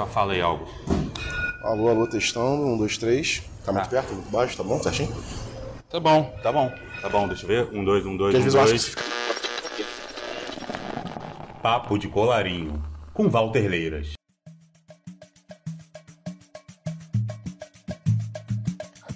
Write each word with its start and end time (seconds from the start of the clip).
só 0.00 0.06
fala 0.06 0.32
aí 0.32 0.40
algo. 0.40 0.66
Alô, 1.62 1.90
alô, 1.90 2.06
testando. 2.06 2.64
Um, 2.64 2.78
dois, 2.78 2.96
três. 2.96 3.42
Tá 3.66 3.72
muito 3.72 3.88
perto, 3.90 4.14
muito 4.14 4.30
baixo, 4.30 4.56
tá 4.56 4.62
bom? 4.62 4.82
Certinho? 4.82 5.14
Tá 5.90 6.00
bom, 6.00 6.34
tá 6.42 6.50
bom. 6.50 6.72
Tá 7.02 7.08
bom, 7.08 7.28
deixa 7.28 7.44
eu 7.44 7.48
ver. 7.48 7.68
Um, 7.76 7.84
dois, 7.84 8.06
um, 8.06 8.16
dois, 8.16 8.34
Porque 8.34 8.48
às 8.48 8.54
um, 8.54 8.54
vezes 8.54 8.54
eu 8.54 8.60
acho 8.60 8.70
dois. 8.70 8.84
que 8.84 8.90
fica. 8.90 9.04
Papo 11.62 11.98
de 11.98 12.08
colarinho. 12.08 12.82
Com 13.12 13.28
Walter 13.28 13.68
Leiras. 13.68 14.12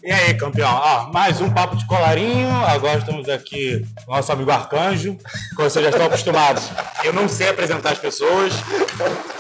E 0.03 0.13
aí, 0.13 0.35
campeão? 0.35 0.69
Ó, 0.71 1.11
mais 1.11 1.41
um 1.41 1.49
papo 1.51 1.77
de 1.77 1.87
colarinho. 1.87 2.51
Agora 2.67 2.99
estamos 2.99 3.27
aqui 3.31 3.87
com 4.05 4.13
o 4.13 4.17
nosso 4.17 4.31
amigo 4.31 4.51
Arcanjo. 4.51 5.17
Como 5.57 5.71
vocês 5.71 5.83
já 5.83 5.91
estão 5.91 6.07
acostumados, 6.07 6.69
eu 7.03 7.15
não 7.15 7.27
sei 7.27 7.49
apresentar 7.49 7.93
as 7.93 7.99
pessoas. 7.99 8.53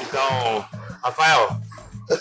Então, 0.00 0.64
Rafael, 1.04 1.48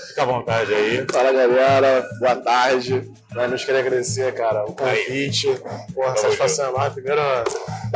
fica 0.10 0.24
à 0.24 0.26
vontade 0.26 0.74
aí. 0.74 1.06
Fala 1.10 1.32
galera, 1.32 2.06
boa 2.20 2.36
tarde. 2.36 3.10
Mas 3.34 3.50
nos 3.50 3.64
queria 3.64 3.80
agradecer, 3.80 4.34
cara, 4.34 4.66
o 4.66 4.76
convite. 4.76 5.48
Porra, 5.94 6.18
satisfação 6.18 6.70
enorme. 6.70 6.96
Primeiro 6.96 7.22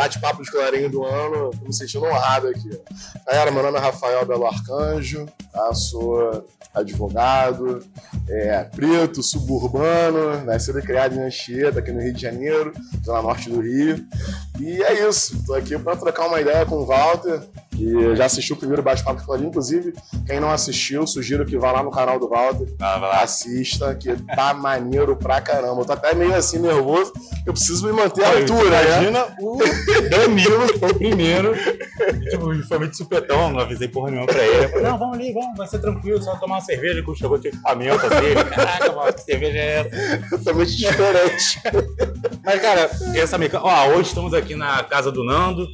bate-papo 0.01 0.43
de 0.43 0.51
colarinho 0.51 0.89
do 0.91 1.03
ano. 1.03 1.49
Tô 1.49 1.65
me 1.65 1.73
sentindo 1.73 2.05
honrado 2.05 2.47
aqui. 2.47 2.69
Galera, 3.25 3.49
meu 3.49 3.63
nome 3.63 3.77
é 3.79 3.81
Rafael 3.81 4.23
Belo 4.27 4.45
Arcanjo, 4.45 5.25
tá? 5.51 5.73
sou 5.73 6.45
advogado, 6.73 7.83
é, 8.29 8.63
preto, 8.65 9.23
suburbano, 9.23 10.45
nascido 10.45 10.77
e 10.77 10.81
criado 10.83 11.15
em 11.15 11.23
Anchieta, 11.23 11.79
aqui 11.79 11.91
no 11.91 11.99
Rio 11.99 12.13
de 12.13 12.21
Janeiro, 12.21 12.71
zona 13.03 13.23
norte 13.23 13.49
do 13.49 13.59
Rio. 13.59 14.05
E 14.59 14.83
é 14.83 15.07
isso, 15.09 15.43
tô 15.45 15.55
aqui 15.55 15.75
para 15.79 15.95
trocar 15.95 16.27
uma 16.27 16.39
ideia 16.39 16.63
com 16.67 16.75
o 16.75 16.85
Walter, 16.85 17.41
que 17.71 18.15
já 18.15 18.25
assistiu 18.25 18.55
o 18.55 18.59
primeiro 18.59 18.83
bate-papo 18.83 19.19
de 19.19 19.25
colarinho. 19.25 19.49
Inclusive, 19.49 19.93
quem 20.27 20.39
não 20.39 20.51
assistiu, 20.51 21.07
sugiro 21.07 21.45
que 21.45 21.57
vá 21.57 21.71
lá 21.71 21.81
no 21.81 21.89
canal 21.89 22.19
do 22.19 22.29
Walter, 22.29 22.67
Ah, 22.79 22.99
vai 22.99 23.09
lá. 23.09 23.21
assista, 23.23 23.95
que 23.95 24.15
tá 24.35 24.53
maneiro 24.55 25.15
pra 25.15 25.41
caramba. 25.41 25.81
Eu 25.81 25.85
tô 25.85 25.93
até 25.93 26.13
meio 26.13 26.35
assim 26.35 26.59
nervoso, 26.59 27.11
eu 27.45 27.53
preciso 27.53 27.87
me 27.87 27.91
manter 27.93 28.23
à 28.23 28.29
altura, 28.35 28.69
né? 28.69 28.85
Imagina 29.09 29.25
o 29.41 29.57
Danilo, 30.09 30.79
foi 30.79 30.91
o 30.91 30.95
primeiro. 30.95 31.55
E, 31.55 32.29
tipo, 32.29 32.63
foi 32.67 32.79
muito 32.79 32.97
supetão, 32.97 33.51
não 33.51 33.59
avisei 33.59 33.87
porra 33.87 34.11
nenhuma 34.11 34.27
pra 34.27 34.45
ele. 34.45 34.65
Eu 34.65 34.69
falei, 34.69 34.83
não, 34.85 34.97
vamos 34.97 35.17
ali, 35.17 35.33
vamos, 35.33 35.57
vai 35.57 35.67
ser 35.67 35.79
tranquilo, 35.79 36.21
só 36.21 36.35
tomar 36.37 36.55
uma 36.55 36.61
cerveja 36.61 37.01
com 37.03 37.15
chegou 37.15 37.37
de 37.37 37.49
equipamento 37.49 38.05
assim. 38.05 38.49
Caraca, 38.49 38.91
mano, 38.93 39.13
que 39.13 39.21
cerveja 39.21 39.57
é 39.57 39.79
essa? 39.79 40.29
Totalmente 40.29 40.77
diferente. 40.77 41.61
Mas, 42.43 42.61
cara, 42.61 42.89
essa 43.15 43.37
mecânica. 43.37 43.67
Ó, 43.67 43.89
hoje 43.89 44.09
estamos 44.09 44.33
aqui 44.33 44.55
na 44.55 44.83
casa 44.83 45.11
do 45.11 45.23
Nando. 45.23 45.67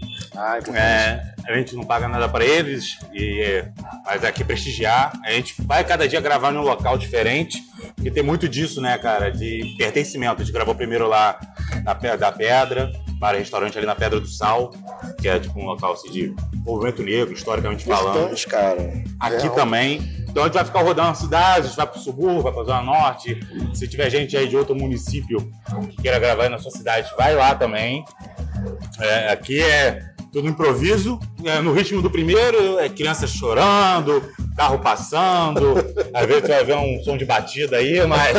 É, 0.73 1.21
a 1.47 1.53
gente 1.55 1.75
não 1.75 1.83
paga 1.83 2.07
nada 2.07 2.27
pra 2.27 2.43
eles, 2.43 2.97
e, 3.13 3.63
mas 4.05 4.23
é 4.23 4.27
aqui 4.27 4.43
prestigiar. 4.43 5.13
A 5.23 5.31
gente 5.31 5.53
vai 5.61 5.83
cada 5.83 6.07
dia 6.07 6.19
gravar 6.19 6.51
num 6.51 6.61
local 6.61 6.97
diferente, 6.97 7.59
porque 7.95 8.09
tem 8.09 8.23
muito 8.23 8.49
disso, 8.49 8.81
né, 8.81 8.97
cara, 8.97 9.29
de 9.29 9.75
pertencimento. 9.77 10.41
A 10.41 10.45
gente 10.45 10.53
gravou 10.53 10.73
primeiro 10.73 11.07
lá 11.07 11.39
na 11.83 11.93
da 12.15 12.31
Pedra, 12.31 12.91
para 13.23 13.37
restaurante 13.37 13.77
ali 13.77 13.87
na 13.87 13.95
Pedra 13.95 14.19
do 14.19 14.27
Sal, 14.27 14.73
que 15.21 15.29
é 15.29 15.39
tipo 15.39 15.57
um 15.57 15.63
local 15.63 15.93
assim, 15.93 16.11
de 16.11 16.35
movimento 16.57 17.01
negro, 17.01 17.33
historicamente 17.33 17.85
falando. 17.85 18.17
importante, 18.17 18.47
cara. 18.47 19.01
Aqui 19.17 19.43
Real. 19.43 19.55
também. 19.55 20.25
Então 20.27 20.43
a 20.43 20.47
gente 20.47 20.55
vai 20.55 20.65
ficar 20.65 20.81
rodando 20.81 21.11
a 21.11 21.15
cidade, 21.15 21.59
a 21.59 21.67
gente 21.69 21.77
vai 21.77 21.87
pro 21.87 22.01
subúrbio, 22.01 22.41
vai 22.41 22.51
pra 22.51 22.65
Zona 22.65 22.81
Norte. 22.81 23.39
Se 23.73 23.87
tiver 23.87 24.09
gente 24.09 24.35
aí 24.35 24.45
de 24.45 24.57
outro 24.57 24.75
município 24.75 25.49
que 25.89 26.01
queira 26.01 26.19
gravar 26.19 26.43
aí 26.43 26.49
na 26.49 26.57
sua 26.57 26.71
cidade, 26.71 27.09
vai 27.17 27.33
lá 27.33 27.55
também. 27.55 28.03
É, 28.99 29.31
aqui 29.31 29.61
é 29.61 30.01
tudo 30.33 30.49
improviso, 30.49 31.17
é, 31.45 31.61
no 31.61 31.71
ritmo 31.71 32.01
do 32.01 32.11
primeiro, 32.11 32.77
é 32.77 32.89
crianças 32.89 33.29
chorando, 33.29 34.21
carro 34.57 34.79
passando, 34.79 35.75
às 36.13 36.25
vezes 36.25 36.49
vai 36.49 36.65
ver 36.65 36.75
um 36.75 37.01
som 37.05 37.15
de 37.15 37.23
batida 37.23 37.77
aí, 37.77 38.05
mas 38.05 38.35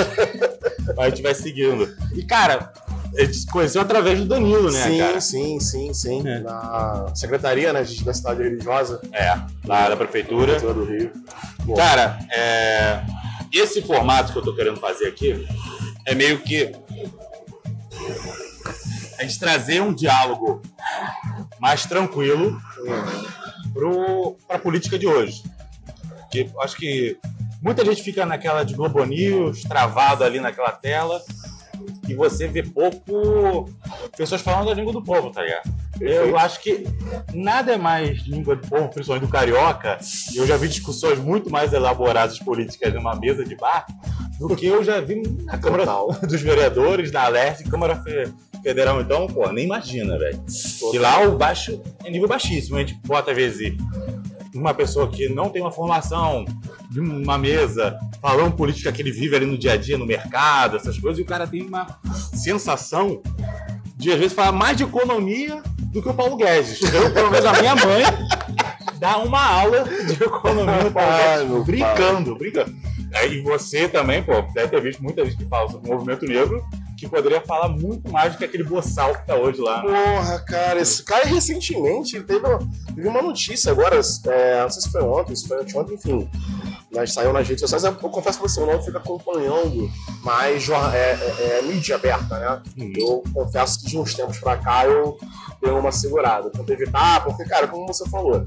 a 0.98 1.08
gente 1.08 1.22
vai 1.22 1.34
seguindo. 1.34 1.88
E 2.14 2.22
cara, 2.22 2.70
a 3.16 3.24
gente 3.24 3.36
se 3.36 3.46
conheceu 3.46 3.80
através 3.80 4.18
do 4.18 4.26
Danilo, 4.26 4.70
né, 4.70 4.88
sim, 4.88 4.98
cara? 4.98 5.20
sim, 5.20 5.60
sim, 5.60 5.94
sim. 5.94 6.26
É. 6.26 6.40
Na 6.40 7.06
Secretaria 7.14 7.72
né, 7.72 7.84
da 8.04 8.12
Cidade 8.14 8.42
Religiosa, 8.42 9.00
É, 9.12 9.36
lá 9.64 9.88
da 9.88 9.96
prefeitura. 9.96 10.58
Prefeitura 10.58 10.74
do 10.74 10.84
Rio. 10.84 11.12
Cara, 11.76 12.18
é, 12.32 13.02
esse 13.52 13.82
formato 13.82 14.32
que 14.32 14.38
eu 14.38 14.42
tô 14.42 14.54
querendo 14.54 14.80
fazer 14.80 15.06
aqui 15.06 15.46
é 16.06 16.14
meio 16.14 16.40
que 16.40 16.72
a 19.18 19.22
gente 19.22 19.38
trazer 19.38 19.80
um 19.80 19.94
diálogo 19.94 20.60
mais 21.60 21.86
tranquilo 21.86 22.60
pro, 23.72 24.36
pra 24.46 24.58
política 24.58 24.98
de 24.98 25.06
hoje. 25.06 25.42
Que 26.30 26.50
acho 26.60 26.76
que 26.76 27.16
muita 27.62 27.84
gente 27.84 28.02
fica 28.02 28.26
naquela 28.26 28.64
de 28.64 28.74
Globo 28.74 29.04
News, 29.04 29.62
travado 29.62 30.24
ali 30.24 30.40
naquela 30.40 30.72
tela, 30.72 31.22
e 32.08 32.14
você 32.14 32.46
vê 32.46 32.62
pouco 32.62 33.68
pessoas 34.16 34.40
falando 34.40 34.70
a 34.70 34.74
língua 34.74 34.92
do 34.92 35.02
povo, 35.02 35.30
tá 35.30 35.42
ligado? 35.42 35.72
Eu 36.00 36.36
acho 36.36 36.60
que 36.60 36.84
nada 37.32 37.72
é 37.72 37.76
mais 37.76 38.18
língua 38.26 38.56
do 38.56 38.66
povo, 38.68 38.88
principalmente 38.88 39.26
do 39.26 39.32
carioca. 39.32 39.98
e 40.34 40.38
Eu 40.38 40.46
já 40.46 40.56
vi 40.56 40.68
discussões 40.68 41.18
muito 41.18 41.50
mais 41.50 41.72
elaboradas 41.72 42.38
políticas 42.38 42.92
numa 42.94 43.14
mesa 43.14 43.44
de 43.44 43.54
bar 43.56 43.86
do 44.38 44.54
que 44.56 44.66
eu 44.66 44.82
já 44.82 45.00
vi 45.00 45.22
na 45.44 45.56
Câmara 45.58 45.84
dos 46.26 46.40
Vereadores, 46.42 47.12
na 47.12 47.28
Leste, 47.28 47.64
Câmara 47.64 47.96
Fe- 48.02 48.32
Federal. 48.62 49.00
Então, 49.00 49.26
pô, 49.28 49.50
nem 49.52 49.64
imagina, 49.64 50.18
velho. 50.18 50.42
E 50.92 50.98
lá 50.98 51.20
o 51.22 51.36
baixo 51.36 51.80
é 52.04 52.10
nível 52.10 52.26
baixíssimo. 52.28 52.76
A 52.76 52.80
gente 52.80 52.94
bota, 53.06 53.32
vezes, 53.32 53.72
uma 54.54 54.74
pessoa 54.74 55.08
que 55.08 55.28
não 55.28 55.50
tem 55.50 55.60
uma 55.62 55.72
formação 55.72 56.44
de 56.90 57.00
uma 57.00 57.36
mesa 57.36 57.98
falando 58.20 58.54
política 58.54 58.92
que 58.92 59.02
ele 59.02 59.10
vive 59.10 59.34
ali 59.36 59.46
no 59.46 59.58
dia 59.58 59.72
a 59.72 59.76
dia, 59.76 59.98
no 59.98 60.06
mercado, 60.06 60.76
essas 60.76 60.98
coisas, 60.98 61.18
e 61.18 61.22
o 61.22 61.26
cara 61.26 61.46
tem 61.46 61.62
uma 61.62 61.86
sensação 62.32 63.20
de, 63.96 64.12
às 64.12 64.18
vezes, 64.18 64.32
falar 64.32 64.52
mais 64.52 64.76
de 64.76 64.84
economia 64.84 65.62
do 65.92 66.02
que 66.02 66.08
o 66.08 66.14
Paulo 66.14 66.36
Guedes. 66.36 66.80
Eu, 66.82 67.12
pelo 67.12 67.30
menos, 67.30 67.46
a 67.46 67.52
minha 67.60 67.74
mãe 67.74 68.02
dá 68.98 69.18
uma 69.18 69.44
aula 69.44 69.84
de 69.84 70.12
economia 70.12 70.84
no 70.84 70.90
Paulo 70.90 71.10
Ai, 71.10 71.46
Guedes, 71.46 71.64
brincando, 71.64 72.36
brincando. 72.36 72.74
Aí, 73.14 73.38
E 73.38 73.42
você 73.42 73.88
também, 73.88 74.22
pô, 74.22 74.42
deve 74.52 74.68
ter 74.68 74.80
visto 74.80 75.02
muita 75.02 75.24
gente 75.24 75.36
que 75.36 75.46
fala 75.46 75.70
sobre 75.70 75.88
o 75.88 75.94
movimento 75.94 76.26
negro, 76.26 76.64
que 77.04 77.10
poderia 77.10 77.40
falar 77.40 77.68
muito 77.68 78.10
mais 78.10 78.32
do 78.32 78.38
que 78.38 78.44
aquele 78.44 78.64
boçal 78.64 79.14
que 79.14 79.26
tá 79.26 79.34
hoje 79.36 79.60
lá. 79.60 79.82
né? 79.82 79.88
Porra, 79.92 80.38
cara, 80.40 80.80
esse 80.80 81.02
cara 81.02 81.24
recentemente 81.26 82.20
teve 82.22 82.46
uma, 82.46 82.58
teve 82.94 83.08
uma 83.08 83.22
notícia 83.22 83.70
agora, 83.72 83.96
é, 83.96 84.62
não 84.62 84.70
sei 84.70 84.82
se 84.82 84.90
foi 84.90 85.02
ontem, 85.02 85.34
se 85.36 85.46
foi 85.48 85.58
ontem, 85.74 85.94
enfim. 85.94 86.28
Mas 86.94 87.12
saiu 87.12 87.32
nas 87.32 87.46
redes 87.48 87.60
sociais. 87.60 87.82
Eu, 87.82 87.92
confesso 87.94 88.38
pra 88.38 88.48
você, 88.48 88.60
eu 88.60 88.66
não 88.66 88.80
fico 88.80 88.96
acompanhando 88.96 89.90
mais 90.22 90.68
é, 90.68 90.74
é, 90.74 91.58
é, 91.58 91.62
mídia 91.62 91.96
aberta, 91.96 92.38
né? 92.38 92.62
Hum. 92.78 92.92
Eu 92.96 93.22
confesso 93.32 93.80
que 93.80 93.86
de 93.86 93.98
uns 93.98 94.14
tempos 94.14 94.38
pra 94.38 94.56
cá 94.56 94.86
eu 94.86 95.18
dei 95.60 95.72
uma 95.72 95.90
segurada. 95.90 96.50
Tento 96.50 96.70
evitar, 96.70 97.24
porque, 97.24 97.44
cara, 97.44 97.66
como 97.66 97.86
você 97.86 98.08
falou, 98.08 98.44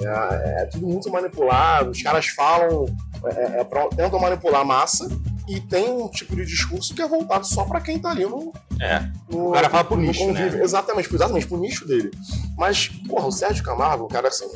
é, 0.00 0.62
é 0.62 0.64
tudo 0.72 0.86
muito 0.86 1.10
manipulado, 1.10 1.90
os 1.90 2.02
caras 2.02 2.26
falam, 2.28 2.86
é, 3.24 3.60
é, 3.60 3.64
pra- 3.64 3.88
tentam 3.88 4.18
manipular 4.18 4.62
a 4.62 4.64
massa. 4.64 5.06
E 5.50 5.60
tem 5.60 5.90
um 5.90 6.08
tipo 6.08 6.36
de 6.36 6.44
discurso 6.46 6.94
que 6.94 7.02
é 7.02 7.08
voltado 7.08 7.44
só 7.44 7.64
pra 7.64 7.80
quem 7.80 7.98
tá 7.98 8.10
ali 8.10 8.24
no, 8.24 8.52
É. 8.80 9.00
no- 9.28 9.48
O 9.48 9.52
cara 9.52 9.68
fala 9.68 9.82
pro 9.82 9.96
nicho, 9.96 10.20
convívio. 10.20 10.58
né? 10.58 10.62
Exatamente, 10.64 11.12
exatamente, 11.12 11.46
pro 11.48 11.58
nicho 11.58 11.84
dele. 11.88 12.10
Mas, 12.56 12.86
porra, 13.08 13.26
o 13.26 13.32
Sérgio 13.32 13.64
Camargo, 13.64 14.04
o 14.04 14.08
cara 14.08 14.28
assim, 14.28 14.46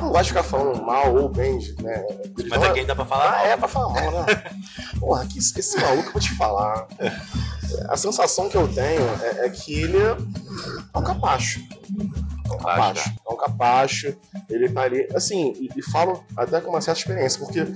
não 0.00 0.12
de 0.22 0.28
ficar 0.28 0.44
falando 0.44 0.80
mal 0.82 1.12
ou 1.16 1.28
bem, 1.28 1.58
né? 1.80 2.04
Mas 2.48 2.62
aqui 2.62 2.84
dá 2.84 2.94
pra 2.94 3.04
falar 3.04 3.26
ah, 3.26 3.30
mal. 3.32 3.46
é 3.46 3.56
pra 3.56 3.68
falar 3.68 3.88
mal, 4.00 4.12
né? 4.22 4.44
Porra, 5.00 5.26
que 5.26 5.38
esse, 5.40 5.58
esse 5.58 5.76
maluco, 5.80 6.08
eu 6.08 6.12
vou 6.12 6.22
te 6.22 6.34
falar. 6.36 6.86
A 7.88 7.96
sensação 7.96 8.48
que 8.48 8.56
eu 8.56 8.68
tenho 8.68 9.02
é, 9.22 9.46
é 9.46 9.48
que 9.50 9.74
ele 9.74 9.98
é 9.98 10.16
um 10.96 11.02
capacho. 11.02 11.60
É 12.48 12.52
um 12.52 12.58
capacho. 12.58 13.10
É 13.28 13.32
um 13.32 13.36
capacho. 13.36 14.16
Ele 14.50 14.68
tá 14.68 14.82
ali. 14.82 15.08
Assim, 15.14 15.52
e, 15.58 15.70
e 15.76 15.82
falo 15.82 16.22
até 16.36 16.60
com 16.60 16.70
uma 16.70 16.80
certa 16.80 17.00
experiência, 17.00 17.38
porque 17.40 17.66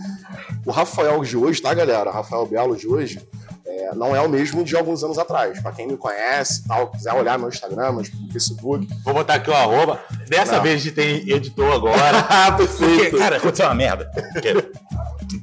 o 0.67 0.70
Rafael 0.70 1.23
de 1.25 1.37
hoje, 1.37 1.61
tá, 1.62 1.73
galera? 1.75 2.11
O 2.11 2.12
Rafael 2.12 2.47
Belo 2.47 2.76
de 2.76 2.87
hoje. 2.87 3.20
é, 3.67 3.94
não 3.94 4.15
é 4.15 4.20
o 4.20 4.29
mesmo 4.29 4.62
de 4.65 4.76
alguns 4.76 5.03
anos 5.03 5.19
atrás. 5.19 5.61
Pra 5.61 5.73
quem 5.73 5.87
me 5.87 5.97
conhece 5.97 6.62
e 6.65 6.69
tal, 6.69 6.91
quiser 6.91 7.12
olhar 7.15 7.38
meu 7.38 7.49
Instagram, 7.49 7.93
meu 7.93 8.05
Facebook. 8.32 8.87
Vou 9.05 9.15
botar 9.15 9.35
aqui 9.35 9.50
o 9.50 9.55
arroba. 9.55 10.00
Dessa 10.29 10.56
Não. 10.56 10.62
vez 10.62 10.76
a 10.81 10.85
gente 10.85 10.94
tem 10.94 11.29
editor 11.31 11.73
agora. 11.73 12.19
Ah, 12.29 12.53
Porque, 12.53 13.11
cara, 13.17 13.37
aconteceu 13.37 13.67
uma 13.67 13.75
merda. 13.75 14.11
Porque 14.32 14.53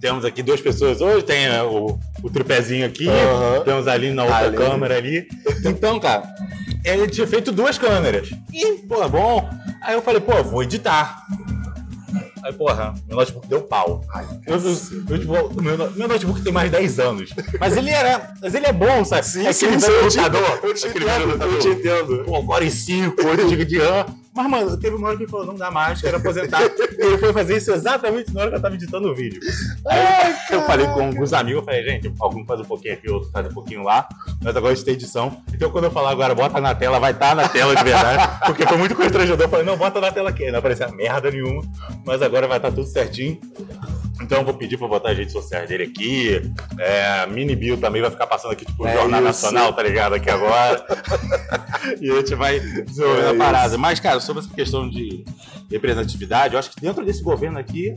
temos 0.01 0.23
aqui 0.25 0.41
duas 0.43 0.61
pessoas 0.61 1.01
hoje, 1.01 1.23
tem 1.23 1.45
é, 1.45 1.61
o, 1.63 1.97
o 2.23 2.29
tripézinho 2.29 2.85
aqui, 2.85 3.07
Aham. 3.07 3.63
temos 3.63 3.87
ali 3.87 4.11
na 4.11 4.23
outra 4.23 4.51
câmera 4.51 4.97
ali. 4.97 5.27
Então, 5.63 5.99
cara, 5.99 6.23
ele 6.85 7.07
tinha 7.07 7.27
feito 7.27 7.51
duas 7.51 7.77
câmeras. 7.77 8.29
E, 8.53 8.73
pô, 8.87 9.07
bom. 9.09 9.49
Aí 9.81 9.93
eu 9.93 10.01
falei, 10.01 10.21
pô, 10.21 10.43
vou 10.43 10.63
editar. 10.63 11.23
Aí, 12.43 12.53
porra, 12.53 12.93
meu 13.07 13.17
notebook 13.17 13.47
deu 13.47 13.61
pau. 13.61 14.01
Eu, 14.45 14.57
eu, 14.57 14.77
eu, 15.09 15.19
tipo, 15.19 15.61
meu, 15.61 15.91
meu 15.91 16.07
notebook 16.07 16.41
tem 16.43 16.53
mais 16.53 16.69
de 16.69 16.77
10 16.77 16.99
anos. 16.99 17.29
Mas 17.59 17.75
ele 17.75 17.89
era. 17.89 18.33
Mas 18.39 18.53
ele 18.53 18.67
é 18.67 18.71
bom, 18.73 19.03
sabe? 19.03 19.25
Sim, 19.25 19.47
é 19.47 19.51
sim, 19.51 19.65
aquele 19.65 19.81
sim, 19.81 19.87
velho 19.87 20.03
eu 20.03 20.09
te- 20.09 20.19
eu 20.67 20.73
te 20.75 20.87
entendo, 20.87 21.43
eu 21.43 21.59
te 21.59 21.67
entendo. 21.69 22.23
Pô, 22.23 22.35
agora 22.35 22.63
em 22.63 22.69
5, 22.69 23.25
8 23.27 23.49
GB 23.49 23.65
de 23.65 23.79
RAM. 23.79 24.05
Mas, 24.35 24.49
mano, 24.49 24.77
teve 24.77 24.97
uma 24.97 25.07
hora 25.07 25.15
que 25.15 25.23
ele 25.23 25.31
falou, 25.31 25.45
não 25.45 25.55
dá 25.55 25.71
mais, 25.71 26.01
quero 26.01 26.17
aposentar. 26.17 26.61
e 26.61 26.65
ele 26.99 27.17
foi 27.17 27.31
fazer 27.31 27.55
isso 27.55 27.71
exatamente 27.71 28.33
na 28.33 28.41
hora 28.41 28.49
que 28.49 28.57
eu 28.57 28.61
tava 28.61 28.75
editando 28.75 29.09
o 29.09 29.15
vídeo. 29.15 29.39
Aí 29.87 30.35
eu 30.51 30.61
falei 30.63 30.85
com 30.87 31.05
alguns 31.05 31.31
amigos, 31.31 31.61
eu 31.61 31.65
falei, 31.65 31.83
gente, 31.83 32.13
algum 32.19 32.45
faz 32.45 32.59
um 32.59 32.65
pouquinho 32.65 32.93
aqui, 32.95 33.09
outro 33.09 33.31
faz 33.31 33.47
um 33.47 33.53
pouquinho 33.53 33.83
lá, 33.83 34.07
mas 34.43 34.55
agora 34.55 34.75
gente 34.75 34.83
tem 34.83 34.93
edição. 34.93 35.41
Então 35.53 35.71
quando 35.71 35.85
eu 35.85 35.91
falar 35.91 36.11
agora, 36.11 36.35
bota 36.35 36.59
na 36.59 36.75
tela, 36.75 36.99
vai 36.99 37.11
estar 37.11 37.29
tá 37.29 37.35
na 37.35 37.47
tela 37.47 37.73
de 37.75 37.83
verdade. 37.83 38.39
Porque 38.45 38.67
foi 38.67 38.77
muito 38.77 38.93
constrangedor. 38.93 39.45
Eu 39.45 39.49
falei, 39.49 39.65
não, 39.65 39.77
bota 39.77 40.01
na 40.01 40.11
tela 40.11 40.29
aqui. 40.29 40.51
Não 40.51 40.59
aparecia 40.59 40.89
merda 40.89 41.31
nenhuma, 41.31 41.63
mas 42.05 42.21
agora 42.21 42.45
vai 42.45 42.57
estar 42.57 42.69
tá 42.69 42.75
tudo 42.75 42.87
certinho. 42.87 43.39
Então 44.21 44.39
eu 44.39 44.45
vou 44.45 44.53
pedir 44.53 44.77
pra 44.77 44.87
botar 44.87 45.11
as 45.11 45.17
redes 45.17 45.33
sociais 45.33 45.67
dele 45.67 45.83
aqui. 45.83 46.41
É, 46.79 47.21
a 47.21 47.27
Mini 47.27 47.55
Bill 47.55 47.77
também 47.77 48.01
vai 48.01 48.09
ficar 48.09 48.27
passando 48.27 48.51
aqui, 48.51 48.65
tipo, 48.65 48.83
o 48.83 48.87
é 48.87 48.93
Jornal 48.93 49.19
isso. 49.19 49.27
Nacional, 49.27 49.73
tá 49.73 49.83
ligado? 49.83 50.13
Aqui 50.15 50.29
agora. 50.29 50.85
e 51.99 52.11
a 52.11 52.15
gente 52.15 52.35
vai 52.35 52.59
desenvolvendo 52.59 53.25
é 53.25 53.29
a 53.31 53.35
parada. 53.35 53.77
Mas, 53.77 53.99
cara, 53.99 54.19
sobre 54.19 54.43
essa 54.43 54.53
questão 54.53 54.89
de 54.89 55.25
representatividade, 55.69 56.53
eu 56.53 56.59
acho 56.59 56.71
que 56.71 56.79
dentro 56.79 57.03
desse 57.05 57.21
governo 57.21 57.59
aqui, 57.59 57.93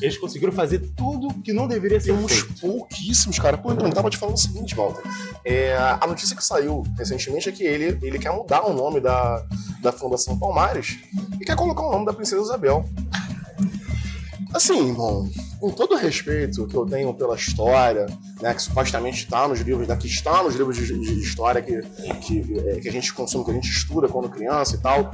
eles 0.00 0.16
conseguiram 0.16 0.52
fazer 0.52 0.78
tudo 0.96 1.28
que 1.42 1.52
não 1.52 1.66
deveria 1.66 2.00
ser 2.00 2.12
Temos 2.12 2.32
feito. 2.32 2.60
pouquíssimos, 2.60 3.38
cara. 3.38 3.58
Pô, 3.58 3.72
então, 3.72 3.90
tava 3.90 4.10
te 4.10 4.16
falando 4.16 4.36
o 4.36 4.40
seguinte, 4.40 4.74
Walter. 4.74 5.02
É, 5.44 5.76
a 5.76 6.06
notícia 6.06 6.36
que 6.36 6.44
saiu 6.44 6.82
recentemente 6.96 7.48
é 7.48 7.52
que 7.52 7.64
ele, 7.64 7.98
ele 8.02 8.18
quer 8.18 8.32
mudar 8.32 8.64
o 8.66 8.72
nome 8.72 9.00
da, 9.00 9.42
da 9.80 9.92
Fundação 9.92 10.38
Palmares 10.38 10.98
e 11.40 11.44
quer 11.44 11.56
colocar 11.56 11.82
o 11.82 11.92
nome 11.92 12.06
da 12.06 12.12
Princesa 12.12 12.42
Isabel. 12.42 12.84
Assim, 14.56 14.94
bom, 14.94 15.28
com 15.60 15.70
todo 15.70 15.92
o 15.92 15.98
respeito 15.98 16.66
que 16.66 16.74
eu 16.74 16.86
tenho 16.86 17.12
pela 17.12 17.36
história, 17.36 18.06
né, 18.40 18.54
que 18.54 18.62
supostamente 18.62 19.24
está 19.24 19.46
nos 19.46 19.60
livros, 19.60 19.86
né, 19.86 19.94
que 19.96 20.06
está 20.06 20.42
nos 20.42 20.54
livros 20.54 20.78
de, 20.78 20.98
de 20.98 21.20
história 21.20 21.60
que, 21.60 21.82
que, 22.22 22.58
é, 22.66 22.80
que, 22.80 22.88
a 22.88 22.92
gente 22.92 23.12
consome, 23.12 23.44
que 23.44 23.50
a 23.50 23.54
gente 23.54 23.68
estuda 23.68 24.08
quando 24.08 24.30
criança 24.30 24.76
e 24.76 24.78
tal. 24.78 25.10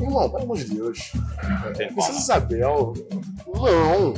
Irmão, 0.00 0.30
pelo 0.30 0.44
amor 0.44 0.56
de 0.58 0.66
Deus. 0.66 1.10
Princesa 1.92 2.20
Isabel, 2.20 2.92
não. 3.52 4.14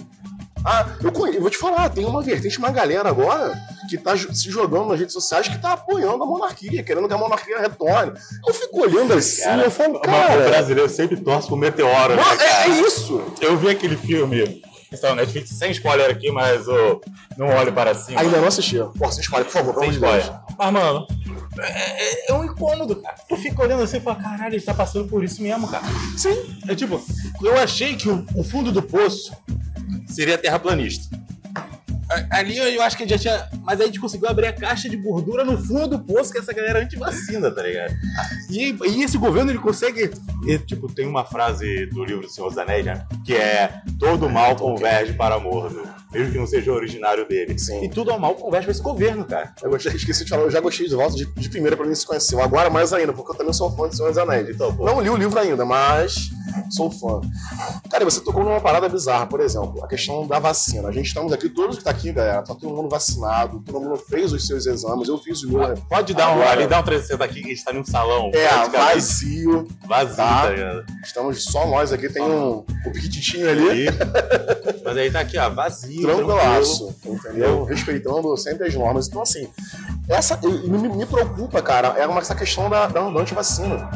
Ah, 0.64 0.87
eu, 1.02 1.26
eu, 1.26 1.40
vou 1.40 1.50
te 1.50 1.58
falar, 1.58 1.90
tem 1.90 2.06
uma 2.06 2.22
vertente, 2.22 2.58
uma 2.58 2.70
galera 2.70 3.08
agora 3.08 3.55
que 3.88 3.99
tá 3.99 4.16
se 4.16 4.50
jogando 4.50 4.88
nas 4.88 4.99
redes 4.99 5.12
sociais 5.12 5.46
que 5.46 5.58
tá 5.58 5.75
apoiando 5.75 6.22
a 6.22 6.26
monarquia, 6.26 6.82
querendo 6.82 7.06
que 7.06 7.12
a 7.12 7.19
monarquia 7.19 7.61
retorne. 7.61 8.12
Eu 8.46 8.55
fico 8.55 8.81
olhando 8.81 9.12
assim, 9.12 9.43
cara, 9.43 9.64
eu 9.64 9.70
falo, 9.70 10.00
cara. 10.00 10.46
O 10.46 10.49
brasileiro 10.49 10.88
sempre 10.88 11.16
torce 11.19 11.49
pro 11.49 11.56
meteoro, 11.56 12.16
né, 12.16 12.22
é, 12.40 12.70
é, 12.70 12.81
isso! 12.81 13.22
Eu 13.43 13.58
vi 13.58 13.69
aquele 13.69 13.96
filme. 13.96 14.62
Está 14.90 15.11
no 15.11 15.16
Netflix, 15.16 15.50
sem 15.50 15.72
spoiler 15.72 16.08
aqui, 16.08 16.31
mas 16.31 16.69
oh, 16.69 17.00
não 17.37 17.49
olhe 17.49 17.72
para 17.72 17.94
cima. 17.94 18.20
Ainda 18.20 18.38
não 18.38 18.46
assisti. 18.46 18.76
Pô, 18.96 19.10
sem 19.10 19.22
spoiler, 19.22 19.46
por 19.46 19.52
favor, 19.52 19.75
sem 19.81 19.90
spoiler. 19.90 20.32
Mas, 20.56 20.72
mano, 20.72 21.06
é, 21.58 21.69
é, 21.69 22.31
é, 22.31 22.34
um 22.34 22.44
incômodo, 22.44 22.96
cara. 22.96 23.17
Tu 23.28 23.37
fica 23.37 23.62
olhando 23.62 23.82
assim 23.82 23.96
e 23.96 24.00
fala, 24.00 24.17
caralho, 24.17 24.55
ele 24.55 24.62
tá 24.62 24.72
passando 24.72 25.08
por 25.08 25.25
isso 25.25 25.43
mesmo, 25.43 25.67
cara. 25.67 25.84
Sim. 26.17 26.56
É 26.69 26.76
tipo, 26.76 27.02
eu 27.43 27.58
achei 27.58 27.96
que 27.96 28.08
o, 28.08 28.25
o 28.37 28.44
fundo 28.44 28.70
do 28.70 28.82
poço 28.82 29.32
seria 30.06 30.38
terraplanista. 30.38 31.25
Ali 32.31 32.58
eu 32.58 32.82
acho 32.82 32.96
que 32.96 33.02
a 33.02 33.06
gente 33.06 33.22
já 33.22 33.36
tinha. 33.36 33.48
Mas 33.62 33.81
aí 33.81 33.84
a 33.84 33.86
gente 33.86 34.00
conseguiu 34.00 34.28
abrir 34.28 34.46
a 34.46 34.52
caixa 34.52 34.88
de 34.88 34.96
gordura 34.96 35.44
no 35.44 35.56
fundo 35.58 35.88
do 35.88 35.98
poço 35.98 36.32
que 36.32 36.38
essa 36.38 36.52
galera 36.52 36.81
anti-vacina, 36.81 37.50
tá 37.50 37.62
ligado? 37.62 37.94
E, 38.50 38.76
e 38.86 39.02
esse 39.02 39.16
governo 39.16 39.50
ele 39.50 39.58
consegue. 39.58 40.10
E, 40.46 40.58
tipo, 40.58 40.92
tem 40.92 41.06
uma 41.06 41.25
frase 41.25 41.86
do 41.86 42.04
livro 42.04 42.22
do 42.22 42.31
Senhor 42.31 42.48
dos 42.48 42.58
Anéis, 42.58 42.84
né? 42.84 43.06
Que 43.25 43.34
é: 43.34 43.81
todo 43.98 44.28
mal 44.28 44.54
converge 44.54 45.14
para 45.14 45.38
morno, 45.38 45.82
mesmo 46.12 46.32
que 46.32 46.38
não 46.38 46.46
seja 46.46 46.72
originário 46.72 47.26
dele. 47.26 47.58
Sim. 47.58 47.82
E 47.84 47.88
tudo 47.88 48.10
ao 48.10 48.19
mal 48.19 48.34
converge 48.34 48.66
para 48.66 48.72
esse 48.72 48.82
governo, 48.82 49.25
cara. 49.25 49.54
Eu 49.62 49.70
gostei, 49.70 49.94
esqueci 49.94 50.25
de 50.25 50.31
falar, 50.31 50.42
eu 50.42 50.50
já 50.50 50.60
gostei 50.60 50.86
de 50.86 50.94
volta 50.94 51.16
de, 51.16 51.25
de 51.25 51.48
primeira 51.48 51.76
pra 51.76 51.86
mim 51.86 51.94
se 51.94 52.06
conheceu. 52.06 52.40
Agora 52.42 52.69
mais 52.69 52.92
ainda, 52.92 53.12
porque 53.12 53.32
eu 53.32 53.36
também 53.36 53.52
sou 53.52 53.75
fã 53.75 53.88
de 53.88 53.96
Senhor 53.96 54.08
dos 54.08 54.19
Anéis. 54.19 54.48
Então, 54.48 54.72
não 54.76 55.00
li 55.00 55.08
o 55.08 55.16
livro 55.16 55.38
ainda, 55.38 55.64
mas 55.64 56.31
sou 56.70 56.90
fã. 56.90 57.20
Cara, 57.90 58.04
você 58.04 58.20
tocou 58.20 58.44
numa 58.44 58.60
parada 58.60 58.88
bizarra, 58.88 59.26
por 59.26 59.40
exemplo, 59.40 59.84
a 59.84 59.88
questão 59.88 60.26
da 60.26 60.38
vacina. 60.38 60.88
A 60.88 60.92
gente 60.92 61.06
estamos 61.06 61.32
aqui, 61.32 61.48
todos 61.48 61.78
que 61.78 61.84
tá 61.84 61.90
aqui, 61.90 62.12
galera, 62.12 62.42
tá 62.42 62.54
todo 62.54 62.74
mundo 62.74 62.88
vacinado, 62.88 63.62
todo 63.64 63.80
mundo 63.80 63.96
fez 63.96 64.32
os 64.32 64.46
seus 64.46 64.66
exames, 64.66 65.08
eu 65.08 65.18
fiz 65.18 65.42
o 65.42 65.48
meu. 65.48 65.68
Né? 65.68 65.74
Pode 65.88 66.14
dar 66.14 66.36
um, 66.36 66.42
ali, 66.42 66.66
dá 66.66 66.80
um 66.80 66.82
360 66.82 67.24
aqui, 67.24 67.40
que 67.42 67.46
a 67.46 67.54
gente 67.54 67.64
tá 67.64 67.72
num 67.72 67.84
salão. 67.84 68.30
É, 68.34 68.68
vazio. 68.68 69.68
Vazio, 69.86 70.16
tá? 70.16 70.50
tá 70.50 70.84
Estamos 71.02 71.44
só 71.44 71.66
nós 71.66 71.92
aqui, 71.92 72.08
tem 72.08 72.22
um, 72.22 72.64
um 72.86 72.92
piquititinho 72.92 73.48
ali. 73.48 73.86
Mas 74.84 74.96
aí 74.96 75.10
tá 75.10 75.20
aqui, 75.20 75.38
ó, 75.38 75.48
vazio. 75.50 76.02
Tranquilaço, 76.02 76.94
entendeu? 77.04 77.64
Respeitando 77.64 78.36
sempre 78.36 78.66
as 78.66 78.74
normas. 78.74 79.08
Então, 79.08 79.22
assim, 79.22 79.48
essa 80.08 80.38
me, 80.42 80.88
me 80.88 81.06
preocupa, 81.06 81.62
cara, 81.62 81.88
é 81.96 82.06
uma, 82.06 82.20
essa 82.20 82.34
questão 82.34 82.68
da, 82.68 82.86
da 82.86 83.00
antivacina. 83.00 83.90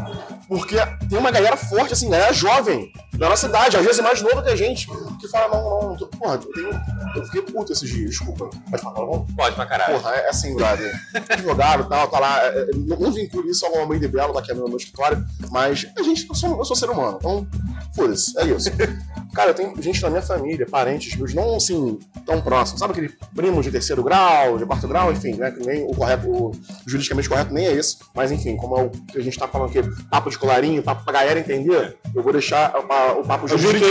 Porque 0.48 0.76
tem 1.08 1.18
uma 1.18 1.30
galera 1.30 1.56
forte, 1.56 1.92
assim, 1.92 2.08
galera 2.08 2.32
jovem, 2.32 2.90
da 3.18 3.28
nossa 3.28 3.46
idade, 3.46 3.76
às 3.76 3.84
vezes 3.84 4.00
mais 4.00 4.22
nova 4.22 4.42
que 4.42 4.48
a 4.48 4.56
gente, 4.56 4.88
que 5.20 5.28
fala, 5.28 5.48
não, 5.54 5.62
não, 5.62 5.96
não 5.96 6.08
porra, 6.08 6.34
eu, 6.36 6.52
tenho, 6.52 6.70
eu 7.16 7.24
fiquei 7.26 7.42
puto 7.42 7.72
esses 7.72 7.88
dias, 7.88 8.10
desculpa. 8.10 8.48
Pode 8.70 8.82
falar, 8.82 9.00
não? 9.00 9.26
Pode 9.36 9.54
pra 9.54 9.66
caralho. 9.66 10.00
Porra, 10.00 10.14
é, 10.14 10.20
é 10.20 10.28
assim, 10.30 10.54
brother. 10.54 10.98
Advogado 11.28 11.84
e 11.84 11.88
tal, 11.88 12.08
tá 12.08 12.18
lá. 12.18 12.44
É, 12.44 12.60
é 12.60 12.66
não 12.74 13.12
vincule 13.12 13.50
isso 13.50 13.66
a 13.66 13.68
uma 13.70 13.86
mãe 13.86 13.98
de 13.98 14.08
Belo, 14.08 14.32
tá 14.32 14.38
aqui 14.38 14.54
no 14.54 14.68
meu 14.68 14.78
escritório, 14.78 15.22
mas 15.50 15.86
a 15.96 16.02
gente, 16.02 16.26
eu 16.26 16.34
sou, 16.34 16.56
eu 16.56 16.64
sou 16.64 16.76
ser 16.76 16.88
humano, 16.88 17.18
então, 17.18 17.46
foda-se, 17.94 18.38
é 18.38 18.44
isso. 18.46 18.70
Cara, 19.34 19.50
eu 19.50 19.54
tenho 19.54 19.82
gente 19.82 20.00
da 20.00 20.08
minha 20.08 20.22
família, 20.22 20.66
parentes 20.66 21.14
meus, 21.14 21.34
não 21.34 21.56
assim, 21.56 21.98
tão 22.24 22.40
próximos. 22.40 22.80
Sabe 22.80 22.92
aquele 22.92 23.08
primo 23.34 23.62
de 23.62 23.70
terceiro 23.70 24.02
grau, 24.02 24.56
de 24.56 24.64
quarto 24.64 24.88
grau, 24.88 25.12
enfim, 25.12 25.34
né? 25.34 25.50
Que 25.50 25.64
nem 25.64 25.84
o 25.84 25.94
correto, 25.94 26.28
o 26.28 26.52
juridicamente 26.88 27.28
correto 27.28 27.52
nem 27.52 27.66
é 27.66 27.72
isso. 27.72 27.98
Mas 28.14 28.32
enfim, 28.32 28.56
como 28.56 28.78
é 28.78 28.82
o 28.84 28.90
que 28.90 29.18
a 29.18 29.22
gente 29.22 29.38
tá 29.38 29.46
falando 29.46 29.68
aqui, 29.70 29.82
papo 30.10 30.30
de 30.30 30.38
colarinho, 30.38 30.82
papo 30.82 31.04
pra 31.04 31.12
galera 31.12 31.38
entender, 31.38 31.96
eu 32.14 32.22
vou 32.22 32.32
deixar 32.32 32.74
o, 32.74 33.20
o 33.20 33.24
papo 33.24 33.46
jurídico 33.46 33.86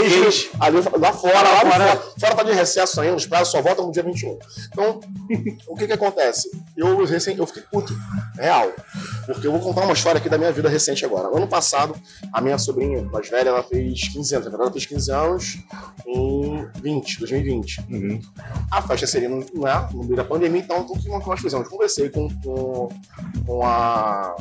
ali 0.60 0.78
lá 0.98 1.12
fora, 1.12 1.42
lá 1.42 1.60
fora. 1.60 1.96
Fora 2.18 2.34
tá 2.34 2.42
de 2.42 2.52
recesso 2.52 3.00
ainda, 3.00 3.16
os 3.16 3.26
prazos 3.26 3.50
só 3.50 3.62
voltam 3.62 3.86
no 3.86 3.92
dia 3.92 4.02
21. 4.02 4.38
Então, 4.72 5.00
o 5.68 5.76
que 5.76 5.86
que 5.86 5.92
acontece? 5.92 6.50
Eu, 6.76 7.04
recém, 7.04 7.36
eu 7.36 7.46
fiquei 7.46 7.62
puto, 7.70 7.96
real. 8.36 8.72
Porque 9.26 9.46
eu 9.46 9.52
vou 9.52 9.60
contar 9.60 9.82
uma 9.82 9.92
história 9.92 10.18
aqui 10.18 10.28
da 10.28 10.38
minha 10.38 10.52
vida 10.52 10.68
recente 10.68 11.04
agora. 11.04 11.28
Ano 11.28 11.46
passado, 11.46 11.94
a 12.32 12.40
minha 12.40 12.58
sobrinha 12.58 13.02
mais 13.04 13.28
velha, 13.28 13.50
ela 13.50 13.62
fez 13.62 14.08
15 14.08 14.34
anos. 14.34 14.52
Ela 14.52 14.72
fez 14.72 14.86
15 14.86 15.12
anos 15.12 15.58
em 16.06 16.66
20, 16.82 17.18
2020. 17.20 17.80
Uhum. 17.90 18.20
A 18.70 18.82
festa 18.82 19.06
seria 19.06 19.28
no, 19.28 19.38
né, 19.38 19.88
no 19.92 20.04
meio 20.04 20.16
da 20.16 20.24
pandemia, 20.24 20.60
então 20.60 20.80
o 20.80 20.98
que 20.98 21.08
nós 21.08 21.40
fizemos? 21.40 21.68
Conversei 21.68 22.08
com, 22.08 22.28
com, 22.40 22.87
com 23.46 23.64
a 23.64 24.36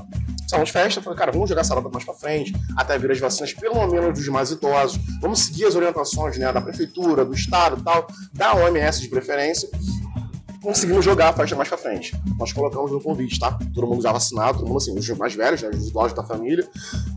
salão 0.48 0.64
de 0.64 0.72
festa, 0.72 1.02
falei, 1.02 1.20
cara, 1.20 1.32
vamos 1.32 1.50
jogar 1.50 1.64
salada 1.64 1.90
mais 1.90 2.06
pra 2.06 2.14
frente, 2.14 2.54
até 2.76 2.98
vir 2.98 3.12
as 3.12 3.20
vacinas, 3.20 3.54
pelo 3.54 3.86
menos 3.88 4.18
dos 4.18 4.28
mais 4.30 4.52
idosos, 4.52 5.00
vamos 5.22 5.40
seguir 5.40 5.66
as 5.66 5.76
orientações 5.76 6.38
né, 6.38 6.52
da 6.52 6.62
prefeitura, 6.62 7.26
do 7.26 7.34
estado 7.34 7.84
tal, 7.84 8.08
da 8.34 8.56
OMS 8.56 9.02
de 9.02 9.10
preferência, 9.10 9.70
conseguimos 10.62 11.04
jogar 11.04 11.30
a 11.30 11.34
festa 11.34 11.56
mais 11.56 11.70
pra 11.70 11.78
frente. 11.78 12.14
Nós 12.38 12.52
colocamos 12.52 12.92
no 12.92 13.02
convite, 13.02 13.40
tá? 13.40 13.58
Todo 13.74 13.88
mundo 13.88 14.02
já 14.02 14.12
vacinado, 14.12 14.60
todo 14.60 14.68
mundo 14.68 14.78
assim, 14.78 14.98
os 14.98 15.10
mais 15.12 15.34
velhos, 15.34 15.62
né, 15.62 15.70
os 15.70 15.88
idosos 15.88 16.14
da 16.14 16.24
família. 16.24 16.68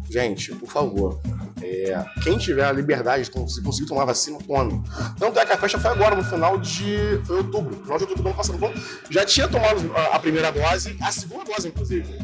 Gente, 0.09 0.55
por 0.55 0.69
favor, 0.69 1.21
é, 1.63 2.05
quem 2.23 2.39
tiver 2.39 2.65
a 2.65 2.73
liberdade 2.73 3.25
de 3.25 3.31
conseguir 3.31 3.87
tomar 3.87 4.05
vacina, 4.05 4.39
tome. 4.47 4.83
Tanto 5.19 5.39
é 5.39 5.47
que 5.47 5.53
a 5.53 5.57
festa 5.57 5.79
foi 5.79 5.91
agora, 5.91 6.17
no 6.17 6.25
final 6.25 6.59
de. 6.59 7.21
Foi 7.25 7.39
outubro, 7.39 7.77
final 7.83 7.99
de 7.99 8.05
outubro 8.05 8.23
do 8.23 8.29
ano 8.29 8.37
passado. 8.37 8.59
Bom, 8.59 8.73
já 9.11 9.25
tinha 9.25 9.49
tomado 9.49 9.93
a, 9.95 10.17
a 10.17 10.19
primeira 10.19 10.51
dose, 10.51 10.97
a 11.01 11.13
segunda 11.13 11.45
dose, 11.45 11.69
inclusive. 11.69 12.19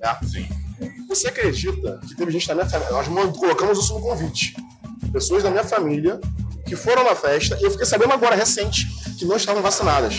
É. 0.00 0.24
Sim. 0.26 0.48
Você 1.08 1.28
acredita 1.28 2.00
que 2.06 2.14
teve 2.14 2.30
gente 2.30 2.46
da 2.46 2.54
minha 2.54 2.66
família? 2.66 2.92
Nós 2.92 3.36
colocamos 3.36 3.78
isso 3.78 3.94
no 3.94 4.00
convite. 4.00 4.54
Pessoas 5.12 5.42
da 5.42 5.50
minha 5.50 5.64
família 5.64 6.20
que 6.66 6.74
foram 6.74 7.04
na 7.04 7.14
festa, 7.14 7.56
e 7.60 7.62
eu 7.62 7.70
fiquei 7.70 7.86
sabendo 7.86 8.12
agora, 8.12 8.34
recente, 8.34 8.86
que 9.16 9.24
não 9.24 9.36
estavam 9.36 9.62
vacinadas. 9.62 10.16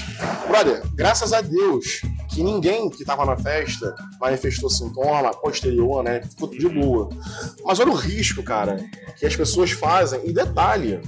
Brother, 0.48 0.82
graças 0.96 1.34
a 1.34 1.42
Deus 1.42 2.02
que 2.38 2.44
ninguém 2.44 2.88
que 2.88 3.02
estava 3.02 3.26
na 3.26 3.36
festa 3.36 3.96
manifestou 4.22 4.70
sintoma 4.70 5.32
posterior, 5.32 6.04
né? 6.04 6.22
Ficou 6.22 6.48
de 6.48 6.70
boa. 6.70 7.10
Mas 7.66 7.80
olha 7.80 7.90
o 7.90 7.96
risco, 7.96 8.44
cara, 8.44 8.78
que 9.18 9.26
as 9.26 9.36
pessoas 9.36 9.72
fazem. 9.72 10.22
E 10.24 10.32
detalhe, 10.32 11.02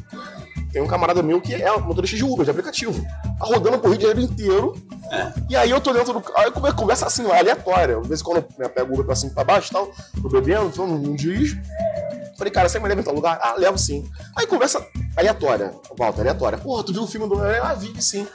tem 0.71 0.81
um 0.81 0.87
camarada 0.87 1.21
meu 1.21 1.39
que 1.39 1.53
é 1.53 1.79
motorista 1.81 2.17
de 2.17 2.23
Uber, 2.23 2.43
de 2.43 2.49
aplicativo. 2.49 2.99
Tá 3.37 3.45
rodando 3.45 3.77
pro 3.77 3.91
Rio 3.91 3.99
de 3.99 4.07
Janeiro 4.07 4.31
inteiro. 4.31 4.75
É. 5.11 5.33
E 5.51 5.55
aí 5.55 5.69
eu 5.69 5.79
tô 5.79 5.93
dentro 5.93 6.13
do. 6.13 6.23
Aí 6.35 6.51
conversa 6.73 7.05
assim, 7.05 7.29
aleatória. 7.29 7.99
Às 7.99 8.07
vezes 8.07 8.23
quando 8.23 8.43
eu 8.57 8.69
pego 8.69 8.89
o 8.89 8.93
Uber 8.95 9.05
pra 9.05 9.15
cima 9.15 9.31
e 9.31 9.35
pra 9.35 9.43
baixo 9.43 9.69
e 9.69 9.73
tal, 9.73 9.91
tô 10.19 10.29
bebendo, 10.29 10.71
tô 10.71 10.87
num 10.87 11.13
dirijo. 11.13 11.61
Falei, 12.39 12.53
cara, 12.53 12.69
você 12.69 12.79
me 12.79 12.87
leva 12.87 13.01
em 13.01 13.03
tal 13.03 13.13
lugar? 13.13 13.37
Ah, 13.41 13.55
levo 13.57 13.77
sim. 13.77 14.09
Aí 14.33 14.47
conversa 14.47 14.81
aleatória, 15.17 15.73
Walter, 15.97 16.21
aleatória. 16.21 16.57
Porra, 16.57 16.85
tu 16.85 16.93
viu 16.93 17.03
o 17.03 17.07
filme 17.07 17.27
do. 17.27 17.37
Ah, 17.37 17.73
vi 17.73 18.01
sim. 18.01 18.25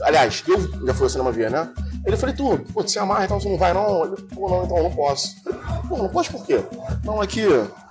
Aliás, 0.00 0.42
eu 0.48 0.86
já 0.86 0.94
fui 0.94 1.04
ao 1.04 1.10
cinema 1.10 1.30
ver, 1.30 1.50
né? 1.50 1.70
Ele 2.06 2.16
falei, 2.16 2.34
tu, 2.34 2.58
pô, 2.72 2.86
se 2.86 2.98
amarra, 2.98 3.26
então 3.26 3.38
você 3.38 3.48
não 3.48 3.58
vai 3.58 3.74
não? 3.74 4.06
Ele, 4.06 4.16
pô, 4.34 4.48
não, 4.48 4.64
então 4.64 4.76
eu 4.78 4.82
não 4.84 4.90
posso. 4.90 5.36
Pô, 5.88 5.98
não 5.98 6.08
pode 6.08 6.30
por 6.30 6.44
quê? 6.44 6.60
Não, 7.04 7.20
aqui. 7.20 7.44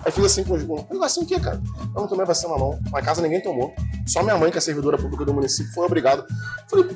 Aí 0.03 0.11
fiz 0.11 0.25
assim 0.25 0.43
com 0.43 0.55
os 0.55 0.63
bons. 0.63 0.83
Falei, 0.87 1.03
assim 1.03 1.21
o 1.21 1.25
quê, 1.25 1.39
cara? 1.39 1.61
Eu 1.95 2.01
não 2.01 2.07
tomei 2.07 2.25
vacina 2.25 2.57
não. 2.57 2.79
Na 2.91 3.01
casa 3.01 3.21
ninguém 3.21 3.39
tomou. 3.39 3.73
Só 4.07 4.23
minha 4.23 4.37
mãe, 4.37 4.51
que 4.51 4.57
é 4.57 4.61
servidora 4.61 4.97
pública 4.97 5.23
do 5.23 5.33
município, 5.33 5.71
foi 5.73 5.85
obrigado. 5.85 6.25
Falei, 6.67 6.89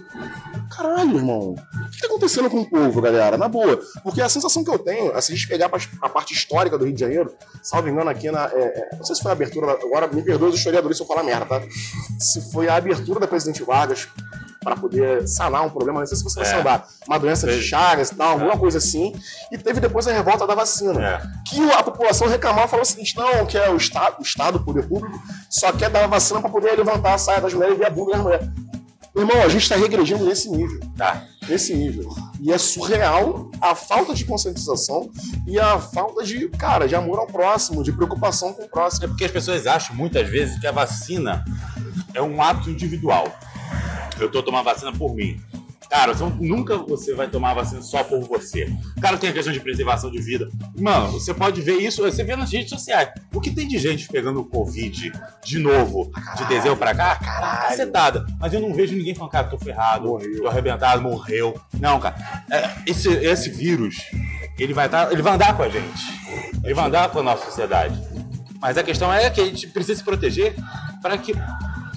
caralho, 0.76 1.18
irmão. 1.18 1.52
O 1.52 1.92
que 1.92 2.02
tá 2.02 2.08
acontecendo 2.08 2.50
com 2.50 2.62
o 2.62 2.70
povo, 2.70 3.00
galera? 3.00 3.38
Na 3.38 3.48
boa. 3.48 3.80
Porque 4.04 4.22
a 4.22 4.28
sensação 4.28 4.64
que 4.64 4.70
eu 4.70 4.80
tenho, 4.80 5.10
se 5.22 5.32
a 5.32 5.36
gente 5.36 5.48
pegar 5.48 5.70
a 6.02 6.10
parte 6.10 6.34
histórica 6.34 6.78
do 6.78 6.86
Rio 6.86 6.94
de 6.94 7.00
Janeiro, 7.00 7.34
salvo 7.62 7.88
engano 7.88 8.10
aqui 8.10 8.32
na. 8.32 8.50
É, 8.56 8.90
é, 8.94 8.96
não 8.98 9.04
sei 9.04 9.16
se 9.16 9.22
foi 9.22 9.32
a 9.32 9.34
abertura, 9.34 9.72
agora 9.72 10.08
me 10.08 10.22
perdoe 10.22 10.50
os 10.50 10.56
historiadores 10.56 10.98
se 10.98 11.04
eu 11.04 11.08
falar 11.08 11.24
merda, 11.24 11.46
tá? 11.46 11.62
Se 12.20 12.52
foi 12.52 12.70
a 12.70 12.76
abertura 12.76 13.20
da 13.20 13.28
Presidente 13.28 13.64
Vargas 13.64 14.08
para 14.64 14.76
poder 14.76 15.28
sanar 15.28 15.64
um 15.64 15.70
problema, 15.70 16.00
não 16.00 16.08
sei 16.08 16.18
se 16.18 16.24
você 16.24 16.40
vai 16.40 16.78
é. 16.78 16.84
uma 17.08 17.20
doença 17.20 17.46
de 17.46 17.62
Chagas 17.62 18.10
e 18.10 18.16
tal, 18.16 18.32
alguma 18.32 18.54
é. 18.54 18.58
coisa 18.58 18.80
assim. 18.80 19.14
E 19.52 19.58
teve 19.58 19.80
depois 19.80 20.08
a 20.08 20.12
revolta 20.12 20.48
da 20.48 20.56
vacina. 20.56 21.00
É. 21.06 21.22
Que 21.48 21.72
a 21.72 21.84
população 21.84 22.28
reclamava 22.28 22.68
falou 22.68 22.82
o 22.82 22.86
seguinte: 22.86 23.16
não, 23.16 23.46
que 23.46 23.58
é 23.58 23.70
o 23.70 23.78
Estado, 23.78 24.16
o 24.20 24.24
Estado, 24.24 24.56
o 24.58 24.64
poder 24.64 24.88
público, 24.88 25.22
só 25.50 25.72
quer 25.72 25.92
dar 25.92 26.06
a 26.06 26.08
vacina 26.08 26.42
para 26.42 26.50
poder 26.50 26.76
levantar 26.76 27.14
a 27.14 27.18
saia 27.18 27.42
das 27.42 27.54
mulheres 27.54 27.76
e 27.76 27.80
ver 27.80 27.86
a 27.86 27.90
bunda 27.92 28.14
das 28.14 28.22
mulheres. 28.22 28.50
Irmão, 29.16 29.42
a 29.42 29.48
gente 29.48 29.64
está 29.64 29.78
regredindo 29.78 30.26
nesse 30.26 30.50
nível. 30.50 30.80
Tá. 30.98 31.24
Nesse 31.48 31.74
nível. 31.74 32.14
E 32.42 32.52
é 32.52 32.58
surreal 32.58 33.50
a 33.62 33.74
falta 33.74 34.14
de 34.14 34.26
conscientização 34.26 35.10
e 35.48 35.58
a 35.58 35.80
falta 35.80 36.24
de, 36.24 36.50
cara, 36.50 36.86
de 36.86 36.96
amor 36.96 37.20
ao 37.20 37.28
próximo, 37.28 37.82
de 37.82 37.94
preocupação 37.94 38.54
com 38.54 38.64
o 38.64 38.70
próximo. 38.70 39.06
É 39.06 39.08
porque 39.08 39.24
as 39.24 39.32
pessoas 39.32 39.66
acham 39.66 39.96
muitas 39.96 40.28
vezes 40.28 40.60
que 40.60 40.68
a 40.68 40.72
vacina 40.72 41.46
é 42.14 42.22
um 42.22 42.42
ato 42.42 42.70
individual. 42.70 43.26
Eu 44.20 44.28
estou 44.28 44.44
tomando 44.44 44.66
vacina 44.66 44.92
por 44.92 45.16
mim. 45.16 45.40
Cara, 45.96 46.14
nunca 46.42 46.78
você 46.78 47.16
vai 47.16 47.30
tomar 47.30 47.54
vacina 47.54 47.82
só 47.82 48.04
por 48.04 48.20
você. 48.20 48.70
Cara, 49.02 49.18
tem 49.18 49.30
a 49.30 49.34
questão 49.34 49.54
de 49.54 49.62
preservação 49.62 50.12
de 50.12 50.22
vida. 50.22 50.50
Mano, 50.78 51.14
você 51.14 51.34
pode 51.34 51.62
ver 51.62 51.78
isso, 51.78 52.02
você 52.02 52.22
vê 52.22 52.36
nas 52.36 52.52
redes 52.52 52.70
sociais. 52.70 53.12
O 53.34 53.40
que 53.40 53.50
tem 53.50 53.66
de 53.66 53.78
gente 53.78 54.10
pegando 54.10 54.44
Covid 54.44 55.14
de 55.42 55.58
novo, 55.58 56.12
de 56.38 56.46
dezembro 56.48 56.76
pra 56.76 56.94
cá? 56.94 57.16
Caralho. 57.16 57.70
Cacetada. 57.70 58.26
Mas 58.38 58.54
eu 58.54 58.60
não 58.60 58.74
vejo 58.74 58.94
ninguém 58.94 59.16
falando, 59.16 59.32
cara, 59.32 59.48
tô 59.48 59.58
ferrado, 59.58 60.10
morreu. 60.10 60.42
tô 60.42 60.48
arrebentado, 60.50 61.02
morreu. 61.02 61.58
Não, 61.80 61.98
cara. 61.98 62.44
É, 62.52 62.72
esse, 62.86 63.08
esse 63.10 63.50
vírus, 63.50 63.96
ele 64.60 64.74
vai, 64.74 64.90
tá, 64.90 65.08
ele 65.10 65.22
vai 65.22 65.36
andar 65.36 65.56
com 65.56 65.64
a 65.64 65.70
gente. 65.70 66.04
Ele 66.62 66.74
vai 66.74 66.88
andar 66.88 67.10
com 67.10 67.20
a 67.20 67.24
nossa 67.24 67.46
sociedade. 67.46 67.98
Mas 68.60 68.78
a 68.78 68.84
questão 68.84 69.14
é 69.14 69.30
que 69.30 69.40
a 69.40 69.46
gente 69.46 69.66
precisa 69.68 69.98
se 69.98 70.04
proteger 70.04 70.56
para 71.02 71.18
que 71.18 71.34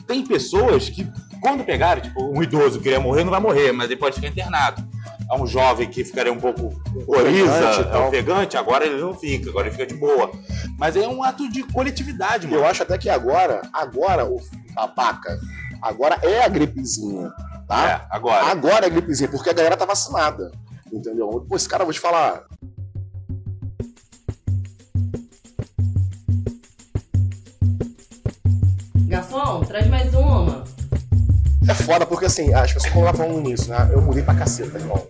tem 0.06 0.24
pessoas 0.24 0.88
que 0.88 1.04
quando 1.40 1.64
pegarem, 1.64 2.02
tipo, 2.02 2.22
um 2.22 2.42
idoso 2.42 2.78
que 2.78 2.84
queria 2.84 3.00
morrer, 3.00 3.24
não 3.24 3.30
vai 3.30 3.40
morrer, 3.40 3.72
mas 3.72 3.86
ele 3.86 3.98
pode 3.98 4.16
ficar 4.16 4.28
internado. 4.28 4.86
É 5.30 5.34
um 5.34 5.46
jovem 5.46 5.88
que 5.88 6.04
ficaria 6.04 6.32
um 6.32 6.40
pouco 6.40 6.70
coriza, 7.04 7.90
é 7.92 7.98
ofegante, 7.98 8.56
agora 8.56 8.86
ele 8.86 9.00
não 9.00 9.12
fica, 9.12 9.50
agora 9.50 9.66
ele 9.66 9.76
fica 9.76 9.86
de 9.86 9.94
boa. 9.94 10.30
Mas 10.78 10.96
é 10.96 11.06
um 11.06 11.22
ato 11.22 11.50
de 11.50 11.62
coletividade, 11.64 12.46
mano. 12.46 12.62
Eu 12.62 12.66
acho 12.66 12.82
até 12.82 12.96
que 12.96 13.10
agora, 13.10 13.62
agora, 13.72 14.24
o 14.24 14.40
babaca, 14.74 15.38
agora 15.82 16.18
é 16.22 16.44
a 16.44 16.48
gripezinha, 16.48 17.30
tá? 17.66 17.88
É, 17.88 18.16
agora. 18.16 18.46
Agora 18.46 18.86
é 18.86 18.88
a 18.88 18.90
gripezinha, 18.90 19.28
porque 19.28 19.50
a 19.50 19.52
galera 19.52 19.76
tá 19.76 19.84
vacinada, 19.84 20.50
entendeu? 20.90 21.44
Pô, 21.46 21.56
esse 21.56 21.68
cara, 21.68 21.82
eu 21.82 21.86
vou 21.86 21.92
te 21.92 22.00
falar, 22.00 22.44
Garçom, 29.08 29.60
traz 29.64 29.88
mais 29.88 30.12
uma. 30.14 30.27
É 31.68 31.74
foda 31.74 32.06
porque 32.06 32.24
assim, 32.24 32.52
as 32.54 32.72
pessoas 32.72 32.94
lá 32.94 33.12
falando 33.12 33.40
nisso, 33.40 33.68
né? 33.68 33.90
Eu 33.92 34.00
mudei 34.00 34.22
pra 34.22 34.34
caceta, 34.34 34.78
irmão. 34.78 35.06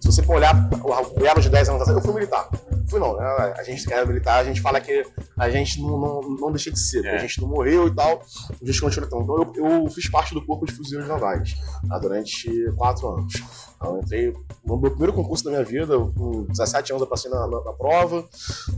Se 0.00 0.12
você 0.12 0.22
for 0.22 0.36
olhar 0.36 0.54
o 0.82 1.24
elo 1.24 1.40
de 1.40 1.48
10 1.48 1.68
anos 1.68 1.80
atrás, 1.80 1.96
eu 1.96 2.04
fui 2.04 2.12
militar. 2.12 2.48
Fui 2.90 3.00
não, 3.00 3.16
né? 3.16 3.54
A 3.56 3.62
gente 3.62 3.86
que 3.86 3.94
era 3.94 4.04
militar, 4.04 4.40
a 4.40 4.44
gente 4.44 4.60
fala 4.60 4.80
que 4.80 5.02
a 5.38 5.48
gente 5.48 5.80
não, 5.80 5.98
não, 5.98 6.20
não 6.22 6.52
deixa 6.52 6.70
de 6.70 6.78
ser, 6.78 7.04
é. 7.06 7.14
a 7.14 7.18
gente 7.18 7.40
não 7.40 7.48
morreu 7.48 7.88
e 7.88 7.94
tal, 7.94 8.22
a 8.60 8.66
gente 8.66 8.80
continua 8.80 9.08
tão. 9.08 9.22
Então 9.22 9.52
eu, 9.54 9.84
eu, 9.84 9.90
fiz 9.90 10.10
parte 10.10 10.34
do 10.34 10.44
corpo 10.44 10.66
de 10.66 10.72
fuzileiros 10.72 11.08
navais 11.08 11.56
tá? 11.88 11.98
durante 11.98 12.50
4 12.76 13.08
anos. 13.08 13.34
Então, 13.76 13.96
eu 13.96 14.02
entrei 14.02 14.32
no 14.64 14.76
meu 14.76 14.90
primeiro 14.90 15.12
concurso 15.12 15.44
da 15.44 15.50
minha 15.50 15.64
vida, 15.64 15.96
com 15.98 16.44
17 16.50 16.92
anos 16.92 17.02
eu 17.02 17.08
passei 17.08 17.30
na, 17.30 17.46
na, 17.46 17.64
na 17.64 17.72
prova, 17.72 18.28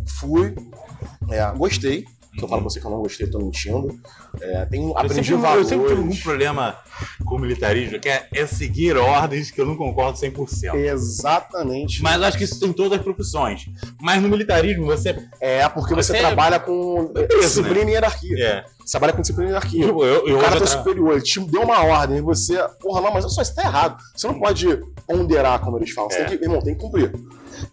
fui, 0.06 0.54
é, 1.28 1.50
gostei, 1.56 2.04
que 2.36 2.44
eu 2.44 2.48
falo 2.48 2.62
pra 2.62 2.70
você 2.70 2.80
que 2.80 2.86
eu 2.86 2.90
não 2.90 3.00
gostei, 3.00 3.26
eu 3.26 3.30
tô 3.30 3.38
mentindo. 3.38 4.00
É, 4.40 4.64
tem, 4.66 4.82
eu 4.82 4.96
aprendi 4.96 5.14
sempre, 5.14 5.42
valores. 5.42 5.70
Eu 5.70 5.78
sempre 5.78 5.96
tive 5.96 6.08
um 6.08 6.16
problema 6.22 6.76
com 7.24 7.36
o 7.36 7.38
militarismo, 7.38 7.98
que 7.98 8.08
é, 8.08 8.28
é 8.32 8.46
seguir 8.46 8.96
ordens 8.96 9.50
que 9.50 9.60
eu 9.60 9.66
não 9.66 9.76
concordo 9.76 10.18
100%. 10.18 10.74
Exatamente. 10.74 12.02
Mas 12.02 12.22
acho 12.22 12.38
que 12.38 12.44
isso 12.44 12.60
tem 12.60 12.72
todas 12.72 12.98
as 12.98 13.04
profissões. 13.04 13.66
Mas 14.00 14.22
no 14.22 14.28
militarismo 14.28 14.84
você... 14.84 15.16
É, 15.40 15.68
porque 15.68 15.94
você, 15.94 16.12
você 16.12 16.18
trabalha 16.18 16.60
com 16.60 17.12
é 17.16 17.26
disciplina 17.26 17.84
né? 17.84 17.90
e 17.90 17.94
hierarquia. 17.94 18.44
É. 18.44 18.64
Você 18.78 18.92
trabalha 18.92 19.12
com 19.12 19.20
disciplina 19.22 19.50
e 19.50 19.52
hierarquia. 19.52 19.84
Eu, 19.84 20.04
eu, 20.04 20.28
eu 20.28 20.36
o 20.36 20.40
cara 20.40 20.52
tá 20.52 20.66
tra... 20.66 20.66
superior, 20.66 21.12
ele 21.12 21.22
te 21.22 21.40
deu 21.40 21.62
uma 21.62 21.82
ordem 21.84 22.18
e 22.18 22.22
você... 22.22 22.56
Porra, 22.80 23.00
não, 23.00 23.12
mas 23.12 23.24
só 23.32 23.42
isso 23.42 23.54
tá 23.54 23.62
errado. 23.62 24.02
Você 24.14 24.26
não 24.26 24.38
pode 24.38 24.66
ponderar, 25.06 25.60
como 25.60 25.78
eles 25.78 25.90
falam. 25.90 26.10
Você 26.10 26.18
é. 26.18 26.24
tem 26.24 26.38
que, 26.38 26.44
irmão, 26.44 26.60
tem 26.60 26.74
que 26.74 26.80
cumprir. 26.80 27.12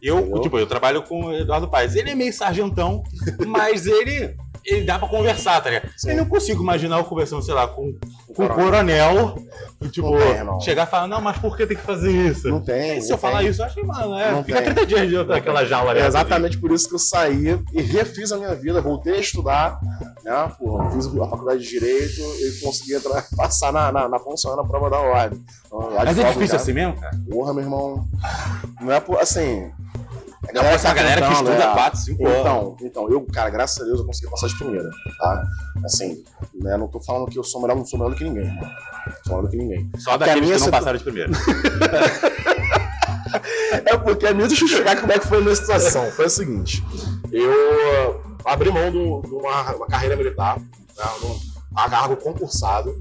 Eu, 0.02 0.40
tipo, 0.42 0.58
eu 0.58 0.68
trabalho 0.68 1.04
com 1.04 1.26
o 1.26 1.34
Eduardo 1.34 1.68
Paes. 1.68 1.96
Ele 1.96 2.12
é 2.12 2.16
meio 2.16 2.34
sargentão, 2.34 3.04
mas 3.46 3.86
ele 3.86 4.36
ele 4.66 4.86
dá 4.86 4.98
pra 4.98 5.08
conversar, 5.08 5.62
tá 5.62 5.70
ligado? 5.70 5.92
Sim. 5.98 6.12
Eu 6.12 6.18
não 6.18 6.26
consigo 6.26 6.62
imaginar 6.62 6.98
eu 6.98 7.04
conversando, 7.04 7.42
sei 7.44 7.54
lá, 7.54 7.68
com, 7.68 7.94
com 8.36 8.46
o 8.46 8.50
coronel, 8.50 9.38
e, 9.82 9.90
tipo, 9.90 10.12
tem, 10.18 10.62
chegar 10.62 10.88
e 10.88 10.90
falar, 10.90 11.08
não, 11.08 11.22
mas 11.22 11.38
por 11.38 11.58
que 11.58 11.66
tem 11.66 11.76
que 11.76 11.84
fazer 11.84 12.12
isso? 12.12 12.48
Não 12.50 12.62
tem. 12.62 12.98
E 12.98 13.02
se 13.02 13.12
eu 13.12 13.18
tem. 13.18 13.30
falar 13.30 13.44
isso, 13.44 13.62
eu 13.62 13.66
acho 13.66 13.76
que, 13.76 13.84
mano, 13.86 14.18
é, 14.18 14.32
não 14.32 14.44
fica 14.44 14.62
tem. 14.62 14.74
30 14.74 14.86
dias 14.86 15.10
dentro 15.10 15.28
daquela 15.28 15.66
jaula 15.66 15.92
ali. 15.92 16.00
É 16.00 16.08
exatamente 16.08 16.58
por 16.58 16.72
isso 16.72 16.88
que 16.88 16.96
eu 16.96 17.00
saí 17.00 17.60
e 17.74 17.82
refiz 17.82 18.32
a 18.32 18.38
minha 18.38 18.56
vida, 18.56 18.82
voltei 18.82 19.16
a 19.16 19.20
estudar, 19.20 19.80
né? 20.24 20.52
Fiz 20.94 21.08
a 21.08 21.28
faculdade 21.28 21.62
de 21.62 21.74
Direito 21.74 22.22
e 22.22 22.62
consegui 22.62 22.94
entrar, 22.94 23.26
passar 23.36 23.74
na, 23.74 23.92
na, 23.92 24.08
na 24.08 24.20
função 24.20 24.56
na 24.56 24.64
prova 24.64 24.90
da 24.90 25.00
ordem. 25.00 25.44
Então, 25.66 25.92
mas 25.96 26.18
é 26.18 26.32
difícil 26.32 26.56
assim 26.56 26.74
mesmo, 26.74 26.96
cara? 27.00 27.18
Porra, 27.30 27.54
meu 27.54 27.64
irmão. 27.64 28.08
Não 28.80 28.92
é 28.92 29.00
por, 29.00 29.20
assim, 29.20 29.72
a 30.50 30.52
galera, 30.52 30.78
tá 30.80 30.94
galera 30.94 31.28
que 31.28 31.34
estuda 31.34 31.72
4, 31.74 32.00
5 32.00 32.28
anos. 32.28 32.40
Então, 32.40 32.78
então, 32.82 33.10
eu, 33.10 33.26
cara, 33.32 33.50
graças 33.50 33.82
a 33.82 33.86
Deus 33.86 34.00
eu 34.00 34.06
consegui 34.06 34.30
passar 34.30 34.48
de 34.48 34.58
primeira, 34.58 34.90
tá? 35.18 35.44
Assim, 35.86 36.24
né, 36.54 36.78
não 36.78 36.88
tô 36.88 37.00
falando 37.00 37.30
que 37.30 37.40
eu 37.40 37.44
sou 37.44 37.62
melhor, 37.62 37.76
não 37.76 37.86
sou 37.86 37.98
melhor 37.98 38.12
do 38.12 38.18
que 38.18 38.24
ninguém, 38.24 38.46
mano. 38.46 38.72
Sou 39.24 39.36
melhor 39.36 39.42
do 39.44 39.50
que 39.50 39.58
ninguém. 39.58 39.90
Só 39.98 40.18
daqueles 40.18 40.52
que 40.52 40.60
não 40.60 40.72
passaram 40.72 40.98
de 40.98 41.04
primeira. 41.04 41.32
é 43.86 43.98
porque 43.98 44.28
a 44.28 44.34
minha, 44.34 44.48
deixa 44.48 44.64
eu 44.66 44.68
chegar 44.68 45.00
como 45.00 45.12
é 45.12 45.20
que 45.20 45.28
foi 45.28 45.38
a 45.38 45.42
minha 45.42 45.56
situação. 45.56 46.12
Foi 46.12 46.26
o 46.26 46.30
seguinte, 46.30 46.84
eu 47.32 48.22
abri 48.46 48.70
mão 48.72 48.92
de 48.92 48.98
uma, 48.98 49.76
uma 49.76 49.88
carreira 49.88 50.16
militar, 50.16 50.60
né, 50.60 51.06
um 51.72 51.90
cargo 51.90 52.18
concursado, 52.18 53.00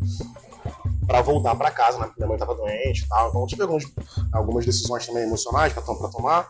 para 1.06 1.20
voltar 1.20 1.54
para 1.54 1.70
casa, 1.70 1.98
né? 1.98 2.10
Minha 2.16 2.28
mãe 2.28 2.36
estava 2.36 2.54
doente 2.54 3.02
e 3.02 3.08
tal. 3.08 3.28
Então, 3.28 3.46
tive 3.46 3.62
algumas, 3.62 3.84
algumas 4.32 4.64
decisões 4.64 5.06
também 5.06 5.24
emocionais 5.24 5.72
para 5.72 5.82
tomar. 5.82 6.48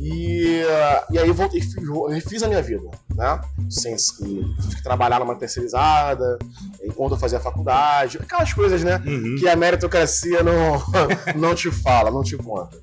E, 0.00 0.62
e 1.10 1.18
aí 1.18 1.30
voltei, 1.30 1.60
fiz, 1.60 1.74
refiz 2.08 2.42
a 2.42 2.48
minha 2.48 2.62
vida, 2.62 2.88
né? 3.14 3.40
Sem, 3.70 3.96
tive 3.96 4.76
que 4.76 4.82
trabalhar 4.82 5.20
numa 5.20 5.36
terceirizada, 5.36 6.38
enquanto 6.82 7.12
eu 7.12 7.18
fazia 7.18 7.40
faculdade, 7.40 8.18
aquelas 8.18 8.52
coisas, 8.52 8.82
né? 8.82 9.00
Uhum. 9.04 9.36
Que 9.38 9.48
a 9.48 9.56
meritocracia 9.56 10.42
não, 10.42 10.82
não 11.36 11.54
te 11.54 11.70
fala, 11.70 12.10
não 12.10 12.22
te 12.22 12.36
conta. 12.36 12.76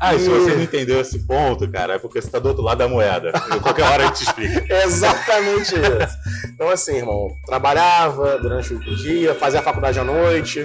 Ah, 0.00 0.14
e 0.14 0.20
se 0.20 0.28
você 0.28 0.54
não 0.54 0.62
entendeu 0.62 1.00
esse 1.00 1.20
ponto, 1.20 1.70
cara, 1.70 1.94
é 1.94 1.98
porque 1.98 2.20
você 2.20 2.28
está 2.28 2.38
do 2.38 2.48
outro 2.48 2.62
lado 2.62 2.78
da 2.78 2.88
moeda. 2.88 3.32
Qualquer 3.62 3.84
hora 3.84 4.04
a 4.04 4.06
gente 4.08 4.24
explica. 4.24 4.64
Exatamente 4.84 5.74
isso. 5.74 6.50
Então, 6.52 6.68
assim, 6.68 6.96
irmão, 6.96 7.28
trabalhava 7.46 8.38
durante 8.38 8.74
o 8.74 8.96
dia, 8.96 9.34
fazia 9.34 9.60
a 9.60 9.62
faculdade 9.62 9.98
à 9.98 10.04
noite. 10.04 10.55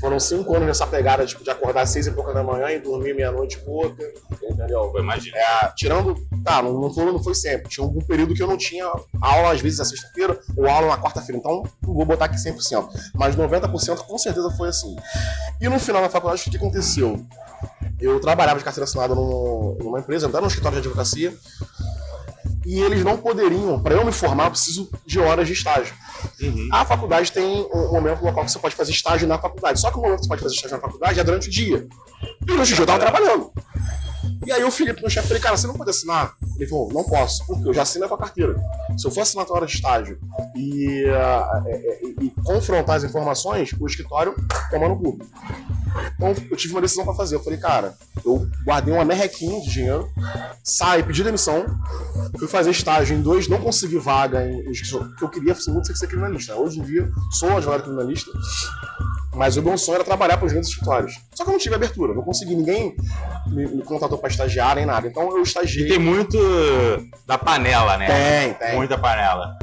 Foram 0.00 0.18
cinco 0.20 0.54
anos 0.54 0.68
nessa 0.68 0.86
pegada 0.86 1.24
tipo, 1.26 1.42
de 1.42 1.50
acordar 1.50 1.82
às 1.82 1.90
seis 1.90 2.06
e 2.06 2.10
pouca 2.10 2.32
da 2.32 2.42
manhã 2.42 2.70
e 2.70 2.78
dormir 2.78 3.14
meia-noite 3.14 3.56
e 3.56 3.60
pouca. 3.60 4.02
Entendeu? 4.42 4.92
Imagina. 4.98 5.36
É, 5.36 5.72
tirando. 5.76 6.14
Tá, 6.44 6.62
não, 6.62 6.80
não, 6.80 6.92
foi, 6.92 7.04
não 7.06 7.22
foi 7.22 7.34
sempre. 7.34 7.68
Tinha 7.68 7.86
algum 7.86 8.00
período 8.00 8.34
que 8.34 8.42
eu 8.42 8.46
não 8.46 8.56
tinha 8.56 8.84
aula, 9.20 9.52
às 9.52 9.60
vezes, 9.60 9.78
na 9.78 9.84
sexta-feira, 9.84 10.38
ou 10.56 10.68
aula 10.68 10.88
na 10.88 10.98
quarta-feira. 10.98 11.38
Então, 11.38 11.62
não 11.82 11.94
vou 11.94 12.04
botar 12.04 12.26
aqui 12.26 12.36
100%. 12.36 12.88
Mas 13.14 13.36
90% 13.36 13.98
com 13.98 14.18
certeza 14.18 14.50
foi 14.50 14.68
assim. 14.68 14.94
E 15.60 15.68
no 15.68 15.78
final 15.78 16.02
da 16.02 16.08
faculdade, 16.08 16.42
o 16.46 16.50
que 16.50 16.56
aconteceu? 16.56 17.24
Eu 18.00 18.20
trabalhava 18.20 18.58
de 18.58 18.64
carteira 18.64 18.84
assinada 18.84 19.14
numa 19.14 19.98
empresa, 19.98 20.26
até 20.26 20.40
no 20.40 20.46
escritório 20.46 20.80
de 20.80 20.88
advocacia, 20.88 21.32
e 22.66 22.80
eles 22.80 23.04
não 23.04 23.16
poderiam, 23.16 23.80
para 23.80 23.94
eu 23.94 24.04
me 24.04 24.12
formar, 24.12 24.44
eu 24.44 24.50
preciso 24.50 24.90
de 25.04 25.20
horas 25.20 25.46
de 25.46 25.52
estágio. 25.52 25.94
Uhum. 26.40 26.68
A 26.72 26.84
faculdade 26.84 27.32
tem 27.32 27.66
um 27.72 27.92
momento 27.92 28.22
local 28.22 28.44
que 28.44 28.52
você 28.52 28.58
pode 28.58 28.74
fazer 28.74 28.92
estágio 28.92 29.26
na 29.28 29.38
faculdade. 29.38 29.80
Só 29.80 29.90
que 29.90 29.98
o 29.98 30.00
momento 30.00 30.20
que 30.20 30.24
você 30.24 30.28
pode 30.28 30.42
fazer 30.42 30.54
estágio 30.54 30.76
na 30.76 30.82
faculdade 30.82 31.20
é 31.20 31.24
durante 31.24 31.48
o 31.48 31.50
dia. 31.50 31.86
E 32.42 32.44
durante 32.44 32.72
o 32.72 32.76
dia 32.76 32.80
eu 32.80 32.94
estava 32.94 32.98
trabalhando. 33.00 33.52
E 34.46 34.52
aí 34.52 34.70
falei 34.70 34.92
pro 34.92 35.02
meu 35.02 35.10
chefe, 35.10 35.28
falei, 35.28 35.42
cara, 35.42 35.56
você 35.56 35.66
não 35.66 35.74
pode 35.74 35.90
assinar? 35.90 36.34
Ele 36.56 36.68
falou, 36.68 36.92
não 36.92 37.04
posso, 37.04 37.46
porque 37.46 37.68
eu 37.68 37.74
já 37.74 37.82
assinei 37.82 38.04
a 38.04 38.08
tua 38.08 38.18
carteira. 38.18 38.54
Se 38.96 39.06
eu 39.06 39.10
for 39.10 39.22
assinar 39.22 39.44
a 39.44 39.46
tua 39.46 39.56
hora 39.56 39.66
de 39.66 39.74
estágio 39.74 40.18
e, 40.54 41.04
uh, 41.04 42.16
e, 42.20 42.26
e 42.26 42.30
confrontar 42.44 42.96
as 42.96 43.04
informações, 43.04 43.72
o 43.78 43.86
escritório 43.86 44.34
toma 44.70 44.88
no 44.88 44.98
cu. 44.98 45.18
Então 46.14 46.34
eu 46.50 46.56
tive 46.56 46.74
uma 46.74 46.80
decisão 46.80 47.04
para 47.04 47.14
fazer. 47.14 47.36
Eu 47.36 47.42
falei, 47.42 47.58
cara, 47.58 47.94
eu 48.24 48.46
guardei 48.64 48.92
uma 48.92 49.04
merrequinha 49.04 49.60
de 49.60 49.70
dinheiro, 49.70 50.10
saí, 50.62 51.02
pedi 51.02 51.22
demissão, 51.22 51.64
fui 52.38 52.48
fazer 52.48 52.70
estágio 52.70 53.16
em 53.16 53.22
dois, 53.22 53.48
não 53.48 53.60
consegui 53.60 53.98
vaga 53.98 54.44
em 54.46 54.72
que 54.72 55.24
eu 55.24 55.28
queria 55.28 55.56
muito 55.68 55.96
ser 55.96 56.06
criminalista. 56.06 56.54
Hoje 56.54 56.80
em 56.80 56.82
dia 56.82 57.10
sou 57.30 57.56
advogado 57.56 57.82
criminalista. 57.82 58.30
Mas 59.34 59.56
o 59.56 59.62
meu 59.62 59.76
sonho 59.76 59.96
era 59.96 60.04
trabalhar 60.04 60.36
para 60.36 60.46
os 60.46 60.52
grandes 60.52 60.70
escritórios. 60.70 61.20
Só 61.34 61.42
que 61.42 61.50
eu 61.50 61.52
não 61.52 61.58
tive 61.58 61.74
abertura, 61.74 62.14
não 62.14 62.22
consegui, 62.22 62.54
ninguém 62.54 62.96
me, 63.48 63.66
me 63.66 63.82
contratou 63.82 64.13
para 64.18 64.30
estagiar 64.30 64.76
nem 64.76 64.86
nada. 64.86 65.06
Então 65.06 65.36
eu 65.36 65.42
estagiei. 65.42 65.86
E 65.86 65.88
tem 65.88 65.98
muito 65.98 66.38
da 67.26 67.38
panela, 67.38 67.96
né? 67.96 68.06
Tem, 68.06 68.54
tem. 68.54 68.76
Muita 68.76 68.98
panela. 68.98 69.56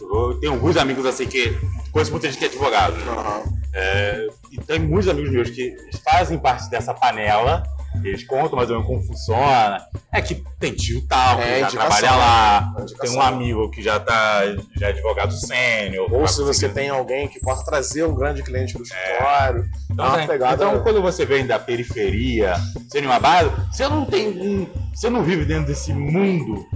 Eu 0.00 0.38
tenho 0.40 0.52
alguns 0.52 0.76
amigos 0.76 1.04
assim 1.06 1.26
que. 1.26 1.56
Conheço 1.92 2.12
muita 2.12 2.28
gente 2.28 2.38
que 2.38 2.44
é 2.44 2.48
advogado. 2.48 2.94
Aham. 3.08 3.42
É, 3.72 4.26
e 4.50 4.58
tem 4.58 4.78
muitos 4.78 5.08
amigos 5.08 5.30
meus 5.30 5.50
que 5.50 5.76
fazem 6.04 6.38
parte 6.38 6.68
dessa 6.70 6.94
panela. 6.94 7.62
Eles 8.04 8.24
contam 8.24 8.56
mais 8.56 8.70
ou 8.70 8.76
menos 8.76 8.88
como 8.88 9.02
funciona. 9.02 9.84
É 10.12 10.22
que 10.22 10.42
tem 10.58 10.72
tio 10.72 11.02
tal, 11.06 11.36
que 11.36 11.42
É, 11.42 11.60
já 11.60 11.68
trabalha 11.70 12.10
lá. 12.16 12.74
né? 12.78 12.86
Tem 13.00 13.10
um 13.10 13.20
amigo 13.20 13.70
que 13.70 13.82
já 13.82 13.98
tá 14.00 14.42
já 14.76 14.86
é 14.86 14.90
advogado 14.90 15.32
sênior. 15.32 16.12
Ou 16.12 16.26
se 16.26 16.42
você 16.42 16.68
tem 16.68 16.88
alguém 16.88 17.28
que 17.28 17.40
possa 17.40 17.64
trazer 17.64 18.04
um 18.04 18.14
grande 18.14 18.42
cliente 18.42 18.72
para 18.72 18.80
o 18.80 18.84
escritório. 18.84 19.70
Então, 19.84 19.96
dá 19.96 20.08
uma 20.08 20.16
né, 20.18 20.26
pegada- 20.26 20.54
então, 20.64 20.82
quando 20.82 21.02
você 21.02 21.26
vem 21.26 21.46
da 21.46 21.58
periferia, 21.58 22.54
sendo 22.90 23.06
uma 23.06 23.18
base, 23.20 23.50
você 23.70 23.86
não 23.88 24.04
tem 24.06 24.28
um, 24.28 24.66
você 24.94 25.10
não 25.10 25.22
vive 25.22 25.44
dentro 25.44 25.66
desse 25.66 25.92
mundo 25.92 26.66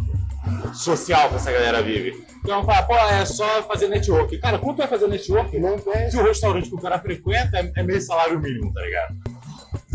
social 0.74 1.28
que 1.30 1.36
essa 1.36 1.50
galera 1.52 1.82
vive. 1.82 2.22
Então, 2.42 2.62
fala, 2.64 2.82
pô, 2.82 2.94
é 2.94 3.24
só 3.24 3.62
fazer 3.62 3.88
network. 3.88 4.36
Cara, 4.38 4.58
quanto 4.58 4.82
é 4.82 4.86
fazer 4.86 5.06
network? 5.06 5.58
Não 5.58 5.78
tem. 5.78 6.10
Se 6.10 6.18
o 6.18 6.22
restaurante 6.22 6.68
que 6.68 6.74
o 6.74 6.78
cara 6.80 6.98
frequenta 6.98 7.56
é, 7.58 7.72
é 7.74 7.82
meio 7.82 8.00
salário 8.02 8.38
mínimo, 8.38 8.70
tá 8.72 8.80
ligado? 8.82 9.14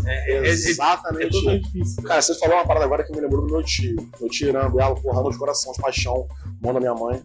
É, 0.06 0.32
é, 0.32 0.36
é, 0.36 0.46
é, 0.46 0.48
Exatamente. 0.48 1.30
totalmente 1.30 1.64
difícil. 1.64 2.02
Cara, 2.02 2.22
você 2.22 2.34
falou 2.38 2.56
uma 2.56 2.66
parada 2.66 2.84
agora 2.84 3.04
que 3.04 3.12
me 3.12 3.20
lembrou 3.20 3.46
do 3.46 3.52
meu 3.52 3.62
tio. 3.62 3.96
Meu 4.20 4.28
tio 4.28 4.48
Irã 4.48 4.70
Belo, 4.70 5.00
porra, 5.00 5.30
de 5.30 5.38
coração, 5.38 5.72
de 5.72 5.80
paixão, 5.80 6.26
irmão 6.56 6.74
da 6.74 6.80
minha 6.80 6.94
mãe. 6.94 7.22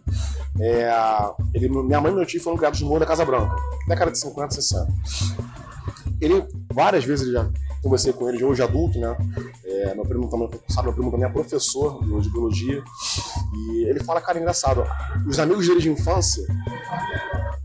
É, 0.60 0.90
ele, 1.54 1.68
minha 1.68 2.00
mãe 2.00 2.12
e 2.12 2.14
meu 2.14 2.26
tio 2.26 2.40
foram 2.40 2.56
criados 2.56 2.80
no 2.80 2.88
Morro 2.88 3.00
da 3.00 3.06
Casa 3.06 3.24
Branca, 3.24 3.54
década 3.86 4.10
de 4.10 4.18
50, 4.18 4.54
60. 4.54 4.92
Ele, 6.20 6.46
várias 6.72 7.04
vezes, 7.04 7.26
ele 7.26 7.34
já 7.34 7.48
conversei 7.82 8.12
com 8.12 8.28
ele, 8.28 8.42
hoje 8.42 8.62
adulto, 8.62 8.98
né? 8.98 9.16
É, 9.64 9.94
meu 9.94 10.04
primo 10.04 10.28
também, 10.28 10.48
sabe, 10.68 10.88
meu 10.88 10.94
primo 10.94 11.10
também 11.10 11.26
é 11.26 11.32
professor 11.32 12.02
de 12.20 12.30
biologia. 12.30 12.82
E 13.54 13.84
ele 13.84 14.02
fala, 14.02 14.20
cara, 14.20 14.38
engraçado, 14.38 14.84
os 15.26 15.38
amigos 15.38 15.66
dele 15.66 15.80
de 15.80 15.90
infância, 15.90 16.44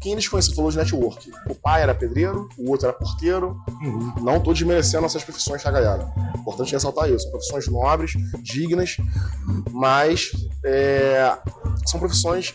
quem 0.01 0.13
eles 0.13 0.27
conheciam 0.27 0.55
falou 0.55 0.71
de 0.71 0.77
network. 0.77 1.31
O 1.47 1.53
pai 1.55 1.81
era 1.83 1.93
pedreiro, 1.93 2.49
o 2.57 2.69
outro 2.71 2.87
era 2.87 2.97
porteiro, 2.97 3.55
Uhum. 3.81 4.13
não 4.21 4.39
tô 4.39 4.51
desmerecendo 4.53 5.05
essas 5.05 5.23
profissões, 5.23 5.61
tá, 5.61 5.69
galera? 5.71 6.11
Importante 6.35 6.71
ressaltar 6.73 7.09
isso. 7.09 7.23
São 7.23 7.31
profissões 7.31 7.67
nobres, 7.67 8.13
dignas, 8.41 8.97
mas 9.71 10.31
é, 10.65 11.37
são 11.85 11.99
profissões 11.99 12.53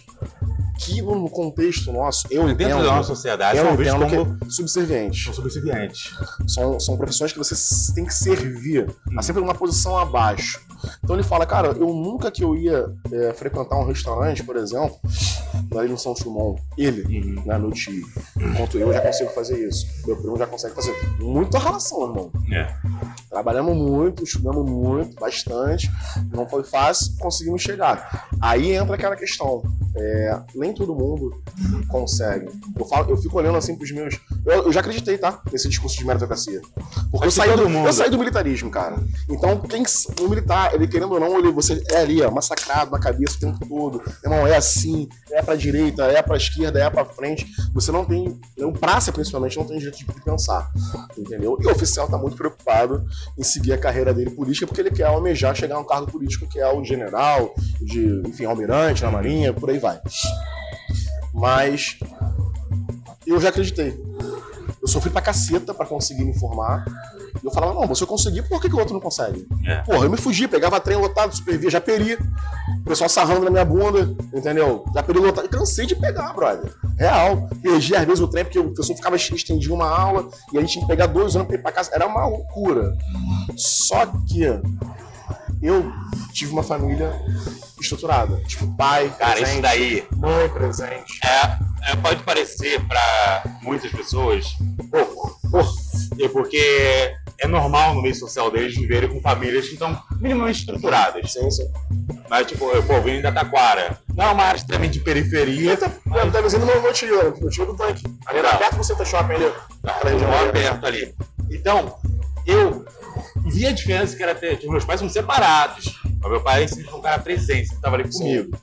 que, 0.79 1.01
no 1.03 1.29
contexto 1.31 1.93
nosso, 1.93 2.27
eu 2.31 2.47
Dentro 2.47 2.65
entendo, 2.65 2.85
da 2.85 2.97
nossa 2.97 3.09
sociedade, 3.09 3.59
eu 3.59 3.73
entendo 3.73 4.09
como 4.09 4.39
que 4.39 4.51
subservientes. 4.53 5.25
são 5.25 5.33
subservientes. 5.35 6.15
São, 6.47 6.79
são 6.79 6.97
profissões 6.97 7.33
que 7.33 7.39
você 7.39 7.55
tem 7.95 8.05
que 8.05 8.15
servir, 8.15 8.87
tá 9.15 9.23
sempre 9.23 9.41
numa 9.43 9.55
posição 9.55 9.97
abaixo. 9.99 10.61
Então 11.03 11.17
ele 11.17 11.23
fala, 11.23 11.47
cara, 11.47 11.69
eu 11.69 11.87
nunca 11.95 12.31
que 12.31 12.45
eu 12.45 12.55
ia 12.55 12.87
é, 13.13 13.33
frequentar 13.33 13.77
um 13.79 13.87
restaurante, 13.87 14.43
por 14.43 14.57
exemplo, 14.57 14.97
ali 15.77 15.89
no 15.89 15.99
São 15.99 16.15
Simão, 16.15 16.57
ele, 16.77 16.97
Uhum. 17.07 17.43
né, 17.47 17.59
meu 17.59 17.71
tio, 17.73 18.07
enquanto 18.37 18.79
eu 18.79 18.93
já 18.93 19.01
consigo 19.01 19.31
fazer 19.31 19.67
isso, 19.69 19.87
meu 20.07 20.17
primo 20.17 20.37
já 20.37 20.47
consegue 20.47 20.75
fazer. 20.75 20.95
Muita 21.19 21.59
relação, 21.59 22.03
irmão. 22.09 22.31
É. 22.53 22.75
Trabalhamos 23.31 23.77
muito, 23.77 24.25
estudamos 24.25 24.69
muito, 24.71 25.15
bastante. 25.17 25.91
Não 26.33 26.49
foi 26.49 26.63
fácil, 26.63 27.17
conseguimos 27.19 27.61
chegar. 27.63 28.29
Aí 28.41 28.73
entra 28.73 28.95
aquela 28.95 29.17
questão. 29.17 29.63
é, 29.97 30.39
nem 30.55 30.73
todo 30.73 30.95
mundo 30.95 31.43
consegue. 31.89 32.49
Eu, 32.79 32.85
falo, 32.85 33.11
eu 33.11 33.17
fico 33.17 33.39
olhando 33.39 33.59
assim 33.59 33.75
pros 33.75 33.91
meus. 33.91 34.19
Eu, 34.45 34.65
eu 34.65 34.73
já 34.73 34.81
acreditei, 34.81 35.19
tá? 35.19 35.41
Nesse 35.51 35.69
discurso 35.69 35.97
de 35.97 36.05
meritocracia. 36.05 36.61
Porque 37.11 37.27
eu 37.27 37.31
saí, 37.31 37.57
do, 37.57 37.69
mundo. 37.69 37.87
eu 37.87 37.93
saí 37.93 38.11
do 38.11 38.19
militarismo, 38.19 38.71
cara. 38.71 38.97
Então, 39.29 39.59
quem 39.61 39.83
o 40.21 40.29
militar, 40.29 40.75
ele 40.75 40.87
querendo 40.87 41.13
ou 41.13 41.21
não, 41.21 41.39
ele, 41.39 41.51
você 41.51 41.83
é 41.91 41.99
ali, 41.99 42.23
ó, 42.23 42.31
massacrado 42.31 42.91
na 42.91 42.99
cabeça 42.99 43.37
o 43.37 43.41
tempo 43.41 43.67
todo. 43.67 44.03
Irmão, 44.23 44.47
é 44.47 44.57
assim, 44.57 45.09
é 45.31 45.43
pra 45.43 45.55
direita, 45.55 46.05
é 46.05 46.23
pra 46.23 46.37
esquerda, 46.37 46.79
é 46.79 46.89
pra 46.91 47.05
frente. 47.05 47.47
Você 47.73 47.91
não 47.91 48.05
tem. 48.05 48.39
O 48.59 48.73
praça, 48.73 49.11
principalmente, 49.11 49.57
não 49.57 49.65
tem 49.65 49.81
jeito 49.81 49.99
de 49.99 50.05
pensar. 50.23 50.71
Entendeu? 51.17 51.57
E 51.61 51.67
o 51.67 51.71
oficial 51.71 52.09
tá 52.09 52.19
muito 52.19 52.37
preocupado 52.37 53.05
em 53.37 53.43
seguir 53.43 53.73
a 53.73 53.79
carreira 53.79 54.13
dele 54.15 54.31
política, 54.31 54.67
porque 54.67 54.81
ele 54.81 54.91
quer 54.91 55.05
almejar 55.05 55.55
chegar 55.55 55.77
a 55.77 55.81
um 55.81 55.85
cargo 55.85 56.11
político 56.11 56.47
que 56.47 56.59
é 56.59 56.69
o 56.69 56.81
de 56.81 56.89
general, 56.89 57.55
de, 57.81 58.23
enfim, 58.27 58.45
almirante 58.45 59.03
na 59.03 59.11
marinha, 59.11 59.53
por 59.53 59.71
aí 59.71 59.79
vai. 59.79 60.01
Mas 61.35 61.99
eu 63.27 63.41
já 63.41 63.49
acreditei. 63.51 63.99
Eu 64.81 64.89
sofri 64.89 65.11
pra 65.11 65.21
caceta 65.21 65.75
pra 65.75 65.85
conseguir 65.85 66.25
me 66.25 66.39
formar. 66.39 66.85
E 67.43 67.47
eu 67.47 67.51
falava, 67.53 67.75
não, 67.75 67.87
você 67.87 68.03
eu 68.05 68.09
consegui, 68.09 68.43
por 68.43 68.61
que, 68.61 68.69
que 68.69 68.75
o 68.75 68.79
outro 68.79 68.95
não 68.95 69.01
consegue? 69.01 69.47
É. 69.67 69.77
Porra, 69.83 70.05
eu 70.05 70.11
me 70.11 70.17
fugi, 70.17 70.47
pegava 70.49 70.81
trem 70.81 70.97
lotado, 70.97 71.35
supervia, 71.35 71.71
já 71.71 71.81
peri. 71.81 72.15
O 72.15 72.85
pessoal 72.85 73.09
sarrando 73.09 73.45
na 73.45 73.51
minha 73.51 73.65
bunda, 73.65 74.15
entendeu? 74.33 74.85
Já 74.95 75.03
peri 75.03 75.19
lotado. 75.19 75.47
E 75.47 75.49
cansei 75.49 75.87
de 75.87 75.95
pegar, 75.97 76.33
brother. 76.33 76.73
Real. 76.99 77.49
Perdi 77.63 77.97
às 77.97 78.05
vezes 78.05 78.21
o 78.21 78.29
trem, 78.29 78.45
porque 78.45 78.59
o 78.59 78.73
pessoal 78.73 78.97
ficava 78.97 79.17
estendia 79.17 79.75
uma 79.75 79.89
aula 79.89 80.29
e 80.53 80.59
a 80.59 80.61
gente 80.61 80.73
tinha 80.73 80.85
que 80.85 80.89
pegar 80.89 81.07
dois 81.07 81.35
anos 81.35 81.49
pra 81.49 81.57
ir 81.57 81.63
pra 81.63 81.73
casa. 81.73 81.91
Era 81.93 82.07
uma 82.07 82.27
loucura. 82.27 82.97
Só 83.57 84.07
que 84.07 84.45
eu 85.63 85.93
tive 86.33 86.53
uma 86.53 86.63
família 86.63 87.13
estruturada. 87.81 88.37
Tipo, 88.47 88.75
pai, 88.77 89.13
Cara, 89.19 89.33
presente, 89.33 89.53
isso 89.53 89.63
daí 89.63 90.07
mãe 90.17 90.49
presente. 90.49 91.19
é, 91.25 91.93
é- 91.93 91.97
pode 91.97 92.23
parecer 92.23 92.81
pra 92.87 93.43
muitas 93.63 93.91
pessoas 93.91 94.47
pouco. 94.91 95.37
É 96.21 96.29
porque 96.29 97.15
é 97.39 97.47
normal 97.47 97.95
no 97.95 98.03
meio 98.03 98.15
social 98.15 98.51
deles 98.51 98.75
viverem 98.75 99.09
com 99.11 99.21
famílias 99.21 99.67
que 99.67 99.75
estão 99.75 99.99
minimamente 100.21 100.61
estruturadas. 100.61 101.33
Sim, 101.33 101.51
sim. 101.51 101.71
Mas, 102.29 102.47
tipo, 102.47 102.65
eu, 102.71 102.83
pô, 102.83 103.01
vim 103.03 103.21
da 103.21 103.31
Taquara. 103.31 103.99
Não 104.15 104.25
é 104.25 104.31
uma 104.31 104.43
área 104.45 104.57
extremamente 104.59 104.95
de 104.95 105.01
periferia. 105.01 105.73
Eu 105.73 105.77
tá, 105.77 105.91
tá 106.33 106.41
dizendo 106.41 106.67
meu, 106.67 106.93
tio, 106.93 107.37
meu 107.39 107.51
tio 107.51 107.67
do 107.67 107.77
tanque. 107.77 108.03
Ali 108.27 108.41
Tá. 108.43 108.57
perto 108.57 108.77
do 108.77 108.85
Center 108.85 109.07
Shopping 109.07 109.35
ali. 109.35 109.53
Tá, 109.83 110.01
moro 110.05 110.53
perto 110.53 110.87
ali. 110.87 111.15
Então, 111.51 111.97
eu 112.47 112.85
vi 113.45 113.67
a 113.67 113.73
diferença 113.73 114.17
que 114.17 114.23
era 114.23 114.35
ter. 114.35 114.57
Tipo, 114.57 114.73
meus 114.73 114.85
pais 114.85 115.01
são 115.01 115.09
separados. 115.09 116.01
Mas 116.21 116.31
meu 116.31 116.41
pai 116.41 116.67
sempre 116.69 116.85
foi 116.85 116.99
um 116.99 117.03
cara 117.03 117.19
presente, 117.21 117.69
sempre 117.69 117.83
tava 117.83 117.97
ali 117.97 118.09
comigo. 118.09 118.57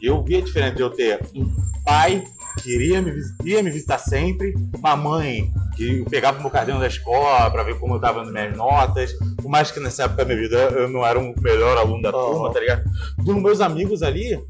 E 0.00 0.06
eu 0.06 0.22
vi 0.22 0.36
a 0.36 0.40
diferença 0.40 0.76
de 0.76 0.82
eu 0.82 0.90
ter 0.90 1.20
um 1.34 1.50
pai 1.84 2.24
que 2.62 2.74
iria 2.74 3.00
me, 3.00 3.12
ia 3.44 3.62
me 3.62 3.70
visitar 3.70 3.98
sempre, 3.98 4.54
uma 4.76 4.96
mãe 4.96 5.52
que 5.76 6.04
pegava 6.10 6.38
o 6.38 6.42
meu 6.42 6.50
caderno 6.50 6.80
da 6.80 6.88
escola 6.88 7.48
pra 7.50 7.62
ver 7.62 7.78
como 7.78 7.94
eu 7.94 8.00
tava 8.00 8.24
nas 8.24 8.32
minhas 8.32 8.56
notas. 8.56 9.12
Por 9.36 9.48
mais 9.48 9.70
que 9.70 9.78
nessa 9.78 10.04
época 10.04 10.24
da 10.24 10.34
minha 10.34 10.48
vida 10.48 10.56
eu 10.56 10.88
não 10.88 11.06
era 11.06 11.18
o 11.18 11.34
melhor 11.40 11.78
aluno 11.78 12.02
da 12.02 12.10
turma, 12.10 12.52
tá 12.52 12.58
ligado? 12.58 12.82
Dos 13.18 13.36
meus 13.36 13.60
amigos 13.60 14.02
ali, 14.02 14.40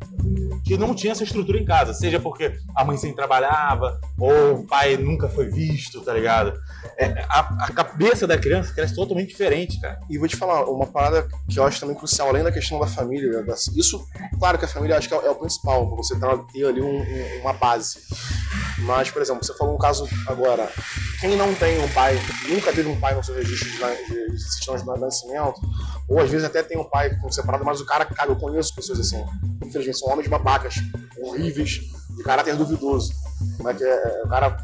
que 0.65 0.79
não 0.79 0.95
tinha 0.95 1.13
essa 1.13 1.25
estrutura 1.25 1.59
em 1.59 1.65
casa, 1.67 1.93
seja 1.93 2.19
porque 2.19 2.59
a 2.75 2.83
mãe 2.85 2.97
sempre 2.97 3.17
trabalhava, 3.17 4.01
ou 4.19 4.61
o 4.61 4.67
pai 4.67 4.97
nunca 4.97 5.29
foi 5.29 5.49
visto, 5.51 6.01
tá 6.01 6.15
ligado? 6.15 6.59
É, 6.97 7.25
a, 7.29 7.67
a 7.67 7.73
cabeça 7.73 8.27
da 8.27 8.39
criança 8.39 8.73
cresce 8.73 8.95
totalmente 8.95 9.29
diferente, 9.29 9.81
cara. 9.81 10.01
E 10.09 10.19
vou 10.19 10.27
te 10.29 10.37
falar, 10.37 10.65
uma 10.65 10.87
parada 10.87 11.29
que 11.49 11.59
eu 11.59 11.65
acho 11.65 11.81
também 11.81 11.95
crucial, 11.97 12.29
além 12.29 12.43
da 12.43 12.53
questão 12.53 12.79
da 12.81 12.87
família, 12.87 13.45
isso, 13.77 14.07
claro 14.39 14.59
que 14.59 14.65
a 14.65 14.69
família 14.69 14.97
acho 14.97 15.09
que 15.09 15.15
é, 15.15 15.19
é 15.27 15.31
o 15.31 15.35
principal, 15.35 15.87
pra 15.89 15.97
você 15.97 16.15
ter, 16.53 16.65
ali 16.67 16.81
um- 16.81 17.01
um- 17.03 17.41
uma 17.41 17.53
base. 17.53 17.99
Mas, 18.79 19.11
por 19.11 19.21
exemplo, 19.21 19.45
você 19.45 19.53
falou 19.57 19.75
um 19.75 19.79
caso 19.79 20.09
agora, 20.27 20.71
quem 21.21 21.37
não 21.37 21.53
tem 21.55 21.79
um 21.83 21.89
pai, 21.89 22.17
nunca 22.49 22.73
teve 22.73 22.89
um 22.89 22.99
pai 22.99 23.15
no 23.15 23.25
seu 23.25 23.35
registro 23.35 23.69
de, 23.69 23.77
de, 23.77 24.37
de 24.37 25.01
nascimento, 25.01 25.61
ou 26.09 26.21
às 26.21 26.31
vezes 26.31 26.47
até 26.47 26.63
tem 26.63 26.79
um 26.79 26.85
pai 26.85 27.11
separado, 27.31 27.65
mas 27.65 27.81
o 27.81 27.85
cara, 27.87 28.05
cara, 28.05 28.31
eu 28.31 28.37
conheço 28.37 28.75
pessoas 28.75 29.01
assim, 29.01 29.25
infelizmente 29.65 29.99
são 29.99 30.09
homens 30.09 30.29
babacas, 30.29 30.77
horríveis, 31.21 31.81
de 32.17 32.23
caráter 32.23 32.55
duvidoso. 32.57 33.13
Como 33.57 33.69
é 33.69 33.75
que 33.75 33.85
é? 33.85 33.89
É, 33.89 34.23
O 34.25 34.29
cara 34.29 34.57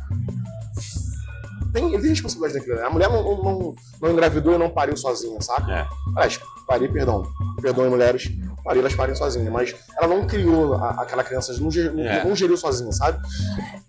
tem, 1.75 1.93
ele 1.93 2.01
tem 2.03 2.11
responsabilidade 2.11 2.59
daquilo. 2.61 2.77
né? 2.81 2.87
A 2.87 2.91
mulher 2.91 3.11
não, 3.11 3.23
não, 3.23 3.75
não, 4.01 4.11
engravidou 4.11 4.55
e 4.55 4.59
não 4.59 4.71
pariu 4.71 4.97
sozinha, 4.97 5.39
saca? 5.43 5.71
É. 5.71 5.87
Aliás, 6.17 6.41
pari, 6.67 6.89
perdão. 6.89 7.23
Perdoem 7.61 7.91
mulheres, 7.91 8.31
pari, 8.65 8.79
elas 8.79 8.95
parem 8.95 9.15
sozinhas. 9.15 9.53
Mas 9.53 9.75
ela 9.99 10.07
não 10.09 10.27
criou 10.27 10.75
a- 10.75 11.03
aquela 11.03 11.23
criança, 11.23 11.53
não, 11.61 11.69
É. 12.03 12.25
não 12.25 12.35
geriu 12.35 12.57
sozinha, 12.57 12.93
sabe? 12.93 13.19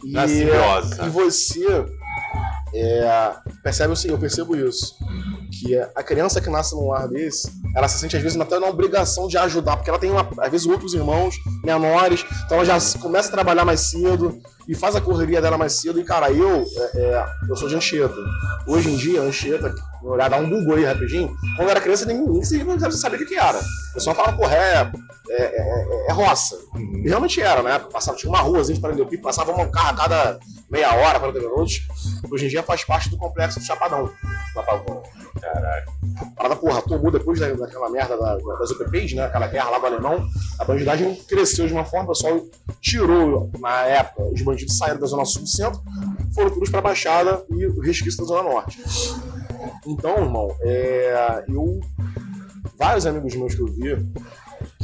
E, 0.04 0.12
Na 0.12 0.28
simbiose, 0.28 1.02
e 1.06 1.10
você 1.10 1.86
é, 2.74 3.34
percebe 3.64 3.94
o 3.94 3.96
seguinte, 3.96 4.16
eu 4.16 4.20
percebo 4.20 4.56
isso. 4.56 4.96
Que 5.62 5.76
a 5.96 6.04
criança 6.04 6.42
que 6.42 6.50
nasce 6.50 6.76
num 6.76 6.90
lar 6.90 7.08
desse, 7.08 7.50
ela 7.76 7.88
se 7.88 7.98
sente 8.00 8.16
às 8.18 8.22
vezes 8.22 8.40
até 8.40 8.60
na 8.60 8.68
obrigação 8.68 9.28
de 9.28 9.38
ajudar, 9.38 9.78
porque 9.78 9.90
ela 9.90 10.00
tem, 10.00 10.12
uma, 10.12 10.28
às 10.40 10.52
vezes, 10.52 10.68
outros 10.68 10.94
irmãos 10.94 11.36
menores, 11.64 12.26
então 12.46 12.58
ela 12.58 12.66
já 12.66 13.00
começa 13.00 13.30
a 13.30 13.32
trabalhar 13.32 13.64
mais 13.64 13.80
cedo 13.82 14.38
e 14.68 14.76
faz 14.76 14.96
a 14.96 15.02
correria 15.02 15.42
dela 15.42 15.58
mais 15.58 15.74
cedo. 15.74 16.00
E, 16.00 16.04
cara, 16.04 16.32
eu, 16.32 16.64
é, 16.78 16.98
é, 17.00 17.26
eu 17.50 17.56
sou 17.56 17.68
de 17.70 17.76
Anchieta. 17.76 18.16
Hoje 18.68 18.90
em 18.90 18.98
dia, 18.98 19.22
Anchieta, 19.22 19.74
olhar, 20.04 20.30
dar 20.30 20.42
um 20.42 20.50
Google 20.50 20.76
aí 20.76 20.86
rapidinho, 20.86 21.28
quando 21.56 21.68
eu 21.68 21.70
era 21.70 21.82
criança, 21.82 22.06
nem, 22.06 22.20
nem 22.20 22.44
sabia 22.44 23.20
o 23.20 23.26
que, 23.26 23.36
era. 23.36 23.60
O 23.60 23.94
pessoal 23.94 24.16
falava, 24.16 24.36
porra, 24.38 24.56
é, 24.56 24.92
é, 25.30 25.44
é- 25.44 26.06
é 26.10 26.14
roça. 26.14 26.58
E 27.04 27.08
realmente 27.08 27.42
era, 27.42 27.62
né? 27.64 27.80
Passava, 27.92 28.18
tinha 28.18 28.30
uma 28.30 28.40
rua, 28.40 28.60
a 28.60 28.64
gente 28.64 28.80
para 28.80 28.94
Pipo, 29.06 29.24
passava 29.24 29.52
um 29.52 29.72
carro 29.72 29.90
a 29.90 29.94
cada 29.94 30.40
meia 30.70 30.94
hora, 30.96 31.20
40 31.20 31.40
minutos. 31.40 31.82
Hoje 32.30 32.46
em 32.46 32.50
dia 32.50 32.64
faz 32.64 32.84
parte 32.84 33.10
do 33.10 33.18
complexo 33.18 33.60
do 33.60 33.66
Chapadão, 33.66 34.12
na 34.56 34.64
Pavão. 34.64 35.04
Caralho. 35.42 35.86
A 36.18 36.26
parada, 36.36 36.56
porra, 36.56 36.82
tomou 36.82 37.12
depois 37.12 37.40
da- 37.40 37.52
daquela 37.54 37.90
merda 37.90 38.18
da- 38.18 38.38
das 38.38 38.72
UPPs, 38.72 39.14
né? 39.14 39.26
Aquela 39.26 39.48
guerra 39.48 39.70
lá 39.72 39.80
do 39.80 39.86
alemão, 39.88 40.26
a 40.60 40.64
bandidagem 40.66 41.14
cresceu 41.28 41.68
de 41.68 41.74
uma 41.74 41.84
forma, 41.86 42.06
o 42.06 42.10
pessoal 42.10 42.40
tirou, 42.80 43.52
na 43.60 43.82
época, 43.84 44.24
os 44.24 44.42
bandidos 44.42 44.78
saíram 44.78 45.00
da 45.00 45.08
zona 45.08 45.26
sul 45.26 45.42
do 45.42 45.48
centro, 45.48 45.82
foram 46.34 46.50
todos 46.52 46.70
pra 46.70 46.82
Baixada 46.82 47.44
e 47.50 47.66
o 47.66 47.80
resquício 47.82 48.20
da 48.22 48.26
zona 48.28 48.44
norte. 48.50 48.82
Então, 49.86 50.18
irmão, 50.24 50.56
é, 50.62 51.44
eu. 51.50 51.80
Vários 52.78 53.06
amigos 53.06 53.36
meus 53.36 53.56
que 53.56 53.62
eu 53.62 53.68
vi 53.68 53.96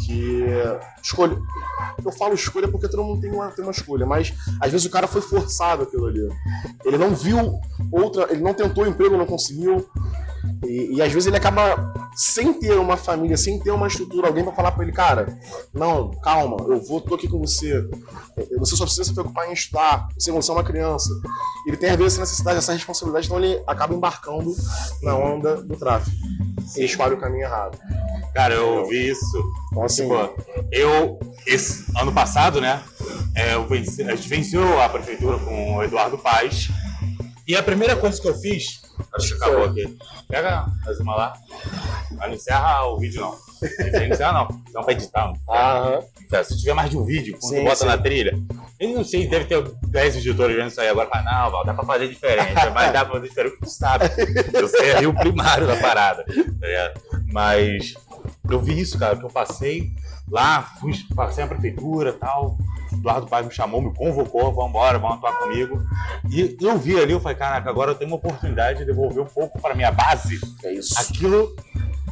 que 0.04 0.44
escolhe. 1.02 1.38
Eu 2.04 2.12
falo 2.12 2.34
escolha 2.34 2.68
porque 2.68 2.88
todo 2.88 3.04
mundo 3.04 3.22
tem 3.22 3.32
uma, 3.32 3.50
tem 3.52 3.64
uma 3.64 3.72
escolha, 3.72 4.06
mas 4.06 4.34
às 4.60 4.72
vezes 4.72 4.86
o 4.86 4.92
cara 4.92 5.08
foi 5.08 5.22
forçado 5.22 5.84
aquilo 5.84 6.08
ali. 6.08 6.28
Ele 6.86 6.98
não 6.98 7.16
viu 7.16 7.60
outra. 7.92 8.28
Ele 8.32 8.42
não 8.42 8.54
tentou 8.54 8.88
emprego, 8.88 9.18
não 9.18 9.26
conseguiu. 9.26 9.88
E, 10.66 10.96
e 10.96 11.02
às 11.02 11.12
vezes 11.12 11.28
ele 11.28 11.38
acaba 11.38 11.94
sem 12.16 12.54
ter 12.54 12.74
uma 12.78 12.96
família, 12.98 13.36
sem 13.38 13.60
ter 13.60 13.72
uma 13.72 13.88
estrutura, 13.88 14.28
alguém 14.28 14.44
pra 14.44 14.54
falar 14.54 14.72
pra 14.72 14.84
ele, 14.84 14.92
cara, 14.92 15.38
não, 15.74 16.12
calma, 16.22 16.58
eu 16.68 16.80
vou, 16.82 17.02
tô 17.02 17.16
aqui 17.16 17.28
com 17.28 17.40
você. 17.40 17.84
É, 18.38 18.58
Você 18.60 18.76
só 18.76 18.84
precisa 18.86 19.04
se 19.06 19.14
preocupar 19.14 19.50
em 19.50 19.54
estudar, 19.54 20.08
você 20.18 20.32
não 20.32 20.40
é 20.40 20.52
uma 20.52 20.64
criança. 20.64 21.10
Ele 21.68 21.78
tem 21.78 21.90
às 21.90 21.96
vezes 21.98 22.14
essa 22.14 22.22
necessidade, 22.22 22.58
essa 22.60 22.74
responsabilidade, 22.74 23.26
então 23.28 23.38
ele 23.44 23.62
acaba 23.68 23.94
embarcando 23.94 24.54
na 25.02 25.16
onda 25.16 25.62
do 25.64 25.76
tráfico. 25.76 26.16
E 26.78 26.86
escolhe 26.86 27.16
o 27.16 27.20
caminho 27.20 27.44
errado. 27.44 27.78
Cara, 28.34 28.54
eu 28.54 28.88
vi 28.88 29.10
isso. 29.10 29.44
Então 29.72 29.84
assim, 29.84 30.08
Pô, 30.08 30.30
eu, 30.72 31.20
esse 31.46 31.86
ano 32.00 32.12
passado, 32.14 32.62
né? 32.62 32.82
é, 33.36 33.56
eu 33.56 33.68
venci- 33.68 34.04
a 34.04 34.16
gente 34.16 34.30
venceu 34.30 34.82
a 34.82 34.88
prefeitura 34.88 35.38
com 35.40 35.76
o 35.78 35.84
Eduardo 35.84 36.18
Paz. 36.18 36.70
E 37.48 37.56
a 37.56 37.64
primeira 37.64 37.96
coisa 37.96 38.22
que 38.22 38.28
eu 38.28 38.36
fiz. 38.36 38.82
Acho 39.16 39.30
que 39.30 39.34
acabou 39.44 39.66
aqui. 39.66 39.98
Pega 40.28 40.66
mais 40.86 41.00
uma 41.00 41.16
lá. 41.16 41.34
Mas 42.12 42.28
não 42.28 42.36
encerra 42.36 42.86
o 42.88 42.98
vídeo, 43.00 43.22
não. 43.22 43.32
Não 43.32 44.06
encerra, 44.06 44.32
não. 44.34 44.62
Não 44.74 44.84
pra 44.84 44.94
editar. 44.94 45.28
Não. 45.48 45.54
aham, 45.56 46.00
Tá, 46.30 46.44
Se 46.44 46.58
tiver 46.58 46.74
mais 46.74 46.90
de 46.90 46.98
um 46.98 47.04
vídeo, 47.04 47.38
quando 47.40 47.52
Sim, 47.54 47.60
tu 47.60 47.64
bota 47.64 47.76
sim. 47.76 47.86
na 47.86 47.98
trilha. 47.98 48.40
Eu 48.80 48.90
não 48.90 49.04
sei, 49.04 49.28
deve 49.28 49.46
ter 49.46 49.62
10 49.88 50.16
editores 50.18 50.56
vendo 50.56 50.68
isso 50.70 50.80
aí 50.82 50.88
agora. 50.88 51.10
Fala, 51.10 51.24
não, 51.24 51.52
Val, 51.52 51.66
dá 51.66 51.74
pra 51.74 51.84
fazer 51.84 52.08
diferente. 52.08 52.54
Mas 52.74 52.94
dá 52.94 53.04
pra 53.06 53.16
fazer 53.16 53.28
diferente 53.30 53.52
porque 53.54 53.66
tu 53.66 53.72
sabe. 53.72 54.06
Eu 54.54 54.68
sei 54.68 54.92
ali 54.94 55.08
o 55.08 55.14
primário 55.14 55.68
da 55.68 55.76
parada. 55.78 56.24
tá 56.24 56.68
ligado? 56.68 57.02
Mas 57.34 57.94
eu 58.50 58.60
vi 58.62 58.80
isso, 58.80 58.98
cara, 58.98 59.16
que 59.18 59.24
eu 59.26 59.30
passei 59.30 59.92
lá, 60.30 60.62
fui, 60.80 60.94
passei 61.16 61.44
na 61.44 61.50
prefeitura 61.50 62.12
e 62.12 62.14
tal. 62.14 62.58
Eduardo 62.94 63.28
Paz 63.28 63.46
me 63.46 63.52
chamou, 63.52 63.82
me 63.82 63.94
convocou, 63.94 64.54
vamos 64.54 64.70
embora, 64.70 65.00
vamos 65.00 65.18
atuar 65.18 65.34
comigo. 65.40 65.82
E 66.30 66.58
eu 66.62 66.78
vi 66.78 67.00
ali, 67.00 67.14
eu 67.14 67.20
falei, 67.20 67.38
caraca, 67.38 67.70
agora 67.70 67.92
eu 67.92 67.96
tenho 67.96 68.10
uma 68.10 68.18
oportunidade 68.18 68.80
de 68.80 68.86
devolver 68.86 69.24
um 69.24 69.28
pouco 69.28 69.60
para 69.62 69.76
minha 69.76 69.92
base 69.92 70.40
é 70.64 70.74
isso. 70.74 71.00
aquilo 71.00 71.56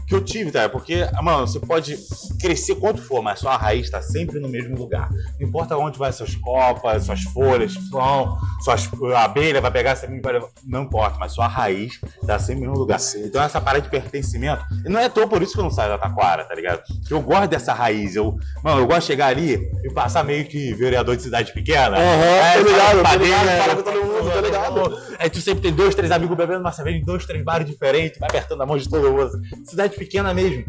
que 0.09 0.15
eu 0.15 0.21
tive, 0.21 0.51
tá? 0.51 0.67
Porque, 0.67 1.07
mano, 1.21 1.47
você 1.47 1.59
pode 1.59 1.97
crescer 2.41 2.75
quanto 2.75 2.99
for, 2.99 3.21
mas 3.21 3.39
sua 3.39 3.55
raiz 3.55 3.89
tá 3.91 4.01
sempre 4.01 4.39
no 4.39 4.49
mesmo 4.49 4.75
lugar. 4.75 5.07
Não 5.39 5.47
importa 5.47 5.77
onde 5.77 5.99
vai 5.99 6.11
suas 6.11 6.35
copas, 6.35 7.05
suas 7.05 7.21
folhas 7.21 7.75
vão, 7.91 8.35
suas, 8.63 8.89
abelha 9.15 9.61
vai 9.61 9.71
pegar, 9.71 9.95
você 9.95 10.07
vai 10.07 10.33
levar. 10.33 10.47
Não 10.65 10.83
importa, 10.83 11.17
mas 11.19 11.33
sua 11.33 11.47
raiz 11.47 12.01
tá 12.25 12.39
sempre 12.39 12.61
no 12.61 12.71
mesmo 12.71 12.79
lugar. 12.79 12.99
Então 13.17 13.41
essa 13.41 13.61
parada 13.61 13.83
de 13.83 13.89
pertencimento, 13.89 14.65
não 14.85 14.99
é 14.99 15.07
toa 15.07 15.27
por 15.27 15.43
isso 15.43 15.53
que 15.53 15.59
eu 15.59 15.63
não 15.63 15.71
saio 15.71 15.89
da 15.89 15.97
Taquara, 15.99 16.43
tá 16.43 16.55
ligado? 16.55 16.81
Eu 17.09 17.21
gosto 17.21 17.47
dessa 17.47 17.73
raiz. 17.73 18.15
Eu, 18.15 18.35
mano, 18.63 18.81
eu 18.81 18.87
gosto 18.87 19.01
de 19.01 19.05
chegar 19.05 19.27
ali 19.27 19.69
e 19.83 19.93
passar 19.93 20.23
meio 20.23 20.45
que 20.45 20.73
vereador 20.73 21.15
de 21.15 21.21
cidade 21.21 21.53
pequena. 21.53 21.97
Aham, 21.97 22.63
tô 22.63 22.69
ligado, 22.69 22.97
tô 22.97 23.03
fala 23.03 23.23
ligado, 23.23 23.45
padeira, 23.45 23.63
fala 23.63 23.75
com 23.75 23.83
todo 23.83 24.05
mundo, 24.05 24.31
tô 24.31 24.39
ligado. 24.41 25.09
Aí 25.19 25.29
tu 25.29 25.39
sempre 25.39 25.61
tem 25.61 25.73
dois, 25.73 25.93
três 25.93 26.11
amigos 26.11 26.35
bebendo 26.35 26.61
uma 26.61 26.71
cerveja 26.71 26.97
em 26.97 27.03
dois, 27.03 27.25
três 27.25 27.43
bares 27.43 27.67
diferentes, 27.67 28.17
vai 28.19 28.29
apertando 28.29 28.61
a 28.61 28.65
mão 28.65 28.77
de 28.77 28.89
todo 28.89 29.11
mundo. 29.11 29.31
Cidade 29.65 29.98
pequena 29.99 30.33
mesmo. 30.33 30.65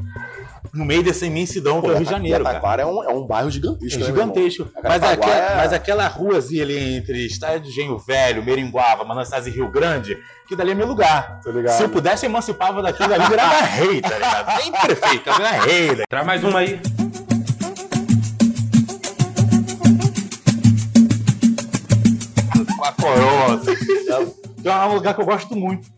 No 0.73 0.85
meio 0.85 1.03
dessa 1.03 1.27
imensidão 1.27 1.81
que 1.81 1.89
é 1.89 1.91
o 1.91 1.95
Rio 1.97 2.05
de 2.05 2.11
Janeiro, 2.11 2.45
cara. 2.45 2.55
Taquara 2.57 2.83
é 2.83 2.87
um, 2.87 3.03
é 3.03 3.09
um 3.09 3.27
bairro 3.27 3.51
gigantesco. 3.51 3.97
É 3.97 4.01
né, 4.01 4.07
gigantesco. 4.07 4.69
A 4.77 4.89
Mas, 4.89 5.03
aquela, 5.03 5.35
é- 5.37 5.57
mas 5.57 5.73
aquela 5.73 6.07
ruazinha 6.09 6.63
ali 6.63 6.97
entre 6.97 7.27
Estádio 7.27 7.63
do 7.63 7.69
Engenho 7.69 7.99
Velho, 7.99 8.45
Meringuava, 8.45 9.03
Manassás 9.05 9.47
e 9.47 9.51
Rio 9.51 9.69
Grande, 9.71 10.17
que 10.47 10.55
dali 10.55 10.71
é 10.71 10.75
meu 10.75 10.87
lugar. 10.87 11.41
Se 11.77 11.83
eu 11.83 11.89
pudesse, 11.89 12.25
eu 12.27 12.31
emancipava 12.31 12.83
daquilo 12.83 13.13
ali, 13.13 13.25
virava 13.27 13.57
rei, 13.67 14.01
tá 14.01 14.11
ligado? 14.15 14.59
Nem 14.63 14.73
prefeito, 14.73 15.25
virava 15.33 15.65
rei. 15.65 15.97
né? 15.97 16.05
Traz 16.09 16.27
mais 16.27 16.45
uma 16.45 16.61
aí. 16.61 16.81
Com 22.77 22.85
a 22.85 22.93
coroa. 22.93 23.55
assim. 23.55 23.73
É 24.65 24.87
um 24.87 24.95
lugar 24.95 25.15
que 25.15 25.21
eu 25.21 25.25
gosto 25.27 25.57
muito. 25.57 25.89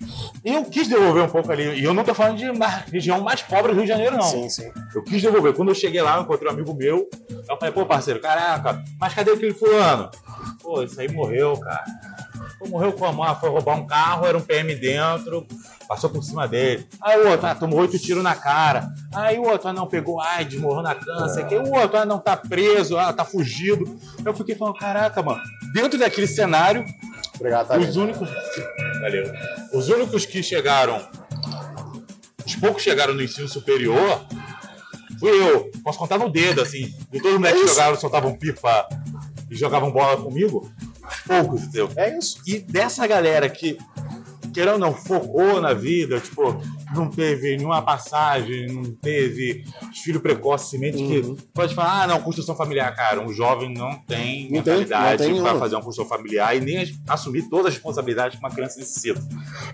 E 0.44 0.52
eu 0.52 0.64
quis 0.64 0.88
devolver 0.88 1.22
um 1.22 1.28
pouco 1.28 1.50
ali. 1.52 1.80
E 1.80 1.84
eu 1.84 1.94
não 1.94 2.04
tô 2.04 2.14
falando 2.14 2.36
de 2.36 2.46
região 2.90 3.20
mais 3.20 3.42
pobre 3.42 3.72
do 3.72 3.76
Rio 3.76 3.82
de 3.82 3.88
Janeiro, 3.88 4.16
não. 4.16 4.22
Sim, 4.22 4.48
sim. 4.48 4.70
Eu 4.94 5.02
quis 5.02 5.22
devolver. 5.22 5.54
Quando 5.54 5.68
eu 5.68 5.74
cheguei 5.74 6.02
lá, 6.02 6.16
eu 6.16 6.22
encontrei 6.22 6.50
um 6.50 6.54
amigo 6.54 6.74
meu. 6.74 7.08
Eu 7.48 7.56
falei, 7.56 7.72
pô, 7.72 7.86
parceiro, 7.86 8.20
caraca, 8.20 8.82
mas 8.98 9.14
cadê 9.14 9.32
aquele 9.32 9.54
fulano? 9.54 10.10
Pô, 10.62 10.82
isso 10.82 11.00
aí 11.00 11.10
morreu, 11.12 11.56
cara. 11.58 11.84
Pô, 12.58 12.68
morreu 12.68 12.92
como? 12.92 13.22
Ah, 13.22 13.34
foi 13.34 13.50
roubar 13.50 13.76
um 13.76 13.86
carro, 13.86 14.26
era 14.26 14.36
um 14.36 14.40
PM 14.40 14.74
dentro, 14.74 15.46
passou 15.88 16.10
por 16.10 16.22
cima 16.22 16.46
dele. 16.48 16.86
Aí 17.00 17.20
o 17.20 17.28
outro, 17.28 17.46
ah, 17.46 17.54
tomou 17.54 17.80
oito 17.80 17.98
tiros 17.98 18.22
na 18.22 18.34
cara. 18.34 18.88
Aí 19.14 19.38
o 19.38 19.42
outro, 19.42 19.68
ah, 19.68 19.72
não, 19.72 19.86
pegou 19.86 20.20
AIDS, 20.20 20.60
morreu 20.60 20.82
na 20.82 20.94
câncer. 20.94 21.46
Que 21.46 21.56
o 21.56 21.72
outro, 21.72 21.98
ah, 21.98 22.04
não, 22.04 22.18
tá 22.18 22.36
preso, 22.36 22.98
ah, 22.98 23.12
tá 23.12 23.24
fugido. 23.24 23.98
Eu 24.24 24.34
fiquei 24.34 24.54
falando, 24.54 24.78
caraca, 24.78 25.22
mano, 25.22 25.40
dentro 25.72 25.98
daquele 25.98 26.26
cenário, 26.26 26.84
Obrigado, 27.42 27.68
tá 27.68 27.76
os 27.76 27.96
únicos. 27.96 28.28
Valeu. 29.02 29.24
Os 29.72 29.88
únicos 29.88 30.24
que 30.24 30.44
chegaram. 30.44 31.04
Os 32.46 32.54
poucos 32.54 32.84
chegaram 32.84 33.12
no 33.12 33.20
ensino 33.20 33.48
superior. 33.48 34.24
Fui 35.18 35.30
eu. 35.30 35.72
Posso 35.82 35.98
contar 35.98 36.18
no 36.18 36.30
dedo, 36.30 36.62
assim. 36.62 36.94
De 37.10 37.18
todos 37.18 37.32
os 37.32 37.38
moleques 37.40 37.62
que 37.62 37.68
jogavam, 37.68 38.00
soltavam 38.00 38.38
pipa 38.38 38.88
e 39.50 39.56
jogavam 39.56 39.90
bola 39.90 40.16
comigo. 40.22 40.72
Poucos, 41.26 41.62
entendeu? 41.62 41.90
É 41.96 42.16
isso. 42.16 42.40
E 42.46 42.60
dessa 42.60 43.04
galera 43.04 43.48
que, 43.48 43.76
querendo 44.52 44.74
ou 44.74 44.78
não, 44.78 44.94
focou 44.94 45.60
na 45.60 45.72
vida, 45.72 46.20
tipo, 46.20 46.42
não 46.94 47.08
teve 47.10 47.56
nenhuma 47.56 47.82
passagem, 47.82 48.66
não 48.66 48.84
teve 48.94 49.64
filho 50.04 50.20
precoce, 50.20 50.70
semente 50.70 50.98
Uhum. 50.98 51.34
que 51.36 51.42
pode 51.54 51.74
falar, 51.74 52.02
ah, 52.02 52.06
não, 52.06 52.20
construção 52.20 52.54
familiar, 52.56 52.94
cara, 52.94 53.20
um 53.20 53.32
jovem 53.32 53.72
não 53.72 53.98
tem 54.00 54.42
Não 54.50 54.62
tem, 54.62 54.78
mentalidade 54.78 55.22
tem 55.24 55.40
para 55.40 55.58
fazer 55.58 55.74
uma 55.76 55.82
construção 55.82 56.08
familiar 56.08 56.56
e 56.56 56.60
nem 56.60 56.78
as- 56.78 56.92
assumir 57.08 57.48
todas 57.48 57.66
as 57.66 57.74
responsabilidades 57.74 58.38
que 58.38 58.44
uma 58.44 58.50
criança 58.54 58.78
necessita. 58.78 59.20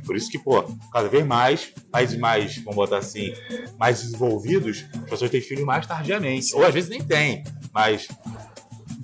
Por 0.04 0.16
isso 0.16 0.30
que, 0.30 0.38
pô, 0.38 0.62
cada 0.92 1.08
vez 1.08 1.26
mais, 1.26 1.72
países 1.90 2.18
mais, 2.18 2.56
vamos 2.58 2.76
botar 2.76 2.98
assim, 2.98 3.32
mais 3.78 4.02
desenvolvidos, 4.02 4.84
as 5.04 5.10
pessoas 5.10 5.30
têm 5.30 5.40
filhos 5.40 5.64
mais 5.64 5.86
tardiamente. 5.86 6.54
Ou 6.54 6.64
às 6.64 6.72
vezes 6.74 6.88
nem 6.90 7.02
têm, 7.02 7.42
mas 7.72 8.08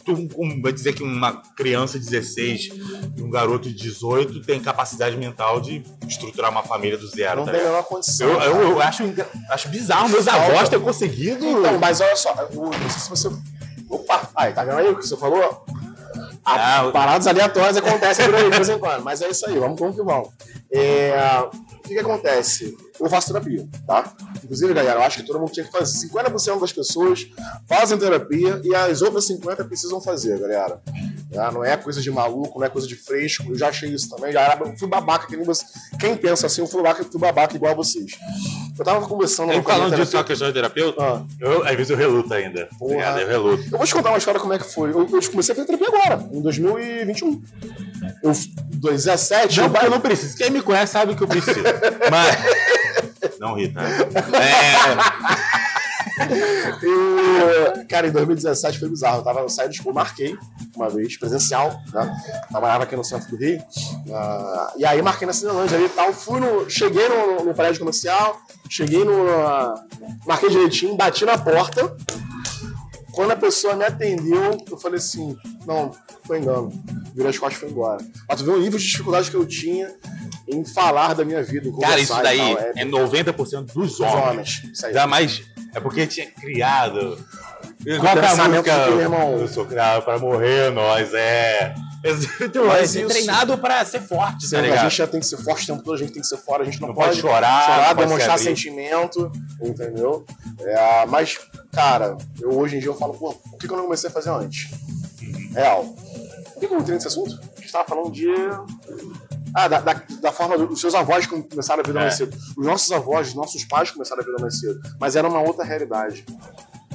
tu, 0.04 0.12
um, 0.36 0.60
vai 0.60 0.72
dizer 0.72 0.92
que 0.92 1.02
uma 1.02 1.42
criança 1.56 1.98
de 1.98 2.04
16 2.10 2.70
e 3.16 3.22
um 3.22 3.30
garoto 3.30 3.68
de 3.68 3.74
18 3.74 4.42
tem 4.42 4.60
capacidade 4.60 5.16
mental 5.16 5.60
de 5.60 5.82
estruturar 6.06 6.50
uma 6.50 6.62
família 6.62 6.98
do 6.98 7.06
zero, 7.08 7.38
Não 7.40 7.46
tá 7.46 7.52
tem 7.52 7.60
a 7.60 7.64
menor 7.64 7.82
condição. 7.84 8.28
Eu, 8.28 8.40
eu, 8.40 8.70
eu 8.70 8.80
acho, 8.80 9.02
acho 9.50 9.68
bizarro 9.68 10.08
meus 10.08 10.28
avós 10.28 10.68
terem 10.68 10.84
conseguido. 10.84 11.44
Então, 11.44 11.78
mas 11.78 12.00
olha 12.00 12.16
só, 12.16 12.34
eu 12.52 12.62
não 12.62 12.90
sei 12.90 13.00
se 13.00 13.10
você. 13.10 13.30
Opa! 13.88 14.28
Aí, 14.36 14.52
tá 14.52 14.64
vendo 14.64 14.78
aí 14.78 14.88
o 14.88 14.96
que 14.96 15.06
você 15.06 15.16
falou? 15.16 15.64
Ah, 16.44 16.80
Ah, 16.80 16.90
paradas 16.92 17.26
aleatórias 17.26 17.76
acontecem 17.76 18.26
por 18.26 18.34
aí 18.34 18.44
de 18.44 18.50
vez 18.50 18.68
em 18.68 18.78
quando, 18.78 19.02
mas 19.02 19.22
é 19.22 19.30
isso 19.30 19.46
aí, 19.48 19.58
vamos 19.58 19.78
como 19.78 19.94
que 19.94 20.02
vamos. 20.02 20.28
É, 20.70 21.14
o 21.40 21.78
que, 21.82 21.94
que 21.94 21.98
acontece? 22.00 22.76
Eu 23.00 23.10
faço 23.10 23.28
terapia, 23.32 23.66
tá? 23.86 24.12
Inclusive, 24.42 24.72
galera, 24.72 25.00
eu 25.00 25.02
acho 25.04 25.16
que 25.18 25.26
todo 25.26 25.38
mundo 25.40 25.50
tinha 25.50 25.66
que 25.66 25.72
fazer. 25.72 26.06
50% 26.08 26.60
das 26.60 26.72
pessoas 26.72 27.26
fazem 27.68 27.98
terapia 27.98 28.60
e 28.62 28.72
as 28.74 29.02
outras 29.02 29.26
50% 29.28 29.66
precisam 29.66 30.00
fazer, 30.00 30.38
galera. 30.38 30.80
Tá? 31.32 31.50
Não 31.50 31.64
é 31.64 31.76
coisa 31.76 32.00
de 32.00 32.08
maluco, 32.10 32.58
não 32.60 32.66
é 32.66 32.70
coisa 32.70 32.86
de 32.86 32.94
fresco. 32.94 33.46
Eu 33.48 33.58
já 33.58 33.68
achei 33.68 33.90
isso 33.90 34.08
também. 34.08 34.32
Já 34.32 34.42
era, 34.42 34.64
eu 34.64 34.76
fui 34.78 34.86
babaca, 34.86 35.26
que 35.26 35.36
nem 35.36 35.44
você. 35.44 35.64
Quem 35.98 36.16
pensa 36.16 36.46
assim, 36.46 36.60
eu 36.60 36.68
fui 36.68 36.80
babaca, 36.82 37.02
fui 37.04 37.20
babaca 37.20 37.56
igual 37.56 37.72
a 37.72 37.74
vocês. 37.74 38.12
Eu 38.78 38.84
tava 38.84 39.04
conversando 39.08 39.50
Aí, 39.50 39.60
com 39.60 39.70
a 39.70 39.74
falando 39.74 39.96
disso, 39.96 40.16
uma 40.16 40.22
questão 40.24 40.46
de 40.46 40.54
terapeuta, 40.54 41.02
Ah. 41.02 41.22
eu, 41.40 41.64
às 41.64 41.74
vezes 41.74 41.90
eu 41.90 41.96
reluto 41.96 42.32
ainda. 42.32 42.68
Porra. 42.78 43.20
Eu 43.20 43.26
reluto. 43.28 43.64
Eu 43.72 43.78
vou 43.78 43.86
te 43.86 43.92
contar 43.94 44.10
uma 44.10 44.18
história 44.18 44.38
como 44.38 44.52
é 44.52 44.58
que 44.58 44.72
foi. 44.72 44.90
Eu, 44.90 45.00
eu 45.00 45.06
comecei 45.08 45.52
a 45.52 45.56
fazer 45.56 45.64
terapia 45.66 45.88
agora, 45.88 46.28
em 46.32 46.40
2021. 46.40 47.42
Eu, 48.22 48.32
2017, 48.74 49.60
Não, 49.60 49.66
eu, 49.66 49.74
eu 49.82 49.90
não 49.90 50.00
preciso. 50.00 50.36
Quem 50.36 50.50
me 50.50 50.62
conhece 50.62 50.92
sabe 50.92 51.14
que 51.14 51.22
eu 51.22 51.28
preciso. 51.28 51.60
Mas. 52.10 52.36
Não, 53.40 53.54
Rita. 53.54 53.80
É. 53.80 54.94
eu- 56.82 57.86
cara, 57.88 58.06
em 58.06 58.10
2017 58.12 58.78
foi 58.78 58.88
bizarro. 58.88 59.18
Eu, 59.18 59.22
tava, 59.24 59.40
eu 59.40 59.48
saí 59.48 59.68
do 59.68 59.74
escola, 59.74 59.94
marquei 59.94 60.36
uma 60.76 60.88
vez, 60.88 61.16
presencial, 61.16 61.78
né? 61.92 62.16
Trabalhava 62.50 62.84
aqui 62.84 62.96
no 62.96 63.04
centro 63.04 63.30
do 63.30 63.36
Rio. 63.36 63.62
Ah, 64.12 64.72
e 64.76 64.84
aí 64.84 65.00
marquei 65.02 65.26
na 65.26 65.32
Cinelândia 65.32 65.76
ali 65.76 65.86
e 65.86 65.90
tal. 65.90 66.12
Fui 66.12 66.40
no. 66.40 66.68
Cheguei 66.68 67.08
no, 67.08 67.44
no 67.44 67.54
prédio 67.54 67.80
comercial, 67.80 68.40
cheguei 68.68 69.04
no. 69.04 69.28
ah, 69.30 69.74
marquei 70.26 70.50
direitinho, 70.50 70.96
bati 70.96 71.24
na 71.24 71.38
porta. 71.38 71.94
Quando 73.14 73.30
a 73.30 73.36
pessoa 73.36 73.74
me 73.76 73.84
atendeu, 73.84 74.56
eu 74.70 74.76
falei 74.78 74.98
assim, 74.98 75.36
não, 75.66 75.92
foi 76.26 76.38
engano. 76.38 76.70
Virou 77.14 77.30
as 77.30 77.38
costas 77.38 77.58
e 77.58 77.60
foi 77.60 77.70
embora. 77.70 77.98
Mas 78.28 78.38
tu 78.40 78.44
vê 78.44 78.50
o 78.50 78.58
nível 78.60 78.78
de 78.78 78.84
dificuldade 78.86 79.30
que 79.30 79.36
eu 79.36 79.46
tinha 79.46 79.94
em 80.48 80.64
falar 80.64 81.14
da 81.14 81.24
minha 81.24 81.42
vida, 81.42 81.70
Cara, 81.80 82.00
isso 82.00 82.12
daí 82.22 82.38
tal. 82.38 82.58
é 82.76 82.84
90% 82.84 83.72
dos 83.72 83.92
Os 83.94 84.00
homens. 84.00 84.62
Ainda 84.84 85.06
mais 85.06 85.42
é 85.74 85.80
porque 85.80 86.06
tinha 86.06 86.26
criado. 86.30 87.18
Igual 87.86 88.12
aquela 88.12 88.28
pensamento 88.30 88.66
música, 88.66 88.84
que, 88.84 88.90
meu 88.90 89.00
irmão- 89.00 89.38
Eu 89.38 89.48
sou 89.48 89.64
criado 89.66 90.02
pra 90.04 90.18
morrer, 90.18 90.70
nós 90.70 91.12
é. 91.14 91.74
Mas 92.66 92.96
é 92.96 93.06
treinado 93.06 93.56
pra 93.58 93.84
ser 93.84 94.00
forte, 94.00 94.46
Sim, 94.46 94.56
tá 94.56 94.62
a 94.62 94.76
gente 94.76 94.96
já 94.96 95.06
tem 95.06 95.20
que 95.20 95.26
ser 95.26 95.38
forte 95.38 95.64
o 95.64 95.66
tempo 95.74 95.82
todo, 95.82 95.94
a 95.94 95.98
gente 95.98 96.12
tem 96.12 96.20
que 96.20 96.28
ser 96.28 96.36
fora, 96.36 96.62
a 96.62 96.64
gente 96.66 96.80
não, 96.80 96.88
Não 96.88 96.94
pode 96.94 97.18
chorar, 97.20 97.64
chorar, 97.64 97.88
não 97.88 97.96
pode 97.96 98.08
demonstrar 98.08 98.38
sentimento, 98.38 99.32
entendeu? 99.62 100.24
É, 100.60 101.06
mas, 101.06 101.38
cara, 101.72 102.16
eu 102.40 102.50
hoje 102.58 102.76
em 102.76 102.80
dia 102.80 102.88
eu 102.88 102.94
falo, 102.94 103.14
pô, 103.14 103.32
por 103.32 103.58
que 103.58 103.66
que 103.66 103.72
eu 103.72 103.76
não 103.76 103.84
comecei 103.84 104.10
a 104.10 104.12
fazer 104.12 104.30
antes? 104.30 104.70
Real. 105.54 105.84
Por 105.84 106.60
que 106.60 106.66
que 106.66 106.66
eu 106.66 106.70
não 106.72 106.80
entrei 106.80 106.94
nesse 106.94 107.08
assunto? 107.08 107.40
A 107.56 107.60
gente 107.60 107.72
tava 107.72 107.88
falando 107.88 108.10
de. 108.12 108.26
Ah, 109.56 109.68
da, 109.68 109.80
da, 109.80 110.02
da 110.20 110.32
forma 110.32 110.58
dos 110.58 110.80
seus 110.80 110.94
avós 110.94 111.26
que 111.26 111.42
começaram 111.42 111.80
a 111.80 111.86
vida 111.86 111.98
É. 112.00 112.02
mais 112.02 112.14
cedo. 112.16 112.36
Os 112.56 112.66
nossos 112.66 112.90
avós, 112.90 113.28
os 113.28 113.34
nossos 113.34 113.64
pais 113.64 113.90
começaram 113.90 114.20
a 114.22 114.24
vida 114.24 114.36
mais 114.40 114.58
cedo. 114.58 114.80
Mas 115.00 115.14
era 115.16 115.28
uma 115.28 115.40
outra 115.40 115.64
realidade. 115.64 116.24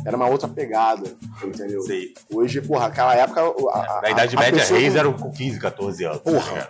Era 0.06 0.16
uma 0.16 0.28
outra 0.28 0.48
pegada, 0.48 1.12
entendeu? 1.44 1.82
Sei. 1.82 2.14
Hoje, 2.32 2.62
porra, 2.62 2.88
aquela 2.88 3.14
época. 3.16 3.42
A, 3.42 3.98
a, 3.98 4.02
Na 4.02 4.10
idade 4.12 4.36
a 4.36 4.40
média, 4.40 4.60
pessoa 4.60 4.80
reis 4.80 4.96
eram 4.96 5.14
com 5.14 5.30
15, 5.32 5.60
14 5.60 6.04
anos. 6.06 6.20
Porra. 6.20 6.70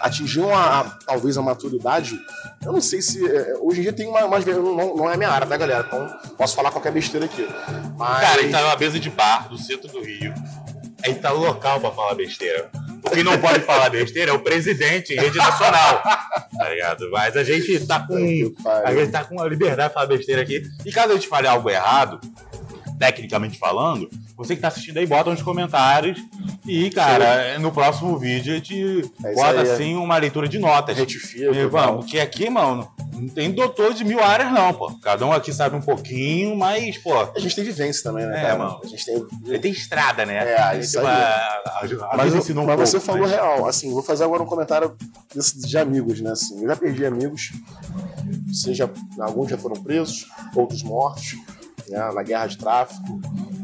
atingiam 0.00 0.54
a, 0.54 0.80
a- 0.80 0.84
talvez 1.06 1.36
a 1.38 1.42
maturidade. 1.42 2.18
Eu 2.64 2.72
não 2.72 2.80
sei 2.80 3.00
se. 3.02 3.24
é, 3.26 3.54
Hoje 3.60 3.80
em 3.80 3.82
dia 3.82 3.92
tem 3.92 4.06
uma. 4.06 4.26
mais 4.28 4.44
não, 4.44 4.96
não- 4.96 5.10
é 5.10 5.14
a 5.14 5.16
minha 5.16 5.30
área, 5.30 5.46
tá, 5.46 5.56
galera? 5.56 5.84
Então 5.86 6.06
posso 6.36 6.54
falar 6.54 6.70
qualquer 6.70 6.92
besteira 6.92 7.26
aqui. 7.26 7.46
Mas. 7.96 8.20
Cara, 8.20 8.38
a 8.38 8.42
gente 8.42 8.52
tá 8.52 8.60
numa 8.62 8.76
mesa 8.76 9.00
de 9.00 9.10
bar 9.10 9.48
do 9.48 9.58
centro 9.58 9.88
do 9.88 10.02
Rio. 10.02 10.32
A 11.04 11.08
gente 11.08 11.20
tá 11.20 11.30
no 11.32 11.40
local 11.40 11.80
pra 11.80 11.90
falar 11.90 12.14
besteira. 12.14 12.70
O 13.04 13.10
que 13.10 13.22
não 13.22 13.38
pode 13.38 13.60
falar 13.60 13.90
besteira 13.90 14.30
é 14.30 14.34
o 14.34 14.40
presidente 14.40 15.12
em 15.12 15.16
rede 15.16 15.36
nacional. 15.38 16.02
Tá 16.02 16.68
ligado? 16.68 17.10
Mas 17.10 17.36
a 17.36 17.42
gente 17.42 17.86
tá 17.86 18.06
com. 18.06 18.14
A 18.84 18.94
gente 18.94 19.10
tá 19.10 19.24
com 19.24 19.40
a 19.40 19.48
liberdade 19.48 19.88
de 19.88 19.94
falar 19.94 20.06
besteira 20.06 20.42
aqui. 20.42 20.62
E 20.84 20.92
caso 20.92 21.12
a 21.12 21.14
gente 21.14 21.28
fale 21.28 21.48
algo 21.48 21.68
errado, 21.68 22.20
tecnicamente 23.06 23.58
falando, 23.58 24.08
você 24.36 24.54
que 24.54 24.62
tá 24.62 24.68
assistindo 24.68 24.98
aí, 24.98 25.06
bota 25.06 25.28
nos 25.30 25.42
comentários. 25.42 26.20
E, 26.64 26.88
cara, 26.90 27.58
no 27.58 27.72
próximo 27.72 28.16
vídeo 28.16 28.52
a 28.52 28.56
gente 28.56 29.10
É 29.24 29.34
bota 29.34 29.60
aí. 29.60 29.70
assim 29.70 29.94
uma 29.96 30.16
leitura 30.16 30.46
de 30.48 30.58
notas. 30.60 30.96
Retifica. 30.96 31.50
E, 31.56 31.66
vamos, 31.66 32.04
porque 32.04 32.20
aqui, 32.20 32.48
mano, 32.48 32.88
não 33.12 33.28
tem 33.28 33.50
doutor 33.50 33.92
de 33.92 34.04
mil 34.04 34.22
áreas, 34.22 34.52
não, 34.52 34.72
pô. 34.72 34.92
Cada 35.02 35.26
um 35.26 35.32
aqui 35.32 35.52
sabe 35.52 35.74
um 35.74 35.80
pouquinho, 35.82 36.54
mas, 36.56 36.96
pô, 36.98 37.12
A 37.34 37.38
gente 37.40 37.56
tem 37.56 37.64
vivência 37.64 38.04
também, 38.04 38.24
né? 38.24 38.38
É, 38.38 38.42
cara? 38.42 38.58
mano. 38.58 38.80
A 38.84 38.86
gente 38.86 39.04
tem. 39.04 39.26
ele 39.46 39.58
tem 39.58 39.72
estrada, 39.72 40.24
né? 40.24 40.36
É, 40.52 40.60
A 40.62 40.76
isso 40.76 40.98
aí. 41.00 41.04
vai- 41.04 41.14
A, 41.22 41.62
a, 41.66 41.80
Mas, 41.82 41.90
eu- 42.48 42.60
um 42.60 42.64
mas 42.66 42.78
você 42.90 43.00
falou 43.00 43.22
mas- 43.22 43.32
real, 43.32 43.66
assim, 43.66 43.90
vou 43.92 44.02
fazer 44.02 44.22
agora 44.22 44.42
um 44.44 44.46
comentário 44.46 44.94
de 45.56 45.78
amigos, 45.78 46.20
né? 46.20 46.30
Assim, 46.30 46.62
eu 46.62 46.68
já 46.68 46.76
perdi 46.76 47.04
amigos, 47.04 47.50
seja 48.52 48.88
alguns 49.18 49.50
já 49.50 49.58
foram 49.58 49.82
presos, 49.82 50.26
outros 50.54 50.82
mortos, 50.82 51.34
né? 51.92 52.10
Na 52.12 52.22
guerra 52.22 52.46
de 52.46 52.58
tráfico, 52.58 53.20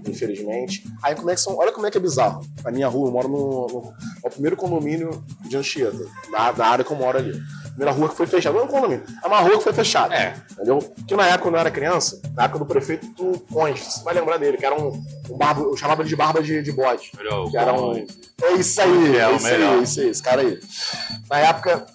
infelizmente. 0.06 0.84
Aí 1.02 1.14
como 1.14 1.30
é 1.30 1.34
que 1.34 1.40
são? 1.40 1.56
Olha 1.56 1.72
como 1.72 1.86
é 1.86 1.90
que 1.90 1.98
é 1.98 2.00
bizarro. 2.00 2.44
A 2.64 2.70
minha 2.70 2.88
rua, 2.88 3.08
eu 3.08 3.12
moro 3.12 3.28
no, 3.28 3.66
no- 3.66 3.94
é 4.24 4.28
o 4.28 4.30
primeiro 4.30 4.56
condomínio 4.56 5.24
de 5.48 5.56
Anchieta, 5.56 5.98
da, 6.30 6.52
da 6.52 6.66
área 6.66 6.84
que 6.84 6.90
eu 6.92 6.96
moro 6.96 7.18
ali. 7.18 7.32
Primeira 7.70 7.92
rua 7.96 8.08
que 8.08 8.16
foi 8.16 8.26
fechada, 8.26 8.56
não 8.56 8.62
é 8.64 8.66
um 8.66 8.70
condomínio, 8.72 9.04
é 9.22 9.26
uma 9.26 9.38
rua 9.38 9.56
que 9.58 9.62
foi 9.62 9.72
fechada. 9.72 10.12
É. 10.14 10.34
Entendeu? 10.52 10.78
Porque 10.78 11.14
na 11.14 11.26
época, 11.26 11.42
quando 11.44 11.54
eu 11.54 11.60
era 11.60 11.70
criança, 11.70 12.20
na 12.34 12.44
época 12.44 12.58
do 12.58 12.66
prefeito 12.66 13.06
Conde, 13.52 13.80
você 13.80 14.02
vai 14.02 14.14
lembrar 14.14 14.36
dele, 14.36 14.56
que 14.56 14.66
era 14.66 14.74
um, 14.74 14.88
um 15.30 15.36
barba, 15.36 15.60
eu 15.62 15.76
chamava 15.76 16.02
ele 16.02 16.08
de 16.08 16.16
barba 16.16 16.42
de, 16.42 16.60
de 16.60 16.72
bode. 16.72 17.12
O 17.44 17.50
Que 17.50 17.56
era 17.56 17.72
um. 17.72 18.04
É 18.42 18.52
isso 18.54 18.80
aí, 18.80 19.16
É 19.16 19.20
é 19.20 19.28
o 19.28 19.36
isso 19.36 19.44
melhor. 19.46 19.74
aí, 19.78 19.82
isso 19.84 20.00
aí, 20.00 20.08
esse 20.08 20.22
cara 20.22 20.42
aí. 20.42 20.58
Na 21.30 21.38
época, 21.38 21.86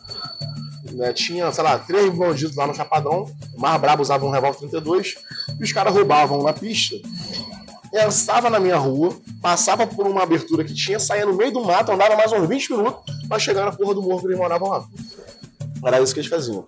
né, 0.95 1.13
tinha, 1.13 1.51
sei 1.51 1.63
lá, 1.63 1.77
três 1.77 2.13
bandidos 2.13 2.55
lá 2.55 2.67
no 2.67 2.73
Chapadão, 2.73 3.25
o 3.55 3.59
mais 3.59 3.79
brabo 3.79 4.01
usava 4.01 4.25
um 4.25 4.29
revólver 4.29 4.59
32, 4.59 5.15
e 5.59 5.63
os 5.63 5.71
caras 5.71 5.93
roubavam 5.93 6.43
na 6.43 6.53
pista. 6.53 6.95
Estava 8.07 8.49
na 8.49 8.59
minha 8.59 8.77
rua, 8.77 9.15
passava 9.41 9.85
por 9.85 10.07
uma 10.07 10.23
abertura 10.23 10.63
que 10.63 10.73
tinha, 10.73 10.99
saía 10.99 11.25
no 11.25 11.33
meio 11.33 11.51
do 11.51 11.63
mato, 11.63 11.91
andava 11.91 12.15
mais 12.15 12.31
uns 12.31 12.47
20 12.47 12.71
minutos 12.71 13.03
pra 13.27 13.37
chegar 13.37 13.65
na 13.65 13.71
porra 13.71 13.93
do 13.93 14.01
morro 14.01 14.21
que 14.21 14.27
eles 14.27 14.37
moravam 14.37 14.69
lá. 14.69 14.83
Era 15.85 16.01
isso 16.01 16.13
que 16.13 16.19
eles 16.19 16.29
faziam. 16.29 16.65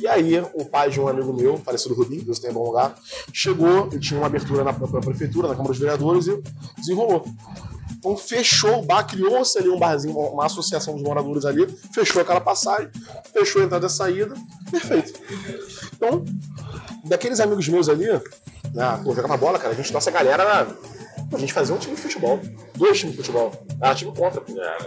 E 0.00 0.06
aí, 0.06 0.40
o 0.54 0.64
pai 0.64 0.88
de 0.88 1.00
um 1.00 1.08
amigo 1.08 1.32
meu, 1.32 1.58
falecido 1.58 1.94
Rubinho, 1.94 2.24
Deus 2.24 2.38
tenha 2.38 2.52
bom 2.52 2.64
lugar, 2.64 2.94
chegou 3.32 3.88
e 3.92 3.98
tinha 3.98 4.18
uma 4.18 4.26
abertura 4.26 4.64
na, 4.64 4.72
na 4.72 5.00
prefeitura, 5.00 5.48
na 5.48 5.54
Câmara 5.54 5.72
dos 5.72 5.78
Vereadores, 5.78 6.26
e 6.26 6.42
desenrolou. 6.76 7.24
Então 8.02 8.16
fechou 8.16 8.80
o 8.80 8.82
bar, 8.82 9.04
criou-se 9.04 9.56
ali 9.56 9.70
um 9.70 9.78
barzinho, 9.78 10.18
uma 10.18 10.46
associação 10.46 10.96
de 10.96 11.04
moradores 11.04 11.44
ali, 11.44 11.68
fechou 11.94 12.20
aquela 12.20 12.40
passagem, 12.40 12.90
fechou 13.32 13.62
a 13.62 13.64
entrada 13.64 13.84
e 13.84 13.86
a 13.86 13.88
saída, 13.88 14.34
perfeito. 14.68 15.12
Então, 15.94 16.24
daqueles 17.04 17.38
amigos 17.38 17.68
meus 17.68 17.88
ali, 17.88 18.08
né, 18.74 19.00
pô, 19.04 19.14
jogava 19.14 19.36
bola, 19.36 19.56
cara, 19.56 19.72
a 19.72 19.76
gente, 19.76 19.92
nossa 19.92 20.10
galera 20.10 20.42
era. 20.42 20.76
A 21.32 21.38
gente 21.38 21.52
fazia 21.52 21.74
um 21.74 21.78
time 21.78 21.94
de 21.94 22.02
futebol. 22.02 22.40
Dois 22.74 22.98
times 22.98 23.12
de 23.12 23.22
futebol. 23.22 23.52
Era 23.80 23.94
time 23.94 24.12
contra, 24.14 24.42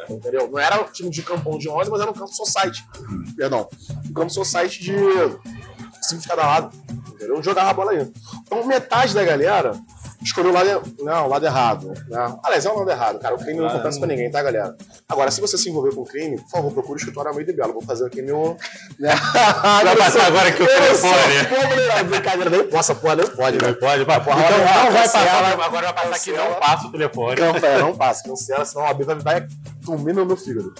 entendeu? 0.09 0.47
Não 0.51 0.59
era 0.59 0.81
um 0.81 0.91
time 0.91 1.09
de 1.09 1.23
campão 1.23 1.57
de 1.57 1.67
11, 1.67 1.89
mas 1.89 2.01
era 2.01 2.11
um 2.11 2.13
campo 2.13 2.33
society. 2.35 2.85
Perdão. 3.35 3.67
Um 4.07 4.13
campo 4.13 4.29
society 4.29 4.81
de 4.81 4.93
cinco 6.03 6.21
de 6.21 6.27
cada 6.27 6.45
lado. 6.45 6.77
Entendeu? 7.13 7.41
Jogava 7.41 7.73
bola 7.73 7.93
aí. 7.93 8.11
Então 8.43 8.63
metade 8.67 9.15
da 9.15 9.23
galera 9.23 9.71
escolheu 10.25 10.51
o 10.51 10.53
lado, 10.53 10.95
não, 10.99 11.25
o 11.27 11.29
lado 11.29 11.45
errado. 11.45 11.93
Né? 12.07 12.37
Aliás, 12.43 12.65
é 12.65 12.69
o 12.69 12.79
lado 12.79 12.89
errado, 12.89 13.19
cara. 13.19 13.35
O 13.35 13.37
crime 13.37 13.59
não 13.59 13.67
Ah, 13.67 13.73
acontece 13.73 13.99
pra 13.99 14.07
ninguém, 14.07 14.29
tá, 14.31 14.41
galera? 14.41 14.75
Agora, 15.07 15.29
se 15.29 15.39
você 15.39 15.57
se 15.57 15.69
envolver 15.69 15.93
com 15.93 16.03
crime, 16.03 16.37
por 16.41 16.49
favor, 16.49 16.71
procure 16.73 16.95
o 16.95 16.97
escritório 16.97 17.29
Almeida 17.29 17.51
e 17.51 17.55
Belo. 17.55 17.73
Vou 17.73 17.83
fazer 17.83 18.07
aqui 18.07 18.21
meu. 18.21 18.57
Né? 18.99 19.13
Vai 19.83 19.95
passar 19.95 20.25
agora 20.25 20.49
aqui 20.49 20.63
o 20.63 20.67
telefone. 20.67 22.49
Nem 22.49 22.67
possa, 22.67 22.95
porra, 22.95 23.15
nem 23.17 23.27
pode, 23.27 23.57
Não 23.57 23.73
pode, 23.75 24.03
vai. 24.03 24.23
Porra, 24.23 24.41
então 24.43 24.57
não 24.57 24.65
vai 24.65 25.03
passar, 25.03 25.45
agora 25.63 25.93
vai 25.93 25.93
passar 25.93 26.15
aqui, 26.15 26.31
não 26.31 26.55
passa 26.55 26.87
o 26.87 26.91
telefone. 26.91 27.41
Não, 27.41 27.55
é, 27.55 27.79
não 27.79 27.95
passa, 27.95 28.23
cancela, 28.23 28.65
senão 28.65 28.85
a 28.85 28.93
B 28.93 29.03
vai, 29.03 29.15
vai 29.15 29.47
comer 29.85 30.13
no 30.13 30.25
meu 30.25 30.35
fígado. 30.35 30.73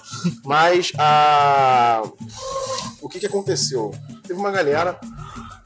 Mas 0.44 0.92
a... 0.98 2.02
o 3.02 3.08
que, 3.08 3.20
que 3.20 3.28
aconteceu? 3.28 3.92
Teve 4.28 4.40
uma 4.40 4.52
galera 4.52 5.00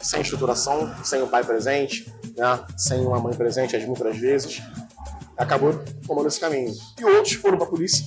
sem 0.01 0.21
estruturação, 0.21 0.93
sem 1.03 1.21
o 1.21 1.27
pai 1.27 1.43
presente, 1.43 2.11
né? 2.39 2.65
sem 2.77 3.05
uma 3.05 3.19
mãe 3.19 3.33
presente, 3.33 3.75
as 3.75 3.85
muitas 3.85 4.17
vezes, 4.17 4.61
acabou 5.37 5.73
tomando 6.05 6.27
esse 6.27 6.39
caminho. 6.39 6.73
E 6.99 7.05
outros 7.05 7.33
foram 7.33 7.57
pra 7.57 7.67
polícia. 7.67 8.05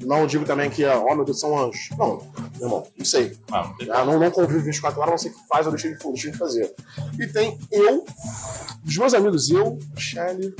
Não 0.00 0.26
digo 0.26 0.44
também 0.44 0.68
que, 0.68 0.84
ó, 0.84 1.14
meu 1.14 1.24
Deus, 1.24 1.40
são 1.40 1.58
anjos. 1.58 1.88
Não, 1.96 2.18
meu 2.56 2.66
irmão, 2.66 2.86
não 2.96 3.04
sei. 3.04 3.36
Não, 3.50 3.74
não 3.86 3.94
Ah, 3.94 4.04
não, 4.04 4.18
não 4.18 4.30
convivo 4.30 4.64
24 4.64 5.00
horas, 5.00 5.10
não 5.12 5.18
sei 5.18 5.30
o 5.30 5.34
que 5.34 5.48
faz 5.48 5.66
ou 5.66 5.72
deixei 5.72 5.94
de, 5.94 6.04
deixei 6.04 6.30
de 6.30 6.38
fazer. 6.38 6.74
E 7.18 7.26
tem 7.26 7.58
eu, 7.70 8.04
dos 8.82 8.96
meus 8.96 9.14
amigos, 9.14 9.50
eu, 9.50 9.78
Shelly, 9.96 10.54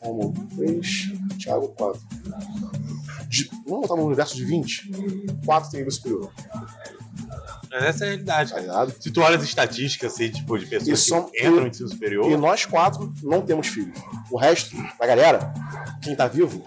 Romulo, 0.00 0.34
3, 0.56 1.12
Thiago, 1.42 1.68
4. 1.68 2.00
De, 3.28 3.50
vamos 3.66 3.88
botar 3.88 3.96
no 3.96 4.06
universo 4.06 4.36
de 4.36 4.44
20? 4.44 4.90
4 5.44 5.70
tem 5.70 5.80
nível 5.80 5.92
superior, 5.92 6.32
Mas 7.72 7.82
essa 7.84 8.04
é 8.04 8.06
a 8.06 8.10
realidade. 8.10 8.52
tá? 8.52 8.86
Se 9.00 9.10
tu 9.10 9.20
olha 9.22 9.36
as 9.36 9.42
estatísticas, 9.42 10.12
assim, 10.14 10.30
tipo, 10.30 10.58
de 10.58 10.66
pessoas 10.66 10.88
E 10.88 10.92
que 10.92 10.96
são- 11.08 11.30
entram 11.34 11.56
e- 11.56 11.60
no 11.60 11.66
ensino 11.68 11.88
superior, 11.88 12.30
E 12.30 12.36
nós 12.36 12.64
quatro 12.66 13.12
não 13.22 13.40
temos 13.40 13.66
filhos. 13.68 13.98
O 14.30 14.36
resto 14.38 14.76
da 14.98 15.06
galera, 15.06 15.52
quem 16.02 16.14
tá 16.14 16.26
vivo, 16.28 16.62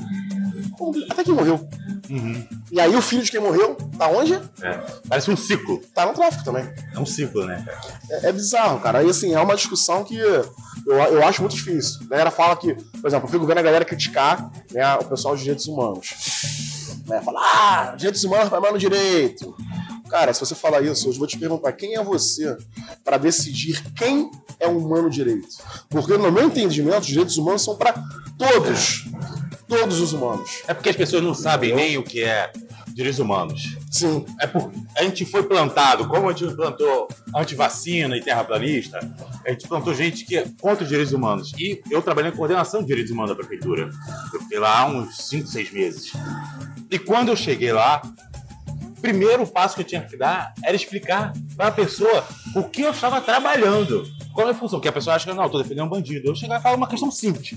até 1.10 1.24
quem 1.24 1.34
morreu. 1.34 1.68
Uhum. 2.10 2.48
E 2.72 2.80
aí 2.80 2.96
o 2.96 3.02
filho 3.02 3.24
de 3.24 3.32
quem 3.32 3.40
morreu, 3.40 3.76
tá 3.98 4.08
onde? 4.08 4.34
é, 4.34 4.78
parece 5.08 5.32
um 5.32 5.38
ciclo. 5.38 5.80
Tá 5.94 6.06
no 6.06 6.14
tráfico 6.14 6.44
também. 6.44 6.68
É 6.94 7.00
um 7.00 7.06
ciclo, 7.06 7.46
né? 7.46 7.66
É, 8.10 8.30
é 8.30 8.32
bizarro, 8.32 8.80
cara. 8.80 9.00
Aí, 9.00 9.10
assim, 9.10 9.34
é 9.34 9.40
uma 9.40 9.56
discussão 9.56 10.04
que 10.04 10.16
eu, 10.18 10.54
eu 10.88 11.26
acho 11.26 11.42
muito 11.42 11.56
difícil. 11.56 12.00
A 12.06 12.10
galera 12.10 12.32
fala 12.32 12.56
que, 12.56 12.74
por 12.76 13.08
exemplo, 13.08 13.28
eu 13.28 13.32
fico 13.32 13.46
vendo 13.46 13.58
a 13.60 13.64
galera 13.64 13.86
criticar 13.86 14.52
né, 14.72 14.96
o 14.96 15.06
pessoal 15.06 15.36
de 15.36 15.42
direitos 15.44 15.68
humanos. 15.68 16.14
Né, 17.08 17.22
fala, 17.22 17.40
ah, 17.40 17.96
direitos 17.96 18.24
humanos 18.24 18.50
para 18.50 18.60
mano 18.62 18.78
direito. 18.78 19.56
Cara, 20.10 20.34
se 20.34 20.40
você 20.40 20.56
falar 20.56 20.82
isso, 20.82 21.08
hoje 21.08 21.18
eu 21.18 21.20
vou 21.20 21.28
te 21.28 21.38
perguntar 21.38 21.72
quem 21.74 21.96
é 21.96 22.04
você 22.04 22.56
para 23.04 23.18
decidir 23.18 23.84
quem 23.94 24.30
é 24.60 24.68
um 24.68 24.78
humano 24.78 25.10
direito. 25.10 25.48
Porque, 25.90 26.18
no 26.18 26.32
meu 26.32 26.46
entendimento, 26.46 27.00
os 27.00 27.08
direitos 27.08 27.38
humanos 27.38 27.64
são 27.64 27.76
para 27.76 27.94
todos. 28.38 29.06
Todos 29.68 30.00
os 30.00 30.14
humanos. 30.14 30.62
É 30.68 30.74
porque 30.74 30.90
as 30.90 30.96
pessoas 30.96 31.24
não 31.24 31.34
sabem 31.34 31.74
nem 31.74 31.98
o 31.98 32.04
que 32.04 32.24
é 32.24 32.52
direitos 32.94 33.20
humanos. 33.20 33.78
Sim. 33.92 34.26
É 34.40 34.48
por... 34.48 34.72
A 34.96 35.04
gente 35.04 35.26
foi 35.26 35.44
plantado, 35.44 36.08
como 36.08 36.30
a 36.30 36.34
gente 36.34 36.56
plantou 36.56 37.08
antivacina 37.36 38.16
e 38.16 38.22
terraplanista, 38.22 39.00
a 39.46 39.50
gente 39.50 39.68
plantou 39.68 39.94
gente 39.94 40.24
que 40.24 40.38
é 40.38 40.48
contra 40.62 40.84
os 40.84 40.90
direitos 40.90 41.14
humanos. 41.14 41.52
E 41.58 41.82
eu 41.92 42.02
trabalhei 42.02 42.32
em 42.32 42.36
coordenação 42.36 42.82
de 42.82 42.88
direitos 42.88 43.12
humanos 43.12 43.32
da 43.32 43.36
prefeitura. 43.36 43.90
Eu 44.34 44.40
fiquei 44.42 44.60
lá 44.60 44.80
há 44.80 44.86
uns 44.86 45.18
5, 45.18 45.48
6 45.48 45.72
meses. 45.74 46.14
E 46.90 46.98
quando 46.98 47.30
eu 47.30 47.36
cheguei 47.36 47.74
lá, 47.74 48.02
primeiro 49.06 49.46
passo 49.46 49.76
que 49.76 49.82
eu 49.82 49.86
tinha 49.86 50.02
que 50.02 50.18
dar 50.18 50.52
era 50.64 50.76
explicar 50.76 51.32
para 51.56 51.68
a 51.68 51.72
pessoa 51.72 52.26
o 52.56 52.64
que 52.64 52.82
eu 52.82 52.90
estava 52.90 53.22
trabalhando. 53.22 54.04
Qual 54.34 54.48
é 54.48 54.52
a 54.52 54.54
função? 54.54 54.80
Que 54.80 54.88
a 54.88 54.92
pessoa 54.92 55.16
acha 55.16 55.30
que 55.30 55.34
não, 55.34 55.50
tô 55.50 55.60
defendendo 55.60 55.86
um 55.86 55.90
bandido. 55.90 56.28
Eu 56.28 56.36
chegar 56.36 56.60
e 56.60 56.64
falar 56.64 56.76
uma 56.76 56.88
questão 56.88 57.12
simples. 57.12 57.56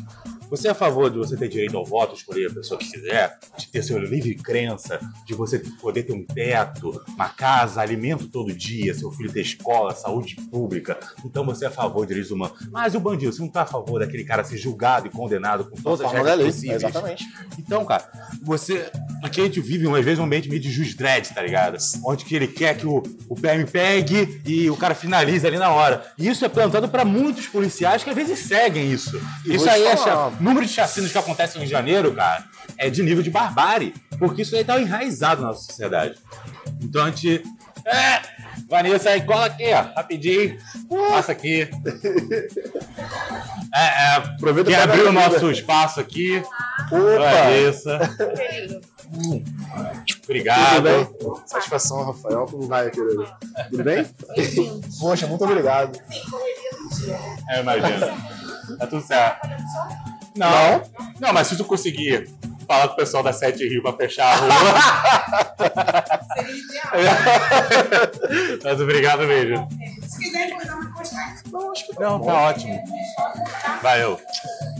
Você 0.50 0.68
é 0.68 0.70
a 0.70 0.74
favor 0.74 1.10
de 1.10 1.18
você 1.18 1.36
ter 1.36 1.48
direito 1.48 1.76
ao 1.76 1.84
voto, 1.84 2.14
escolher 2.14 2.50
a 2.50 2.54
pessoa 2.54 2.78
que 2.78 2.90
quiser, 2.90 3.38
de 3.58 3.68
ter 3.68 3.82
seu 3.82 3.98
livre 3.98 4.34
crença, 4.34 4.98
de 5.26 5.34
você 5.34 5.58
poder 5.58 6.04
ter 6.04 6.12
um 6.12 6.24
teto, 6.24 7.02
uma 7.08 7.28
casa, 7.28 7.82
alimento 7.82 8.28
todo 8.28 8.54
dia, 8.54 8.94
seu 8.94 9.10
filho 9.10 9.30
ter 9.30 9.42
escola, 9.42 9.94
saúde 9.94 10.36
pública. 10.50 10.98
Então 11.24 11.44
você 11.44 11.66
é 11.66 11.68
a 11.68 11.70
favor 11.70 12.02
de 12.02 12.08
direitos 12.08 12.30
humanos. 12.30 12.56
Mas 12.70 12.94
o 12.94 13.00
bandido, 13.00 13.32
você 13.32 13.42
não 13.42 13.50
tá 13.50 13.62
a 13.62 13.66
favor 13.66 14.00
daquele 14.00 14.24
cara 14.24 14.42
ser 14.42 14.56
julgado 14.56 15.06
e 15.06 15.10
condenado 15.10 15.68
com 15.68 15.76
todas 15.76 16.06
as 16.06 16.12
regras 16.12 16.46
possíveis. 16.46 16.82
Exatamente. 16.82 17.24
Então, 17.58 17.84
cara, 17.84 18.10
você. 18.42 18.90
Aqui 19.22 19.40
a 19.40 19.44
gente 19.44 19.60
vive, 19.60 19.86
às 19.88 20.04
vezes, 20.04 20.18
um 20.18 20.24
ambiente 20.24 20.48
meio 20.48 20.60
de 20.60 20.70
juiz 20.70 20.94
dread, 20.94 21.28
tá 21.38 21.42
ligado? 21.44 21.78
Onde 22.04 22.24
que 22.24 22.34
ele 22.34 22.48
quer 22.48 22.76
que 22.76 22.84
o, 22.84 23.00
o 23.28 23.34
PM 23.36 23.64
pegue 23.64 24.40
e 24.44 24.68
o 24.68 24.76
cara 24.76 24.92
finalize 24.92 25.46
ali 25.46 25.56
na 25.56 25.70
hora. 25.70 26.04
E 26.18 26.26
isso 26.28 26.44
é 26.44 26.48
plantado 26.48 26.88
pra 26.88 27.04
muitos 27.04 27.46
policiais 27.46 28.02
que 28.02 28.10
às 28.10 28.16
vezes 28.16 28.40
seguem 28.40 28.90
isso. 28.90 29.20
E 29.46 29.54
isso 29.54 29.70
aí 29.70 29.84
é. 29.84 29.96
falar. 29.96 30.30
cha- 30.32 30.36
Número 30.40 30.66
de 30.66 30.72
chacinas 30.72 31.12
que 31.12 31.18
acontecem 31.18 31.62
em 31.62 31.66
janeiro, 31.66 32.12
cara, 32.12 32.44
é 32.76 32.90
de 32.90 33.02
nível 33.04 33.22
de 33.22 33.30
barbárie. 33.30 33.94
Porque 34.18 34.42
isso 34.42 34.56
aí 34.56 34.64
tá 34.64 34.80
enraizado 34.80 35.42
na 35.42 35.48
nossa 35.48 35.62
sociedade. 35.64 36.16
Então 36.82 37.04
a 37.04 37.10
gente. 37.10 37.40
É! 37.88 38.38
Vanessa, 38.68 39.10
aí 39.10 39.22
cola 39.22 39.46
aqui, 39.46 39.64
ó, 39.72 39.82
rapidinho. 39.96 40.58
Passa 41.08 41.32
aqui. 41.32 41.68
É, 43.74 43.80
é, 43.80 44.14
Aproveita 44.16 44.70
quem 44.70 44.80
pra 44.80 44.92
abriu 44.92 45.08
o 45.08 45.12
nosso 45.12 45.50
espaço 45.50 46.00
aqui. 46.00 46.42
Opa! 46.90 47.18
Vanessa. 47.18 47.98
Querido. 48.36 48.80
Tudo 49.10 49.44
Obrigado. 50.24 50.82
bem? 50.82 51.08
Satisfação, 51.46 52.04
Rafael. 52.04 52.46
Como 52.46 52.66
vai, 52.66 52.90
querido? 52.90 53.26
Tudo 53.70 53.84
bem? 53.84 54.06
Poxa, 55.00 55.26
muito 55.26 55.44
obrigado. 55.44 55.98
É, 57.48 57.60
imagina. 57.60 58.14
Tá 58.78 58.86
tudo 58.86 59.02
certo. 59.02 59.48
Não. 60.36 60.82
Não, 61.18 61.32
mas 61.32 61.46
se 61.46 61.56
tu 61.56 61.64
conseguir 61.64 62.28
falar 62.68 62.88
com 62.88 62.94
o 62.94 62.96
pessoal 62.96 63.22
da 63.22 63.32
Sete 63.32 63.66
Rio 63.66 63.82
pra 63.82 63.94
fechar 63.94 64.26
a 64.26 64.36
rua. 64.36 64.52
mas 68.62 68.80
obrigado 68.80 69.26
mesmo. 69.26 69.68
Se 70.06 70.18
quiser, 70.18 70.48
depois 70.48 70.66
dá 70.66 70.76
uma 70.76 70.87
Não, 71.98 72.20
tá 72.20 72.34
ótimo. 72.48 72.78
Valeu. 73.82 74.20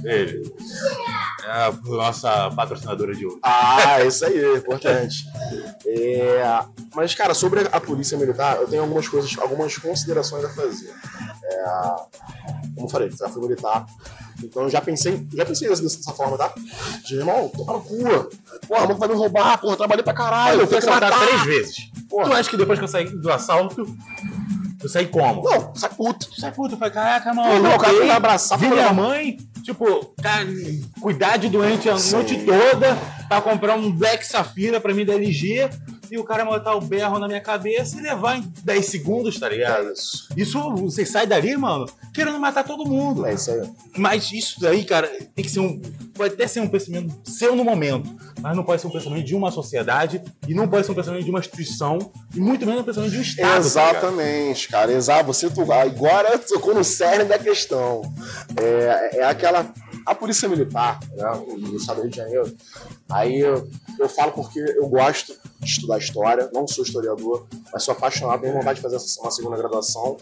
Beijo. 0.01 0.43
É 1.45 1.51
a 1.51 1.73
nossa 1.85 2.51
patrocinadora 2.51 3.15
de 3.15 3.27
hoje. 3.27 3.39
Ah, 3.43 4.03
isso 4.05 4.25
aí, 4.25 4.39
é 4.39 4.57
importante. 4.57 5.25
É, 5.87 6.65
mas, 6.95 7.15
cara, 7.15 7.35
sobre 7.35 7.61
a 7.71 7.81
polícia 7.81 8.19
militar, 8.19 8.57
eu 8.57 8.69
tenho 8.69 8.83
algumas 8.83 9.09
coisas, 9.09 9.37
algumas 9.39 9.77
considerações 9.79 10.45
a 10.45 10.49
fazer. 10.51 10.93
É, 11.43 11.65
como 12.75 12.87
eu 12.87 12.89
falei, 12.89 13.11
já 13.11 13.29
fui 13.29 13.43
militar. 13.43 13.87
Então 14.43 14.63
eu 14.63 14.71
já 14.71 14.81
pensei, 14.81 15.27
já 15.35 15.45
pensei 15.45 15.69
dessa, 15.69 16.13
forma, 16.13 16.39
tá? 16.39 16.53
De 17.05 17.17
irmão, 17.17 17.49
tô 17.49 17.65
na 17.65 17.73
rua. 17.73 18.29
Porra, 18.69 18.81
mano 18.87 18.97
vai 18.97 19.09
me 19.09 19.15
roubar, 19.15 19.59
porra, 19.59 19.77
trabalhei 19.77 20.05
pra 20.05 20.13
caralho, 20.15 20.59
eu 20.59 20.61
eu 20.61 20.67
fui 20.69 20.79
tenho 20.79 20.83
que 20.83 20.89
assaltado 20.89 21.13
matar. 21.21 21.27
três 21.27 21.43
vezes. 21.45 21.91
Porra. 22.09 22.25
Tu 22.27 22.33
acha 22.35 22.51
que 22.51 22.57
depois 22.57 22.79
que 22.79 22.85
eu 22.85 22.89
saí 22.89 23.05
do 23.09 23.33
assalto, 23.33 23.85
eu 24.83 24.89
saí 24.89 25.07
como? 25.07 25.43
Não, 25.43 25.75
sai 25.75 25.91
puto. 25.91 26.29
Tu 26.31 26.41
sai 26.41 26.53
puto, 26.53 26.75
eu 26.75 26.79
falei, 26.79 26.95
caraca, 26.95 27.35
mano. 27.35 27.63
não, 27.63 27.75
o 27.77 27.79
cara 27.79 27.99
vai 27.99 28.11
abraçar, 28.11 28.59
Vi 28.59 28.69
minha 28.69 28.93
mãe, 28.93 29.37
tipo, 29.63 30.15
cara, 30.23 30.47
cuidar 31.01 31.37
de 31.37 31.49
doente 31.49 31.89
a 31.89 31.99
Sim. 31.99 32.13
noite 32.17 32.37
toda 32.45 32.97
pra 33.29 33.41
comprar 33.41 33.77
um 33.77 33.91
Black 33.91 34.27
Safira 34.27 34.81
pra 34.81 34.95
mim 34.95 35.05
da 35.05 35.15
LG 35.15 35.69
e 36.11 36.19
o 36.19 36.25
cara 36.25 36.45
botar 36.45 36.75
o 36.75 36.81
berro 36.81 37.19
na 37.19 37.27
minha 37.27 37.41
cabeça 37.41 37.97
e 37.97 38.01
levar 38.01 38.39
em 38.39 38.53
10 38.63 38.87
segundos, 38.87 39.39
tá 39.39 39.49
ligado? 39.49 39.89
É 39.89 39.93
isso. 39.93 40.59
Você 40.77 41.05
sai 41.05 41.27
dali, 41.27 41.57
mano, 41.57 41.87
querendo 42.15 42.39
matar 42.39 42.65
todo 42.65 42.89
mundo. 42.89 43.27
É 43.27 43.35
isso 43.35 43.51
aí. 43.51 43.69
Mas 43.97 44.33
isso 44.33 44.61
daí, 44.61 44.85
cara, 44.85 45.09
tem 45.35 45.45
que 45.45 45.51
ser 45.51 45.61
um. 45.61 45.81
Pode 46.15 46.35
até 46.35 46.47
ser 46.47 46.61
um 46.61 46.69
pensamento 46.69 47.15
seu 47.25 47.55
no 47.55 47.65
momento, 47.65 48.11
mas 48.41 48.57
não 48.57 48.65
pode 48.65 48.81
ser 48.81 48.89
um 48.89 48.91
pensamento 48.91 49.25
de 49.25 49.35
uma 49.35 49.51
sociedade 49.51 50.23
e 50.49 50.55
não 50.55 50.67
pode 50.67 50.87
ser 50.87 50.93
um 50.93 50.95
pensamento 50.95 51.25
de 51.25 51.31
uma 51.31 51.39
instituição 51.39 51.99
e 52.35 52.41
muito 52.41 52.67
menos 52.67 52.83
um 52.83 52.85
pensamento 52.85 53.13
de 53.13 53.19
um 53.19 53.23
Estado. 53.23 53.49
tá? 53.51 53.59
Exatamente, 53.59 54.69
cara. 54.69 54.93
Exato. 54.93 55.27
Você 55.27 55.51
tu, 55.51 55.73
agora 55.73 56.39
tocou 56.39 56.75
no 56.75 56.85
cerne 56.85 57.25
da 57.25 57.39
questão. 57.39 58.03
É, 58.57 59.19
é 59.19 59.25
aquela. 59.25 59.73
A 60.07 60.15
polícia 60.15 60.49
militar, 60.49 60.99
né, 61.13 61.31
do 61.59 61.77
estado 61.77 61.97
do 61.97 62.03
Rio 62.03 62.11
de 62.11 62.17
Janeiro. 62.17 62.57
Aí 63.11 63.41
eu, 63.41 63.69
eu 63.99 64.09
falo 64.09 64.33
porque 64.33 64.59
eu 64.59 64.89
gosto 64.89 65.35
de 65.61 65.67
estudar 65.67 65.99
história, 65.99 66.49
não 66.53 66.67
sou 66.67 66.85
historiador, 66.85 67.47
mas 67.73 67.83
sou 67.83 67.93
apaixonado, 67.93 68.41
tenho 68.41 68.55
vontade 68.55 68.77
de 68.77 68.83
fazer 68.83 68.99
uma 69.21 69.31
segunda 69.31 69.57
graduação. 69.57 70.17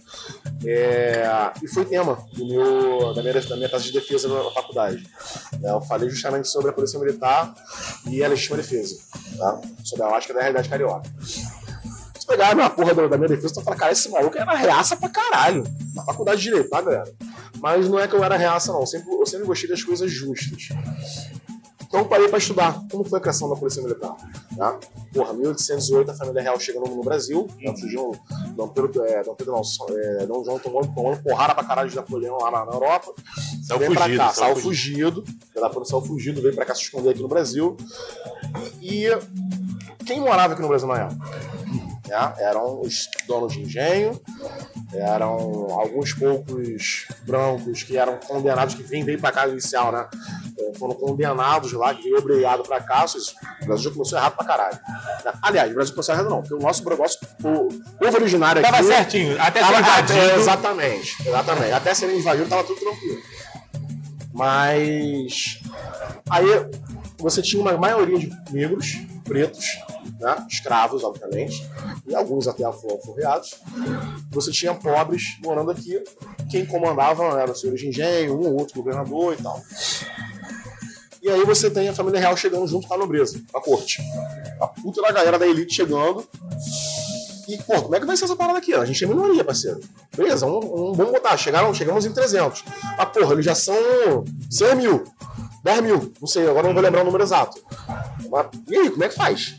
É, 0.65 1.53
e 1.63 1.69
foi 1.69 1.85
tema 1.85 2.19
do 2.33 2.47
meu, 2.47 3.15
da, 3.15 3.23
minha, 3.23 3.41
da 3.41 3.57
minha 3.57 3.69
tese 3.69 3.85
de 3.85 3.93
defesa 3.93 4.29
na 4.29 4.51
faculdade. 4.51 5.07
né. 5.61 5.71
eu 5.71 5.81
falei 5.83 6.09
justamente 6.09 6.49
sobre 6.49 6.71
a 6.71 6.73
polícia 6.73 6.99
militar 6.99 7.55
e 8.09 8.25
a 8.25 8.29
legítima 8.29 8.57
defesa, 8.57 8.97
tá? 9.37 9.61
sobre 9.85 10.05
a 10.05 10.09
lógica 10.09 10.33
da 10.33 10.41
realidade 10.41 10.69
carioca. 10.69 11.11
Se 12.27 12.27
pegar 12.27 12.57
na 12.57 12.69
porra 12.69 12.95
da, 12.95 13.17
minha 13.17 13.29
defesa, 13.29 13.55
tu 13.55 13.63
fala, 13.63 13.77
cara, 13.77 13.93
esse 13.93 14.09
maluco 14.09 14.37
era 14.37 14.53
reaça 14.57 14.97
pra 14.97 15.09
caralho. 15.09 15.65
Na 15.95 16.03
faculdade 16.05 16.39
de 16.39 16.45
Direito, 16.45 16.71
tá, 16.71 16.81
galera? 16.81 17.15
Mas 17.61 17.89
não 17.89 17.99
é 18.01 18.09
que 18.09 18.15
eu 18.15 18.25
era 18.25 18.37
reaça, 18.37 18.73
não. 18.73 18.81
Eu 18.81 18.87
sempre, 18.87 19.15
eu 19.15 19.27
sempre 19.27 19.47
gostei 19.47 19.69
das 19.69 19.83
coisas 19.83 20.11
justas. 20.11 20.69
Então 21.97 22.05
eu 22.05 22.11
parei 22.11 22.29
pra 22.29 22.37
estudar 22.37 22.85
como 22.91 23.05
foi 23.05 23.19
a 23.19 23.23
criação 23.23 23.49
da 23.49 23.57
Polícia 23.57 23.83
Militar. 23.83 24.15
Tá? 24.55 24.79
Porra, 25.15 25.33
1808 25.33 26.11
a 26.11 26.15
família 26.15 26.43
real 26.43 26.61
chega 26.61 26.79
no, 26.79 27.03
Brasil, 27.03 27.49
né, 27.59 27.75
fugiu 27.75 28.15
Dom 28.55 28.69
Pedro, 28.69 29.03
é, 29.03 29.23
Dom 29.23 29.35
Pedro 29.35 29.55
não, 29.55 29.63
é, 29.97 30.27
Dom 30.27 30.45
João 30.45 30.59
tomou, 30.59 30.87
tomou 30.87 31.17
porrada 31.17 31.55
pra 31.55 31.65
caralho 31.65 31.89
de 31.89 31.97
Napoleão 31.97 32.37
lá 32.37 32.51
na, 32.51 32.67
na 32.67 32.73
Europa. 32.73 33.15
Saiu 33.63 33.79
Vem 33.79 33.91
pra 33.93 34.03
fugido, 34.03 34.19
cá, 34.19 34.29
saiu 34.29 34.57
fugido. 34.57 35.25
O 35.55 35.61
Napoleão 35.61 35.85
saiu 35.87 36.03
fugido, 36.03 36.43
veio 36.43 36.55
pra 36.55 36.67
cá 36.67 36.75
se 36.75 36.83
esconder 36.83 37.11
aqui 37.11 37.23
no 37.23 37.29
Brasil. 37.29 37.75
E 38.83 39.07
quem 40.05 40.21
morava 40.21 40.53
aqui 40.53 40.61
no 40.61 40.69
Brasil 40.69 40.89
na 40.89 40.99
época? 40.99 41.31
Né? 42.09 42.35
Eram 42.39 42.81
os 42.81 43.09
donos 43.27 43.53
de 43.53 43.63
engenho, 43.63 44.21
eram 44.93 45.33
alguns 45.79 46.13
poucos 46.13 47.07
brancos 47.27 47.83
que 47.83 47.97
eram 47.97 48.19
condenados, 48.27 48.75
que 48.75 48.83
vêm 48.83 49.05
veio 49.05 49.21
pra 49.21 49.33
cá 49.33 49.47
inicial, 49.49 49.91
né? 49.93 50.09
É, 50.59 50.79
Foram 50.79 50.95
condenados 50.95 51.73
lá, 51.73 51.95
que 51.95 52.03
veio 52.03 52.19
obrigado 52.19 52.63
pra 52.63 52.81
cá. 52.81 53.05
O 53.63 53.67
Brasil 53.67 53.85
já 53.85 53.91
começou 53.91 54.19
errado 54.19 54.37
pra 54.37 54.45
caralho. 54.47 54.79
Aliás, 55.43 55.71
o 55.71 55.75
Brasil 55.75 55.95
começou 55.95 56.15
errado 56.15 56.31
não, 56.31 56.41
porque 56.41 56.55
o 56.55 56.59
nosso 56.59 56.89
negócio, 56.89 57.19
o 57.43 57.69
povo 57.99 58.17
originário 58.17 58.63
aqui... 58.63 58.71
Tava 58.71 58.83
certinho, 58.85 59.41
até 59.41 59.61
ser 59.61 59.67
Tava- 59.67 59.81
invadido. 59.81 60.19
é, 60.19 60.37
exatamente, 60.37 61.29
exatamente. 61.29 61.73
Até 61.73 61.95
serem 61.95 62.19
invadidos 62.19 62.49
tava 62.49 62.65
tudo 62.65 62.79
tranquilo. 62.81 63.21
Mas 64.33 65.61
aí 66.29 66.47
você 67.19 67.41
tinha 67.43 67.63
uma 67.63 67.77
maioria 67.77 68.19
de 68.19 68.31
negros, 68.53 68.99
pretos, 69.25 69.65
né? 70.21 70.47
escravos, 70.49 71.03
obviamente, 71.05 71.65
e 72.07 72.15
alguns 72.15 72.47
até 72.49 72.65
alforreados. 72.65 73.55
Você 74.31 74.51
tinha 74.53 74.75
pobres 74.75 75.37
morando 75.45 75.71
aqui. 75.71 76.03
Quem 76.51 76.65
comandava 76.67 77.25
eram 77.41 77.53
os 77.53 77.61
senhores 77.61 77.81
de 77.81 77.89
engenho, 77.89 78.35
um 78.41 78.47
ou 78.47 78.59
outro 78.61 78.75
governador 78.77 79.35
e 79.39 79.43
tal. 79.43 79.61
E 81.23 81.29
aí 81.31 81.45
você 81.45 81.69
tem 81.71 81.89
a 81.89 81.95
família 81.95 82.21
real 82.21 82.37
chegando 82.37 82.67
junto 82.69 82.87
com 82.87 82.95
a 82.95 82.99
nobreza, 82.99 83.41
a 83.55 83.61
corte. 83.61 84.01
A 84.61 84.67
puta 84.69 85.03
da 85.03 85.11
galera 85.11 85.39
da 85.39 85.47
elite 85.47 85.75
chegando. 85.75 86.25
E, 87.49 87.57
pô, 87.59 87.81
como 87.83 87.95
é 87.95 88.01
que 88.01 88.07
vai 88.07 88.17
ser 88.17 88.25
essa 88.25 88.35
parada 88.37 88.59
aqui? 88.59 88.75
A 88.75 88.85
gente 88.85 89.03
é 89.05 89.07
minoria, 89.07 89.45
parceiro. 89.45 89.81
Beleza, 90.17 90.47
um, 90.47 90.91
um- 90.91 90.93
vamos 90.93 91.13
botar. 91.13 91.37
Chegaram, 91.37 91.73
chegamos 91.73 92.05
em 92.05 92.13
300. 92.13 92.65
Ah, 92.99 93.07
porra, 93.07 93.33
eles 93.35 93.45
já 93.45 93.55
são 93.55 93.75
100 94.51 94.75
mil, 94.77 95.05
10 95.63 95.81
mil. 95.81 96.13
Não 96.21 96.27
sei, 96.27 96.49
agora 96.49 96.67
não 96.67 96.75
vou 96.75 96.83
lembrar 96.83 97.03
o 97.03 97.05
número 97.05 97.23
exato. 97.23 97.61
Mas, 98.31 98.47
e 98.69 98.77
aí, 98.77 98.91
como 98.91 99.05
é 99.05 99.09
que 99.09 99.15
faz? 99.15 99.55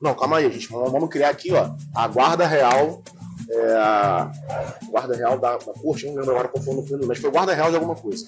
Não, 0.00 0.14
calma 0.14 0.38
aí, 0.38 0.50
gente. 0.52 0.68
Vamos, 0.68 1.08
criar 1.08 1.30
aqui, 1.30 1.52
ó, 1.52 1.70
a 1.94 2.06
Guarda 2.08 2.46
Real. 2.46 3.02
É, 3.48 4.86
Guarda 4.90 5.16
Real 5.16 5.38
da, 5.38 5.56
da 5.56 5.72
Corte, 5.74 6.06
não 6.06 6.16
lembro 6.16 6.30
agora 6.32 6.48
qual 6.48 6.62
foi 6.64 6.74
o 6.74 6.76
nome, 6.82 7.06
mas 7.06 7.18
foi 7.18 7.30
Guarda 7.30 7.54
Real 7.54 7.70
de 7.70 7.76
alguma 7.76 7.94
coisa. 7.94 8.26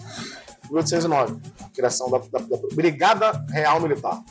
1809, 0.71 1.41
criação 1.75 2.11
da, 2.11 2.19
da- 2.19 2.39
da 2.39 2.57
Brigada 2.75 3.45
Real 3.51 3.81
Militar. 3.81 4.23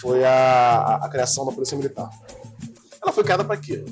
Foi 0.00 0.24
a, 0.24 0.30
a- 0.32 1.06
a 1.06 1.08
criação 1.08 1.44
da 1.46 1.52
Polícia 1.52 1.76
Militar. 1.76 2.10
Ela 3.02 3.12
foi 3.12 3.24
criada 3.24 3.44
para 3.44 3.56
quê? 3.56 3.84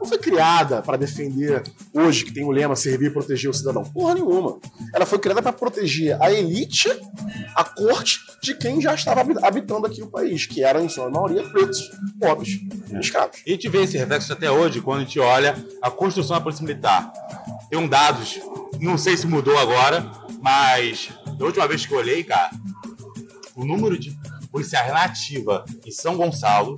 Não 0.00 0.06
foi 0.06 0.18
criada 0.18 0.82
para 0.82 0.96
defender, 0.96 1.62
hoje 1.94 2.24
que 2.24 2.32
tem 2.32 2.44
o 2.44 2.50
lema 2.50 2.74
servir 2.74 3.06
e 3.06 3.10
proteger 3.10 3.48
o 3.50 3.54
cidadão. 3.54 3.84
Porra 3.84 4.14
nenhuma. 4.14 4.58
Ela 4.92 5.06
foi 5.06 5.18
criada 5.18 5.40
para 5.40 5.52
proteger 5.52 6.20
a 6.20 6.32
elite, 6.32 6.88
a 7.54 7.62
corte, 7.62 8.18
de 8.42 8.54
quem 8.56 8.80
já 8.80 8.94
estava 8.94 9.20
habi- 9.20 9.36
habitando 9.42 9.86
aqui 9.86 10.02
o 10.02 10.08
país, 10.08 10.44
que 10.44 10.64
eram, 10.64 10.84
em 10.84 10.88
sua 10.88 11.08
maioria, 11.08 11.48
pretos, 11.50 11.88
pobres, 12.20 12.58
escravos. 13.00 13.38
E 13.46 13.50
a 13.50 13.52
gente 13.54 13.68
vê 13.68 13.82
esse 13.84 13.96
reflexo 13.96 14.32
até 14.32 14.50
hoje 14.50 14.80
quando 14.80 14.98
a 15.00 15.04
gente 15.04 15.20
olha 15.20 15.54
a 15.80 15.88
construção 15.90 16.36
da 16.36 16.42
Polícia 16.42 16.64
Militar. 16.64 17.12
Tem 17.70 17.78
um 17.78 17.86
dados, 17.88 18.40
não 18.80 18.98
sei 18.98 19.16
se 19.16 19.26
mudou 19.26 19.56
agora, 19.56 20.10
mas 20.40 21.10
da 21.38 21.44
última 21.44 21.68
vez 21.68 21.86
que 21.86 21.94
eu 21.94 21.98
olhei, 21.98 22.24
cara, 22.24 22.50
o 23.54 23.64
número 23.64 23.96
de 23.98 24.18
policiais 24.50 24.92
na 24.92 25.04
ativa 25.04 25.64
em 25.84 25.90
São 25.92 26.16
Gonçalo 26.16 26.76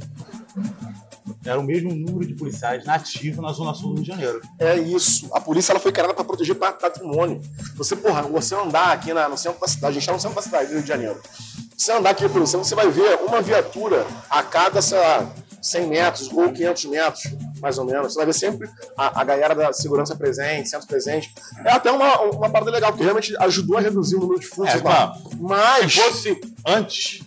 era 1.48 1.58
o 1.58 1.62
mesmo 1.62 1.94
número 1.94 2.26
de 2.26 2.34
policiais 2.34 2.84
nativos 2.84 3.42
na 3.42 3.52
zona 3.52 3.74
sul 3.74 3.90
do 3.90 3.94
Rio 3.96 4.02
de 4.02 4.08
Janeiro. 4.08 4.40
É 4.58 4.76
isso. 4.76 5.28
A 5.32 5.40
polícia 5.40 5.72
ela 5.72 5.80
foi 5.80 5.92
criada 5.92 6.12
para 6.14 6.24
proteger 6.24 6.54
pa- 6.56 6.72
patrimônio. 6.72 7.40
Você, 7.76 7.96
porra, 7.96 8.22
você 8.22 8.54
andar 8.54 8.92
aqui 8.92 9.12
na- 9.12 9.28
no 9.28 9.36
centro 9.36 9.60
da 9.60 9.68
cidade, 9.68 9.90
a 9.96 10.00
gente 10.00 10.06
tá 10.06 10.12
no 10.12 10.20
centro 10.20 10.36
da 10.36 10.42
cidade 10.42 10.66
do 10.68 10.72
Rio 10.74 10.82
de 10.82 10.88
Janeiro. 10.88 11.20
Você 11.76 11.92
andar 11.92 12.10
aqui 12.10 12.28
pelo 12.28 12.46
centro, 12.46 12.66
você 12.66 12.74
vai 12.74 12.90
ver 12.90 13.18
uma 13.26 13.40
viatura 13.40 14.04
a 14.28 14.42
cada, 14.42 14.82
sei 14.82 14.98
lá, 14.98 15.30
100 15.62 15.86
metros 15.88 16.30
ou 16.32 16.52
500 16.52 16.84
metros, 16.86 17.22
mais 17.60 17.78
ou 17.78 17.84
menos. 17.84 18.12
Você 18.12 18.16
vai 18.18 18.26
ver 18.26 18.32
sempre 18.32 18.68
a, 18.96 19.20
a 19.20 19.24
galera 19.24 19.54
da 19.54 19.72
segurança 19.72 20.14
presente, 20.16 20.68
centro 20.68 20.86
presente. 20.86 21.32
É 21.64 21.72
até 21.72 21.90
uma, 21.90 22.20
uma 22.22 22.48
parada 22.50 22.70
legal, 22.70 22.90
porque 22.92 23.02
realmente 23.04 23.34
ajudou 23.40 23.76
a 23.76 23.80
reduzir 23.80 24.16
o 24.16 24.20
número 24.20 24.40
de 24.40 24.46
furtos. 24.46 24.74
É. 24.76 24.82
Mas. 25.38 25.92
Se 25.94 26.00
fosse 26.00 26.40
antes, 26.68 27.20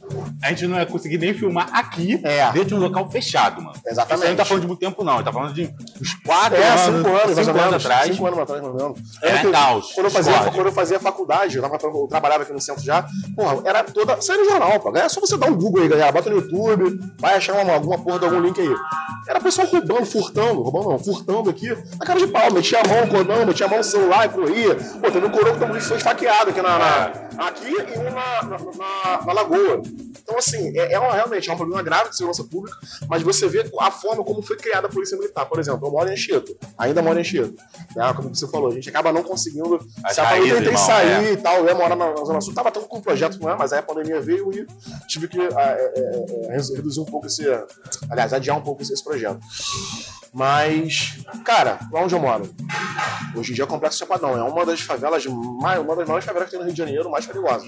a 0.44 0.50
gente 0.50 0.68
não 0.68 0.78
ia 0.78 0.86
conseguir 0.86 1.18
nem 1.18 1.34
filmar 1.34 1.70
aqui, 1.74 2.20
É. 2.24 2.52
dentro 2.52 2.70
de 2.70 2.76
um 2.76 2.80
local 2.80 3.10
fechado, 3.10 3.62
mano. 3.62 3.74
Exatamente. 3.86 4.16
Isso 4.16 4.24
aí 4.24 4.30
não 4.30 4.38
tá 4.38 4.46
falando 4.46 4.62
de 4.62 4.68
muito 4.68 4.80
tempo, 4.80 5.04
não. 5.04 5.16
Ele 5.16 5.24
tá 5.24 5.34
falando 5.34 5.54
de 5.54 5.74
uns 6.02 6.14
quatro 6.26 6.58
É, 6.58 6.68
anos, 6.68 6.82
cinco 6.82 7.10
anos, 7.10 7.46
cinco 7.46 7.60
anos 7.60 7.74
atrás. 7.86 8.08
Cinco 8.12 8.28
anos 8.28 8.40
atrás, 8.40 8.62
mais 8.62 8.74
ou 8.74 8.80
menos. 8.80 9.00
É, 9.24 9.30
É, 9.30 9.52
caos, 9.52 9.92
quando, 9.94 10.06
eu 10.06 10.12
fazia, 10.12 10.34
quando 10.52 10.66
eu 10.68 10.72
fazia 10.74 11.00
faculdade, 11.00 11.58
eu, 11.58 11.62
tava, 11.64 11.78
eu 11.82 12.08
trabalhava 12.10 12.44
aqui 12.44 12.54
no 12.54 12.62
centro 12.62 12.84
já, 12.84 13.06
porra, 13.36 13.62
era 13.66 13.84
toda. 13.84 14.22
Saiu 14.22 14.44
no 14.44 14.50
jornal, 14.50 14.80
pô. 14.80 14.96
É 14.96 15.10
só 15.10 15.20
você 15.20 15.38
dar 15.38 15.48
um 15.48 15.56
Google 15.56 15.82
aí, 15.84 15.88
galera. 15.90 16.12
Bota 16.12 16.30
no 16.30 16.36
YouTube, 16.38 17.00
vai 17.20 17.36
achar 17.36 17.54
uma, 17.64 17.74
alguma 17.74 17.98
porra 17.98 18.20
de 18.20 18.26
algum 18.26 18.40
link 18.42 18.60
aí. 18.62 18.76
Era 19.28 19.40
pessoal 19.40 19.68
roubando, 19.68 20.06
furtando, 20.06 20.62
roubando 20.62 20.90
não, 20.90 21.00
furtando 21.00 21.50
aqui, 21.50 21.68
na 21.98 22.06
cara 22.06 22.20
de 22.20 22.28
pau, 22.28 22.52
metia 22.52 22.80
a 22.82 22.88
mão, 22.88 23.08
cordão, 23.08 23.46
metia 23.46 23.66
a 23.66 23.70
mão 23.70 23.78
no 23.78 23.84
celular 23.84 24.26
e 24.26 24.30
corria. 24.30 24.76
Pô, 24.76 25.12
teve 25.12 25.26
um 25.26 25.30
coroa 25.30 25.54
que 25.58 25.80
foi 25.82 25.98
esfaqueado 25.98 26.50
aqui 26.50 26.62
na, 26.62 26.78
na- 26.80 27.12
aqui 27.48 27.70
e 27.70 28.00
um 28.00 28.04
na, 28.04 28.44
na, 28.44 28.58
na- 28.58 29.31
na 29.34 29.42
lagoa. 29.42 29.82
Então, 30.24 30.38
assim, 30.38 30.78
é, 30.78 30.94
é 30.94 31.00
uma- 31.00 31.14
realmente 31.14 31.50
é 31.50 31.54
um 31.54 31.58
problema 31.58 31.82
grave 31.82 32.10
de 32.10 32.16
segurança 32.18 32.44
pública, 32.44 32.78
mas 33.10 33.22
você 33.22 33.48
vê 33.48 33.70
a 33.80 33.92
forma 33.92 34.24
como 34.24 34.42
foi 34.42 34.56
criada 34.56 34.88
a 34.88 34.90
Polícia 34.90 35.18
Militar. 35.18 35.46
Por 35.46 35.60
exemplo, 35.60 35.88
eu 35.88 35.92
moro 35.92 36.10
em 36.10 36.14
Anchieta, 36.14 36.52
ainda 36.78 37.02
moro 37.02 37.18
em 37.18 37.22
Anchieta. 37.22 37.54
Né? 37.96 38.14
Como 38.16 38.34
você 38.34 38.48
falou, 38.48 38.70
a 38.70 38.74
gente 38.74 38.88
acaba 38.90 39.12
não 39.12 39.24
conseguindo. 39.24 39.80
Se 40.12 40.20
a 40.22 40.30
tentei 40.30 40.68
irmão, 40.68 40.86
sair 40.86 41.26
é. 41.28 41.32
e 41.34 41.38
tal, 41.38 41.58
eu 41.58 41.66
ia 41.68 41.76
morar 41.76 41.96
na, 41.96 42.12
na 42.14 42.24
Zona 42.26 42.40
Sul, 42.42 42.54
tava 42.54 42.72
tão 42.72 42.84
com 42.84 42.98
o 43.00 43.02
projeto, 43.02 43.40
não 43.42 43.50
é? 43.50 43.56
Mas 43.58 43.74
aí 43.74 43.80
a 43.80 43.84
pandemia 43.84 44.22
veio 44.22 44.52
e 44.54 44.66
tive 45.08 45.28
que 45.28 45.40
ah, 45.40 45.76
é, 45.78 45.94
é, 45.96 46.46
é, 46.50 46.52
redu- 46.56 46.74
reduzir 46.76 47.00
um 47.02 47.06
pouco 47.06 47.28
esse. 47.28 47.44
Aliás, 48.10 48.32
adiar 48.34 48.58
um 48.58 48.62
pouco 48.62 48.82
esse 48.82 49.04
projeto. 49.04 49.40
Mas, 50.34 51.18
cara, 51.44 51.78
lá 51.92 52.02
onde 52.02 52.16
eu 52.16 52.20
moro, 52.20 52.50
hoje 53.36 53.52
em 53.52 53.56
dia 53.56 53.64
é 53.64 53.66
o 53.66 53.68
Complexo 53.68 54.00
Chapadão. 54.00 54.38
É 54.38 54.42
uma 54.44 54.66
das 54.66 54.80
favelas, 54.82 55.26
mais, 55.26 55.80
uma 55.80 55.96
das 55.96 56.08
maiores 56.08 56.26
favelas 56.26 56.46
que 56.50 56.52
tem 56.52 56.60
no 56.60 56.66
Rio 56.66 56.74
de 56.74 56.78
Janeiro, 56.78 57.12
mais 57.12 57.26
perigosas. 57.26 57.68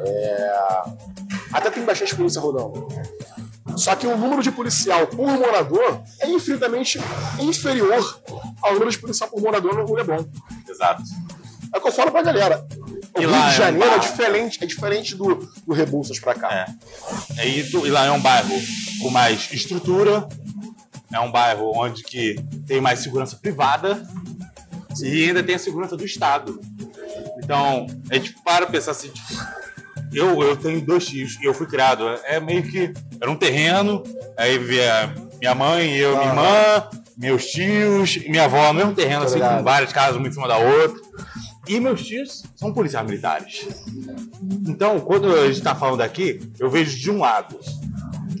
É, 0.00 0.52
até 1.52 1.70
tem 1.70 1.84
bastante 1.84 2.16
polícia 2.16 2.40
rodando. 2.40 2.88
Só 3.76 3.94
que 3.94 4.06
o 4.08 4.16
número 4.16 4.42
de 4.42 4.50
policial 4.50 5.06
por 5.06 5.28
morador 5.28 6.02
é 6.20 6.28
infinitamente 6.28 6.98
inferior 7.38 8.20
ao 8.60 8.72
número 8.72 8.90
de 8.90 8.98
policial 8.98 9.30
por 9.30 9.40
morador 9.40 9.74
no 9.76 9.94
Leblon. 9.94 10.24
Exato. 10.68 11.02
É 11.72 11.78
o 11.78 11.80
que 11.80 11.88
eu 11.88 11.92
falo 11.92 12.10
pra 12.10 12.22
galera. 12.22 12.66
O 13.14 13.20
E 13.22 13.26
Rio 13.26 13.34
é 13.34 13.38
de 13.40 13.46
um 13.46 13.50
Janeiro 13.52 13.86
é 13.86 13.90
bar. 13.90 13.98
diferente, 14.00 14.58
é 14.62 14.66
diferente 14.66 15.14
do, 15.14 15.34
do 15.66 15.72
Rebouças 15.74 16.18
pra 16.18 16.34
cá. 16.34 16.66
É. 17.36 17.46
E, 17.46 17.70
tu- 17.70 17.86
e 17.86 17.90
lá 17.90 18.06
é 18.06 18.10
um 18.10 18.20
bairro 18.20 18.50
com 19.02 19.10
mais 19.10 19.52
estrutura, 19.52 20.26
é 21.12 21.20
um 21.20 21.30
bairro 21.30 21.72
onde 21.74 22.02
que 22.02 22.36
tem 22.66 22.80
mais 22.80 23.00
segurança 23.00 23.36
privada 23.36 24.06
e 25.02 25.24
ainda 25.24 25.42
tem 25.42 25.54
a 25.54 25.58
segurança 25.58 25.96
do 25.96 26.04
Estado. 26.04 26.60
Então, 27.42 27.86
a 28.10 28.14
gente 28.14 28.34
para 28.44 28.66
pensar 28.66 28.90
assim, 28.90 29.08
tipo, 29.08 29.34
eu, 30.12 30.42
eu 30.42 30.56
tenho 30.56 30.80
dois 30.80 31.06
tios 31.06 31.38
e 31.40 31.44
eu 31.44 31.54
fui 31.54 31.66
criado, 31.66 32.08
é 32.24 32.40
meio 32.40 32.62
que, 32.62 32.92
era 33.20 33.30
um 33.30 33.36
terreno, 33.36 34.02
aí 34.36 34.58
vivia 34.58 35.14
minha 35.38 35.54
mãe, 35.54 35.94
eu, 35.96 36.16
minha 36.16 36.28
irmã, 36.28 36.88
meus 37.16 37.46
tios, 37.46 38.16
minha 38.26 38.44
avó, 38.44 38.68
no 38.68 38.74
mesmo 38.74 38.94
terreno, 38.94 39.24
assim, 39.24 39.38
com 39.38 39.62
várias 39.62 39.92
casas, 39.92 40.16
uma 40.16 40.28
em 40.28 40.32
cima 40.32 40.48
da 40.48 40.58
outra. 40.58 41.00
E 41.66 41.78
meus 41.78 42.02
tios 42.04 42.44
são 42.56 42.72
policiais 42.72 43.06
militares. 43.06 43.66
Então, 44.66 44.98
quando 45.00 45.34
a 45.34 45.46
gente 45.46 45.58
está 45.58 45.74
falando 45.74 46.00
aqui, 46.00 46.40
eu 46.58 46.70
vejo 46.70 46.96
de 46.96 47.10
um 47.10 47.18
lado 47.18 47.58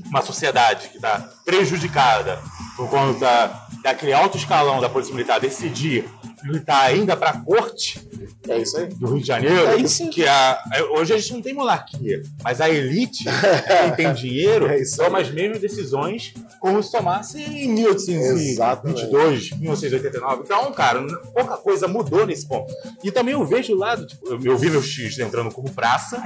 uma 0.08 0.22
sociedade 0.22 0.88
que 0.88 0.96
está 0.96 1.28
prejudicada 1.44 2.40
por 2.78 2.88
conta 2.88 3.66
daquele 3.82 4.12
alto 4.12 4.36
escalão 4.38 4.80
da 4.80 4.88
Polícia 4.88 5.12
Militar 5.12 5.40
decidir 5.40 6.08
militar 6.44 6.84
ainda 6.86 7.16
para 7.16 7.30
a 7.30 7.40
corte 7.40 8.00
É 8.48 8.58
isso 8.58 8.76
aí. 8.76 8.86
do 8.86 9.08
Rio 9.08 9.20
de 9.20 9.26
Janeiro, 9.26 9.66
É 9.66 9.76
isso. 9.76 10.08
que 10.10 10.24
a, 10.24 10.62
hoje 10.92 11.12
a 11.12 11.18
gente 11.18 11.32
não 11.32 11.42
tem 11.42 11.52
monarquia, 11.52 12.22
mas 12.44 12.60
a 12.60 12.70
elite, 12.70 13.24
quem 13.66 13.96
tem 13.96 14.14
dinheiro, 14.14 14.68
É 14.68 14.78
toma 14.96 15.18
as 15.20 15.28
mesmas 15.28 15.60
decisões 15.60 16.32
como 16.60 16.80
se 16.80 16.92
tomasse 16.92 17.42
em 17.42 17.68
1822, 17.72 19.50
1989. 19.58 20.42
Então, 20.44 20.72
cara, 20.72 21.04
pouca 21.34 21.56
coisa 21.56 21.88
mudou 21.88 22.24
nesse 22.24 22.46
ponto. 22.46 22.72
E 23.02 23.10
também 23.10 23.34
eu 23.34 23.44
vejo 23.44 23.72
o 23.74 23.76
lado, 23.76 24.06
tipo, 24.06 24.24
eu, 24.28 24.40
eu 24.40 24.56
vi 24.56 24.70
meus 24.70 24.88
tios 24.88 25.18
entrando 25.18 25.50
como 25.50 25.68
praça 25.72 26.22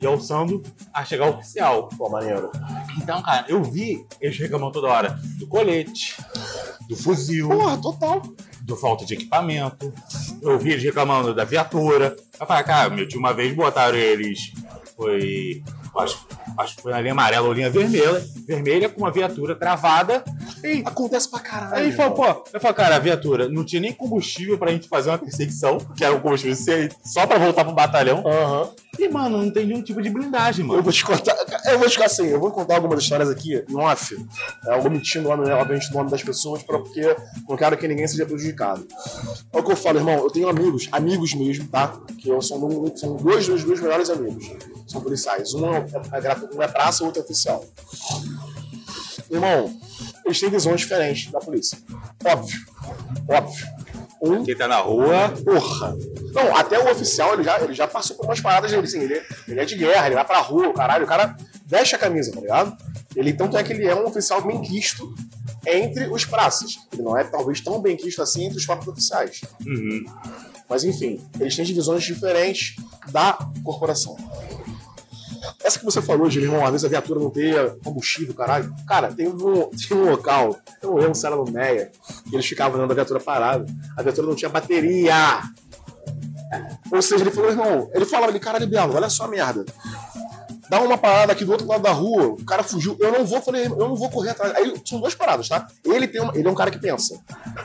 e 0.00 0.06
alçando 0.06 0.62
a 0.92 1.04
chegar 1.04 1.28
oficial. 1.28 1.88
Pô, 1.96 2.08
maneiro. 2.08 2.50
Então, 2.96 3.20
cara, 3.22 3.44
eu 3.48 3.62
vi 3.62 4.06
eles 4.20 4.38
reclamando 4.38 4.72
toda 4.72 4.88
hora 4.88 5.18
do 5.38 5.46
colete, 5.46 6.16
do 6.88 6.96
fuzil, 6.96 7.48
Porra, 7.48 7.76
total. 7.80 8.22
do 8.62 8.76
falta 8.76 9.04
de 9.04 9.14
equipamento. 9.14 9.92
Eu 10.40 10.58
vi 10.58 10.72
eles 10.72 10.84
reclamando 10.84 11.34
da 11.34 11.44
viatura. 11.44 12.16
Eu 12.40 12.46
falei, 12.46 12.64
cara, 12.64 12.90
meu 12.90 13.06
tio, 13.08 13.18
uma 13.18 13.32
vez 13.34 13.54
botaram 13.54 13.96
eles. 13.98 14.52
Foi. 14.96 15.62
Acho, 15.96 16.26
acho 16.58 16.76
que 16.76 16.82
foi 16.82 16.92
na 16.92 17.00
linha 17.00 17.12
amarela 17.12 17.46
ou 17.46 17.52
linha 17.52 17.70
vermelha, 17.70 18.24
vermelha 18.46 18.88
com 18.88 19.00
uma 19.00 19.10
viatura 19.10 19.54
travada. 19.54 20.24
E 20.62 20.82
Acontece 20.84 21.30
pra 21.30 21.40
caralho. 21.40 21.76
aí 21.76 21.92
falou, 21.92 22.12
pô, 22.14 22.44
eu 22.52 22.60
falei, 22.60 22.74
cara, 22.76 22.96
a 22.96 22.98
viatura 22.98 23.48
não 23.48 23.64
tinha 23.64 23.80
nem 23.80 23.92
combustível 23.92 24.58
pra 24.58 24.70
gente 24.72 24.88
fazer 24.88 25.10
uma 25.10 25.18
perseguição, 25.18 25.78
que 25.96 26.04
era 26.04 26.14
um 26.14 26.20
combustível 26.20 26.56
só 27.04 27.26
pra 27.26 27.38
voltar 27.38 27.64
pro 27.64 27.72
batalhão. 27.74 28.22
Aham. 28.26 28.70
E, 28.98 29.08
mano, 29.08 29.38
não 29.44 29.50
tem 29.52 29.64
nenhum 29.64 29.82
tipo 29.82 30.02
de 30.02 30.10
blindagem, 30.10 30.64
Eu 30.64 30.68
mano. 30.68 30.82
vou 30.82 30.92
te 30.92 31.04
contar. 31.04 31.36
Eu 31.66 31.78
vou 31.78 31.88
te 31.88 31.94
contar 31.96 32.06
assim, 32.06 32.26
eu 32.26 32.40
vou 32.40 32.50
contar 32.50 32.74
algumas 32.76 33.00
histórias 33.00 33.30
aqui 33.30 33.62
em 33.68 33.76
off, 33.76 34.16
é, 34.66 34.74
omitindo 34.74 35.28
o 35.28 35.36
nome, 35.36 35.48
obviamente, 35.52 35.88
o 35.90 35.94
nome 35.94 36.10
das 36.10 36.22
pessoas, 36.24 36.64
porque 36.64 37.14
não 37.48 37.56
quero 37.56 37.76
que 37.76 37.86
ninguém 37.86 38.08
seja 38.08 38.26
prejudicado. 38.26 38.84
É 39.52 39.58
o 39.58 39.62
que 39.62 39.70
eu 39.70 39.76
falo, 39.76 39.98
irmão, 39.98 40.14
eu 40.16 40.30
tenho 40.30 40.48
amigos, 40.48 40.88
amigos 40.90 41.32
mesmo, 41.34 41.68
tá? 41.68 41.94
Que 42.20 42.28
eu, 42.28 42.42
são, 42.42 42.58
são 42.96 43.14
dois 43.16 43.46
dos 43.46 43.62
meus 43.64 43.80
melhores 43.80 44.10
amigos. 44.10 44.50
São 44.88 45.00
policiais. 45.00 45.54
Um 45.54 45.72
é, 45.72 45.86
é, 46.12 46.20
gratu- 46.20 46.47
um 46.52 46.62
é 46.62 46.68
praça, 46.68 47.02
o 47.02 47.06
outro 47.06 47.20
é 47.22 47.24
oficial. 47.24 47.64
Irmão, 49.30 49.78
eles 50.24 50.40
têm 50.40 50.50
visões 50.50 50.80
diferentes 50.80 51.30
da 51.30 51.38
polícia. 51.38 51.78
Óbvio. 52.24 52.60
Óbvio. 53.28 53.66
Um 54.20 54.42
Quem 54.42 54.56
tá 54.56 54.66
na 54.66 54.78
rua, 54.78 55.32
Porra! 55.44 55.96
Não, 56.32 56.56
até 56.56 56.78
o 56.78 56.90
oficial, 56.90 57.34
ele 57.34 57.44
já, 57.44 57.60
ele 57.60 57.74
já 57.74 57.86
passou 57.86 58.16
por 58.16 58.24
umas 58.24 58.40
paradas 58.40 58.70
dele, 58.70 58.84
assim, 58.84 59.00
ele, 59.00 59.22
ele 59.46 59.60
é 59.60 59.64
de 59.64 59.76
guerra, 59.76 60.06
ele 60.06 60.16
vai 60.16 60.24
pra 60.24 60.40
rua, 60.40 60.72
caralho, 60.74 61.04
o 61.04 61.08
cara 61.08 61.36
veste 61.64 61.94
a 61.94 61.98
camisa, 61.98 62.32
tá 62.32 62.40
ligado? 62.40 62.76
Ele, 63.14 63.32
tanto 63.32 63.56
é 63.56 63.62
que 63.62 63.72
ele 63.72 63.86
é 63.86 63.94
um 63.94 64.06
oficial 64.06 64.42
bem 64.42 64.60
quisto 64.60 65.14
entre 65.66 66.08
os 66.08 66.24
praças. 66.24 66.78
Ele 66.92 67.02
não 67.02 67.16
é, 67.16 67.22
talvez, 67.24 67.60
tão 67.60 67.80
bem 67.80 67.96
quisto 67.96 68.20
assim 68.20 68.46
entre 68.46 68.58
os 68.58 68.66
próprios 68.66 68.88
oficiais. 68.88 69.40
uhum, 69.64 70.04
Mas, 70.68 70.82
enfim, 70.82 71.20
eles 71.38 71.54
têm 71.54 71.64
divisões 71.64 72.02
diferentes 72.02 72.74
da 73.10 73.38
corporação. 73.62 74.16
Essa 75.62 75.78
que 75.78 75.84
você 75.84 76.00
falou, 76.00 76.28
irmão, 76.28 76.64
às 76.64 76.72
vezes 76.72 76.84
a 76.84 76.88
viatura 76.88 77.20
não 77.20 77.30
ter 77.30 77.76
combustível, 77.84 78.34
caralho. 78.34 78.74
Cara, 78.86 79.12
tem 79.12 79.28
um, 79.28 79.70
tem 79.70 79.96
um 79.96 80.10
local, 80.10 80.56
eu 80.82 80.90
não 80.90 80.96
lembro 80.96 81.14
se 81.14 81.26
era 81.26 81.36
no 81.36 81.44
Meia, 81.44 81.90
que 82.28 82.34
eles 82.34 82.46
ficavam 82.46 82.76
andando 82.76 82.92
a 82.92 82.94
viatura 82.94 83.20
parada. 83.20 83.66
A 83.96 84.02
viatura 84.02 84.26
não 84.26 84.34
tinha 84.34 84.48
bateria. 84.48 85.42
Ou 86.90 87.02
seja, 87.02 87.24
ele 87.24 87.30
falou, 87.30 87.50
irmão, 87.50 87.90
ele 87.92 88.06
falava 88.06 88.32
ali, 88.32 88.40
caralho, 88.40 88.66
Belo, 88.66 88.94
olha 88.94 89.10
só 89.10 89.24
a 89.24 89.28
merda. 89.28 89.64
Dá 90.70 90.80
uma 90.80 90.98
parada 90.98 91.32
aqui 91.32 91.44
do 91.44 91.52
outro 91.52 91.66
lado 91.66 91.82
da 91.82 91.90
rua, 91.92 92.26
o 92.28 92.44
cara 92.44 92.62
fugiu, 92.62 92.96
eu 93.00 93.10
não 93.10 93.24
vou, 93.24 93.40
falei, 93.40 93.66
eu 93.66 93.76
não 93.76 93.96
vou 93.96 94.10
correr 94.10 94.30
atrás. 94.30 94.54
Aí 94.54 94.74
são 94.84 95.00
duas 95.00 95.14
paradas, 95.14 95.48
tá? 95.48 95.66
Ele, 95.84 96.06
tem 96.06 96.20
uma- 96.20 96.36
ele 96.36 96.46
é 96.46 96.50
um 96.50 96.54
cara 96.54 96.70
que 96.70 96.78
pensa. 96.78 97.18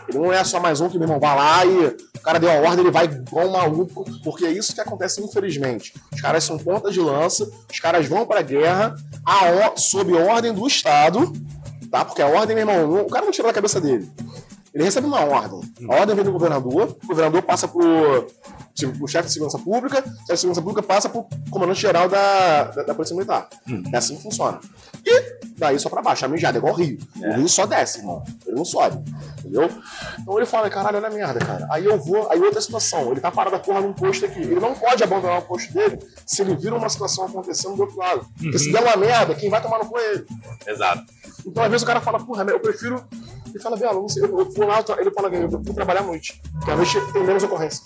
Ele 0.08 0.18
não 0.20 0.32
é 0.32 0.42
só 0.44 0.60
mais 0.60 0.80
um 0.80 0.88
que, 0.90 0.98
meu 0.98 1.06
irmão, 1.06 1.20
vai 1.20 1.36
lá 1.36 1.66
e 1.66 1.86
o 1.88 2.22
cara 2.22 2.40
deu 2.40 2.50
a 2.50 2.56
ordem, 2.56 2.80
ele 2.80 2.92
vai 2.92 3.06
igual 3.06 3.48
um 3.48 3.52
maluco, 3.52 4.06
porque 4.24 4.46
é 4.46 4.52
isso 4.52 4.74
que 4.74 4.80
acontece, 4.82 5.22
infelizmente. 5.22 5.94
Os 6.14 6.22
caras 6.22 6.44
são 6.44 6.58
pontas 6.58 6.94
de 6.94 7.00
lança, 7.02 7.50
os 7.70 7.80
caras 7.80 8.08
vão 8.08 8.26
pra 8.26 8.42
guerra 8.42 8.96
a 9.26 9.74
sob 9.78 10.14
ordem 10.14 10.54
do 10.54 10.66
Estado, 10.66 11.32
tá? 11.92 12.06
Porque 12.06 12.22
a 12.22 12.28
ordem, 12.28 12.56
meu 12.56 12.68
irmão, 12.70 13.02
o 13.02 13.10
cara 13.10 13.26
não 13.26 13.32
tira 13.32 13.48
da 13.50 13.54
cabeça 13.54 13.82
dele. 13.82 14.10
Ele 14.74 14.86
recebe 14.86 15.06
uma 15.06 15.20
ordem. 15.24 15.62
A 15.90 15.96
ordem 16.00 16.16
vem 16.16 16.26
do 16.26 16.32
governador, 16.32 16.96
o 17.04 17.08
governador 17.08 17.44
passa 17.44 17.68
pro, 17.68 18.26
pro 18.98 19.08
chefe 19.08 19.28
de 19.28 19.34
segurança 19.34 19.60
pública, 19.60 20.00
o 20.00 20.02
chefe 20.04 20.34
de 20.34 20.38
segurança 20.40 20.62
pública 20.62 20.84
passa 20.84 21.08
pro 21.10 21.26
comandante-geral 21.50 22.10
da, 22.10 22.64
da, 22.66 22.84
da 22.84 22.96
Polícia 22.96 23.16
Militar. 23.16 23.48
É 23.94 23.98
assim 23.98 24.16
que 24.18 24.24
funciona. 24.24 24.60
E 25.06 25.38
daí 25.58 25.78
só 25.80 25.90
pra 25.90 26.02
baixo, 26.02 26.26
a 26.26 26.28
mijada, 26.28 26.58
é 26.58 26.60
igual 26.60 26.74
o 26.74 26.78
Rio. 26.78 26.98
O 27.18 27.34
Rio 27.36 27.48
só 27.50 27.66
desce, 27.66 28.00
irmão. 28.00 28.24
Ele 28.46 28.56
não 28.56 28.66
sobe. 28.66 28.98
Entendeu? 29.40 29.70
Então 30.20 30.38
ele 30.38 30.46
fala, 30.46 30.70
caralho, 30.70 30.98
olha 30.98 31.08
a 31.08 31.12
merda, 31.12 31.40
cara. 31.40 31.68
Aí 31.70 31.86
eu 31.86 31.98
vou, 32.00 32.32
aí 32.32 32.40
outra 32.42 32.62
situação, 32.62 33.12
ele 33.12 33.20
tá 33.20 33.30
parado 33.30 33.56
a 33.56 33.60
porra 33.60 33.82
num 33.82 33.94
posto 33.94 34.26
aqui. 34.26 34.40
Ele 34.40 34.60
não 34.60 34.74
pode 34.74 35.04
abandonar 35.04 35.40
o 35.40 35.42
posto 35.44 35.72
dele 35.74 36.00
se 36.26 36.42
ele 36.42 36.56
vira 36.56 36.76
uma 36.76 36.90
situação 36.90 37.26
acontecendo 37.26 37.76
do 37.76 37.82
outro 37.84 37.98
lado. 37.98 38.26
Porque 38.42 38.58
se 38.58 38.72
der 38.72 38.82
uma 38.82 38.96
merda, 38.98 39.36
quem 39.36 39.50
vai 39.50 39.62
tomar 39.62 39.80
no 39.80 39.86
cu 39.86 39.98
é 40.00 40.12
ele. 40.14 40.26
exato. 40.66 41.04
Então, 41.46 41.62
às 41.64 41.70
vezes, 41.70 41.84
o 41.84 41.86
cara 41.88 42.00
fala, 42.00 42.20
porra, 42.20 42.44
eu 42.46 42.60
prefiro. 42.60 43.04
Ele 43.50 43.60
fala, 43.62 43.78
sei, 43.78 43.88
eu 44.24 44.40
eu 44.40 44.50
vou 44.52 44.66
lá, 44.66 44.78
eu 44.80 44.84
tra- 44.84 45.00
ele 45.00 45.12
fala, 45.12 45.28
eu 45.28 45.50
vou 45.50 45.62
trabalhar 45.76 46.00
à 46.00 46.04
noite. 46.04 46.42
Porque 46.54 46.72
à 46.72 46.76
noite 46.76 46.98
tem 47.12 47.24
menos 47.24 47.44
ocorrência. 47.44 47.84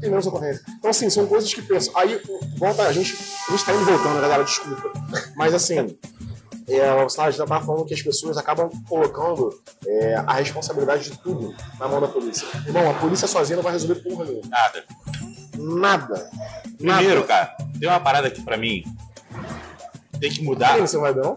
Tem 0.00 0.10
menos 0.10 0.26
ocorrência. 0.26 0.62
Então, 0.78 0.90
assim, 0.90 1.10
são 1.10 1.26
coisas 1.26 1.52
que 1.52 1.62
pensam. 1.62 1.96
Aí, 1.96 2.20
volta, 2.56 2.82
a 2.82 2.92
gente, 2.92 3.16
a 3.48 3.52
gente 3.52 3.64
tá 3.64 3.72
indo 3.72 3.84
voltando, 3.84 4.20
galera, 4.20 4.44
desculpa. 4.44 4.92
Mas, 5.36 5.54
assim, 5.54 5.96
é, 6.68 6.92
o 6.94 7.08
Sargento 7.08 7.48
já 7.48 7.60
falando 7.60 7.84
que 7.84 7.94
as 7.94 8.02
pessoas 8.02 8.36
acabam 8.36 8.68
colocando 8.88 9.50
é, 9.86 10.14
a 10.26 10.34
responsabilidade 10.34 11.10
de 11.10 11.18
tudo 11.18 11.54
na 11.78 11.86
mão 11.86 12.00
da 12.00 12.08
polícia. 12.08 12.46
Irmão, 12.66 12.90
a 12.90 12.94
polícia 12.94 13.28
sozinha 13.28 13.56
não 13.56 13.62
vai 13.62 13.72
resolver 13.72 14.02
porra 14.02 14.24
nenhuma. 14.24 14.48
Nada. 14.48 14.84
Nada. 15.56 16.30
Primeiro, 16.76 17.20
Nada. 17.20 17.26
cara, 17.26 17.56
tem 17.78 17.88
uma 17.88 18.00
parada 18.00 18.28
aqui 18.28 18.42
pra 18.42 18.56
mim. 18.56 18.84
Tem 20.20 20.30
que 20.30 20.42
mudar. 20.42 20.74
Aí, 20.74 20.80
ver, 20.80 21.14
não? 21.16 21.36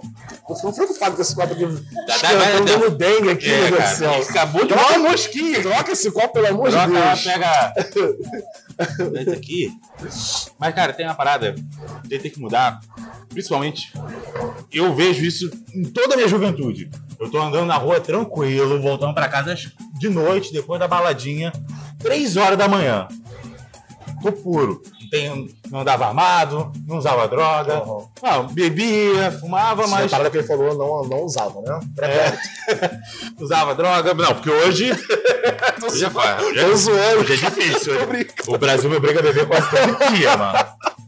Eu 0.49 0.55
fico 0.55 0.73
preocupado 0.73 1.15
com 1.15 1.21
esse 1.21 1.35
copo 1.35 1.53
aqui. 1.53 1.65
dá- 1.65 2.17
dá- 2.17 2.59
dando 2.65 2.89
dengue 2.91 3.29
aqui, 3.31 3.51
É, 3.51 3.69
meu 3.69 3.77
Deus 3.79 3.89
do 3.91 3.95
céu. 3.97 4.21
acabou 4.29 4.61
de 4.61 4.67
Troca- 4.73 4.97
mosquinha. 4.99 5.61
Troca 5.61 5.91
esse 5.91 6.11
copo, 6.11 6.33
pelo 6.33 6.47
amor 6.47 6.69
de 6.69 6.75
Deus. 6.77 7.23
pega. 7.23 7.73
Esse 9.19 9.29
aqui. 9.31 9.71
Mas, 10.57 10.73
cara, 10.73 10.93
tem 10.93 11.05
uma 11.05 11.13
parada 11.15 11.53
que 12.07 12.17
tem 12.19 12.31
que 12.31 12.39
mudar. 12.39 12.79
Principalmente, 13.27 13.91
eu 14.71 14.95
vejo 14.95 15.23
isso 15.25 15.49
em 15.75 15.83
toda 15.83 16.13
a 16.13 16.17
minha 16.17 16.27
juventude. 16.29 16.89
Eu 17.19 17.29
tô 17.29 17.37
andando 17.41 17.65
na 17.65 17.75
rua 17.75 17.99
tranquilo, 17.99 18.81
voltando 18.81 19.13
pra 19.13 19.27
casa 19.27 19.53
de 19.53 20.09
noite, 20.09 20.53
depois 20.53 20.79
da 20.79 20.87
baladinha, 20.87 21.51
três 21.99 22.37
horas 22.37 22.57
da 22.57 22.67
manhã. 22.69 23.07
Tô 24.23 24.31
puro. 24.31 24.81
Não, 25.11 25.19
tenho- 25.19 25.49
não 25.71 25.79
andava 25.81 26.07
armado, 26.07 26.71
não 26.87 26.97
usava 26.97 27.27
droga. 27.27 27.83
Uhum. 27.83 28.07
Não, 28.21 28.47
bebia, 28.47 29.31
fumava, 29.39 29.83
Mas 29.87 29.93
a 29.93 30.01
mas 30.01 30.11
parada 30.11 30.29
que 30.29 30.37
ele 30.37 30.47
falou 30.47 30.75
não, 30.77 31.07
não 31.09 31.23
usava, 31.23 31.61
né? 31.61 31.79
é, 32.01 32.89
usava 33.39 33.73
droga. 33.75 34.13
Não, 34.13 34.33
porque 34.35 34.49
hoje. 34.49 34.91
hoje 35.83 36.05
é. 36.05 36.65
Hoje 36.65 36.91
é, 36.91 37.15
hoje 37.15 37.33
é 37.33 37.35
difícil. 37.49 37.93
O 38.47 38.57
Brasil 38.57 38.89
me 38.89 38.97
obriga 38.97 39.19
a 39.19 39.23
beber 39.23 39.47
quase 39.47 39.69
todo 39.69 40.13
dia, 40.15 40.35
mano. 40.37 40.59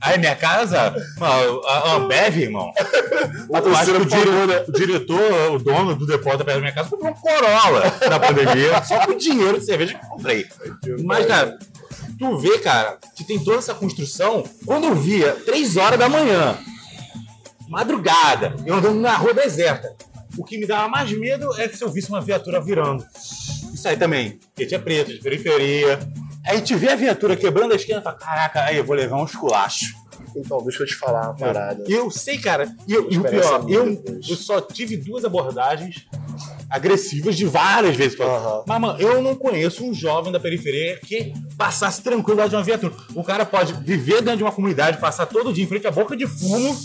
Aí 0.03 0.17
minha 0.17 0.35
casa, 0.35 0.95
mano, 1.19 1.61
a 1.67 1.93
Ambev, 1.93 2.35
irmão. 2.39 2.71
Eu 3.53 3.75
acho 3.75 3.91
que 3.91 3.97
o, 3.97 4.05
dire- 4.05 4.63
o 4.67 4.71
diretor, 4.71 5.51
o 5.51 5.59
dono 5.59 5.95
do 5.95 6.07
depósito 6.07 6.43
perto 6.43 6.55
da 6.57 6.61
minha 6.61 6.71
casa, 6.73 6.89
comprou 6.89 7.11
um 7.11 7.13
Corolla 7.13 7.83
na 8.09 8.19
pandemia, 8.19 8.83
só 8.83 9.05
com 9.05 9.15
dinheiro 9.15 9.59
de 9.59 9.65
cerveja 9.65 9.93
que 9.99 10.03
eu 10.03 10.09
comprei. 10.09 10.47
Mas, 11.03 11.27
cara, 11.27 11.59
tu 12.21 12.37
vê, 12.37 12.59
cara, 12.59 12.99
que 13.15 13.23
tem 13.23 13.43
toda 13.43 13.57
essa 13.57 13.73
construção. 13.73 14.43
Quando 14.63 14.85
eu 14.85 14.93
via, 14.93 15.33
três 15.43 15.75
horas 15.75 15.97
da 15.97 16.07
manhã, 16.07 16.55
madrugada, 17.67 18.55
eu 18.63 18.75
andando 18.75 18.99
na 18.99 19.15
rua 19.17 19.33
deserta. 19.33 19.95
O 20.37 20.43
que 20.43 20.55
me 20.59 20.67
dava 20.67 20.87
mais 20.87 21.11
medo 21.11 21.51
é 21.59 21.67
que 21.67 21.75
se 21.75 21.83
eu 21.83 21.89
visse 21.89 22.09
uma 22.09 22.21
viatura 22.21 22.61
virando. 22.61 23.03
Isso 23.73 23.87
aí 23.87 23.97
também, 23.97 24.39
porque 24.53 24.67
tinha 24.67 24.79
preto, 24.79 25.11
de 25.11 25.17
periferia. 25.17 25.99
Aí 26.45 26.61
te 26.61 26.75
vê 26.75 26.89
a 26.89 26.95
viatura 26.95 27.35
quebrando 27.35 27.73
a 27.73 27.75
esquina 27.75 27.99
e 27.99 28.03
fala, 28.03 28.15
caraca, 28.15 28.65
aí 28.65 28.77
eu 28.77 28.85
vou 28.85 28.95
levar 28.95 29.17
um 29.17 29.25
esculacho. 29.25 29.95
Então, 30.35 30.61
deixa 30.63 30.83
eu 30.83 30.87
te 30.87 30.95
falar 30.95 31.23
uma 31.23 31.35
parada. 31.35 31.83
Eu 31.87 32.11
sei, 32.11 32.37
cara, 32.37 32.71
e, 32.87 32.93
e 32.93 33.17
o 33.17 33.23
pior, 33.23 33.65
eu, 33.67 34.03
eu 34.29 34.35
só 34.35 34.61
tive 34.61 34.95
duas 34.95 35.25
abordagens 35.25 36.05
agressivas 36.71 37.35
de 37.35 37.45
várias 37.45 37.97
vezes. 37.97 38.17
Aham. 38.17 38.63
Mas, 38.65 38.79
mano, 38.79 38.99
eu 39.01 39.21
não 39.21 39.35
conheço 39.35 39.85
um 39.85 39.93
jovem 39.93 40.31
da 40.31 40.39
periferia 40.39 40.97
que 41.05 41.33
passasse 41.57 42.01
tranquilo 42.01 42.39
lá 42.39 42.47
de 42.47 42.55
uma 42.55 42.63
viatura. 42.63 42.93
O 43.13 43.23
cara 43.23 43.45
pode 43.45 43.73
viver 43.73 44.21
dentro 44.21 44.37
de 44.37 44.43
uma 44.43 44.53
comunidade, 44.53 44.97
passar 44.97 45.25
todo 45.25 45.51
dia 45.51 45.65
em 45.65 45.67
frente 45.67 45.85
à 45.85 45.91
boca 45.91 46.15
de 46.15 46.25
fumo 46.25 46.75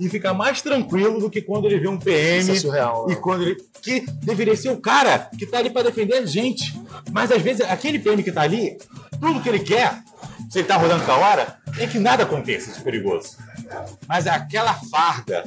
e 0.00 0.08
ficar 0.08 0.34
mais 0.34 0.60
tranquilo 0.60 1.20
do 1.20 1.30
que 1.30 1.40
quando 1.40 1.66
ele 1.66 1.78
vê 1.78 1.86
um 1.86 1.96
PM. 1.96 2.40
Isso 2.40 2.50
é 2.50 2.56
surreal. 2.56 3.06
E 3.08 3.14
né? 3.14 3.20
quando 3.22 3.42
ele. 3.42 3.56
Que 3.80 4.00
deveria 4.00 4.56
ser 4.56 4.70
o 4.70 4.80
cara 4.80 5.30
que 5.38 5.46
tá 5.46 5.58
ali 5.58 5.70
pra 5.70 5.82
defender 5.82 6.14
a 6.14 6.26
gente. 6.26 6.74
Mas 7.12 7.30
às 7.30 7.40
vezes 7.40 7.60
aquele 7.60 8.00
PM 8.00 8.20
que 8.24 8.32
tá 8.32 8.42
ali, 8.42 8.76
tudo 9.20 9.40
que 9.40 9.48
ele 9.48 9.60
quer, 9.60 10.02
se 10.50 10.58
ele 10.58 10.66
tá 10.66 10.76
rodando 10.76 11.04
com 11.04 11.12
a 11.12 11.18
hora, 11.18 11.58
é 11.78 11.86
que 11.86 12.00
nada 12.00 12.24
aconteça 12.24 12.72
de 12.72 12.80
perigoso. 12.80 13.36
Mas 14.08 14.26
aquela 14.26 14.74
farda, 14.74 15.44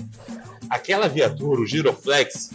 aquela 0.70 1.10
viatura, 1.10 1.60
o 1.60 1.66
giroflex, 1.66 2.52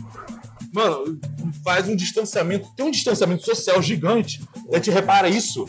mano, 0.74 1.18
faz 1.62 1.88
um 1.88 1.94
distanciamento, 1.96 2.68
tem 2.76 2.84
um 2.86 2.90
distanciamento 2.90 3.44
social 3.44 3.80
gigante. 3.80 4.42
A 4.72 4.76
gente 4.76 4.90
repara 4.90 5.28
isso 5.28 5.64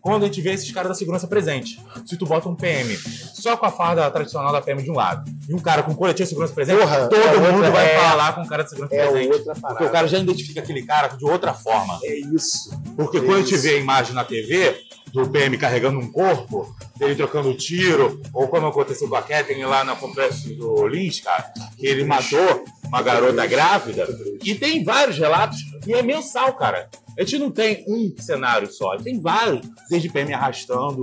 quando 0.00 0.24
a 0.24 0.26
gente 0.26 0.40
vê 0.40 0.52
esses 0.52 0.70
caras 0.72 0.88
da 0.90 0.94
segurança 0.94 1.26
presente. 1.26 1.80
Se 2.06 2.16
tu 2.16 2.26
bota 2.26 2.48
um 2.48 2.54
PM 2.56 2.96
só 3.32 3.56
com 3.56 3.66
a 3.66 3.70
farda 3.70 4.10
tradicional 4.10 4.52
da 4.52 4.60
PM 4.60 4.82
de 4.82 4.90
um 4.90 4.94
lado 4.94 5.30
e 5.48 5.54
um 5.54 5.58
cara 5.58 5.82
com 5.82 5.94
coletivo 5.94 6.24
de 6.24 6.28
segurança 6.30 6.54
presente, 6.54 6.78
Porra, 6.80 7.08
todo 7.08 7.20
é 7.22 7.36
mundo 7.38 7.54
outra- 7.56 7.70
vai 7.70 7.94
é- 7.94 7.98
falar 7.98 8.32
com 8.34 8.42
o 8.42 8.48
cara 8.48 8.62
de 8.64 8.70
segurança 8.70 8.94
É 8.94 9.06
presente. 9.08 9.44
Porque 9.44 9.84
o 9.84 9.90
cara 9.90 10.08
já 10.08 10.18
identifica 10.18 10.60
aquele 10.60 10.82
cara 10.82 11.08
de 11.08 11.24
outra 11.24 11.54
forma. 11.54 11.98
É 12.02 12.14
isso. 12.34 12.70
Porque 12.96 13.18
É 13.18 13.20
quando 13.20 13.36
a 13.36 13.40
gente 13.42 13.54
isso. 13.54 13.62
vê 13.62 13.74
a 13.76 13.78
imagem 13.78 14.14
na 14.14 14.24
TV 14.24 14.80
do 15.12 15.28
PM 15.28 15.56
carregando 15.58 15.98
um 15.98 16.10
corpo, 16.10 16.74
dele 16.96 17.14
trocando 17.16 17.52
tiro, 17.54 18.20
ou 18.32 18.46
como 18.48 18.66
aconteceu 18.68 19.08
com 19.08 19.16
a 19.16 19.22
Kathleen 19.22 19.64
lá 19.64 19.82
no 19.84 19.96
complexo 19.96 20.48
do 20.54 20.86
Lins, 20.86 21.20
cara, 21.20 21.52
que 21.76 21.84
ele 21.86 22.04
matou 22.04 22.64
uma 22.90 23.02
garota 23.02 23.46
grávida. 23.46 24.06
E 24.44 24.54
tem 24.54 24.82
vários 24.84 25.16
relatos, 25.16 25.58
e 25.86 25.94
é 25.94 26.02
mensal, 26.02 26.52
cara. 26.54 26.90
A 27.18 27.22
gente 27.22 27.38
não 27.38 27.50
tem 27.50 27.84
um 27.86 28.14
cenário 28.18 28.70
só, 28.72 28.96
tem 28.96 29.20
vários. 29.20 29.60
Desde 29.90 30.08
PM 30.08 30.32
arrastando 30.32 31.02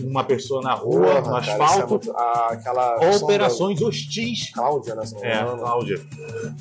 uma 0.00 0.22
pessoa 0.22 0.62
na 0.62 0.74
rua, 0.74 1.00
Porra, 1.00 1.20
no 1.20 1.30
cara, 1.30 1.46
é 1.46 1.62
asfalto, 1.62 2.12
ah, 2.16 2.48
aquela 2.52 3.16
operações 3.16 3.80
hostis. 3.82 4.50
da 4.50 4.62
Cláudia, 4.62 4.94
né? 4.94 5.02
não 5.12 5.24
É. 5.24 5.56
Cláudia. 5.58 6.06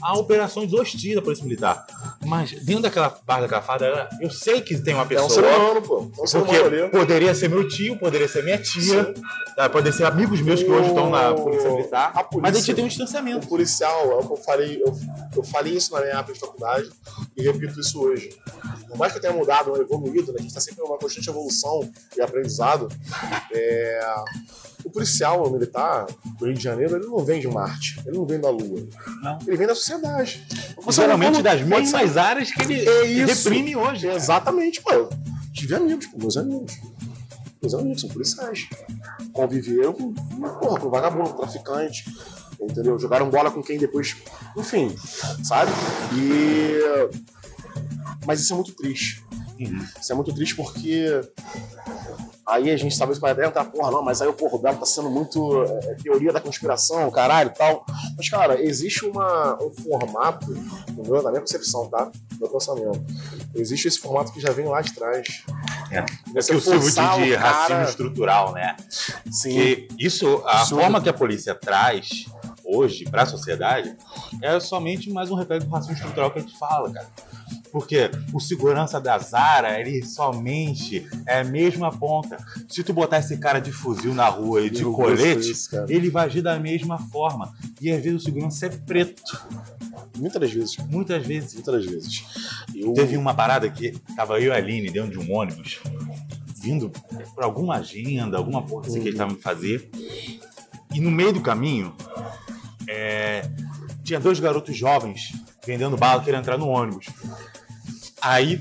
Há 0.01 0.17
operações 0.17 0.73
hostis 0.73 1.15
da 1.15 1.21
Polícia 1.21 1.43
Militar. 1.43 1.85
Mas 2.25 2.51
dentro 2.65 2.83
daquela 2.83 3.15
barra 3.25 3.41
daquela 3.41 3.61
farda, 3.61 4.09
eu 4.21 4.29
sei 4.29 4.61
que 4.61 4.77
tem 4.81 4.93
uma 4.93 5.03
É 5.03 5.07
pessoa. 5.07 5.27
um 5.27 5.29
ser 5.29 5.43
humano, 5.45 5.81
pô. 5.81 6.11
É 6.17 6.21
um 6.23 6.27
ser 6.27 6.39
Porque 6.39 6.57
humano 6.59 6.75
ali. 6.83 6.89
poderia 6.89 7.35
ser 7.35 7.49
meu 7.49 7.67
tio, 7.67 7.97
poderia 7.99 8.27
ser 8.27 8.43
minha 8.43 8.57
tia, 8.57 9.13
tá? 9.55 9.69
poderia 9.69 9.93
ser 9.95 10.05
amigos 10.05 10.41
meus 10.41 10.63
que 10.63 10.69
hoje 10.71 10.87
estão 10.89 11.09
na 11.09 11.33
Polícia 11.33 11.69
Militar. 11.69 12.11
A 12.15 12.23
polícia- 12.23 12.41
Mas 12.41 12.55
a 12.55 12.59
gente 12.59 12.73
tem 12.73 12.83
um 12.83 12.87
O 12.87 12.89
distanciamento. 12.89 13.47
policial, 13.47 14.11
é 14.11 14.15
o 14.15 14.35
eu 14.35 14.37
falei, 14.37 14.81
eu, 14.83 14.93
eu 15.35 15.43
falei 15.43 15.73
isso 15.73 15.91
na 15.93 16.01
minha 16.01 16.13
época 16.13 16.33
de 16.33 16.39
faculdade 16.39 16.89
e 17.37 17.43
repito 17.43 17.79
isso 17.79 18.01
hoje. 18.01 18.29
Por 18.87 18.97
mais 18.97 19.11
que 19.11 19.17
eu 19.17 19.21
tenha 19.21 19.33
mudado, 19.33 19.75
evoluído, 19.81 20.31
né, 20.31 20.37
a 20.39 20.41
gente 20.41 20.49
está 20.49 20.61
sempre 20.61 20.83
em 20.83 20.87
uma 20.87 20.97
constante 20.97 21.29
evolução 21.29 21.89
e 22.17 22.21
aprendizado. 22.21 22.87
é, 23.53 24.13
o 24.83 24.89
policial 24.89 25.43
o 25.47 25.51
militar 25.51 26.05
do 26.37 26.45
Rio 26.45 26.53
de 26.53 26.61
Janeiro, 26.63 26.95
ele 26.97 27.07
não 27.07 27.17
vem 27.19 27.39
de 27.41 27.47
Marte, 27.47 27.99
ele 28.05 28.17
não 28.17 28.25
vem 28.25 28.39
da 28.39 28.49
Lua. 28.49 28.87
Não. 29.23 29.39
Ele 29.47 29.57
vem 29.57 29.65
da 29.67 29.73
sociedade. 29.75 30.45
Você 30.83 31.01
Geralmente 31.01 31.41
das 31.41 31.61
mesmas 31.61 32.11
ser- 32.11 32.19
áreas 32.19 32.51
que 32.51 32.61
ele 32.61 32.87
É 32.87 33.25
reprime 33.25 33.75
hoje. 33.75 34.07
Exatamente, 34.07 34.81
pô. 34.81 34.91
Eu 34.93 35.09
tive 35.53 35.73
amigos, 35.75 36.05
pô, 36.07 36.17
meus 36.19 36.37
amigos. 36.37 36.73
Meus 37.61 37.73
amigos 37.73 38.01
são 38.01 38.09
policiais. 38.11 38.67
Conviveram 39.33 39.93
com, 39.93 40.13
porra, 40.13 40.79
com 40.79 40.89
vagabundo, 40.89 41.31
com 41.31 41.37
traficante. 41.41 42.05
Entendeu? 42.61 42.97
Jogaram 42.99 43.29
bola 43.29 43.49
com 43.51 43.61
quem 43.63 43.77
depois. 43.77 44.15
Enfim, 44.55 44.95
sabe? 45.43 45.71
E. 46.13 46.79
Mas 48.25 48.41
isso 48.41 48.53
é 48.53 48.55
muito 48.55 48.73
triste. 48.73 49.23
Uhum. 49.59 49.85
Isso 50.01 50.11
é 50.11 50.15
muito 50.15 50.33
triste 50.33 50.55
porque. 50.55 51.21
Aí 52.47 52.69
a 52.69 52.77
gente 52.77 52.95
talvez 52.97 53.17
pode 53.17 53.31
até 53.33 53.47
entrar, 53.47 53.65
porra, 53.65 53.89
não, 53.89 54.03
mas 54.03 54.21
aí 54.21 54.27
o 54.27 54.33
porra, 54.33 54.55
o 54.55 54.59
Belo 54.59 54.77
tá 54.77 54.85
sendo 54.85 55.09
muito 55.09 55.63
é, 55.63 55.95
teoria 55.95 56.31
da 56.31 56.39
conspiração, 56.39 57.09
caralho 57.09 57.49
e 57.49 57.57
tal. 57.57 57.83
Mas, 58.15 58.29
cara, 58.29 58.61
existe 58.61 59.03
uma, 59.03 59.57
um 59.63 59.73
formato, 59.73 60.45
no 60.91 61.03
meu, 61.03 61.23
na 61.23 61.31
minha 61.31 61.41
concepção, 61.41 61.89
tá? 61.89 62.11
No 62.33 62.39
meu 62.41 62.49
pensamento. 62.49 63.03
Existe 63.55 63.87
esse 63.87 63.97
formato 63.97 64.31
que 64.31 64.39
já 64.39 64.51
vem 64.51 64.67
lá 64.67 64.81
de 64.81 64.93
trás. 64.93 65.43
É. 65.89 65.97
É 65.97 66.03
que 66.03 66.37
eu 66.37 66.41
sirvo 66.61 66.61
forçar 66.81 67.17
de, 67.17 67.31
o 67.31 67.35
cara- 67.35 67.49
racismo 67.49 67.83
estrutural, 67.83 68.53
né? 68.53 68.75
Sim. 69.31 69.49
Que 69.49 69.87
isso, 69.97 70.43
a 70.45 70.59
Absurdo. 70.59 70.81
forma 70.81 71.01
que 71.01 71.09
a 71.09 71.13
polícia 71.13 71.55
traz 71.55 72.25
hoje 72.63 73.05
para 73.05 73.23
a 73.23 73.25
sociedade 73.25 73.95
é 74.41 74.59
somente 74.59 75.09
mais 75.11 75.31
um 75.31 75.35
reflexo 75.35 75.67
do 75.67 75.73
racismo 75.73 75.93
estrutural 75.95 76.29
que 76.29 76.39
a 76.39 76.41
gente 76.41 76.57
fala, 76.59 76.91
cara. 76.91 77.07
Porque 77.75 78.09
o 78.31 78.39
segurança 78.39 79.01
da 79.01 79.17
Zara, 79.17 79.77
ele 79.77 80.01
somente 80.01 81.05
é 81.27 81.41
a 81.41 81.43
mesma 81.43 81.91
ponta. 81.91 82.37
Se 82.69 82.81
tu 82.85 82.93
botar 82.93 83.17
esse 83.17 83.35
cara 83.37 83.59
de 83.59 83.69
fuzil 83.69 84.13
na 84.13 84.29
rua 84.29 84.61
e 84.61 84.69
de 84.69 84.83
Eu 84.83 84.93
colete, 84.93 85.53
cara. 85.69 85.85
ele 85.89 86.09
vai 86.09 86.25
agir 86.25 86.41
da 86.41 86.57
mesma 86.57 86.97
forma. 86.97 87.53
E 87.81 87.91
às 87.91 88.01
vezes 88.01 88.21
o 88.21 88.23
segurança 88.23 88.67
é 88.67 88.69
preto. 88.69 89.45
Muitas 90.17 90.49
vezes. 90.53 90.77
Muitas 90.89 91.27
vezes. 91.27 91.53
Muitas 91.53 91.85
vezes. 91.85 92.23
Eu... 92.73 92.93
Teve 92.93 93.17
uma 93.17 93.33
parada 93.33 93.69
que 93.69 93.91
tava 94.15 94.39
eu 94.39 94.51
e 94.51 94.51
a 94.51 94.55
Aline 94.55 94.89
dentro 94.89 95.11
de 95.11 95.19
um 95.19 95.35
ônibus, 95.35 95.81
vindo 96.55 96.89
por 96.89 97.43
alguma 97.43 97.75
agenda, 97.75 98.37
alguma 98.37 98.61
porra 98.61 98.87
assim 98.87 99.01
que 99.01 99.09
eles 99.09 99.15
estavam 99.15 99.35
fazer. 99.35 99.89
E 100.93 101.01
no 101.01 101.11
meio 101.11 101.33
do 101.33 101.41
caminho, 101.41 101.93
é, 102.87 103.49
tinha 104.01 104.17
dois 104.17 104.39
garotos 104.39 104.77
jovens 104.77 105.33
vendendo 105.65 105.97
bala 105.97 106.23
querendo 106.23 106.41
entrar 106.41 106.57
no 106.57 106.69
ônibus. 106.69 107.07
Aí, 108.25 108.59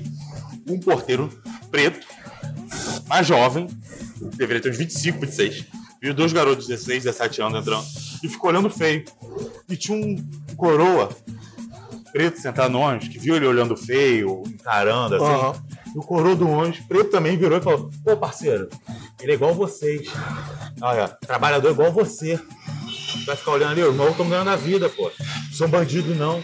um 0.69 0.79
porteiro 0.79 1.27
preto, 1.71 2.05
mais 3.07 3.25
jovem, 3.25 3.67
deveria 4.35 4.61
ter 4.61 4.69
uns 4.69 4.77
25, 4.77 5.21
26, 5.21 5.65
viu 5.99 6.13
dois 6.13 6.31
garotos 6.31 6.67
de 6.67 6.73
16, 6.73 7.05
17 7.05 7.41
anos 7.41 7.61
entrando 7.61 7.83
e 8.23 8.29
ficou 8.29 8.51
olhando 8.51 8.69
feio. 8.69 9.03
E 9.67 9.75
tinha 9.75 9.97
um 9.97 10.15
coroa 10.55 11.09
preto 12.13 12.39
sentado 12.39 12.71
no 12.71 12.79
ônibus, 12.79 13.07
que 13.07 13.17
viu 13.17 13.35
ele 13.35 13.47
olhando 13.47 13.75
feio, 13.75 14.43
encarando 14.45 15.15
assim. 15.15 15.25
Aham. 15.25 15.63
E 15.95 15.97
o 15.97 16.01
coroa 16.01 16.35
do 16.35 16.47
ônibus 16.47 16.81
preto 16.81 17.09
também 17.09 17.35
virou 17.35 17.57
e 17.57 17.61
falou: 17.61 17.89
Pô, 18.03 18.15
parceiro, 18.15 18.69
ele 19.19 19.31
é 19.31 19.35
igual 19.35 19.55
vocês. 19.55 20.07
Olha, 20.79 21.07
trabalhador 21.07 21.69
é 21.69 21.71
igual 21.71 21.91
você. 21.91 22.39
Vai 23.25 23.35
ficar 23.35 23.53
olhando 23.53 23.71
ali, 23.71 23.81
os 23.81 23.95
malucos 23.95 24.11
estão 24.11 24.29
ganhando 24.29 24.51
a 24.51 24.55
vida, 24.55 24.87
pô. 24.89 25.11
Não 25.19 25.53
são 25.53 25.67
bandido, 25.67 26.13
não. 26.13 26.43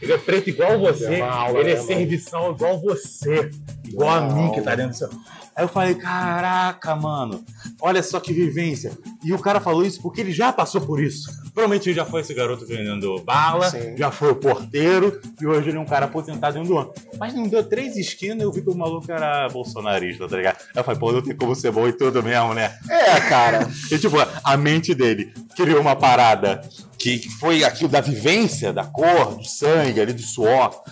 Ele 0.00 0.12
é 0.12 0.18
preto 0.18 0.48
igual 0.48 0.78
você. 0.78 1.20
Aula, 1.20 1.60
ele 1.60 1.72
é 1.72 1.76
serviçal 1.76 2.52
igual 2.52 2.80
você. 2.80 3.50
Igual 3.84 4.10
a 4.10 4.20
mim 4.20 4.52
que 4.52 4.60
tá 4.62 4.74
dentro 4.74 4.92
do 4.92 4.96
seu. 4.96 5.10
Aí 5.54 5.64
eu 5.64 5.68
falei, 5.68 5.94
caraca, 5.94 6.94
mano, 6.96 7.44
olha 7.80 8.02
só 8.02 8.18
que 8.20 8.32
vivência. 8.32 8.96
E 9.22 9.32
o 9.32 9.38
cara 9.38 9.60
falou 9.60 9.84
isso 9.84 10.00
porque 10.00 10.20
ele 10.20 10.32
já 10.32 10.52
passou 10.52 10.80
por 10.80 11.02
isso. 11.02 11.30
Provavelmente 11.52 11.88
ele 11.88 11.96
já 11.96 12.04
foi 12.04 12.20
esse 12.20 12.32
garoto 12.34 12.66
vendendo 12.66 13.20
bala, 13.22 13.70
Sim. 13.70 13.96
já 13.96 14.10
foi 14.10 14.32
o 14.32 14.36
porteiro, 14.36 15.20
e 15.40 15.46
hoje 15.46 15.68
ele 15.68 15.78
é 15.78 15.80
um 15.80 15.86
cara 15.86 16.06
aposentado 16.06 16.54
dentro 16.54 16.68
do 16.68 16.78
ano. 16.78 16.92
Mas 17.18 17.34
não 17.34 17.44
deu 17.44 17.62
três 17.64 17.96
esquinas 17.96 18.40
e 18.40 18.42
eu 18.42 18.52
vi 18.52 18.62
que 18.62 18.70
o 18.70 18.74
maluco 18.74 19.10
era 19.10 19.48
bolsonarista, 19.48 20.28
tá 20.28 20.36
ligado? 20.36 20.56
Aí 20.60 20.80
eu 20.80 20.84
falei, 20.84 21.00
pô, 21.00 21.12
não 21.12 21.22
tem 21.22 21.36
como 21.36 21.54
ser 21.54 21.70
bom 21.72 21.86
e 21.88 21.92
tudo 21.92 22.22
mesmo, 22.22 22.54
né? 22.54 22.78
É, 22.88 23.20
cara. 23.28 23.68
E 23.90 23.98
tipo, 23.98 24.16
a 24.44 24.56
mente 24.56 24.94
dele 24.94 25.32
criou 25.56 25.80
uma 25.80 25.96
parada 25.96 26.60
que 26.98 27.28
foi 27.38 27.64
aquilo 27.64 27.88
da 27.88 28.00
vivência, 28.00 28.72
da 28.72 28.84
cor, 28.84 29.36
do 29.36 29.44
sangue, 29.44 30.00
ali 30.00 30.12
do 30.12 30.22
suor. 30.22 30.82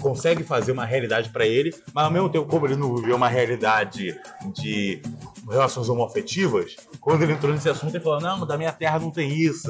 Consegue 0.00 0.42
fazer 0.42 0.72
uma 0.72 0.84
realidade 0.84 1.30
pra 1.30 1.46
ele, 1.46 1.72
mas 1.94 2.04
ao 2.04 2.10
mesmo 2.10 2.28
tempo, 2.28 2.46
como 2.46 2.66
ele 2.66 2.76
não 2.76 2.96
viveu 2.96 3.14
uma 3.16 3.28
realidade 3.28 4.18
de 4.54 5.00
relações 5.48 5.88
homoafetivas, 5.88 6.76
quando 7.00 7.22
ele 7.22 7.32
entrou 7.32 7.52
nesse 7.52 7.68
assunto, 7.68 7.94
ele 7.94 8.02
falou: 8.02 8.20
Não, 8.20 8.46
da 8.46 8.56
minha 8.58 8.72
terra 8.72 8.98
não 8.98 9.10
tem 9.10 9.30
isso. 9.32 9.68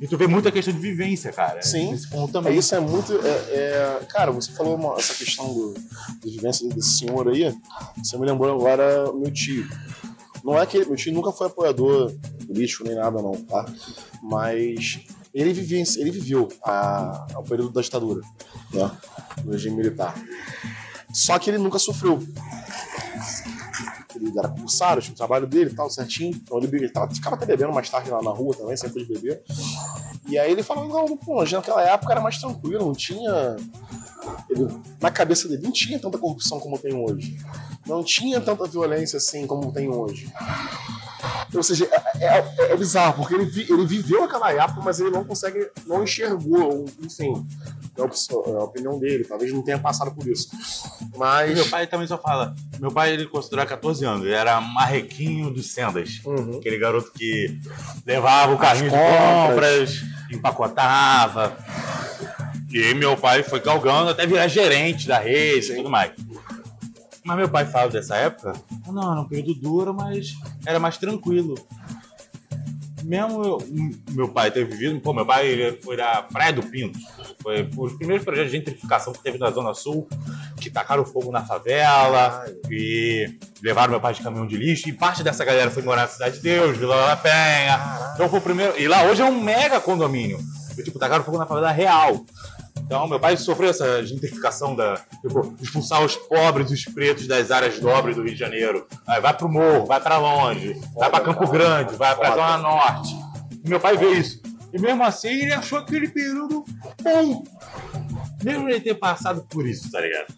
E 0.00 0.06
tu 0.06 0.16
vê 0.16 0.26
muita 0.26 0.50
questão 0.52 0.72
de 0.72 0.80
vivência, 0.80 1.32
cara. 1.32 1.60
Sim. 1.62 1.90
Nesse 1.92 2.08
ponto 2.08 2.30
É, 2.30 2.32
também. 2.32 2.56
isso 2.58 2.74
é 2.74 2.80
muito. 2.80 3.12
é- 3.12 3.28
é- 4.00 4.06
cara, 4.08 4.30
você 4.32 4.52
falou 4.52 4.76
uma- 4.76 4.94
essa 4.96 5.14
questão 5.14 5.52
do, 5.52 5.74
de 6.22 6.30
vivência 6.30 6.68
desse 6.68 6.98
senhor 6.98 7.28
aí. 7.28 7.54
Você 7.98 8.16
me 8.18 8.26
lembrou 8.26 8.52
agora 8.54 9.12
meu 9.12 9.30
tio. 9.32 9.66
Não 10.44 10.58
é 10.58 10.66
que 10.66 10.84
meu 10.84 10.94
tio 10.96 11.12
nunca 11.12 11.32
foi 11.32 11.46
apoiador 11.46 12.12
político 12.46 12.84
nem 12.84 12.94
nada, 12.94 13.20
não, 13.22 13.32
tá? 13.32 13.64
Mas 14.22 15.00
ele, 15.32 15.52
vivia, 15.54 15.82
ele 15.96 16.10
viveu 16.10 16.48
a, 16.62 17.26
o 17.36 17.42
período 17.42 17.70
da 17.72 17.80
ditadura, 17.80 18.20
né? 18.72 18.90
Do 19.42 19.50
regime 19.52 19.76
militar. 19.76 20.14
Só 21.12 21.38
que 21.38 21.48
ele 21.50 21.58
nunca 21.58 21.78
sofreu. 21.78 22.22
Ele 24.14 24.32
era 24.38 24.48
concursado, 24.48 25.00
tinha 25.00 25.12
o 25.14 25.16
trabalho 25.16 25.46
dele 25.46 25.70
e 25.70 25.74
tal, 25.74 25.88
certinho. 25.90 26.30
Então 26.34 26.58
ele, 26.58 26.66
ele 26.76 26.88
tava, 26.88 27.12
ficava 27.14 27.36
até 27.36 27.46
bebendo 27.46 27.72
mais 27.72 27.88
tarde 27.90 28.10
lá 28.10 28.22
na 28.22 28.30
rua 28.30 28.54
também, 28.56 28.76
sempre 28.76 29.04
de 29.04 29.12
beber. 29.12 29.42
E 30.28 30.38
aí 30.38 30.50
ele 30.52 30.62
falou, 30.62 30.88
não, 30.88 31.16
pô, 31.16 31.44
naquela 31.44 31.82
época 31.82 32.12
era 32.12 32.20
mais 32.20 32.38
tranquilo, 32.38 32.86
não 32.86 32.92
tinha. 32.92 33.56
ele- 34.48 34.68
na 35.00 35.10
cabeça 35.10 35.48
dele 35.48 35.62
não 35.62 35.72
tinha 35.72 35.98
tanta 35.98 36.16
corrupção 36.18 36.58
como 36.60 36.78
tem 36.78 36.94
hoje. 36.94 37.36
Não 37.86 38.02
tinha 38.02 38.40
tanta 38.40 38.66
violência 38.66 39.16
assim 39.18 39.46
como 39.46 39.70
tem 39.72 39.88
hoje. 39.88 40.32
Ou 41.54 41.62
seja, 41.62 41.88
é, 42.20 42.26
é- 42.38 42.72
é 42.72 42.76
bizarro, 42.76 43.14
porque 43.14 43.34
ele, 43.34 43.44
vi- 43.44 43.66
ele 43.70 43.86
viveu 43.86 44.24
aquela 44.24 44.52
época, 44.52 44.80
mas 44.84 44.98
ele 45.00 45.10
não 45.10 45.24
consegue, 45.24 45.70
não 45.86 46.02
enxergou, 46.02 46.84
enfim. 47.02 47.46
É 47.96 48.00
a 48.00 48.04
opção- 48.04 48.42
é 48.46 48.50
opinião 48.58 48.98
dele, 48.98 49.24
talvez 49.24 49.52
não 49.52 49.62
tenha 49.62 49.78
passado 49.78 50.10
por 50.12 50.26
isso. 50.26 50.48
E 51.14 51.16
Mas. 51.18 51.54
meu 51.54 51.66
pai 51.68 51.86
também 51.86 52.06
só 52.08 52.18
fala. 52.18 52.54
Meu 52.80 52.90
pai, 52.90 53.12
ele 53.12 53.26
considerava 53.26 53.68
14 53.68 54.04
anos, 54.04 54.24
ele 54.26 54.34
era 54.34 54.60
marrequinho 54.60 55.50
dos 55.50 55.72
sendas. 55.72 56.20
Uhum. 56.24 56.58
Aquele 56.58 56.78
garoto 56.78 57.12
que 57.12 57.56
levava 58.04 58.52
o 58.52 58.58
carrinho 58.58 58.90
de 58.90 58.96
compras. 58.96 60.00
empacotava. 60.32 61.56
E 62.72 62.92
meu 62.94 63.16
pai 63.16 63.42
foi 63.44 63.60
galgando 63.60 64.10
até 64.10 64.26
virar 64.26 64.48
gerente 64.48 65.06
da 65.06 65.18
rede 65.18 65.72
e 65.72 65.76
tudo 65.76 65.88
mais. 65.90 66.10
Mas 67.24 67.36
meu 67.36 67.48
pai 67.48 67.64
fala 67.64 67.90
dessa 67.90 68.16
época, 68.16 68.52
não, 68.86 69.10
era 69.12 69.20
um 69.20 69.24
período 69.28 69.54
duro, 69.54 69.94
mas 69.94 70.34
era 70.66 70.78
mais 70.78 70.98
tranquilo. 70.98 71.54
Mesmo 73.02 73.44
eu- 73.44 73.62
meu 74.12 74.28
pai 74.30 74.50
ter 74.50 74.64
vivido, 74.66 74.98
pô, 75.00 75.12
meu 75.12 75.26
pai 75.26 75.46
ele 75.46 75.76
foi 75.82 75.94
da 75.96 76.22
Praia 76.22 76.52
do 76.54 76.62
Pinto. 76.62 76.98
Foi 77.42 77.68
os 77.76 77.92
primeiros 77.94 78.24
projetos 78.24 78.50
de 78.50 78.56
gentrificação 78.58 79.12
que 79.12 79.22
teve 79.22 79.36
na 79.36 79.50
Zona 79.50 79.74
Sul, 79.74 80.08
que 80.58 80.70
tacaram 80.70 81.04
fogo 81.04 81.30
na 81.30 81.44
favela, 81.44 82.44
e 82.70 83.38
levaram 83.62 83.90
meu 83.90 84.00
pai 84.00 84.14
de 84.14 84.22
caminhão 84.22 84.46
de 84.46 84.56
lixo, 84.56 84.88
e 84.88 84.92
parte 84.92 85.22
dessa 85.22 85.44
galera 85.44 85.70
foi 85.70 85.82
morar 85.82 86.02
na 86.02 86.08
Cidade 86.08 86.36
de 86.36 86.42
Deus, 86.42 86.78
Vila 86.78 86.94
La 86.96 87.16
Penha. 87.16 87.78
Então 88.14 88.28
foi 88.28 88.38
o 88.38 88.42
primeiro. 88.42 88.78
E 88.80 88.88
lá 88.88 89.02
hoje 89.04 89.20
é 89.20 89.24
um 89.26 89.38
mega 89.42 89.80
condomínio. 89.80 90.38
Tipo, 90.82 90.98
tacaram 90.98 91.22
fogo 91.24 91.36
na 91.38 91.46
favela 91.46 91.70
real. 91.70 92.24
Então, 92.84 93.08
meu 93.08 93.18
pai 93.18 93.36
sofreu 93.36 93.70
essa 93.70 94.04
gentrificação 94.04 94.76
da. 94.76 95.00
Tipo, 95.22 95.54
expulsar 95.60 96.04
os 96.04 96.16
pobres, 96.16 96.70
os 96.70 96.84
pretos 96.84 97.26
das 97.26 97.50
áreas 97.50 97.80
nobres 97.80 98.16
do 98.16 98.22
Rio 98.22 98.34
de 98.34 98.38
Janeiro. 98.38 98.86
Aí 99.06 99.20
vai 99.20 99.34
pro 99.34 99.48
morro, 99.48 99.86
vai 99.86 100.00
pra 100.00 100.18
longe, 100.18 100.78
vai 100.94 101.10
pra 101.10 101.20
Campo 101.20 101.48
Grande, 101.48 101.96
vai 101.96 102.14
Foda. 102.14 102.30
Zona 102.30 102.58
Norte. 102.58 103.16
E 103.64 103.68
meu 103.68 103.80
pai 103.80 103.96
vê 103.96 104.12
isso. 104.12 104.42
E 104.72 104.78
mesmo 104.78 105.02
assim, 105.02 105.28
ele 105.28 105.52
achou 105.52 105.78
aquele 105.78 106.08
período 106.08 106.64
bom. 107.02 107.44
Mesmo 108.42 108.68
ele 108.68 108.80
ter 108.80 108.94
passado 108.94 109.46
por 109.48 109.66
isso, 109.66 109.90
tá 109.90 110.00
ligado? 110.00 110.34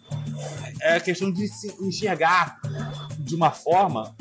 É 0.81 0.95
a 0.95 0.99
questão 0.99 1.31
de 1.31 1.47
se 1.47 1.75
enxergar 1.81 2.59
de 3.19 3.35
uma 3.35 3.51
forma. 3.51 4.15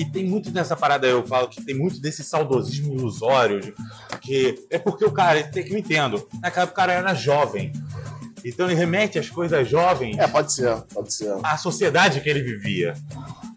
E 0.00 0.04
tem 0.06 0.24
muito 0.24 0.50
dessa 0.50 0.74
parada, 0.74 1.06
eu 1.06 1.26
falo 1.26 1.48
que 1.48 1.62
tem 1.62 1.74
muito 1.76 2.00
desse 2.00 2.24
saudosismo 2.24 2.94
ilusório, 2.94 3.60
de- 3.60 3.74
que 4.20 4.66
é 4.70 4.78
porque 4.78 5.04
o 5.04 5.12
cara, 5.12 5.42
tem 5.42 5.62
que 5.62 5.74
eu 5.74 5.78
entendo, 5.78 6.26
naquela 6.40 6.62
época 6.64 6.72
o 6.72 6.76
cara 6.76 6.92
era 6.94 7.12
jovem. 7.14 7.70
Então 8.42 8.64
ele 8.66 8.74
remete 8.74 9.18
as 9.18 9.28
coisas 9.28 9.68
jovens 9.68 10.16
É, 10.16 10.26
pode 10.26 10.52
ser, 10.54 10.74
pode 10.94 11.12
ser. 11.12 11.30
à 11.42 11.58
sociedade 11.58 12.20
que 12.22 12.28
ele 12.30 12.42
vivia. 12.42 12.94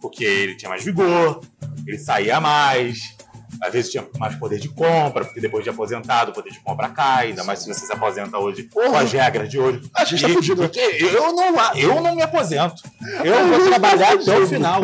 Porque 0.01 0.25
ele 0.25 0.57
tinha 0.57 0.67
mais 0.67 0.83
vigor, 0.83 1.39
ele 1.87 1.97
saía 1.97 2.41
mais, 2.41 3.15
às 3.61 3.71
vezes 3.73 3.91
tinha 3.91 4.05
mais 4.19 4.35
poder 4.35 4.59
de 4.59 4.69
compra, 4.69 5.25
porque 5.25 5.39
depois 5.41 5.63
de 5.63 5.69
aposentado, 5.69 6.31
o 6.31 6.33
poder 6.33 6.51
de 6.51 6.59
compra 6.59 6.89
cai, 6.89 7.27
ainda 7.27 7.43
mais 7.43 7.59
se 7.59 7.73
você 7.73 7.85
se 7.85 7.93
aposenta 7.93 8.37
hoje 8.37 8.63
com 8.63 8.95
as 8.95 9.11
regras 9.11 9.49
de 9.49 9.59
hoje. 9.59 9.81
A 9.95 10.05
gente 10.05 10.21
tá 10.21 10.29
E- 10.29 10.33
fudido. 10.33 10.61
porque 10.63 10.79
eu 10.79 11.33
não, 11.33 11.73
eu 11.75 12.01
não 12.01 12.15
me 12.15 12.21
aposento. 12.21 12.81
Eu 13.23 13.47
vou 13.47 13.59
trabalhar 13.69 14.13
até 14.13 14.37
o 14.37 14.47
final. 14.47 14.81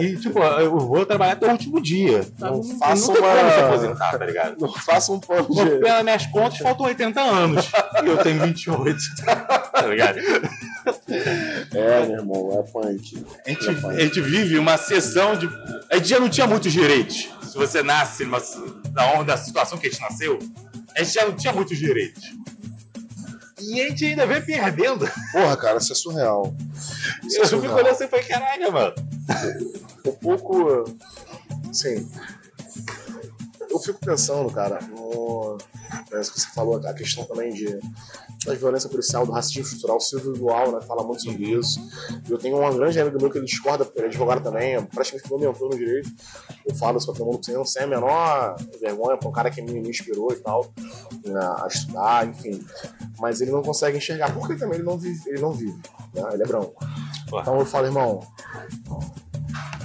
E, 0.00 0.16
tipo, 0.16 0.38
eu 0.42 0.78
vou 0.78 1.04
trabalhar 1.06 1.32
até 1.32 1.46
o 1.46 1.50
último 1.52 1.80
dia. 1.80 2.26
Não 2.38 2.50
Não, 2.56 2.56
não 2.62 2.78
como 3.06 3.18
uma- 3.18 3.50
se 3.52 3.60
aposentar, 3.60 4.18
tá 4.18 4.24
ligado? 4.26 4.56
Não 4.60 4.72
faça 4.72 5.12
um 5.12 5.18
plano 5.20 5.44
Pô, 5.46 5.64
de. 5.64 5.70
Pelas 5.78 6.02
minhas 6.04 6.26
contas, 6.26 6.58
faltam 6.58 6.86
80 6.86 7.20
anos. 7.20 7.66
E 8.02 8.06
eu 8.08 8.18
tenho 8.18 8.40
28. 8.40 8.96
Tá 9.76 9.82
ligado? 9.86 10.18
É, 11.72 12.06
meu 12.06 12.18
irmão, 12.18 12.50
é 12.58 12.62
punk. 12.70 13.24
A 13.44 13.50
gente, 13.50 13.68
É 13.68 13.86
a 13.88 14.00
gente 14.04 14.20
vive 14.20 14.58
uma 14.58 14.76
sessão 14.76 15.36
de. 15.36 15.48
A 15.90 15.96
gente 15.96 16.08
já 16.08 16.20
não 16.20 16.28
tinha 16.28 16.46
muitos 16.46 16.72
direitos. 16.72 17.28
Se 17.42 17.56
você 17.56 17.82
nasce 17.82 18.24
numa, 18.24 18.38
da 18.90 19.12
onda, 19.14 19.24
da 19.24 19.36
situação 19.36 19.78
que 19.78 19.86
a 19.86 19.90
gente 19.90 20.00
nasceu, 20.00 20.38
a 20.96 21.02
gente 21.02 21.14
já 21.14 21.24
não 21.26 21.34
tinha 21.36 21.52
muitos 21.52 21.76
direitos. 21.78 22.22
E 23.60 23.80
a 23.80 23.88
gente 23.88 24.04
ainda 24.04 24.26
vem 24.26 24.42
perdendo. 24.42 25.10
Porra, 25.32 25.56
cara, 25.56 25.78
isso 25.78 25.92
é 25.92 25.96
surreal. 25.96 26.54
Isso 27.24 27.38
Eu 27.38 27.42
é 27.42 27.46
fico 27.46 27.60
surreal. 27.62 27.74
olhando 27.76 27.88
assim 27.90 28.04
e 28.04 28.08
falei, 28.08 28.24
caraca, 28.26 28.70
mano. 28.70 28.94
um 30.04 30.12
pouco. 30.12 30.84
Sim. 31.72 32.08
Eu 33.70 33.78
fico 33.80 33.98
pensando, 34.00 34.50
cara, 34.52 34.78
no. 34.82 35.58
Parece 36.10 36.30
que 36.32 36.40
você 36.40 36.48
falou 36.54 36.76
a 36.86 36.92
questão 36.94 37.24
também 37.24 37.52
de 37.52 37.78
da 38.46 38.54
violência 38.54 38.88
policial, 38.88 39.26
do 39.26 39.32
racismo 39.32 39.62
estrutural, 39.62 39.96
o 39.96 40.00
Silvio 40.00 40.32
Dual, 40.32 40.72
né, 40.72 40.80
fala 40.80 41.02
muito 41.02 41.22
sobre 41.22 41.50
isso. 41.50 41.80
Eu 42.28 42.38
tenho 42.38 42.56
um 42.56 42.76
grande 42.76 43.00
amigo 43.00 43.18
meu 43.20 43.30
que 43.30 43.38
ele 43.38 43.46
discorda, 43.46 43.86
ele 43.94 44.06
é 44.06 44.08
advogado 44.08 44.42
também, 44.42 44.76
é 44.76 44.80
praticamente 44.80 45.28
meu 45.28 45.38
mentor 45.38 45.70
no 45.70 45.76
direito. 45.76 46.10
Eu 46.64 46.74
falo 46.74 46.96
isso 46.96 47.06
pra 47.06 47.16
todo 47.16 47.26
mundo 47.26 47.44
sem, 47.44 47.64
sem 47.64 47.82
a 47.82 47.86
menor 47.86 48.56
vergonha, 48.80 49.16
pra 49.16 49.28
um 49.28 49.32
cara 49.32 49.50
que 49.50 49.60
me, 49.60 49.80
me 49.80 49.90
inspirou 49.90 50.32
e 50.32 50.36
tal, 50.36 50.72
né, 51.24 51.40
a 51.40 51.66
estudar, 51.66 52.26
enfim. 52.26 52.64
Mas 53.18 53.40
ele 53.40 53.50
não 53.50 53.62
consegue 53.62 53.98
enxergar, 53.98 54.32
porque 54.32 54.54
também 54.54 54.76
ele 54.76 54.84
não 54.84 54.96
vive, 54.96 55.20
ele 55.28 55.40
não 55.40 55.52
vive, 55.52 55.78
né, 56.14 56.22
ele 56.32 56.42
é 56.42 56.46
branco. 56.46 56.74
Pô. 57.28 57.40
Então 57.40 57.58
eu 57.58 57.66
falo, 57.66 57.86
irmão, 57.86 58.20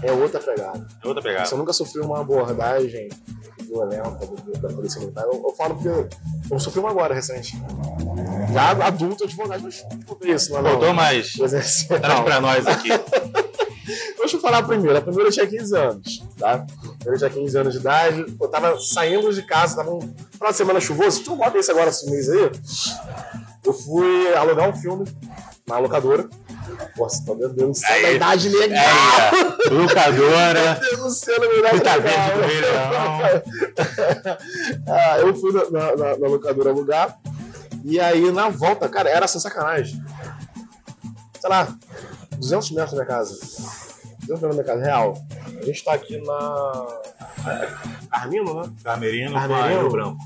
é 0.04 0.12
outra 0.12 0.40
pegada. 0.40 0.88
É 1.04 1.08
outra 1.08 1.24
pegada. 1.24 1.46
Você 1.46 1.56
nunca 1.56 1.74
sofreu 1.74 2.06
uma 2.06 2.22
abordagem 2.22 3.10
do- 3.72 4.36
do- 4.52 4.60
da 4.60 4.70
polícia 4.70 5.00
militar? 5.00 5.24
Eu, 5.26 5.42
eu 5.48 5.54
falo 5.56 5.76
porque 5.76 6.16
eu 6.52 6.60
sofri 6.60 6.80
uma 6.80 6.90
agora, 6.90 7.14
recente. 7.14 7.58
Já 8.54 8.72
adulto, 8.72 9.24
advogado, 9.24 9.62
mas 9.64 9.76
tipo 9.78 10.18
isso, 10.28 10.52
não 10.54 10.62
não. 10.62 10.72
Voltou 10.72 10.94
mais. 10.94 11.34
Pois 11.38 11.54
é. 11.54 11.60
Traz 12.00 12.16
Não. 12.18 12.24
pra 12.24 12.42
nós 12.42 12.68
aqui. 12.68 12.90
Deixa 14.18 14.38
eu 14.38 14.42
falar 14.42 14.60
a 14.60 14.64
primeira. 14.64 15.00
A 15.00 15.02
primeira 15.02 15.30
eu 15.30 15.34
tinha 15.34 15.48
15 15.48 15.76
anos, 15.76 16.24
tá? 16.38 16.66
Eu 17.06 17.18
tinha 17.18 17.30
15 17.30 17.58
anos 17.58 17.74
de 17.74 17.80
idade, 17.80 18.26
eu 18.40 18.48
tava 18.48 18.80
saindo 18.80 19.34
de 19.34 19.42
casa, 19.44 19.76
tava 19.78 19.94
um 19.94 20.00
final 20.00 20.52
de 20.52 20.56
semana 20.58 20.80
chuvoso. 20.80 21.24
Tu 21.24 21.36
bota 21.36 21.58
isso 21.58 21.72
agora 21.72 21.90
esse 21.90 22.10
mês 22.10 22.30
aí. 22.30 22.52
Eu 23.66 23.74
fui 23.74 24.34
alugar 24.36 24.70
um 24.70 24.76
filme 24.76 25.06
na 25.68 25.80
locadora. 25.80 26.30
Nossa, 26.98 27.26
tá 27.26 27.34
vendo? 27.34 27.54
Deus 27.54 27.70
do 27.72 27.76
céu, 27.78 27.94
Aí. 27.96 28.02
da 28.04 28.12
idade 28.12 28.50
legal. 28.50 28.80
É, 28.86 29.70
locadora. 29.70 30.80
Deus 30.80 31.00
do 31.00 31.10
céu, 31.12 31.40
na 31.40 31.48
verdade. 31.48 31.78
Fita 31.78 31.96
legal. 31.96 32.38
verde. 32.38 33.52
Ah, 34.88 35.18
eu 35.20 35.36
fui 35.36 35.52
na, 35.54 35.64
na- 35.96 36.18
na- 36.18 36.28
locadora 36.28 36.70
alugar 36.70 37.18
E 37.84 38.00
aí, 38.00 38.32
na 38.32 38.50
volta, 38.50 38.88
cara, 38.90 39.10
era 39.10 39.28
sem 39.28 39.40
sacanagem. 39.42 40.04
Sei 41.40 41.50
lá, 41.50 41.68
200 42.38 42.72
metros 42.72 42.92
da 42.92 42.98
minha 43.04 43.08
casa. 43.08 43.34
200 43.34 44.28
metros 44.28 44.42
da 44.42 44.50
minha 44.50 44.64
casa, 44.64 44.82
real. 44.84 45.18
A 45.60 45.66
gente 45.66 45.84
tá 45.84 45.94
aqui 45.94 46.18
na. 46.22 46.88
Armino, 48.12 48.62
né? 48.62 48.70
Carmerino 48.84 49.34
Carmerino. 49.34 49.86
a 49.88 49.90
Branco. 49.90 50.18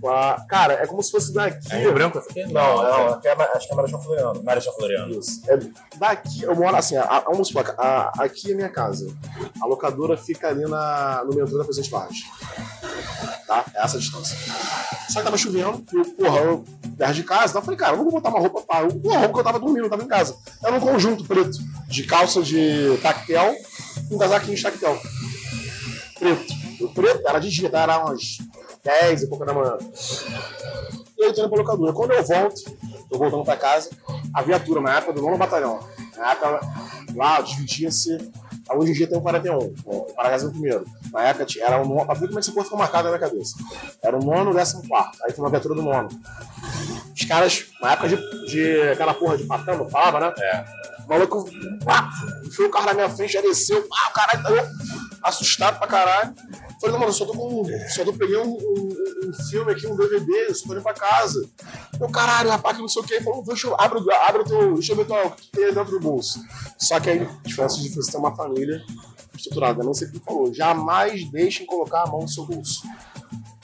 Com 0.00 0.08
a- 0.10 0.44
Cara, 0.48 0.74
é 0.74 0.86
como 0.86 1.02
se 1.02 1.10
fosse 1.10 1.32
daqui. 1.32 1.72
É 1.72 1.78
Rio 1.78 1.92
Branco? 1.94 2.22
Não, 2.50 2.82
não, 2.82 3.08
aqui 3.14 3.28
é, 3.28 3.32
acho 3.56 3.66
que 3.66 3.72
é 3.72 3.76
Marechal 3.76 4.02
Floriano. 4.02 4.42
Marechal 4.42 4.74
Floriano. 4.74 5.18
Isso. 5.18 5.42
É, 5.48 5.58
daqui, 5.96 6.42
eu 6.42 6.54
moro 6.54 6.76
assim, 6.76 6.96
a, 6.96 7.04
a, 7.04 7.20
vamos 7.20 7.48
supor, 7.48 7.74
a- 7.78 8.12
aqui 8.18 8.52
é 8.52 8.54
minha 8.54 8.68
casa. 8.68 9.06
A 9.60 9.66
locadora 9.66 10.16
fica 10.16 10.48
ali 10.48 10.64
na, 10.66 11.22
no 11.24 11.34
metrô 11.34 11.58
da 11.58 11.64
Presidente 11.64 11.90
Vargas. 11.90 12.18
Tá? 13.46 13.64
É 13.74 13.84
essa 13.84 13.96
a 13.96 14.00
distância. 14.00 14.36
Só 15.08 15.20
que 15.20 15.24
tava 15.24 15.38
chovendo, 15.38 15.84
e 15.92 15.96
eu, 15.96 16.04
porra, 16.04 16.38
eu 16.40 16.64
perto 16.96 17.14
de 17.14 17.22
casa, 17.22 17.46
então 17.50 17.60
eu 17.60 17.64
falei, 17.64 17.78
cara, 17.78 17.92
eu 17.92 17.96
não 17.98 18.04
vou 18.04 18.12
botar 18.14 18.28
uma 18.30 18.40
roupa, 18.40 18.60
pá, 18.62 18.80
uma 18.80 19.18
roupa 19.18 19.32
que 19.34 19.40
eu 19.40 19.44
tava 19.44 19.60
dormindo, 19.60 19.84
eu 19.86 19.90
tava 19.90 20.02
em 20.02 20.08
casa. 20.08 20.36
Era 20.64 20.74
um 20.76 20.80
conjunto 20.80 21.24
preto, 21.24 21.56
de 21.86 22.02
calça 22.04 22.42
de 22.42 22.98
tactel, 23.02 23.54
um 24.10 24.18
casaquinho 24.18 24.56
de 24.56 24.62
tactel. 24.62 24.98
Preto. 26.18 26.54
O 26.80 26.88
preto 26.88 27.26
era 27.26 27.38
de 27.38 27.48
dia, 27.50 27.70
tá? 27.70 27.82
Era 27.82 28.04
umas 28.04 28.38
10 28.86 29.22
e 29.22 29.26
pouca 29.26 29.44
da 29.44 29.52
manhã. 29.52 29.76
E 31.18 31.24
eu 31.24 31.30
indo 31.30 31.48
pra 31.48 31.58
locadora. 31.58 31.92
Quando 31.92 32.12
eu 32.12 32.24
volto, 32.24 32.60
tô 33.10 33.18
voltando 33.18 33.44
pra 33.44 33.56
casa, 33.56 33.90
a 34.32 34.42
viatura, 34.42 34.80
na 34.80 34.96
época 34.98 35.12
do 35.14 35.22
nono 35.22 35.36
batalhão, 35.36 35.80
na 36.16 36.32
época 36.32 36.60
lá 37.14 37.40
dividia-se. 37.40 38.16
Hoje 38.68 38.90
em 38.90 38.94
dia 38.94 39.06
tem 39.06 39.16
um 39.16 39.20
41, 39.22 39.74
o 39.84 40.00
Paracasa 40.14 40.50
primeiro. 40.50 40.84
Na 41.12 41.22
época 41.22 41.44
tinha- 41.46 41.64
era 41.66 41.80
o 41.80 41.86
nono, 41.86 42.04
pra 42.04 42.14
ver 42.14 42.26
como 42.26 42.38
é 42.38 42.40
essa 42.40 42.50
porra 42.52 42.64
ficou 42.64 42.78
marcada 42.78 43.04
na 43.10 43.16
minha 43.16 43.28
cabeça. 43.30 43.54
Era 44.02 44.16
o 44.16 44.20
nono 44.24 44.50
o 44.50 44.54
décimo 44.54 44.86
quarto. 44.88 45.18
Aí 45.24 45.32
foi 45.32 45.44
uma 45.44 45.50
viatura 45.50 45.74
do 45.74 45.82
nono. 45.82 46.08
Os 47.14 47.24
caras, 47.24 47.64
na 47.80 47.92
época 47.92 48.08
de, 48.08 48.46
de 48.46 48.82
aquela 48.90 49.14
porra 49.14 49.36
de 49.38 49.44
patama, 49.44 49.88
falava, 49.88 50.18
né? 50.20 50.32
É. 50.38 50.64
O 51.04 51.08
maluco, 51.08 51.48
pá, 51.84 52.10
enfiou 52.44 52.66
o 52.68 52.70
carro 52.70 52.86
na 52.86 52.94
minha 52.94 53.08
frente, 53.08 53.32
já 53.34 53.40
desceu, 53.40 53.80
pá, 53.88 54.08
o 54.10 54.12
caralho, 54.12 54.42
tá 54.42 54.50
eu, 54.50 54.68
assustado 55.22 55.78
pra 55.78 55.86
caralho. 55.86 56.34
Falei, 56.80 56.92
não, 56.92 56.98
mano, 57.00 57.12
só 57.12 57.24
tô 57.24 57.32
com. 57.32 57.64
Só 57.94 58.04
tô 58.04 58.12
peguei 58.12 58.36
um, 58.38 58.50
um- 58.54 59.06
um 59.28 59.32
filme 59.48 59.72
aqui, 59.72 59.86
um 59.86 59.96
DVD, 59.96 60.54
só 60.54 60.66
tô 60.66 60.72
indo 60.74 60.82
pra 60.82 60.92
casa. 60.94 61.48
Eu, 62.00 62.08
caralho, 62.10 62.50
rapaz, 62.50 62.76
que 62.76 62.82
não 62.82 62.88
sei 62.88 63.02
o 63.02 63.04
que. 63.04 63.20
Falou, 63.22 63.42
deixa 63.44 63.66
eu, 63.66 63.80
abre, 63.80 63.98
abre 64.28 64.44
teu. 64.44 64.74
Deixa 64.74 64.92
eu 64.92 64.96
ver 64.96 65.06
tua, 65.06 65.26
o 65.26 65.30
que 65.32 65.50
tem 65.50 65.72
dentro 65.72 65.92
do 65.92 66.00
bolso. 66.00 66.38
Só 66.78 67.00
que 67.00 67.10
aí, 67.10 67.28
diferença 67.44 67.80
de 67.80 67.88
você 67.88 68.10
ter 68.12 68.18
uma 68.18 68.34
família 68.36 68.82
estruturada, 69.34 69.82
não 69.82 69.94
sei 69.94 70.08
o 70.08 70.12
que 70.12 70.18
falou. 70.20 70.52
Jamais 70.52 71.24
deixem 71.30 71.66
colocar 71.66 72.02
a 72.02 72.06
mão 72.06 72.20
no 72.22 72.28
seu 72.28 72.44
bolso. 72.44 72.82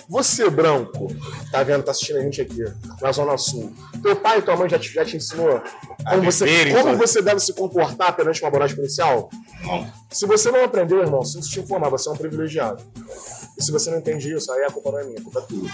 Você, 0.08 0.50
branco, 0.50 1.08
tá 1.50 1.62
vendo, 1.62 1.82
tá 1.82 1.90
assistindo 1.90 2.18
a 2.18 2.22
gente 2.22 2.40
aqui, 2.40 2.64
na 3.00 3.12
Zona 3.12 3.36
Sul. 3.38 3.72
Teu 4.02 4.16
pai 4.16 4.38
e 4.38 4.42
tua 4.42 4.56
mãe 4.56 4.68
já 4.68 4.78
te, 4.78 4.92
já 4.92 5.04
te 5.04 5.16
ensinou 5.16 5.62
como, 6.08 6.22
você, 6.22 6.70
como 6.70 6.82
todas. 6.82 6.98
você 6.98 7.22
deve 7.22 7.40
se 7.40 7.52
comportar 7.54 8.14
perante 8.14 8.40
uma 8.42 8.48
abordagem 8.48 8.76
policial? 8.76 9.30
Não. 9.62 9.86
Se 10.10 10.26
você 10.26 10.50
não 10.50 10.64
aprendeu, 10.64 11.00
irmão, 11.00 11.24
sinto 11.24 11.48
te 11.48 11.60
informar, 11.60 11.88
você 11.88 12.08
é 12.08 12.12
um 12.12 12.16
privilegiado. 12.16 12.82
E 13.56 13.62
se 13.62 13.70
você 13.70 13.90
não 13.90 13.98
entende 13.98 14.32
isso, 14.32 14.50
aí 14.52 14.64
a 14.64 14.70
culpa 14.70 14.90
não 14.90 14.98
é 14.98 15.04
minha, 15.04 15.18
a 15.18 15.22
culpa 15.22 15.40
é 15.40 15.42
tua. 15.42 15.68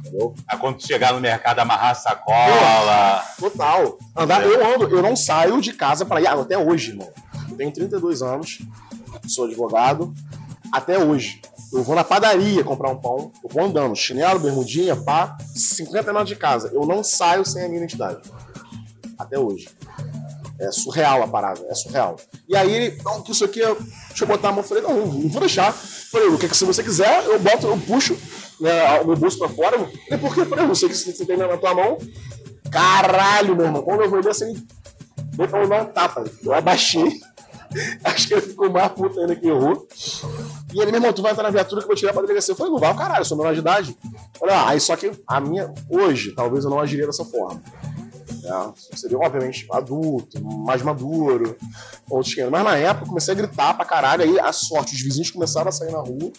Entendeu? 0.00 0.34
Aí 0.46 0.58
quando 0.58 0.84
chegar 0.84 1.12
no 1.12 1.20
mercado, 1.20 1.58
amarrar 1.60 1.90
a 1.90 1.94
sacola. 1.94 3.24
Total. 3.38 3.98
Andar, 4.16 4.46
eu 4.46 4.74
ando, 4.74 4.94
eu 4.94 5.02
não 5.02 5.16
saio 5.16 5.60
de 5.60 5.72
casa 5.72 6.04
pra 6.04 6.20
ir, 6.20 6.26
ah, 6.26 6.34
até 6.34 6.58
hoje, 6.58 6.90
irmão. 6.90 7.10
Eu 7.50 7.56
tenho 7.56 7.72
32 7.72 8.22
anos, 8.22 8.58
sou 9.26 9.46
advogado, 9.46 10.12
até 10.72 10.98
hoje. 10.98 11.40
Eu 11.74 11.82
vou 11.82 11.96
na 11.96 12.04
padaria 12.04 12.62
comprar 12.62 12.90
um 12.90 12.96
pão, 12.96 13.32
eu 13.42 13.50
vou 13.50 13.64
andando, 13.64 13.96
chinelo, 13.96 14.38
bermudinha, 14.38 14.94
pá, 14.94 15.36
50 15.54 16.12
metros 16.12 16.28
de 16.28 16.36
casa. 16.36 16.70
Eu 16.72 16.86
não 16.86 17.02
saio 17.02 17.44
sem 17.44 17.64
a 17.64 17.68
minha 17.68 17.78
identidade. 17.78 18.20
Até 19.18 19.38
hoje. 19.38 19.68
É 20.60 20.70
surreal 20.70 21.20
a 21.24 21.26
parada, 21.26 21.66
é 21.68 21.74
surreal. 21.74 22.14
E 22.48 22.56
aí 22.56 22.72
ele, 22.72 23.02
não, 23.02 23.20
que 23.22 23.32
isso 23.32 23.44
aqui, 23.44 23.60
é- 23.60 23.74
deixa 24.08 24.22
eu 24.22 24.28
botar 24.28 24.50
a 24.50 24.52
mão. 24.52 24.60
Eu 24.60 24.68
falei, 24.68 24.84
não, 24.84 25.04
não 25.04 25.28
vou 25.28 25.40
deixar. 25.40 25.68
Eu 25.70 25.72
falei, 26.12 26.28
o 26.28 26.38
que 26.38 26.48
que 26.48 26.56
se 26.56 26.64
você 26.64 26.80
quiser, 26.82 27.24
eu 27.24 27.40
boto, 27.40 27.66
eu 27.66 27.76
puxo 27.76 28.16
né, 28.60 29.00
o 29.00 29.06
meu 29.08 29.16
bolso 29.16 29.36
pra 29.38 29.48
fora. 29.48 29.76
Eu 29.76 29.86
falei, 29.86 30.18
por 30.20 30.32
quê? 30.32 30.40
Eu 30.42 30.46
falei, 30.46 30.64
eu 30.64 30.70
que 30.70 30.94
você 30.94 31.26
tem 31.26 31.36
na 31.36 31.56
tua 31.56 31.74
mão. 31.74 31.98
Caralho, 32.70 33.56
meu 33.56 33.66
irmão, 33.66 33.82
quando 33.82 34.02
eu 34.02 34.10
vou 34.10 34.22
ver 34.22 34.30
assim, 34.30 34.54
deu 35.16 35.48
pra 35.48 35.62
eu 35.62 35.68
dar 35.68 35.82
um 35.82 35.86
tapa. 35.86 36.24
Eu 36.42 36.54
abaixei. 36.54 37.20
Acho 38.04 38.28
que 38.28 38.34
ele 38.34 38.42
ficou 38.42 38.70
mais 38.70 38.92
puto 38.92 39.18
ainda 39.20 39.34
que 39.34 39.46
errou. 39.46 39.86
E 40.72 40.80
ele, 40.80 40.90
meu 40.90 41.00
irmão, 41.00 41.12
tu 41.12 41.22
vai 41.22 41.32
entrar 41.32 41.44
na 41.44 41.50
viatura 41.50 41.80
que 41.80 41.84
eu 41.84 41.88
vou 41.88 41.96
tirar 41.96 42.12
pra 42.12 42.22
delegacia. 42.22 42.52
Eu 42.52 42.56
falei, 42.56 42.72
não 42.72 42.78
vai, 42.78 42.92
o 42.92 42.96
caralho, 42.96 43.20
eu 43.20 43.24
sou 43.24 43.36
menor 43.36 43.52
de 43.52 43.60
idade. 43.60 43.96
Ah, 44.42 44.68
aí 44.68 44.80
só 44.80 44.96
que 44.96 45.10
a 45.26 45.40
minha, 45.40 45.72
hoje, 45.88 46.32
talvez 46.32 46.64
eu 46.64 46.70
não 46.70 46.80
agiria 46.80 47.06
dessa 47.06 47.24
forma. 47.24 47.62
É, 48.44 48.96
seria, 48.96 49.18
obviamente, 49.18 49.66
adulto, 49.70 50.42
mais 50.42 50.82
maduro, 50.82 51.56
outros. 52.10 52.34
Mas 52.50 52.64
na 52.64 52.76
época 52.76 53.04
eu 53.04 53.08
comecei 53.08 53.32
a 53.32 53.36
gritar 53.36 53.74
pra 53.74 53.86
caralho, 53.86 54.22
aí 54.22 54.38
a 54.38 54.52
sorte, 54.52 54.94
os 54.94 55.00
vizinhos 55.00 55.30
começaram 55.30 55.68
a 55.68 55.72
sair 55.72 55.90
na 55.90 56.00
rua, 56.00 56.30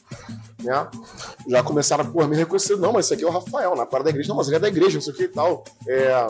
né? 0.62 0.88
Já 1.48 1.64
começaram 1.64 2.04
a, 2.04 2.28
me 2.28 2.36
reconhecer, 2.36 2.76
não, 2.78 2.94
mas 2.94 3.06
esse 3.06 3.16
aqui 3.16 3.24
é 3.24 3.28
o 3.28 3.32
Rafael, 3.32 3.76
na 3.76 3.86
parte 3.86 4.04
da 4.04 4.10
igreja, 4.12 4.30
não, 4.30 4.36
mas 4.36 4.48
ele 4.48 4.58
é 4.58 4.60
da 4.60 4.68
igreja, 4.68 4.96
não 4.96 5.02
sei 5.02 5.14
o 5.14 5.16
que 5.16 5.24
e 5.24 5.28
tal. 5.30 5.64
É, 5.88 6.28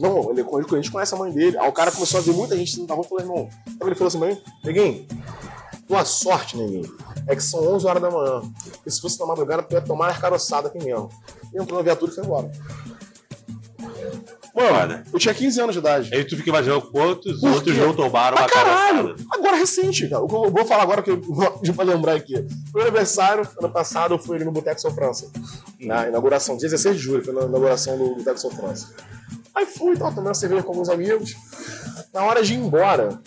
não, 0.00 0.30
ele, 0.30 0.42
a 0.42 0.74
gente 0.76 0.90
conhece 0.90 1.14
a 1.14 1.18
mãe 1.18 1.30
dele. 1.32 1.58
Aí 1.58 1.68
o 1.68 1.72
cara 1.72 1.92
começou 1.92 2.18
a 2.18 2.22
ver 2.22 2.32
muita 2.32 2.56
gente 2.56 2.80
na 2.86 2.94
rua 2.94 3.04
e 3.04 3.08
falou, 3.08 3.22
irmão, 3.24 3.48
Aí 3.66 3.76
ele 3.86 3.94
falou 3.94 4.08
assim, 4.08 4.18
mãe, 4.18 4.42
neguinho, 4.64 5.06
tua 5.86 6.04
sorte, 6.04 6.56
neguinho, 6.56 6.96
é 7.26 7.36
que 7.36 7.42
são 7.42 7.60
11 7.74 7.86
horas 7.86 8.02
da 8.02 8.10
manhã. 8.10 8.42
E 8.86 8.90
se 8.90 9.00
fosse 9.00 9.18
na 9.20 9.26
madrugada, 9.26 9.62
tu 9.62 9.72
ia 9.74 9.80
tomar 9.80 10.08
as 10.10 10.18
caroçadas 10.18 10.70
aqui 10.70 10.82
mesmo. 10.84 11.08
E 11.52 11.60
entrou 11.62 11.78
na 11.78 11.84
viatura 11.84 12.10
e 12.10 12.14
foi 12.14 12.24
embora. 12.24 12.50
Mano, 14.52 14.68
Foda. 14.80 15.04
eu 15.12 15.18
tinha 15.18 15.32
15 15.32 15.60
anos 15.60 15.72
de 15.74 15.78
idade. 15.78 16.14
Aí 16.14 16.24
tu 16.24 16.36
fica 16.36 16.48
imaginando 16.50 16.82
quantos 16.90 17.40
Por 17.40 17.50
outros 17.52 17.74
quê? 17.74 17.80
não 17.80 17.94
tomaram 17.94 18.36
Pra 18.36 18.46
uma 18.46 18.52
caralho! 18.52 19.08
cabeçada. 19.10 19.30
Agora 19.38 19.56
recente, 19.56 20.08
cara. 20.08 20.22
O 20.22 20.28
que 20.28 20.34
eu 20.34 20.50
vou 20.50 20.64
falar 20.66 20.82
agora, 20.82 21.02
que 21.02 21.10
eu 21.10 21.20
vou 21.22 21.60
pra 21.74 21.84
lembrar 21.84 22.14
aqui. 22.16 22.34
Meu 22.74 22.82
aniversário, 22.82 23.48
ano 23.58 23.70
passado, 23.72 24.14
eu 24.14 24.18
fui 24.18 24.36
ali 24.36 24.44
no 24.44 24.50
Boteco 24.52 24.80
São 24.80 24.92
França. 24.92 25.30
Na 25.78 26.08
inauguração, 26.08 26.56
16 26.56 26.96
de 26.96 27.02
julho, 27.02 27.24
foi 27.24 27.32
na 27.32 27.42
inauguração 27.42 27.96
do 27.96 28.16
Boteco 28.16 28.38
São 28.38 28.50
França. 28.50 28.92
Aí 29.54 29.66
fui, 29.66 29.96
tava 29.96 30.14
tomando 30.14 30.34
cerveja 30.34 30.62
com 30.62 30.72
alguns 30.72 30.88
amigos. 30.88 31.34
Na 32.12 32.24
hora 32.24 32.42
de 32.42 32.54
ir 32.54 32.58
embora, 32.58 33.20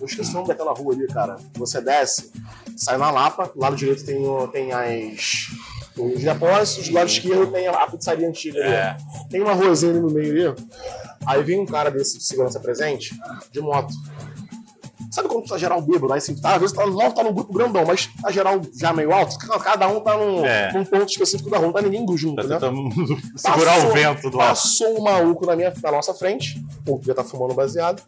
eu 0.00 0.06
esqueci 0.06 0.30
o 0.30 0.34
nome 0.34 0.48
daquela 0.48 0.72
rua 0.72 0.94
ali, 0.94 1.06
cara. 1.08 1.36
Você 1.54 1.80
desce, 1.80 2.32
sai 2.76 2.96
na 2.96 3.10
Lapa, 3.10 3.50
do 3.54 3.60
lado 3.60 3.76
direito 3.76 4.04
tem, 4.04 4.24
tem 4.52 4.72
as. 4.72 5.48
Os 5.96 6.22
depósitos, 6.22 6.88
do 6.88 6.94
lado 6.94 7.08
esquerdo 7.08 7.50
tem 7.50 7.66
a, 7.66 7.72
a 7.72 7.90
pizzaria 7.90 8.28
antiga 8.28 8.60
ali. 8.60 8.72
É. 8.72 8.96
Tem 9.28 9.40
uma 9.40 9.52
ruazinha 9.52 9.90
ali 9.90 10.00
no 10.00 10.10
meio 10.10 10.50
ali. 10.50 10.62
Aí 11.26 11.42
vem 11.42 11.58
um 11.58 11.66
cara 11.66 11.90
desse 11.90 12.18
de 12.18 12.24
segurança 12.24 12.60
presente, 12.60 13.18
de 13.50 13.60
moto. 13.60 13.92
Sabe 15.10 15.28
quando 15.28 15.44
tu 15.44 15.48
tá 15.50 15.58
geral 15.58 15.80
bêbado? 15.80 16.12
Aí 16.12 16.18
assim, 16.18 16.34
tá, 16.36 16.54
às 16.54 16.60
vezes 16.60 16.76
tá, 16.76 16.86
não 16.86 17.10
tá 17.10 17.22
num 17.22 17.32
grupo 17.32 17.52
grandão, 17.52 17.84
mas 17.86 18.08
tá 18.20 18.30
geral 18.30 18.60
já 18.74 18.92
meio 18.92 19.12
alto, 19.12 19.38
cada 19.38 19.88
um 19.88 20.00
tá 20.00 20.16
num, 20.16 20.44
É. 20.44 20.72
num 20.72 20.84
ponto 20.84 21.08
específico 21.10 21.48
da 21.50 21.56
rua, 21.58 21.66
não 21.68 21.72
tá 21.72 21.82
ninguém 21.82 22.04
junto, 22.16 22.36
Tá 22.46 22.60
né? 22.70 22.80
segurar 23.36 23.74
Passou- 23.74 23.90
o 23.90 23.92
vento 23.92 24.30
do. 24.30 24.38
Passou 24.38 24.98
um 24.98 25.02
maluco 25.02 25.46
na, 25.46 25.56
minha, 25.56 25.72
na 25.82 25.90
nossa 25.92 26.12
frente, 26.14 26.62
o 26.86 27.00
já 27.02 27.14
tá 27.14 27.24
fumando 27.24 27.54
baseado. 27.54 28.02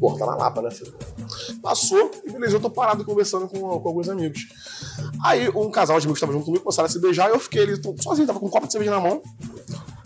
Pô, 0.00 0.14
tá 0.16 0.24
na 0.26 0.36
Lapa, 0.36 0.62
né, 0.62 0.70
filho? 0.70 0.94
Passou 1.60 2.10
e 2.24 2.30
beleza, 2.30 2.56
eu 2.56 2.60
tô 2.60 2.70
parado 2.70 3.04
conversando 3.04 3.48
com, 3.48 3.58
com 3.58 3.88
alguns 3.88 4.08
amigos. 4.08 4.46
Aí 5.24 5.48
um 5.50 5.70
casal 5.70 5.98
de 5.98 6.06
amigos 6.06 6.20
que 6.20 6.26
tava 6.26 6.32
junto 6.32 6.44
comigo 6.46 6.62
começaram 6.62 6.86
a 6.86 6.88
se 6.90 7.00
beijar 7.00 7.28
e 7.28 7.32
eu 7.32 7.40
fiquei 7.40 7.62
ali 7.64 7.80
sozinho, 8.00 8.26
tava 8.26 8.38
com 8.38 8.46
um 8.46 8.50
copo 8.50 8.66
de 8.66 8.72
cerveja 8.72 8.92
na 8.92 9.00
mão. 9.00 9.20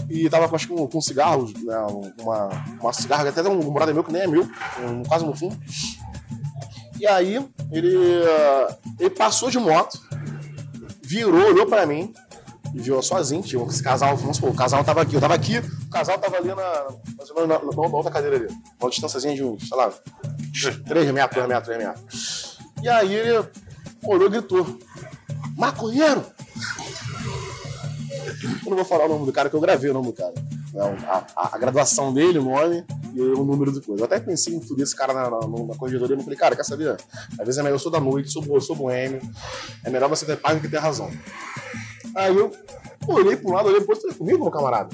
E 0.08 0.28
tava 0.28 0.54
acho 0.54 0.68
com, 0.68 0.86
com 0.86 1.00
cigarros, 1.00 1.52
né, 1.54 1.76
uma, 2.20 2.48
uma 2.80 2.92
cigarra, 2.92 3.28
até 3.28 3.42
um, 3.48 3.58
brother 3.72 3.94
meu 3.94 4.04
que 4.04 4.12
nem 4.12 4.22
é 4.22 4.26
meu, 4.26 4.42
um, 4.86 5.02
quase 5.04 5.24
no 5.24 5.34
fundo. 5.34 5.56
E 6.98 7.06
aí 7.06 7.36
ele, 7.70 7.96
ele 8.98 9.10
passou 9.10 9.50
de 9.50 9.58
moto, 9.58 9.98
virou, 11.02 11.46
olhou 11.46 11.66
pra 11.66 11.86
mim 11.86 12.12
e 12.74 12.80
viu 12.80 13.02
sozinho. 13.02 13.42
Tinha 13.42 13.62
esse 13.66 13.82
casal, 13.82 14.16
vamos 14.16 14.36
supor, 14.36 14.50
o 14.50 14.54
casal 14.54 14.84
tava 14.84 15.02
aqui, 15.02 15.14
eu 15.14 15.20
tava 15.20 15.34
aqui, 15.34 15.58
o 15.58 15.90
casal 15.90 16.18
tava 16.18 16.36
ali 16.36 16.48
na, 16.48 16.54
na, 16.54 17.46
na- 17.46 17.58
na 17.64 17.96
outra 17.96 18.12
cadeira 18.12 18.36
ali. 18.36 18.48
Uma 18.80 18.90
distânciazinha 18.90 19.34
de 19.34 19.42
uns, 19.44 19.68
sei 19.68 19.76
lá, 19.76 19.92
3 20.86 21.10
metros, 21.10 21.36
2 21.36 21.48
metros, 21.48 21.66
3 21.74 21.78
metros. 21.84 22.58
E 22.82 22.88
aí 22.88 23.14
ele 23.14 23.48
olhou 24.04 24.26
e 24.28 24.30
gritou: 24.30 24.78
Maconheiro! 25.56 26.24
Não 28.72 28.76
vou 28.76 28.84
falar 28.86 29.04
o 29.04 29.08
nome 29.08 29.26
do 29.26 29.32
cara, 29.32 29.50
que 29.50 29.54
eu 29.56 29.60
gravei 29.60 29.90
o 29.90 29.94
nome 29.94 30.06
do 30.06 30.12
cara. 30.14 30.32
Não, 30.72 30.86
a, 31.06 31.26
a- 31.36 31.50
a 31.54 31.58
graduação 31.58 32.12
dele, 32.14 32.38
o 32.38 32.42
nome 32.44 32.84
e 33.14 33.20
o 33.20 33.44
número 33.44 33.70
do 33.70 33.82
coisa. 33.82 34.00
Eu 34.02 34.06
até 34.06 34.18
pensei 34.18 34.54
em 34.54 34.60
fuder 34.62 34.84
esse 34.84 34.96
cara 34.96 35.12
na, 35.12 35.28
na, 35.28 35.38
na 35.40 35.76
corregedoria, 35.76 36.16
mas 36.16 36.24
falei, 36.24 36.38
cara, 36.38 36.56
quer 36.56 36.64
saber? 36.64 36.96
Às 37.32 37.36
vezes 37.44 37.58
é 37.58 37.62
melhor, 37.62 37.74
eu 37.74 37.78
sou 37.78 37.92
da 37.92 38.00
noite, 38.00 38.30
sou, 38.32 38.60
sou 38.62 38.74
boêmio, 38.74 39.20
é 39.84 39.90
melhor 39.90 40.08
você 40.08 40.24
ter 40.24 40.36
paz 40.38 40.56
do 40.56 40.62
que 40.62 40.68
ter 40.68 40.78
razão. 40.78 41.10
Aí 42.16 42.34
eu 42.34 42.50
olhei 43.06 43.38
um 43.44 43.52
lado, 43.52 43.68
olhei 43.68 43.80
pro 43.80 43.90
outro, 43.90 44.02
falei, 44.02 44.16
comigo, 44.16 44.42
meu 44.42 44.50
camarada? 44.50 44.88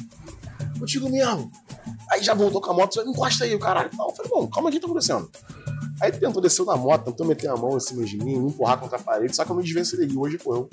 Contigo 0.78 1.08
mesmo. 1.08 1.50
Aí 2.10 2.22
já 2.22 2.34
voltou 2.34 2.60
com 2.60 2.70
a 2.72 2.74
moto, 2.74 3.00
encosta 3.06 3.44
aí, 3.44 3.54
o 3.54 3.58
caralho. 3.60 3.90
Eu 3.92 4.10
falei, 4.14 4.30
bom, 4.30 4.46
calma 4.48 4.68
o 4.68 4.72
que 4.72 4.80
tá 4.80 4.86
acontecendo? 4.86 5.30
Aí 6.00 6.10
tentou 6.12 6.40
descer 6.42 6.64
da 6.64 6.76
moto, 6.76 7.04
tentou 7.04 7.26
meter 7.26 7.48
a 7.50 7.56
mão 7.56 7.76
em 7.76 7.80
cima 7.80 8.04
de 8.04 8.16
mim, 8.18 8.36
me 8.38 8.48
empurrar 8.50 8.78
contra 8.78 8.98
a 8.98 9.00
parede, 9.02 9.34
só 9.34 9.44
que 9.44 9.50
eu 9.50 9.56
me 9.56 9.62
desvencilhei. 9.62 10.08
Hoje, 10.16 10.38
pô, 10.38 10.54
eu 10.56 10.68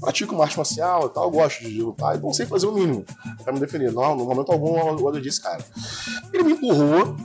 pratico 0.00 0.34
uma 0.34 0.44
arte 0.44 0.56
marcial 0.56 1.06
e 1.06 1.10
tal, 1.10 1.30
gosto 1.30 1.60
de 1.60 1.82
lutar, 1.82 2.16
então 2.16 2.30
eu 2.30 2.34
sei 2.34 2.46
fazer 2.46 2.66
o 2.66 2.72
mínimo 2.72 3.04
pra 3.44 3.52
me 3.52 3.60
defender. 3.60 3.92
Não, 3.92 4.16
no 4.16 4.24
momento 4.24 4.50
algum 4.50 4.78
eu, 4.78 5.14
eu 5.14 5.20
disse, 5.20 5.40
cara. 5.40 5.64
Ele 6.32 6.42
me 6.42 6.52
empurrou, 6.52 7.16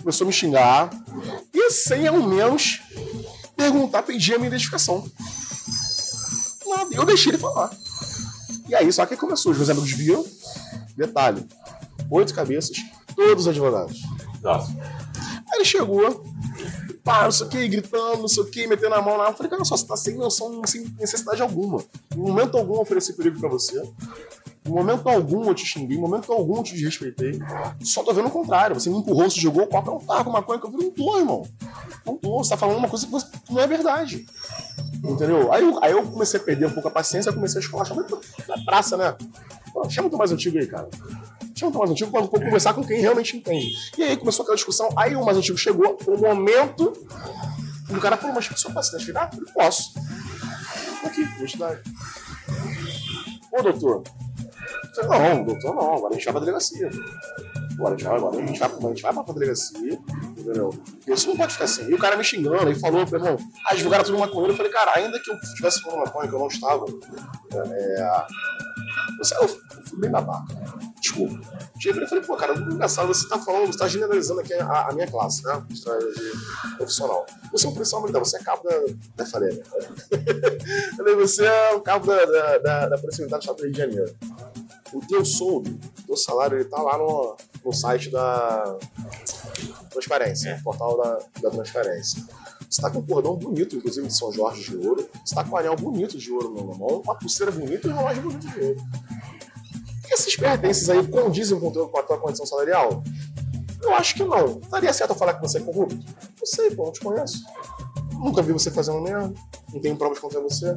começou 0.00 0.24
a 0.24 0.28
me 0.28 0.32
xingar, 0.32 0.90
e 1.52 1.70
sem 1.70 2.06
ao 2.06 2.22
menos 2.22 2.80
perguntar, 3.56 4.02
pedir 4.02 4.34
a 4.34 4.38
minha 4.38 4.48
identificação. 4.48 5.04
Nada, 6.66 6.94
eu 6.94 7.04
deixei 7.04 7.32
ele 7.32 7.38
falar. 7.38 7.70
E 8.68 8.74
aí, 8.74 8.90
só 8.92 9.04
que 9.04 9.16
começou, 9.16 9.50
os 9.50 9.58
meus 9.58 9.68
amigos 9.68 9.90
viram, 9.90 10.24
detalhe, 10.96 11.44
oito 12.08 12.32
cabeças, 12.32 12.76
todos 13.16 13.48
advogados. 13.48 14.00
Nossa. 14.40 14.70
Aí 15.52 15.56
ele 15.56 15.64
chegou, 15.64 16.24
pá, 17.04 17.24
não 17.24 17.32
sei 17.32 17.46
o 17.46 17.50
que, 17.50 17.68
gritando, 17.68 18.20
não 18.20 18.28
sei 18.28 18.42
o 18.42 18.46
que, 18.46 18.66
metendo 18.66 18.94
a 18.94 19.02
mão 19.02 19.16
lá. 19.16 19.28
Eu 19.28 19.34
falei, 19.34 19.50
cara, 19.50 19.64
só 19.64 19.76
você 19.76 19.86
tá 19.86 19.96
sem 19.96 20.16
noção, 20.16 20.60
sem 20.66 20.84
necessidade 20.98 21.42
alguma. 21.42 21.82
Em 22.14 22.18
momento 22.18 22.56
algum 22.56 22.74
eu 22.74 22.80
ofereci 22.80 23.12
perigo 23.14 23.38
pra 23.38 23.48
você. 23.48 23.82
Em 24.64 24.70
momento 24.70 25.08
algum 25.08 25.46
eu 25.46 25.54
te 25.54 25.64
xinguei, 25.64 25.96
em 25.96 26.00
momento 26.00 26.30
algum 26.32 26.58
eu 26.58 26.62
te 26.62 26.74
desrespeitei. 26.74 27.40
Só 27.82 28.02
tô 28.02 28.12
vendo 28.12 28.28
o 28.28 28.30
contrário. 28.30 28.78
Você 28.78 28.90
me 28.90 28.98
empurrou, 28.98 29.30
você 29.30 29.40
jogou 29.40 29.62
o 29.62 29.66
copo, 29.66 29.90
não 29.90 29.98
tá 29.98 30.22
com 30.22 30.30
uma 30.30 30.42
coisa 30.42 30.60
que 30.60 30.66
eu 30.66 30.70
falei, 30.70 30.86
não 30.86 30.94
tô, 30.94 31.18
irmão. 31.18 31.46
Não 32.06 32.16
tô, 32.16 32.38
você 32.38 32.50
tá 32.50 32.56
falando 32.56 32.76
uma 32.76 32.88
coisa 32.88 33.06
que 33.06 33.52
não 33.52 33.60
é 33.60 33.66
verdade. 33.66 34.26
Entendeu? 35.02 35.52
Aí 35.52 35.62
eu, 35.62 35.82
aí 35.82 35.92
eu 35.92 36.02
comecei 36.02 36.38
a 36.38 36.42
perder 36.42 36.66
um 36.66 36.72
pouco 36.72 36.88
a 36.88 36.90
paciência, 36.90 37.30
eu 37.30 37.34
comecei 37.34 37.58
a 37.58 37.64
escolar, 37.64 37.86
chamando 37.86 38.20
na 38.46 38.64
praça, 38.64 38.96
né? 38.96 39.16
Pô, 39.72 39.88
chama 39.88 40.08
o 40.08 40.10
teu 40.10 40.18
mais 40.18 40.30
antigo 40.30 40.58
aí, 40.58 40.66
cara. 40.66 40.88
Chama 41.60 41.68
o 41.68 41.72
teu 41.72 41.78
mais 41.80 41.90
antigo 41.90 42.16
eu 42.16 42.26
conversar 42.26 42.72
com 42.72 42.82
quem 42.82 43.02
realmente 43.02 43.36
entende. 43.36 43.76
E 43.98 44.02
aí 44.02 44.16
começou 44.16 44.44
aquela 44.44 44.56
discussão, 44.56 44.88
aí 44.96 45.14
o 45.14 45.22
mais 45.22 45.36
antigo 45.36 45.58
chegou, 45.58 45.98
o 46.06 46.16
momento 46.16 46.90
o 47.90 48.00
cara 48.00 48.16
falou, 48.16 48.34
mas 48.34 48.46
senhor 48.46 48.72
pode 48.72 48.86
se 48.86 48.94
identificar? 48.94 49.30
Eu 49.36 49.44
posso. 49.52 49.92
Aqui, 51.04 51.20
identidade. 51.20 51.82
Ô, 53.52 53.62
doutor. 53.62 54.02
Falei, 54.94 55.34
não, 55.34 55.44
doutor 55.44 55.74
não, 55.74 55.96
agora 55.96 56.10
a 56.10 56.12
gente 56.14 56.24
vai 56.24 56.32
pra 56.32 56.40
delegacia. 56.40 56.90
Agora 57.74 57.94
a 57.94 57.98
gente 57.98 58.08
vai, 58.08 58.16
agora 58.16 58.36
a 58.36 58.46
gente 58.46 58.58
vai, 58.58 58.68
a 58.68 58.88
gente 58.88 59.02
vai 59.02 59.12
pra 59.12 59.34
delegacia, 59.34 60.00
entendeu? 60.38 60.70
Porque 60.70 61.12
isso 61.12 61.28
não 61.28 61.36
pode 61.36 61.52
ficar 61.52 61.64
assim. 61.66 61.90
E 61.90 61.94
o 61.94 61.98
cara 61.98 62.16
me 62.16 62.24
xingando, 62.24 62.68
aí 62.68 62.74
falou, 62.74 63.06
falei, 63.06 63.26
irmão, 63.26 63.50
ah, 63.66 63.72
advogado 63.72 64.06
tudo 64.06 64.18
maconheiro. 64.18 64.52
Eu 64.52 64.56
falei, 64.56 64.72
cara, 64.72 64.92
ainda 64.96 65.20
que 65.20 65.30
eu 65.30 65.36
estivesse 65.36 65.82
falando 65.82 66.06
maconha, 66.06 66.28
que 66.28 66.34
eu 66.34 66.38
não 66.38 66.48
estava, 66.48 66.86
é... 67.52 68.26
Você, 69.20 69.34
eu 69.36 69.48
fui 69.48 70.00
bem 70.00 70.10
babaca. 70.10 70.54
Desculpa. 70.98 71.38
Cheguei 71.78 72.04
e 72.04 72.06
falei, 72.06 72.24
pô, 72.24 72.36
cara, 72.36 72.54
muito 72.54 72.74
engraçado, 72.74 73.08
você 73.08 73.28
tá 73.28 73.38
falando, 73.38 73.66
você 73.66 73.78
tá 73.78 73.86
generalizando 73.86 74.40
aqui 74.40 74.54
a, 74.54 74.88
a 74.88 74.92
minha 74.94 75.06
classe, 75.06 75.44
né? 75.44 75.62
De 75.68 76.76
profissional. 76.76 77.26
Você 77.52 77.66
é 77.66 77.68
um 77.68 77.74
policial 77.74 78.00
militar, 78.00 78.18
você 78.18 78.38
é 78.38 78.42
cabo 78.42 78.62
da. 78.62 78.80
da 79.16 79.26
falei, 79.26 79.54
né? 79.54 79.62
falei, 80.96 81.14
você 81.16 81.44
é 81.44 81.74
o 81.74 81.82
cabo 81.82 82.06
da, 82.06 82.24
da, 82.24 82.58
da, 82.58 82.88
da 82.88 82.98
Polícia 82.98 83.20
Militar 83.20 83.36
do 83.36 83.42
Estado 83.42 83.56
do 83.58 83.64
Rio 83.64 83.72
de 83.72 83.78
Janeiro. 83.78 84.16
O 84.92 85.00
teu 85.06 85.24
soldo, 85.24 85.70
o 85.70 86.06
teu 86.06 86.16
salário, 86.16 86.56
ele 86.56 86.64
tá 86.64 86.80
lá 86.80 86.96
no, 86.96 87.36
no 87.62 87.72
site 87.74 88.10
da 88.10 88.78
Transparência, 89.90 90.56
no 90.56 90.62
portal 90.62 90.96
da, 90.96 91.18
da 91.42 91.50
Transparência. 91.50 92.24
Você 92.70 92.80
tá 92.80 92.88
com 92.88 93.00
um 93.00 93.06
cordão 93.06 93.34
bonito, 93.34 93.74
inclusive 93.74 94.06
de 94.06 94.16
São 94.16 94.30
Jorge 94.30 94.62
de 94.62 94.76
ouro. 94.76 95.08
Você 95.24 95.34
tá 95.34 95.42
com 95.42 95.50
um 95.50 95.56
anel 95.56 95.74
bonito 95.74 96.16
de 96.16 96.30
ouro 96.30 96.54
na 96.54 96.62
mão, 96.62 97.02
uma 97.04 97.16
pulseira 97.16 97.50
bonita 97.50 97.88
e 97.88 97.90
um 97.90 97.96
relógio 97.96 98.22
bonito 98.22 98.46
de 98.46 98.60
ouro. 98.60 98.76
Esses 100.08 100.36
pertences 100.36 100.88
aí 100.88 101.04
condizem 101.06 101.58
com, 101.58 101.72
com 101.72 101.98
a 101.98 102.02
tua 102.02 102.18
condição 102.18 102.46
salarial? 102.46 103.02
Eu 103.82 103.94
acho 103.94 104.14
que 104.14 104.22
não. 104.22 104.60
Estaria 104.60 104.92
certo 104.92 105.10
eu 105.10 105.16
falar 105.16 105.34
que 105.34 105.42
você 105.42 105.58
é 105.58 105.60
corrupto? 105.60 105.96
Não 105.96 106.46
sei, 106.46 106.70
pô, 106.70 106.84
não 106.84 106.92
te 106.92 107.00
conheço. 107.00 107.44
Nunca 108.12 108.40
vi 108.40 108.52
você 108.52 108.70
fazendo 108.70 109.00
merda. 109.00 109.34
Não 109.72 109.80
tenho 109.80 109.96
provas 109.96 110.20
contra 110.20 110.40
você. 110.40 110.76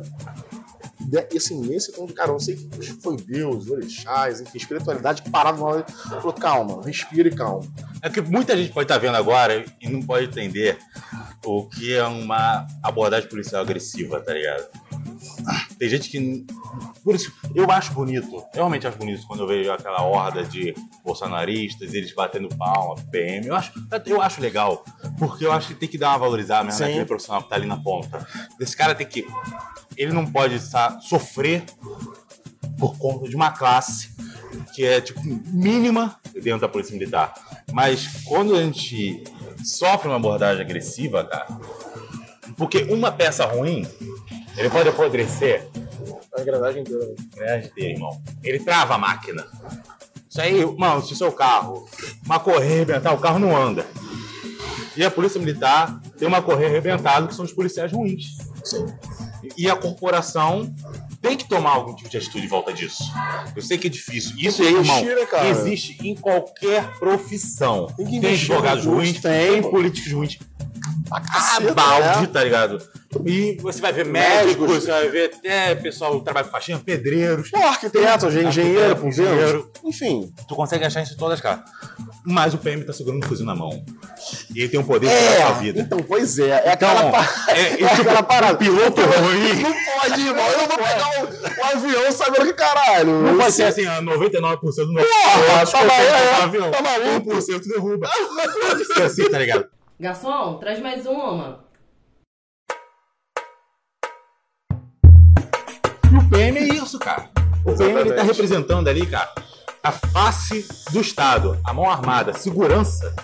De- 1.04 1.28
E 1.34 1.38
assim, 1.38 1.60
nesse 1.62 1.92
de 1.92 2.14
cara, 2.14 2.30
eu 2.30 2.34
não 2.34 2.40
sei 2.40 2.56
que 2.56 2.94
foi 3.02 3.18
Deus, 3.18 3.70
orixás, 3.70 4.42
enfim, 4.42 4.58
espiritualidade 4.58 5.22
parado 5.30 5.60
na 5.60 5.66
hora. 5.66 5.86
Falou, 5.88 6.34
calma, 6.34 6.82
respira 6.84 7.28
e 7.30 7.36
calma. 7.36 7.64
É 8.02 8.10
que 8.10 8.22
muita 8.22 8.56
gente 8.58 8.72
pode 8.72 8.86
estar 8.86 8.98
vendo 8.98 9.16
agora 9.16 9.66
e 9.82 9.90
não 9.90 10.02
pode 10.02 10.26
entender 10.26 10.78
o 11.46 11.66
que 11.68 11.94
é 11.94 12.04
uma 12.06 12.66
abordagem 12.82 13.30
policial 13.30 13.62
agressiva, 13.62 14.20
tá 14.22 14.34
ligado? 14.34 14.68
Tem 15.78 15.90
gente 15.90 16.10
que. 16.10 16.46
Por 17.04 17.16
isso, 17.16 17.32
eu 17.54 17.70
acho 17.70 17.94
bonito, 17.94 18.34
eu 18.34 18.46
realmente 18.54 18.88
acho 18.88 18.98
bonito 18.98 19.26
quando 19.28 19.42
eu 19.42 19.48
vejo 19.48 19.72
aquela 19.72 20.02
horda 20.02 20.44
de 20.44 20.74
bolsonaristas, 21.04 21.94
eles 21.94 22.14
batendo 22.14 22.50
palma, 22.50 22.96
PM. 23.12 23.48
Eu 23.48 23.56
acho, 23.56 23.72
eu 24.06 24.22
acho 24.22 24.42
legal, 24.42 24.84
porque 25.20 25.46
eu 25.46 25.52
acho 25.52 25.70
que 25.70 25.76
tem 25.76 25.88
que 25.90 25.98
dar 25.98 26.10
uma 26.10 26.20
valorizada 26.20 26.64
mesmo 26.64 26.78
Sim. 26.78 26.84
naquele 26.86 27.06
profissional 27.06 27.44
que 27.44 27.50
tá 27.50 27.56
ali 27.56 27.66
na 27.68 27.78
ponta. 27.78 28.26
Esse 28.60 28.76
cara 28.76 28.96
tem 28.96 29.06
que. 29.08 29.26
Ele 29.98 30.12
não 30.12 30.26
pode 30.26 30.60
sa- 30.60 31.00
sofrer 31.02 31.64
por 32.78 32.98
conta 32.98 33.28
de 33.30 33.36
uma 33.36 33.52
classe 33.52 34.12
que 34.74 34.84
é 34.86 35.00
tipo 35.02 35.22
mínima 35.24 36.20
dentro 36.34 36.62
da 36.62 36.68
polícia 36.70 36.94
militar. 36.94 37.34
Mas 37.72 38.08
quando 38.26 38.56
a 38.56 38.62
gente 38.64 39.24
sofre 39.64 40.08
uma 40.08 40.18
abordagem 40.18 40.64
agressiva, 40.64 41.24
cara, 41.24 41.48
porque 42.58 42.84
uma 42.84 43.12
peça 43.12 43.46
ruim, 43.46 43.88
ele 44.58 44.70
pode 44.70 44.90
apodrecer 44.90 45.68
A 46.36 46.42
engrenagem 46.42 46.82
inteira. 46.82 47.14
engrenagem 47.34 47.70
inteira, 47.70 47.92
irmão. 47.94 48.22
Ele 48.44 48.60
trava 48.60 48.96
a 48.96 48.98
máquina. 48.98 49.46
Isso 50.30 50.42
aí, 50.42 50.66
mano, 50.78 51.02
se 51.04 51.14
o 51.14 51.16
seu 51.16 51.32
carro, 51.32 51.88
uma 52.26 52.40
correia 52.40 52.74
arrebentar, 52.78 53.14
o 53.14 53.20
carro 53.20 53.38
não 53.40 53.56
anda. 53.56 53.86
E 54.98 55.04
a 55.04 55.10
polícia 55.12 55.40
militar 55.40 56.00
tem 56.18 56.28
uma 56.28 56.42
correia 56.42 56.70
arrebentada 56.70 57.28
que 57.28 57.36
são 57.36 57.46
os 57.46 57.52
policiais 57.54 57.92
ruins. 57.92 58.38
Sim. 58.64 58.86
E 59.58 59.70
a 59.70 59.76
corporação 59.76 60.74
tem 61.22 61.38
que 61.38 61.48
tomar 61.48 61.72
algum 61.72 61.96
tipo 61.96 62.10
de 62.10 62.18
atitude 62.18 62.46
em 62.46 62.50
volta 62.50 62.74
disso. 62.74 63.04
Eu 63.56 63.62
sei 63.62 63.78
que 63.78 63.88
é 63.88 63.90
difícil. 63.90 64.36
Isso 64.38 64.62
aí, 64.62 64.74
irmão, 64.74 65.04
existe 65.50 65.98
em 66.04 66.16
qualquer 66.16 66.98
profissão. 67.00 67.88
Tem 67.98 68.20
Tem 68.20 68.34
advogados 68.34 68.86
ruins, 68.86 69.20
tem, 69.20 69.62
políticos 69.62 70.12
ruins. 70.12 70.40
A 71.12 71.18
A 71.18 71.22
caceta, 71.22 71.74
balde, 71.74 72.22
né? 72.22 72.28
tá 72.32 72.44
ligado? 72.44 72.82
E 73.26 73.58
você 73.62 73.80
vai 73.80 73.94
ver 73.94 74.06
Médicos. 74.06 74.46
médicos, 74.68 74.84
você 74.86 74.92
vai 74.92 75.10
ver 75.10 75.32
até 75.36 75.76
pessoal 75.76 76.18
que 76.18 76.24
trabalha 76.24 76.46
com 76.46 76.52
faxina, 76.52 76.80
pedreiros. 76.84 77.52
Pô, 77.52 77.58
arquiteto, 77.60 78.26
engenheiro, 78.28 78.96
por 78.96 79.08
engenheiro. 79.08 79.72
Enfim. 79.84 80.34
Tu 80.48 80.56
consegue 80.56 80.84
achar 80.86 81.04
isso 81.04 81.14
em 81.14 81.18
todas 81.18 81.36
as 81.36 81.42
casas. 81.42 81.64
Mas 82.26 82.54
o 82.56 82.58
PM 82.58 82.84
tá 82.84 82.92
segurando 82.94 83.24
um 83.24 83.28
fuzil 83.28 83.46
na 83.46 83.54
mão. 83.54 83.84
E 84.56 84.62
ele 84.62 84.70
tem 84.70 84.80
o 84.80 84.84
poder 84.84 85.08
de 85.10 85.16
tirar 85.16 85.48
a 85.48 85.50
É, 85.52 85.60
vida. 85.60 85.82
então, 85.82 86.00
pois 86.02 86.40
é. 86.40 86.50
É 86.66 86.72
aquela, 86.72 86.94
Então, 87.08 87.12
pa- 87.12 87.30
é, 87.50 87.60
é 87.62 87.74
e 87.74 87.76
tipo, 87.78 88.02
aquela 88.02 88.24
parada. 88.24 88.58
piloto 88.58 89.02
ruim. 89.02 89.62
Não 89.62 89.74
pode, 90.00 90.22
irmão. 90.22 90.48
Eu 90.48 90.58
não 90.58 90.68
vou 90.68 90.78
pegar 90.78 91.10
o, 91.22 91.26
o 91.62 91.78
avião 91.78 92.12
sabendo 92.12 92.46
que 92.48 92.54
caralho. 92.54 93.22
Não 93.22 93.38
pode 93.38 93.52
ser 93.52 93.64
assim, 93.64 93.86
ah, 93.86 94.02
99% 94.02 94.62
do 94.62 94.94
nosso 94.94 95.08
Porra, 95.72 95.94
é, 95.94 96.70
tá 96.72 96.82
maluco. 96.82 97.30
1% 97.36 97.68
derruba. 97.68 98.10
Não 98.18 98.68
pode 98.70 98.86
ser 98.86 99.04
assim, 99.04 99.30
tá 99.30 99.38
ligado? 99.38 99.66
Garçom, 100.04 100.58
traz 100.58 100.82
mais 100.82 101.06
uma. 101.06 101.64
E 106.12 106.18
o 106.18 106.30
PM 106.30 106.60
é 106.60 106.74
isso, 106.74 107.00
cara. 107.00 107.30
O 107.66 107.74
PM 107.78 108.02
ele 108.02 108.12
tá 108.12 108.22
representando 108.22 108.90
ali, 108.90 109.08
cara, 109.08 109.34
a 109.82 109.94
face 109.94 110.68
do 110.92 111.00
Estado, 111.00 111.58
a 111.64 111.74
mão 111.74 111.90
armada, 111.90 112.34
segurança. 112.34 113.16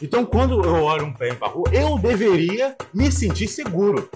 Então, 0.00 0.24
quando 0.24 0.64
eu 0.64 0.82
olho 0.84 1.04
um 1.04 1.12
PM 1.12 1.36
pra 1.36 1.48
rua, 1.48 1.68
eu 1.70 1.98
deveria 1.98 2.78
me 2.94 3.12
sentir 3.12 3.46
seguro. 3.46 4.08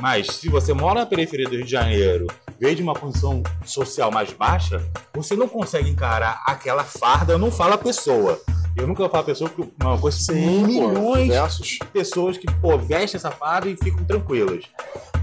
Mas 0.00 0.26
se 0.26 0.48
você 0.48 0.72
mora 0.72 0.98
na 0.98 1.06
periferia 1.06 1.48
do 1.48 1.54
Rio 1.54 1.64
de 1.64 1.70
Janeiro, 1.70 2.26
veio 2.58 2.74
de 2.74 2.82
uma 2.82 2.94
condição 2.94 3.40
social 3.64 4.10
mais 4.10 4.32
baixa, 4.32 4.84
você 5.14 5.36
não 5.36 5.46
consegue 5.46 5.88
encarar 5.88 6.42
aquela 6.44 6.82
farda. 6.82 7.34
Eu 7.34 7.38
não 7.38 7.52
falo 7.52 7.74
a 7.74 7.78
pessoa. 7.78 8.42
Eu 8.76 8.86
nunca 8.86 9.02
vou 9.02 9.10
falar 9.10 9.22
pessoa 9.24 9.48
porque 9.48 9.70
uma 9.80 9.98
coisa 9.98 10.16
Sim, 10.18 10.60
pô, 10.60 10.66
milhões 10.66 11.28
versus. 11.28 11.66
de 11.66 11.78
pessoas 11.92 12.36
que 12.36 12.46
pô, 12.60 12.76
vestem 12.78 13.18
essa 13.18 13.30
farda 13.30 13.68
e 13.68 13.76
ficam 13.76 14.04
tranquilas. 14.04 14.64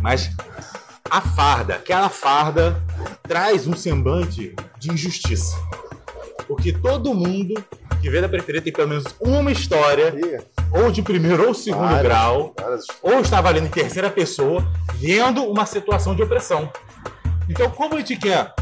Mas 0.01 0.29
a 1.09 1.19
farda, 1.21 1.75
aquela 1.75 2.09
farda, 2.09 2.81
traz 3.23 3.67
um 3.67 3.75
semblante 3.75 4.55
de 4.79 4.91
injustiça. 4.91 5.55
Porque 6.47 6.71
todo 6.73 7.13
mundo 7.13 7.61
que 8.01 8.09
vê 8.09 8.21
da 8.21 8.29
periferia 8.29 8.61
tem 8.61 8.73
pelo 8.73 8.87
menos 8.89 9.03
uma 9.19 9.51
história, 9.51 10.13
Ih, 10.15 10.41
ou 10.71 10.91
de 10.91 11.01
primeiro 11.01 11.47
ou 11.49 11.53
segundo 11.53 11.81
Várias. 11.83 12.01
grau, 12.03 12.53
várias- 12.59 12.85
ou 13.01 13.19
estava 13.19 13.49
ali 13.49 13.59
em 13.59 13.67
terceira 13.67 14.09
pessoa, 14.09 14.65
vendo 14.95 15.43
uma 15.43 15.65
situação 15.65 16.15
de 16.15 16.23
opressão. 16.23 16.71
Então, 17.49 17.69
como 17.69 17.95
a 17.95 17.97
gente 17.99 18.15
quer 18.15 18.53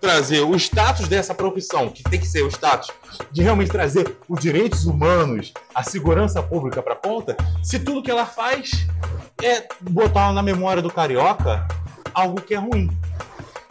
trazer 0.00 0.40
o 0.40 0.54
status 0.56 1.08
dessa 1.08 1.34
profissão, 1.34 1.88
que 1.88 2.02
tem 2.02 2.18
que 2.18 2.26
ser 2.26 2.42
o 2.42 2.48
status 2.48 2.90
de 3.30 3.42
realmente 3.42 3.70
trazer 3.70 4.16
os 4.28 4.40
direitos 4.40 4.84
humanos, 4.84 5.52
a 5.74 5.82
segurança 5.82 6.42
pública 6.42 6.82
para 6.82 6.96
ponta, 6.96 7.36
se 7.62 7.78
tudo 7.78 8.02
que 8.02 8.10
ela 8.10 8.26
faz 8.26 8.86
é 9.42 9.66
botar 9.80 10.32
na 10.32 10.42
memória 10.42 10.82
do 10.82 10.90
carioca 10.90 11.66
algo 12.14 12.40
que 12.40 12.54
é 12.54 12.58
ruim. 12.58 12.90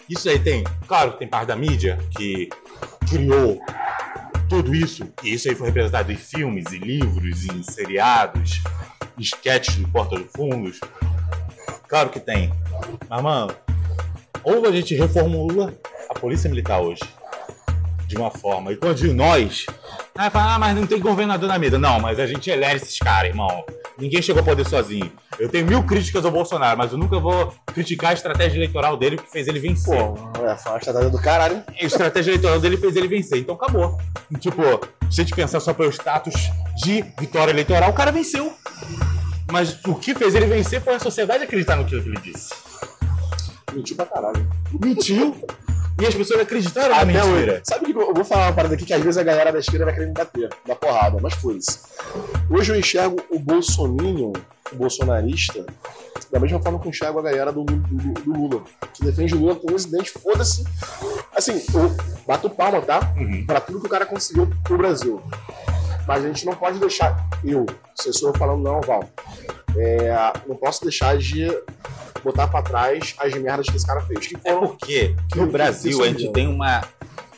Isso 0.09 0.29
aí 0.29 0.39
tem, 0.39 0.63
claro 0.87 1.13
tem 1.13 1.27
parte 1.27 1.47
da 1.47 1.55
mídia 1.55 1.97
que 2.11 2.49
criou 3.09 3.61
tudo 4.49 4.75
isso, 4.75 5.07
e 5.23 5.33
isso 5.33 5.47
aí 5.47 5.55
foi 5.55 5.67
representado 5.67 6.11
em 6.11 6.17
filmes, 6.17 6.73
em 6.73 6.79
livros, 6.79 7.45
em 7.45 7.63
seriados, 7.63 8.61
sketches 9.17 9.75
de 9.75 9.87
Porta 9.87 10.17
dos 10.17 10.29
Fundos. 10.35 10.79
Claro 11.87 12.09
que 12.09 12.19
tem. 12.19 12.51
Mas, 13.09 13.21
mano, 13.21 13.53
ou 14.43 14.65
a 14.65 14.71
gente 14.71 14.95
reformula 14.95 15.73
a 16.09 16.13
polícia 16.13 16.49
militar 16.49 16.81
hoje 16.81 17.01
de 18.11 18.17
uma 18.17 18.29
forma. 18.29 18.73
E 18.73 18.75
quando 18.75 18.97
digo 18.97 19.13
nós, 19.13 19.65
aí 20.17 20.29
fala, 20.29 20.55
ah, 20.55 20.59
mas 20.59 20.75
não 20.75 20.85
tem 20.85 20.99
governador 20.99 21.47
na 21.47 21.57
mesa. 21.57 21.79
Não, 21.79 21.99
mas 21.99 22.19
a 22.19 22.27
gente 22.27 22.49
elege 22.49 22.83
esses 22.83 22.99
caras, 22.99 23.29
irmão. 23.29 23.63
Ninguém 23.97 24.21
chegou 24.21 24.41
ao 24.41 24.45
poder 24.45 24.65
sozinho. 24.67 25.11
Eu 25.39 25.47
tenho 25.47 25.65
mil 25.65 25.83
críticas 25.83 26.25
ao 26.25 26.31
Bolsonaro, 26.31 26.77
mas 26.77 26.91
eu 26.91 26.97
nunca 26.97 27.19
vou 27.19 27.53
criticar 27.67 28.11
a 28.11 28.13
estratégia 28.13 28.57
eleitoral 28.57 28.97
dele 28.97 29.17
que 29.17 29.31
fez 29.31 29.47
ele 29.47 29.59
vencer. 29.59 29.95
Pô, 29.95 30.43
é, 30.43 30.57
foi 30.57 30.71
uma 30.71 30.77
estratégia 30.77 31.09
do 31.09 31.21
caralho. 31.21 31.63
A 31.79 31.85
estratégia 31.85 32.31
eleitoral 32.31 32.59
dele 32.59 32.77
fez 32.77 32.95
ele 32.95 33.07
vencer, 33.07 33.39
então 33.39 33.55
acabou. 33.55 33.97
Tipo, 34.39 34.61
se 35.09 35.21
a 35.21 35.23
gente 35.23 35.35
pensar 35.35 35.59
só 35.59 35.73
pelo 35.73 35.89
status 35.91 36.33
de 36.83 37.03
vitória 37.19 37.51
eleitoral, 37.51 37.91
o 37.91 37.93
cara 37.93 38.11
venceu. 38.11 38.51
Mas 39.51 39.79
o 39.85 39.95
que 39.95 40.13
fez 40.15 40.35
ele 40.35 40.45
vencer 40.45 40.81
foi 40.81 40.95
a 40.95 40.99
sociedade 40.99 41.43
acreditar 41.43 41.75
no 41.75 41.85
que 41.85 41.95
ele 41.95 42.19
disse. 42.21 42.49
Mentiu 43.73 43.95
pra 43.95 44.05
caralho. 44.05 44.47
Mentiu. 44.83 45.35
E 45.99 46.05
as 46.05 46.15
pessoas 46.15 46.41
acreditaram 46.41 46.95
na 46.95 47.05
mentira. 47.05 47.25
hoje. 47.25 47.61
Sabe 47.63 47.83
o 47.83 47.93
que 47.93 47.99
eu 47.99 48.13
vou 48.13 48.25
falar 48.25 48.47
uma 48.47 48.53
parada 48.53 48.73
aqui 48.73 48.85
que 48.85 48.93
às 48.93 49.01
vezes 49.01 49.17
a 49.17 49.23
galera 49.23 49.51
da 49.51 49.59
esquerda 49.59 49.85
vai 49.85 49.93
querer 49.93 50.07
me 50.07 50.13
bater, 50.13 50.49
dar 50.65 50.75
porrada, 50.75 51.17
mas 51.21 51.33
foda-se. 51.35 51.79
Hoje 52.49 52.71
eu 52.73 52.79
enxergo 52.79 53.21
o 53.29 53.37
bolsominion, 53.37 54.31
o 54.71 54.75
bolsonarista, 54.75 55.63
da 56.31 56.39
mesma 56.39 56.59
forma 56.61 56.79
que 56.79 56.87
eu 56.87 56.89
enxergo 56.89 57.19
a 57.19 57.21
galera 57.21 57.51
do, 57.51 57.63
do- 57.63 57.75
do- 57.75 58.13
do 58.21 58.31
Lula, 58.33 58.63
que 58.93 59.03
defende 59.03 59.35
o 59.35 59.39
Lula 59.39 59.55
como 59.55 59.67
presidente, 59.67 60.09
foda-se. 60.11 60.63
Assim, 61.35 61.61
eu 61.73 61.95
bato 62.25 62.49
palma, 62.49 62.81
tá? 62.81 63.13
Uhum. 63.17 63.45
Pra 63.45 63.59
tudo 63.61 63.79
que 63.81 63.85
o 63.85 63.89
cara 63.89 64.05
conseguiu 64.05 64.49
pro 64.63 64.77
Brasil. 64.77 65.21
Mas 66.07 66.25
a 66.25 66.27
gente 66.27 66.45
não 66.47 66.53
pode 66.55 66.79
deixar, 66.79 67.15
eu, 67.43 67.65
assessor 67.99 68.35
falando, 68.37 68.63
não, 68.63 68.81
Val, 68.81 69.03
é, 69.77 70.33
não 70.47 70.55
posso 70.55 70.83
deixar 70.83 71.17
de 71.17 71.47
botar 72.23 72.47
pra 72.47 72.61
trás 72.61 73.15
as 73.19 73.33
merdas 73.33 73.67
que 73.69 73.75
esse 73.75 73.85
cara 73.85 74.01
fez. 74.01 74.27
Que 74.27 74.35
É 74.43 74.53
foram 74.53 74.67
porque 74.67 75.15
Que- 75.31 75.39
no 75.39 75.47
Brasil 75.47 76.03
a 76.03 76.07
gente 76.07 76.27
é 76.27 76.31
tem 76.31 76.47
uma, 76.47 76.81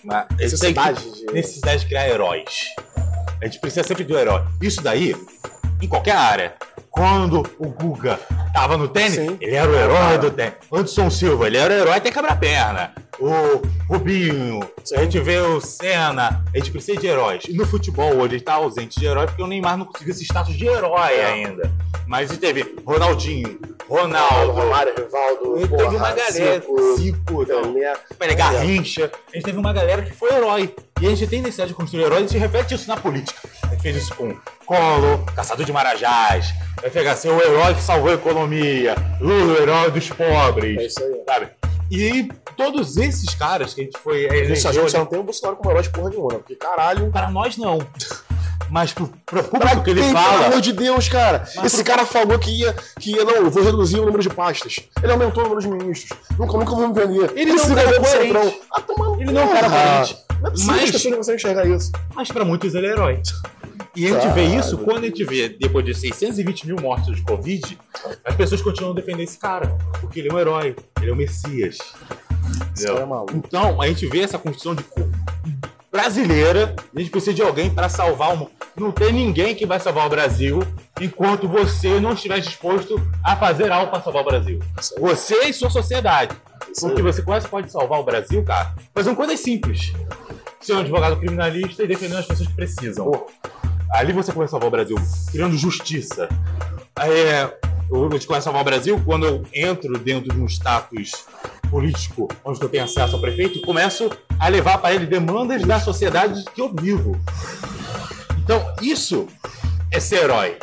uma 0.03 0.21
tem 0.23 0.37
que- 0.37 0.43
necessidade 0.43 1.11
de... 1.11 1.25
necessidade 1.33 1.81
de 1.81 1.85
criar 1.87 2.07
heróis. 2.09 2.65
A 3.41 3.45
gente 3.45 3.59
precisa 3.59 3.85
sempre 3.85 4.03
de 4.03 4.13
um 4.13 4.17
herói. 4.17 4.43
Isso 4.61 4.81
daí, 4.81 5.15
em 5.81 5.87
qualquer 5.87 6.15
área. 6.15 6.53
Quando 6.89 7.43
o 7.57 7.67
Guga 7.69 8.19
tava 8.53 8.77
no 8.77 8.87
tênis, 8.87 9.15
Sim. 9.15 9.37
ele 9.41 9.55
era 9.55 9.69
o 9.69 9.75
herói 9.75 10.17
do 10.19 10.29
tênis. 10.29 10.53
Anderson 10.71 11.09
Silva, 11.09 11.47
ele 11.47 11.57
era 11.57 11.73
o 11.73 11.77
herói 11.77 11.97
até 11.97 12.11
quebra-perna. 12.11 12.93
O 13.19 13.61
Rubinho, 13.87 14.59
a 14.95 14.99
gente 15.03 15.19
vê 15.19 15.37
o 15.39 15.61
Senna, 15.61 16.43
a 16.53 16.57
gente 16.57 16.71
precisa 16.71 16.99
de 16.99 17.07
heróis. 17.07 17.43
E 17.47 17.53
no 17.53 17.65
futebol 17.65 18.15
hoje 18.17 18.35
ele 18.35 18.41
tá 18.43 18.53
ausente 18.55 18.99
de 18.99 19.05
herói 19.05 19.27
porque 19.27 19.41
o 19.43 19.47
Neymar 19.47 19.77
não 19.77 19.85
conseguiu 19.85 20.13
esse 20.13 20.23
status 20.23 20.55
de 20.55 20.65
herói 20.67 21.13
É. 21.13 21.25
ainda. 21.25 21.71
Mas 22.07 22.29
ele 22.31 22.39
teve 22.39 22.75
Ronaldinho, 22.85 23.59
Ronaldo, 23.87 24.51
Romário, 24.51 24.93
Rivaldo, 24.95 25.57
ele 25.57 25.67
teve 25.67 25.95
uma 25.95 26.11
galera, 26.11 26.61
Pelé. 27.37 27.93
Pelé 28.19 28.35
Garrincha, 28.35 29.11
a 29.31 29.35
gente 29.35 29.45
teve 29.45 29.57
uma 29.57 29.71
galera 29.73 30.01
que 30.01 30.11
foi 30.11 30.33
herói. 30.33 30.75
E 31.01 31.07
a 31.07 31.09
gente 31.09 31.27
tem 31.27 31.39
necessidade 31.41 31.69
de 31.69 31.75
construir 31.75 32.03
heróis 32.03 32.21
e 32.21 32.25
a 32.25 32.27
gente 32.27 32.37
reflete 32.39 32.73
isso 32.75 32.87
na 32.87 32.97
política. 32.97 33.39
A 33.63 33.67
gente 33.67 33.81
fez 33.81 33.95
isso 33.97 34.15
com 34.15 34.35
Collor, 34.65 35.23
Caçador 35.35 35.65
de 35.65 35.71
Marajás, 35.73 36.53
vai 36.81 36.89
pegar 36.89 37.15
ser 37.15 37.29
o 37.29 37.41
herói 37.41 37.73
que 37.73 37.81
salvou 37.81 38.09
a 38.11 38.13
economia, 38.15 38.95
Lula, 39.19 39.53
o 39.53 39.61
herói 39.61 39.91
dos 39.91 40.09
É 40.11 40.13
pobres, 40.13 40.81
isso 40.91 41.03
aí. 41.03 41.21
sabe? 41.25 41.47
E 41.95 42.29
todos 42.57 42.97
esses 42.97 43.33
caras 43.35 43.73
que 43.73 43.81
a 43.81 43.83
gente 43.83 43.97
foi 43.99 44.25
Isso, 44.25 44.33
a 44.33 44.35
elegeu 44.37 44.71
gente 44.73 44.91
só 44.91 44.97
ali, 44.97 44.97
não 44.97 45.05
tem 45.05 45.19
o 45.19 45.23
Bolsonaro 45.23 45.57
como 45.57 45.69
herói 45.71 45.83
de 45.83 45.89
porra 45.89 46.09
nenhuma, 46.09 46.29
porque 46.35 46.55
caralho. 46.55 47.11
para 47.11 47.29
nós 47.29 47.57
não. 47.57 47.79
Mas 48.69 48.91
pro, 48.93 49.07
pro 49.25 49.43
Pra 49.43 49.59
público 49.59 49.83
que 49.83 49.89
ele 49.91 50.01
quem, 50.01 50.11
fala, 50.13 50.33
Pelo 50.33 50.45
amor 50.45 50.61
de 50.61 50.73
Deus, 50.73 51.07
cara. 51.07 51.43
Mas 51.57 51.65
Esse 51.65 51.83
pro- 51.83 51.85
cara 51.93 52.05
falou 52.07 52.39
que 52.39 52.49
ia, 52.49 52.73
que 52.99 53.11
ia, 53.11 53.23
não, 53.23 53.35
eu 53.35 53.51
vou 53.51 53.63
reduzir 53.63 53.99
o 53.99 54.05
número 54.05 54.23
de 54.23 54.29
pastas. 54.29 54.79
Ele 55.03 55.11
aumentou 55.11 55.43
o 55.43 55.49
número 55.49 55.61
de 55.61 55.67
ministros. 55.67 56.17
Nunca, 56.39 56.57
nunca 56.57 56.71
vou 56.71 56.87
me 56.87 56.93
vender. 56.93 57.31
Ele 57.35 57.53
não 57.53 57.63
é 57.63 57.67
um 57.67 57.75
cara 57.75 57.99
coerente. 57.99 58.61
Ah, 58.73 58.81
toma 58.81 59.05
no 59.09 59.21
Ele 59.21 59.31
não 59.31 59.41
é 59.41 59.45
um 59.45 59.49
cara 59.53 59.69
coerente. 59.69 60.17
Não 60.41 60.47
é 60.47 60.51
possível 60.51 60.73
Mas- 60.73 60.83
as 60.85 60.91
pessoas 60.91 61.11
não 61.11 61.17
conseguem 61.17 61.35
enxergar 61.37 61.67
isso. 61.67 61.91
mas 62.15 62.31
para 62.31 62.45
muitos 62.45 62.73
ele 62.73 62.87
é 62.87 62.89
herói. 62.91 63.21
E 63.95 64.07
a 64.07 64.19
gente 64.19 64.33
vê 64.33 64.43
isso 64.45 64.77
quando 64.79 65.03
a 65.03 65.07
gente 65.07 65.23
vê, 65.23 65.49
depois 65.49 65.85
de 65.85 65.93
620 65.93 66.67
mil 66.67 66.77
mortos 66.81 67.15
de 67.15 67.21
Covid, 67.21 67.77
as 68.25 68.35
pessoas 68.35 68.61
continuam 68.61 68.95
defendendo 68.95 69.21
esse 69.21 69.37
cara. 69.37 69.67
Porque 70.01 70.19
ele 70.19 70.29
é 70.29 70.33
um 70.33 70.39
herói, 70.39 70.75
ele 70.99 71.11
é 71.11 71.13
o 71.13 71.15
Messias. 71.15 71.77
É 72.83 73.05
maluco. 73.05 73.35
Então, 73.35 73.81
a 73.81 73.87
gente 73.87 74.07
vê 74.07 74.21
essa 74.21 74.39
construção 74.39 74.73
de 74.73 74.83
brasileira, 75.91 76.75
a 76.95 76.99
gente 76.99 77.11
precisa 77.11 77.35
de 77.35 77.43
alguém 77.43 77.69
para 77.69 77.87
salvar 77.87 78.33
o 78.33 78.37
mundo. 78.37 78.51
Não 78.75 78.91
tem 78.91 79.13
ninguém 79.13 79.53
que 79.53 79.63
vai 79.63 79.79
salvar 79.79 80.07
o 80.07 80.09
Brasil 80.09 80.63
enquanto 80.99 81.47
você 81.47 81.99
não 81.99 82.13
estiver 82.13 82.39
disposto 82.39 82.95
a 83.23 83.35
fazer 83.35 83.71
algo 83.71 83.91
para 83.91 84.01
salvar 84.01 84.23
o 84.23 84.25
Brasil. 84.25 84.59
Você 84.99 85.35
e 85.45 85.53
sua 85.53 85.69
sociedade. 85.69 86.35
Porque 86.79 87.03
você 87.03 87.21
quase 87.21 87.47
pode 87.47 87.71
salvar 87.71 87.99
o 87.99 88.03
Brasil, 88.03 88.43
cara, 88.43 88.73
fazendo 88.91 89.15
coisas 89.15 89.39
simples. 89.39 89.93
Ser 90.59 90.73
um 90.73 90.79
advogado 90.79 91.17
criminalista 91.17 91.83
e 91.83 91.87
defendendo 91.87 92.17
as 92.17 92.25
pessoas 92.25 92.47
que 92.47 92.55
precisam. 92.55 93.27
Ali 93.93 94.11
você 94.11 94.31
começa 94.31 94.49
a 94.57 94.59
salvar 94.59 94.67
o 94.67 94.71
Brasil, 94.71 94.97
criando 95.31 95.55
justiça. 95.57 96.27
É, 96.99 97.43
eu- 97.91 98.09
começa 98.09 98.37
a 98.37 98.41
salvar 98.41 98.61
o 98.61 98.65
Brasil 98.65 99.01
quando 99.05 99.25
eu 99.25 99.43
entro 99.53 99.97
dentro 99.99 100.33
de 100.33 100.41
um 100.41 100.45
status 100.47 101.25
político 101.69 102.27
onde 102.43 102.61
eu 102.61 102.69
tenho 102.69 102.83
acesso 102.83 103.15
ao 103.15 103.21
prefeito 103.21 103.61
começo 103.61 104.09
a 104.39 104.47
levar 104.47 104.77
para 104.79 104.93
ele 104.93 105.05
demandas 105.05 105.63
da 105.63 105.79
sociedade 105.79 106.43
que 106.53 106.61
eu 106.61 106.73
vivo. 106.73 107.19
Então, 108.37 108.73
isso 108.81 109.27
é 109.91 109.99
ser 109.99 110.23
herói. 110.23 110.57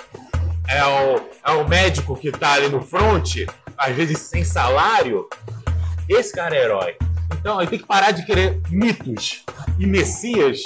É 0.69 0.85
o, 0.85 1.21
é 1.47 1.51
o 1.53 1.69
médico 1.69 2.17
que 2.17 2.31
tá 2.31 2.53
ali 2.53 2.69
no 2.69 2.81
front, 2.81 3.37
às 3.77 3.95
vezes 3.95 4.19
sem 4.19 4.45
salário. 4.45 5.29
Esse 6.09 6.33
cara 6.33 6.55
é 6.55 6.65
herói. 6.65 6.97
Então, 7.39 7.59
a 7.59 7.63
gente 7.63 7.71
tem 7.71 7.79
que 7.79 7.87
parar 7.87 8.11
de 8.11 8.25
querer 8.25 8.61
mitos 8.71 9.45
e 9.79 9.87
messias 9.87 10.63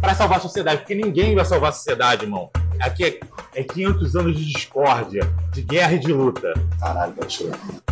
para 0.00 0.14
salvar 0.14 0.38
a 0.38 0.40
sociedade, 0.40 0.78
porque 0.78 0.94
ninguém 0.94 1.34
vai 1.34 1.44
salvar 1.44 1.70
a 1.70 1.72
sociedade, 1.72 2.24
irmão. 2.24 2.50
Aqui 2.80 3.04
é, 3.04 3.20
é 3.54 3.64
500 3.64 4.16
anos 4.16 4.36
de 4.36 4.52
discórdia, 4.52 5.28
de 5.52 5.62
guerra 5.62 5.94
e 5.94 5.98
de 5.98 6.12
luta. 6.12 6.52
Caralho, 6.78 7.14
tá. 7.14 7.26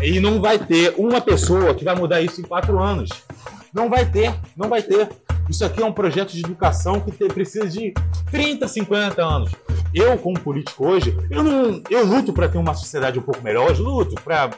E 0.02 0.20
não 0.20 0.40
vai 0.40 0.58
ter 0.58 0.94
uma 0.96 1.20
pessoa 1.20 1.74
que 1.74 1.84
vai 1.84 1.96
mudar 1.96 2.20
isso 2.20 2.40
em 2.40 2.44
quatro 2.44 2.78
anos. 2.78 3.10
Não 3.72 3.90
vai 3.90 4.06
ter, 4.06 4.34
não 4.56 4.68
vai 4.68 4.82
ter. 4.82 5.08
Isso 5.48 5.64
aqui 5.64 5.82
é 5.82 5.84
um 5.84 5.92
projeto 5.92 6.32
de 6.32 6.40
educação 6.40 7.00
que 7.00 7.12
precisa 7.28 7.68
de 7.68 7.92
30, 8.30 8.66
50 8.68 9.22
anos. 9.22 9.52
Eu, 9.96 10.18
como 10.18 10.38
político 10.38 10.86
hoje, 10.86 11.16
eu, 11.30 11.42
não, 11.42 11.82
eu 11.88 12.04
luto 12.04 12.30
para 12.30 12.50
ter 12.50 12.58
uma 12.58 12.74
sociedade 12.74 13.18
um 13.18 13.22
pouco 13.22 13.42
melhor. 13.42 13.70
Hoje 13.70 13.80
luto 13.80 14.14
para 14.16 14.50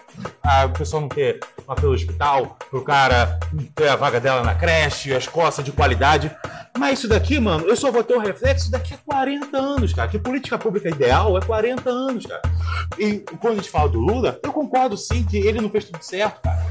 a 0.43 0.68
pessoa 0.70 1.01
não 1.01 1.09
ter 1.09 1.39
uma 1.64 1.76
pelo 1.76 1.93
hospital, 1.93 2.59
para 2.68 2.76
o 2.76 2.82
cara 2.82 3.39
ter 3.72 3.86
a 3.86 3.95
vaga 3.95 4.18
dela 4.18 4.43
na 4.43 4.57
creche, 4.57 5.14
as 5.14 5.28
costas 5.28 5.64
de 5.64 5.70
qualidade. 5.70 6.28
Mas 6.76 6.99
isso 6.99 7.09
daqui, 7.09 7.39
mano, 7.39 7.66
eu 7.66 7.76
só 7.76 7.93
vou 7.93 8.03
ter 8.03 8.14
o 8.14 8.18
reflexo 8.18 8.68
daqui 8.68 8.95
a 8.95 8.99
40 8.99 9.57
anos, 9.57 9.95
cara. 9.95 10.09
Que 10.09 10.18
política 10.18 10.59
pública 10.59 10.89
ideal 10.89 11.39
é 11.39 11.41
40 11.41 11.89
anos, 11.89 12.26
cara. 12.26 12.43
E 12.99 13.18
quando 13.39 13.53
a 13.53 13.57
gente 13.59 13.70
fala 13.70 13.89
do 13.89 14.01
Lula, 14.01 14.41
eu 14.43 14.53
concordo 14.53 14.97
sim 14.97 15.22
que 15.22 15.36
ele 15.36 15.61
não 15.61 15.70
fez 15.70 15.84
tudo 15.84 16.03
certo, 16.03 16.41
cara. 16.43 16.66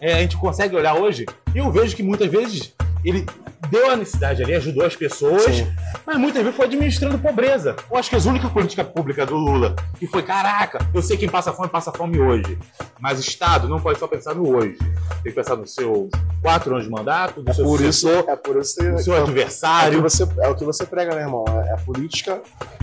É, 0.00 0.14
a 0.14 0.20
gente 0.20 0.36
consegue 0.36 0.76
olhar 0.76 0.94
hoje 0.94 1.26
e 1.52 1.58
eu 1.58 1.72
vejo 1.72 1.96
que 1.96 2.04
muitas 2.04 2.30
vezes 2.30 2.72
ele 3.04 3.26
deu 3.70 3.90
a 3.90 3.96
necessidade 3.96 4.42
ali, 4.42 4.54
ajudou 4.54 4.84
as 4.84 4.94
pessoas, 4.94 5.42
Sim. 5.44 5.66
mas 6.06 6.16
muitas 6.16 6.42
vezes 6.42 6.56
foi 6.56 6.66
administrando 6.66 7.18
pobreza. 7.18 7.76
Eu 7.90 7.96
acho 7.96 8.10
que 8.10 8.16
as 8.16 8.24
únicas 8.24 8.50
políticas 8.50 8.86
públicas 8.86 9.26
do 9.26 9.36
Lula 9.36 9.74
que 9.98 10.06
foi, 10.06 10.22
caraca, 10.22 10.78
eu 10.92 11.02
sei 11.02 11.16
quem 11.16 11.28
passa 11.28 11.52
fome, 11.52 11.68
passa 11.68 11.92
fome 11.92 12.20
hoje. 12.20 12.58
Mas 13.00 13.18
Estado 13.18 13.68
não 13.68 13.80
pode 13.80 13.98
só 13.98 14.06
pensar 14.06 14.34
no 14.34 14.56
hoje. 14.56 14.78
Tem 14.78 15.24
que 15.24 15.32
pensar 15.32 15.56
no 15.56 15.66
seu 15.66 16.08
quatro 16.42 16.72
anos 16.72 16.84
de 16.84 16.90
mandato, 16.90 17.42
do 17.42 17.52
seu 17.54 17.64
Por 17.64 17.80
isso, 17.80 18.08
sucessor, 18.08 18.30
é 18.30 18.36
por 18.36 18.56
isso 18.60 18.74
seu 19.02 19.14
é, 19.14 19.18
é, 19.18 19.20
o 19.20 19.22
adversário. 19.24 20.02
você, 20.02 20.26
é 20.40 20.48
o 20.48 20.54
que 20.54 20.64
você 20.64 20.86
prega, 20.86 21.14
né, 21.14 21.22
irmão? 21.22 21.44
É, 21.48 21.72
é 21.72 21.76
política 21.76 22.40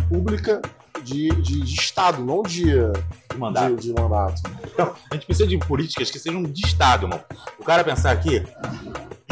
pública 0.09 0.61
de, 1.03 1.29
de, 1.29 1.61
de 1.61 1.73
Estado, 1.73 2.23
não 2.23 2.43
de, 2.43 2.65
de 2.65 3.37
mandato. 3.37 3.75
de, 3.75 3.87
de 3.87 3.93
mandato. 3.93 4.41
Então, 4.65 4.93
a 5.09 5.13
gente 5.15 5.25
precisa 5.25 5.47
de 5.47 5.57
políticas 5.57 6.09
que 6.09 6.19
sejam 6.19 6.43
de 6.43 6.65
Estado, 6.65 7.05
irmão. 7.05 7.19
O 7.59 7.63
cara 7.63 7.83
pensar 7.83 8.11
aqui 8.11 8.43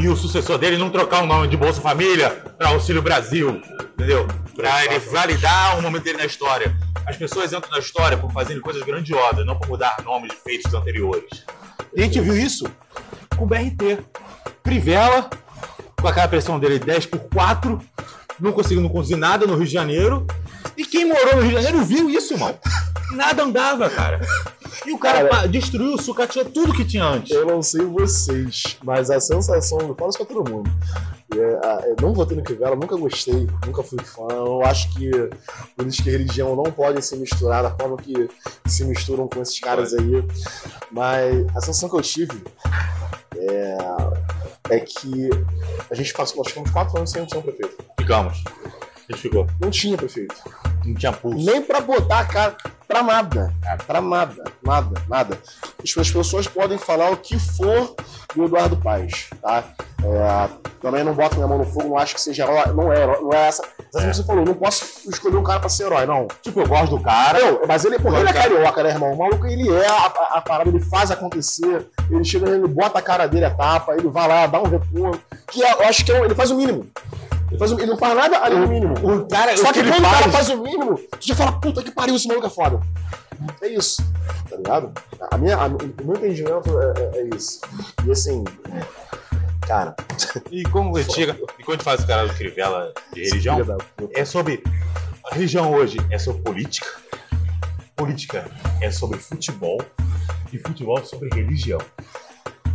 e 0.02 0.08
o 0.08 0.16
sucessor 0.16 0.58
dele 0.58 0.78
não 0.78 0.90
trocar 0.90 1.24
o 1.24 1.28
nome 1.28 1.48
de 1.48 1.58
Bolsa 1.58 1.82
Família 1.82 2.30
para 2.58 2.70
Auxílio 2.70 3.02
Brasil, 3.02 3.62
entendeu? 3.94 4.26
Para 4.56 4.86
ele 4.86 5.00
validar 5.00 5.78
o 5.78 5.82
momento 5.82 6.04
dele 6.04 6.20
na 6.20 6.26
história. 6.26 6.74
As 7.06 7.18
pessoas 7.18 7.52
entram 7.52 7.72
na 7.72 7.80
história 7.80 8.18
por 8.18 8.32
fazerem 8.32 8.62
coisas 8.62 8.84
grandiosas, 8.84 9.46
não 9.46 9.58
por 9.58 9.68
mudar 9.68 9.98
nomes 10.06 10.32
de 10.32 10.38
feitos 10.38 10.74
anteriores. 10.74 11.44
E 11.94 12.02
a 12.02 12.06
gente 12.06 12.22
viu 12.22 12.36
isso 12.36 12.66
com 13.36 13.44
o 13.44 13.48
BRT. 13.48 14.00
Crivella, 14.64 15.30
com 16.00 16.08
aquela 16.08 16.28
pressão 16.28 16.60
dele 16.60 16.80
10 16.80 17.08
por 17.08 17.20
4, 17.30 17.80
não 18.40 18.52
conseguindo 18.52 18.90
conduzir 18.90 19.18
nada 19.18 19.46
no 19.46 19.56
Rio 19.56 19.66
de 19.66 19.74
Janeiro. 19.74 20.26
E 20.78 20.86
quem 20.86 21.06
morou 21.06 21.36
no 21.36 21.42
Rio 21.42 21.50
de 21.50 21.56
Janeiro 21.64 21.84
viu 21.86 22.10
isso, 22.10 22.34
irmão. 22.34 22.58
Nada 23.12 23.44
andava, 23.44 23.90
cara. 23.90 24.22
E 24.86 24.92
o 24.94 24.98
cara, 24.98 25.28
Cara- 25.28 25.48
destruiu, 25.48 25.98
sucateou 25.98 26.46
tudo 26.46 26.74
que 26.74 26.86
tinha 26.86 27.04
antes. 27.04 27.32
Eu 27.32 27.46
não 27.46 27.62
sei 27.62 27.82
vocês, 27.86 28.78
mas 28.84 29.10
a 29.10 29.20
sensação, 29.20 29.80
eu 29.80 29.96
falo 29.96 30.10
isso 30.10 30.18
pra 30.20 30.28
todo 30.28 30.50
mundo. 30.50 30.70
É, 31.36 31.90
eu 31.90 31.96
não 32.02 32.14
votei 32.14 32.38
no 32.38 32.44
Crivella, 32.44 32.76
nunca 32.76 32.96
gostei, 32.96 33.48
nunca 33.66 33.84
fui 33.84 34.00
fã. 34.04 34.28
Eu 34.32 34.64
acho 34.64 34.92
que 34.94 35.12
política 35.76 36.10
e 36.10 36.12
religião 36.14 36.56
não 36.56 36.72
podem 36.72 37.02
se 37.02 37.16
misturar 37.18 37.62
da 37.64 37.72
forma 37.76 37.98
que 37.98 38.30
se 38.66 38.86
misturam 38.86 39.28
com 39.28 39.42
esses 39.42 39.60
caras 39.60 39.94
aí. 39.94 40.24
Mas 40.92 41.46
a 41.56 41.62
sensação 41.62 41.90
que 41.90 41.96
eu 41.96 42.02
tive 42.02 42.42
é, 43.40 44.76
é 44.76 44.80
que 44.80 45.30
a 45.90 45.96
gente 45.96 46.14
passou, 46.14 46.38
nós 46.38 46.48
ficamos 46.48 46.72
quatro 46.72 46.98
anos 46.98 47.12
sem 47.12 47.22
um 47.22 47.28
prefeito. 47.28 47.78
Ficamos. 48.00 48.44
Ficou. 49.16 49.48
Não 49.60 49.70
tinha 49.72 49.98
prefeito. 49.98 50.36
Não 50.86 50.94
tinha 50.94 51.12
pulso. 51.12 51.46
Nem 51.46 51.62
pra 51.62 51.82
botar 51.82 52.20
a 52.20 52.26
cara. 52.26 52.56
Pra 52.88 53.04
nada. 53.04 53.54
Pra 53.86 54.02
nada. 54.02 54.44
Nada. 54.64 55.02
Nada. 55.08 55.40
As 55.84 55.98
as 55.98 56.12
pessoas 56.12 56.48
podem 56.48 56.78
falar 56.78 57.12
o 57.12 57.18
que 57.18 57.38
for 57.40 57.96
do 58.36 58.46
Eduardo 58.46 58.78
Paes, 58.78 59.30
tá? 59.42 59.64
É, 60.04 60.50
também 60.82 61.04
não 61.04 61.14
boto 61.14 61.36
minha 61.36 61.48
mão 61.48 61.58
no 61.58 61.66
fogo, 61.66 61.90
não 61.90 61.98
acho 61.98 62.16
que 62.16 62.22
seja 62.22 62.44
herói. 62.44 62.74
Não 62.74 62.92
é 62.94 63.02
herói. 63.02 63.20
Não 63.22 63.34
é 63.34 63.48
essa. 63.48 63.64
Mas 63.94 64.04
É. 64.04 64.14
você 64.14 64.24
falou, 64.24 64.46
não 64.46 64.54
posso 64.54 65.10
escolher 65.10 65.36
um 65.38 65.44
cara 65.44 65.60
pra 65.60 65.70
ser 65.70 65.84
herói, 65.86 66.06
não. 66.06 66.28
Tipo, 66.42 66.62
eu 66.62 66.68
gosto 66.68 66.96
do 66.98 67.04
cara. 67.04 67.40
Eu, 67.40 67.62
mas 67.68 67.84
ele, 67.86 68.00
porra, 68.00 68.20
ele 68.20 68.30
é 68.30 68.34
carioca, 68.34 68.84
né, 68.84 68.90
irmão? 68.90 69.12
O 69.14 69.18
maluco, 69.18 69.46
ele 69.48 69.70
é 69.70 69.88
a, 69.88 69.94
a- 70.06 70.30
a 70.38 70.42
parada, 70.42 70.70
ele 70.70 70.80
faz 70.80 71.12
acontecer, 71.12 71.88
ele 72.10 72.24
chega, 72.24 72.50
ele 72.50 72.68
bota 72.68 73.00
a 73.00 73.02
cara 73.02 73.28
dele, 73.28 73.46
a 73.46 73.52
tapa, 73.52 73.94
ele 73.94 74.08
vai 74.08 74.28
lá, 74.28 74.48
dá 74.48 74.60
um 74.62 74.68
retorno. 74.70 75.20
Que 75.48 75.64
é- 75.64 75.74
eu 75.74 75.88
acho 75.88 76.06
que 76.06 76.12
é 76.12 76.20
ele 76.24 76.36
faz 76.36 76.50
o 76.52 76.56
mínimo. 76.56 76.88
Ele, 77.50 77.58
faz 77.58 77.72
o- 77.72 77.80
ele 77.80 77.86
não 77.88 77.98
faz 77.98 78.16
nada 78.16 78.38
além 78.38 78.62
do 78.62 78.68
mínimo. 78.68 78.94
O 78.94 79.28
cara, 79.28 79.56
Só 79.58 79.64
o 79.64 79.68
que 79.68 79.74
que 79.74 79.80
ele 79.80 79.92
quando 79.92 80.00
o 80.06 80.10
cara 80.10 80.18
faz. 80.30 80.32
faz 80.34 80.50
o 80.50 80.58
mínimo, 80.64 80.96
tu 80.98 81.28
já 81.28 81.36
fala, 81.36 81.52
puta 81.60 81.82
que 81.84 81.92
pariu, 81.92 82.16
esse 82.16 82.28
maluco 82.28 82.48
é 82.48 82.50
foda. 82.50 82.80
É 83.62 83.68
isso, 83.70 84.04
tá 84.50 84.56
ligado? 84.58 84.92
A 85.32 85.38
minha, 85.38 85.56
a- 85.58 85.68
o 85.68 86.06
meu 86.06 86.16
entendimento 86.18 86.70
é, 86.80 86.94
é- 87.00 87.22
é 87.22 87.36
isso. 87.36 87.62
E 88.06 88.12
assim, 88.12 88.44
cara, 89.68 89.96
E 90.52 90.64
como 90.64 90.96
a 90.98 91.02
gente 91.02 91.14
chega. 91.16 91.38
E 91.58 91.64
quando 91.64 91.82
faz 91.84 92.04
o 92.04 92.08
cara 92.08 92.28
do 92.28 92.34
Crivella 92.34 92.94
de 93.14 93.24
religião, 93.24 93.60
é 94.14 94.26
sobre. 94.26 94.62
A 95.32 95.36
religião 95.36 95.72
hoje 95.74 95.98
é 96.10 96.18
sobre 96.18 96.42
política. 96.42 96.88
Política 97.96 98.46
é 98.82 98.92
sobre 98.92 99.18
futebol. 99.20 99.82
E 100.52 100.58
futebol 100.58 100.98
é 101.00 101.04
sobre 101.04 101.30
religião. 101.34 101.80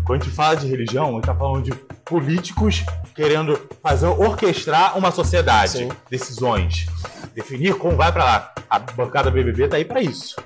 Quando 0.04 0.20
a 0.20 0.24
gente 0.24 0.34
fala 0.34 0.54
de 0.56 0.66
religião, 0.68 1.08
a 1.10 1.12
gente 1.12 1.24
tá 1.24 1.34
falando 1.34 1.62
de 1.64 1.72
políticos 2.04 2.84
querendo 3.14 3.58
fazer 3.82 4.06
orquestrar 4.06 4.98
uma 4.98 5.10
sociedade, 5.10 5.78
Sim. 5.78 5.88
decisões, 6.10 6.86
definir 7.34 7.74
como 7.76 7.96
vai 7.96 8.12
pra 8.12 8.24
lá. 8.24 8.52
A 8.68 8.78
bancada 8.78 9.30
BBB 9.30 9.68
tá 9.68 9.76
aí 9.76 9.84
pra 9.84 10.02
isso. 10.02 10.36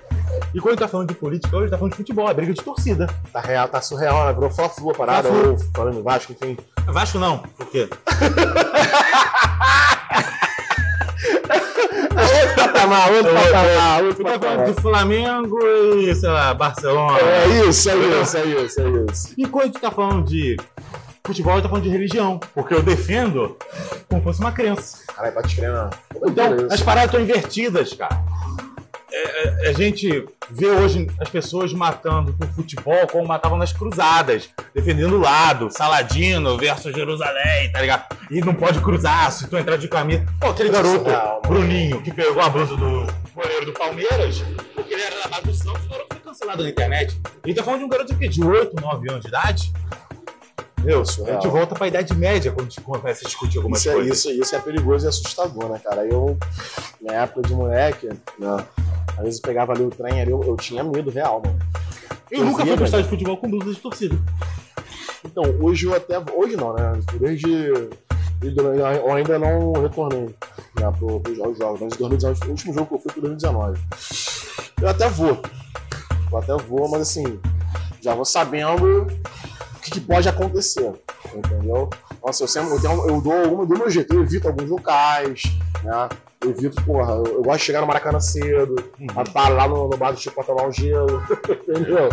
E 0.54 0.60
quando 0.60 0.68
a 0.68 0.70
gente 0.72 0.80
tá 0.80 0.88
falando 0.88 1.08
de 1.08 1.14
política, 1.14 1.56
hoje 1.56 1.70
tá 1.70 1.76
falando 1.78 1.92
de 1.92 1.96
futebol, 1.96 2.28
é 2.30 2.34
briga 2.34 2.52
de 2.52 2.62
torcida. 2.62 3.06
Tá 3.32 3.40
real, 3.40 3.66
tá 3.68 3.80
surreal, 3.80 4.26
né? 4.26 4.32
Virou 4.32 4.50
fla 4.50 4.68
flu 4.68 4.90
a 4.90 4.94
parada, 4.94 5.28
Fla-flu. 5.28 5.50
ou 5.52 5.58
falando 5.74 6.02
Vasco, 6.02 6.32
enfim. 6.32 6.56
Vasco 6.86 7.18
não, 7.18 7.38
por 7.38 7.66
quê? 7.66 7.88
Outro 12.40 12.54
patamar, 12.54 13.12
outro 13.12 13.34
patamar, 13.34 14.04
outro 14.04 14.24
tá 14.24 14.30
falando 14.30 14.40
patamar. 14.40 14.66
de 14.66 14.80
Flamengo 14.80 15.58
e, 15.98 16.14
sei 16.14 16.28
lá, 16.28 16.54
Barcelona. 16.54 17.18
É 17.18 17.68
isso, 17.68 17.90
é 17.90 17.96
isso, 17.96 18.36
é 18.36 18.44
isso, 18.44 18.80
é 18.80 19.12
isso. 19.12 19.34
E 19.36 19.46
quando 19.46 19.64
a 19.64 19.66
gente 19.66 19.80
tá 19.80 19.90
falando 19.90 20.24
de 20.24 20.56
futebol, 21.24 21.54
gente 21.54 21.62
tá 21.62 21.68
falando 21.68 21.84
de 21.84 21.90
religião. 21.90 22.40
Porque 22.54 22.74
eu 22.74 22.82
defendo 22.82 23.56
como 24.08 24.22
fosse 24.22 24.40
uma 24.40 24.52
crença. 24.52 24.98
Caralho, 25.14 25.34
pode 25.34 25.54
crer, 25.54 25.72
não. 25.72 25.90
Então, 26.26 26.66
as 26.70 26.80
paradas 26.82 27.06
estão 27.06 27.20
invertidas, 27.20 27.92
cara. 27.94 28.22
É, 29.10 29.66
é, 29.66 29.68
a 29.70 29.72
gente 29.72 30.26
vê 30.50 30.66
hoje 30.66 31.06
as 31.20 31.28
pessoas 31.28 31.72
matando 31.72 32.32
por 32.34 32.46
futebol 32.48 33.06
como 33.06 33.26
matavam 33.26 33.56
nas 33.56 33.72
cruzadas, 33.72 34.50
defendendo 34.74 35.16
o 35.16 35.20
lado, 35.20 35.70
Saladino 35.70 36.58
versus 36.58 36.94
Jerusalém, 36.94 37.72
tá 37.72 37.80
ligado? 37.80 38.16
E 38.30 38.40
não 38.40 38.54
pode 38.54 38.80
cruzar, 38.80 39.30
se 39.32 39.48
tu 39.48 39.56
entrar 39.56 39.76
de 39.76 39.88
camisa. 39.88 40.26
Pô, 40.40 40.48
aquele 40.48 40.70
garoto, 40.70 41.04
mano. 41.04 41.40
Bruninho, 41.46 42.02
que 42.02 42.12
pegou 42.12 42.42
a 42.42 42.48
blusa 42.48 42.76
do 42.76 43.06
goleiro 43.34 43.66
do 43.66 43.72
Palmeiras, 43.72 44.44
porque 44.74 44.92
ele 44.92 45.02
era 45.02 45.28
da 45.28 45.40
do 45.40 45.54
Santos, 45.54 45.86
o 45.86 45.88
garoto 45.88 46.06
foi 46.10 46.20
cancelado 46.20 46.62
na 46.62 46.68
internet. 46.68 47.18
Ele 47.44 47.54
tá 47.54 47.62
falando 47.62 47.80
de 47.80 47.84
um 47.86 47.88
garoto? 47.88 48.14
De 48.14 48.44
8, 48.44 48.76
9 48.80 49.10
anos 49.10 49.22
de 49.22 49.28
idade? 49.28 49.72
Meu, 50.84 51.02
a 51.02 51.32
gente 51.32 51.48
volta 51.48 51.74
pra 51.74 51.88
idade 51.88 52.14
média 52.14 52.52
quando 52.52 52.66
a 52.66 52.70
gente 52.70 52.80
começa 52.80 53.24
a 53.24 53.28
discutir 53.28 53.58
algumas 53.58 53.80
Isso 53.80 53.90
é, 53.90 53.94
coisas. 53.94 54.18
isso, 54.18 54.30
isso 54.30 54.56
é 54.56 54.60
perigoso 54.60 55.06
e 55.06 55.08
assustador, 55.08 55.68
né, 55.68 55.80
cara? 55.82 56.06
Eu, 56.06 56.36
na 57.00 57.14
época 57.14 57.42
de 57.42 57.54
moleque, 57.54 58.08
né, 58.38 58.64
às 59.16 59.24
vezes 59.24 59.36
eu 59.40 59.42
pegava 59.42 59.72
ali 59.72 59.82
o 59.82 59.90
trem 59.90 60.20
ali, 60.20 60.30
eu, 60.30 60.42
eu 60.44 60.56
tinha 60.56 60.84
medo 60.84 61.10
real, 61.10 61.42
mano. 61.44 61.58
Eu 62.30 62.40
Eu 62.40 62.44
nunca 62.46 62.58
fui 62.58 62.66
pro 62.66 62.74
velho. 62.76 62.84
estádio 62.84 63.04
de 63.04 63.10
futebol 63.10 63.36
com 63.38 63.50
blusa 63.50 63.72
de 63.74 63.80
torcida. 63.80 64.16
Então, 65.24 65.42
hoje 65.60 65.86
eu 65.86 65.94
até. 65.94 66.16
Hoje 66.34 66.56
não, 66.56 66.72
né? 66.74 67.00
Desde. 67.18 67.48
Eu 68.40 69.12
ainda 69.12 69.36
não 69.38 69.72
retornei 69.72 70.26
né, 70.78 70.92
pro, 70.96 71.18
pros 71.20 71.40
aos 71.40 71.58
jogos, 71.58 71.80
mas 71.80 71.94
em 71.94 71.98
2019, 71.98 72.46
o 72.46 72.50
último 72.50 72.72
jogo 72.74 72.86
que 72.86 72.94
eu 72.94 72.98
fui 73.00 73.12
foi 73.12 73.22
2019. 73.22 73.80
Eu 74.80 74.88
até 74.88 75.08
vou. 75.08 75.42
Eu 76.30 76.38
até 76.38 76.56
vou, 76.56 76.88
mas 76.88 77.00
assim, 77.02 77.40
já 78.00 78.14
vou 78.14 78.24
sabendo 78.24 79.08
que, 80.00 80.06
pode 80.06 80.28
acontecer. 80.28 80.92
Entendeu? 81.34 81.88
Nossa, 82.24 82.44
eu 82.44 82.48
sempre 82.48 82.70
eu, 82.72 82.80
tenho- 82.80 83.08
eu 83.08 83.20
dou 83.20 83.32
alguma 83.32 83.66
do 83.66 83.78
meu 83.78 83.90
jeito, 83.90 84.14
eu 84.14 84.22
evito 84.22 84.48
alguns 84.48 84.68
locais, 84.68 85.42
né? 85.82 86.08
Eu 86.40 86.50
evito, 86.50 86.80
porra, 86.84 87.14
eu, 87.14 87.24
eu 87.26 87.42
gosto 87.42 87.58
de 87.58 87.64
chegar 87.64 87.80
no 87.80 87.86
Maracanã 87.86 88.20
cedo, 88.20 88.74
pra 89.12 89.24
parar 89.24 89.48
lá 89.54 89.68
no, 89.68 89.88
no 89.88 89.96
bar 89.96 90.12
do 90.12 90.20
Chico 90.20 90.34
pra 90.36 90.44
tomar 90.44 90.68
um 90.68 90.72
gelo, 90.72 91.22
entendeu? 91.68 92.08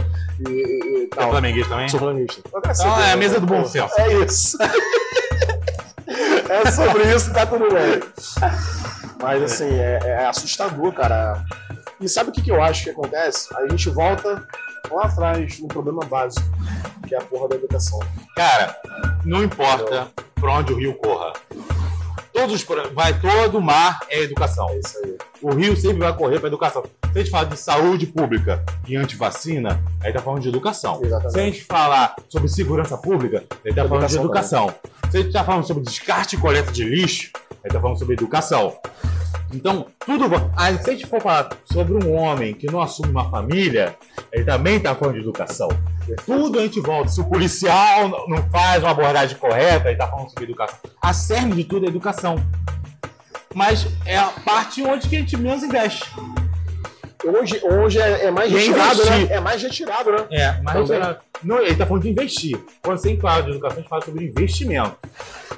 E, 0.47 0.49
e, 0.49 0.99
e 1.01 1.03
É 1.11 1.15
tal. 1.15 1.29
flamenguista 1.29 1.69
também? 1.69 1.89
Sou 1.89 1.99
flamenguista. 1.99 2.41
Então 2.47 3.01
é 3.01 3.11
a 3.11 3.17
mesa 3.17 3.39
do 3.39 3.45
bom 3.45 3.63
senso. 3.65 3.93
É 3.99 4.13
isso. 4.23 4.57
é 6.49 6.71
sobre 6.71 7.03
isso, 7.15 7.31
tá 7.33 7.45
tudo 7.45 7.67
bem. 7.73 8.01
Mas 9.21 9.43
assim, 9.43 9.69
é, 9.79 9.99
é 10.03 10.25
assustador, 10.27 10.91
cara. 10.93 11.43
E 11.99 12.09
sabe 12.09 12.29
o 12.29 12.33
que, 12.33 12.41
que 12.41 12.51
eu 12.51 12.61
acho 12.61 12.83
que 12.83 12.89
acontece? 12.89 13.47
A 13.55 13.67
gente 13.69 13.89
volta 13.89 14.45
lá 14.91 15.03
atrás 15.03 15.59
no 15.59 15.67
problema 15.67 16.03
básico, 16.05 16.45
que 17.07 17.15
é 17.15 17.17
a 17.17 17.21
porra 17.21 17.49
da 17.49 17.55
educação. 17.55 17.99
Cara, 18.35 18.75
não 19.23 19.43
importa 19.43 20.07
pra 20.35 20.53
onde 20.53 20.73
o 20.73 20.77
rio 20.77 20.93
corra. 20.95 21.33
Todos, 22.35 22.53
os 22.53 22.93
vai 22.93 23.17
todo 23.17 23.61
mar 23.61 23.99
é 24.09 24.21
educação. 24.21 24.69
É 24.69 24.79
isso 24.79 24.97
aí. 25.01 25.17
O 25.41 25.53
rio 25.53 25.73
sempre 25.77 25.99
vai 25.99 26.13
correr 26.13 26.37
pra 26.37 26.49
educação. 26.49 26.83
Se 26.83 27.17
a 27.17 27.17
gente 27.19 27.31
fala 27.31 27.45
de 27.45 27.57
saúde 27.57 28.07
pública 28.07 28.61
e 28.85 28.97
antivacina, 28.97 29.81
aí 30.01 30.11
tá 30.11 30.21
falando 30.21 30.41
de 30.41 30.49
educação. 30.49 30.99
Exatamente. 31.01 31.31
Se 31.31 31.39
a 31.39 31.43
gente 31.43 31.63
falar 31.63 32.13
sobre 32.27 32.49
segurança 32.49 32.97
pública, 32.97 33.41
aí 33.65 33.73
tá 33.73 33.87
falando 33.87 34.05
de 34.05 34.17
Educação 34.17 34.65
educação. 34.65 34.75
Se 35.09 35.17
a 35.17 35.21
gente 35.21 35.31
tá 35.31 35.45
falando 35.45 35.65
sobre 35.65 35.83
descarte 35.83 36.35
e 36.35 36.39
coleta 36.39 36.73
de 36.73 36.83
lixo, 36.83 37.31
aí 37.63 37.71
tá 37.71 37.79
falando 37.79 37.97
sobre 37.97 38.15
educação. 38.15 38.75
Então, 39.53 39.85
tudo. 40.05 40.25
Aí, 40.55 40.77
se 40.81 40.89
a 40.89 40.93
gente 40.93 41.05
for 41.07 41.21
falar 41.21 41.49
sobre 41.71 41.93
um 41.93 42.13
homem 42.15 42.53
que 42.53 42.67
não 42.67 42.81
assume 42.81 43.09
uma 43.09 43.29
família, 43.29 43.95
ele 44.31 44.43
também 44.43 44.79
tá 44.79 44.93
falando 44.95 45.15
de 45.15 45.21
educação. 45.21 45.69
Tudo 46.25 46.59
a 46.59 46.61
gente 46.63 46.81
volta. 46.81 47.09
Se 47.09 47.21
o 47.21 47.25
policial 47.25 48.25
não 48.27 48.37
faz 48.49 48.81
uma 48.83 48.91
abordagem 48.91 49.37
correta, 49.37 49.89
ele 49.89 49.97
tá 49.97 50.07
falando 50.07 50.29
sobre 50.29 50.43
educação. 50.45 50.77
A 51.01 51.13
cerne 51.13 51.55
de 51.55 51.63
tudo 51.63 51.85
é 51.85 51.89
educação. 51.89 52.35
Mas 53.53 53.87
é 54.05 54.17
a 54.17 54.27
parte 54.43 54.83
onde 54.83 55.07
que 55.07 55.15
a 55.15 55.19
gente 55.19 55.37
menos 55.37 55.63
investe. 55.63 56.03
Hoje, 57.23 57.59
hoje 57.63 57.99
é, 57.99 58.25
é 58.25 58.31
mais 58.31 58.51
E 58.51 58.55
é 58.55 58.59
retirado, 58.59 59.01
investir. 59.01 59.29
né? 59.29 59.35
É 59.35 59.39
mais 59.39 59.61
retirado, 59.63 60.11
né? 60.11 60.25
É, 60.31 60.61
mas 60.61 60.73
Também. 60.73 60.87
será- 60.87 61.17
não, 61.43 61.59
ele 61.59 61.75
tá 61.75 61.85
falando 61.85 62.03
de 62.03 62.09
investir. 62.09 62.59
Quando 62.83 62.97
você 62.99 63.17
fala 63.17 63.41
de 63.43 63.49
educação, 63.51 63.77
a 63.77 63.81
gente 63.81 63.89
fala 63.89 64.05
sobre 64.05 64.25
investimento. 64.25 64.95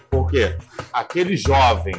Por 0.09 0.29
quê? 0.29 0.55
Aquele 0.93 1.35
jovem 1.35 1.93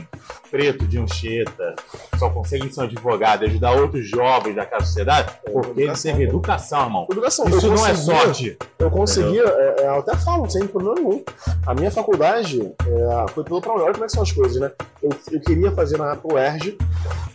preto 0.51 0.87
de 0.87 0.99
Anchieta 0.99 1.75
só 2.19 2.31
consegue 2.31 2.73
ser 2.73 2.81
um 2.81 2.85
advogado 2.85 3.45
e 3.45 3.47
ajudar 3.49 3.73
outros 3.73 4.09
jovens 4.09 4.55
daquela 4.55 4.85
sociedade 4.85 5.33
É, 5.45 5.51
porque 5.51 5.81
ele 5.81 5.93
teve 5.93 6.25
educação, 6.25 6.85
irmão. 6.85 7.07
Educação. 7.11 7.49
Isso 7.49 7.67
eu 7.67 7.75
não 7.75 7.87
é 7.87 7.95
sorte. 7.95 8.59
Eu 8.79 8.91
conseguia, 8.91 9.45
é, 9.45 9.83
é, 9.83 9.87
eu 9.87 9.99
até 9.99 10.17
falo, 10.17 10.49
sem 10.49 10.67
problema 10.67 10.97
nenhum. 10.97 11.23
A 11.67 11.75
minha 11.75 11.91
faculdade 11.91 12.61
é, 12.61 13.33
foi 13.33 13.45
pelo 13.45 13.59
Olha 13.67 13.93
como 13.93 14.05
é 14.05 14.07
que 14.07 14.13
são 14.13 14.23
as 14.23 14.33
coisas, 14.33 14.61
né? 14.61 14.71
Eu, 15.03 15.11
eu 15.33 15.41
queria 15.41 15.71
fazer 15.73 15.99
na 15.99 16.17
UERJ 16.25 16.79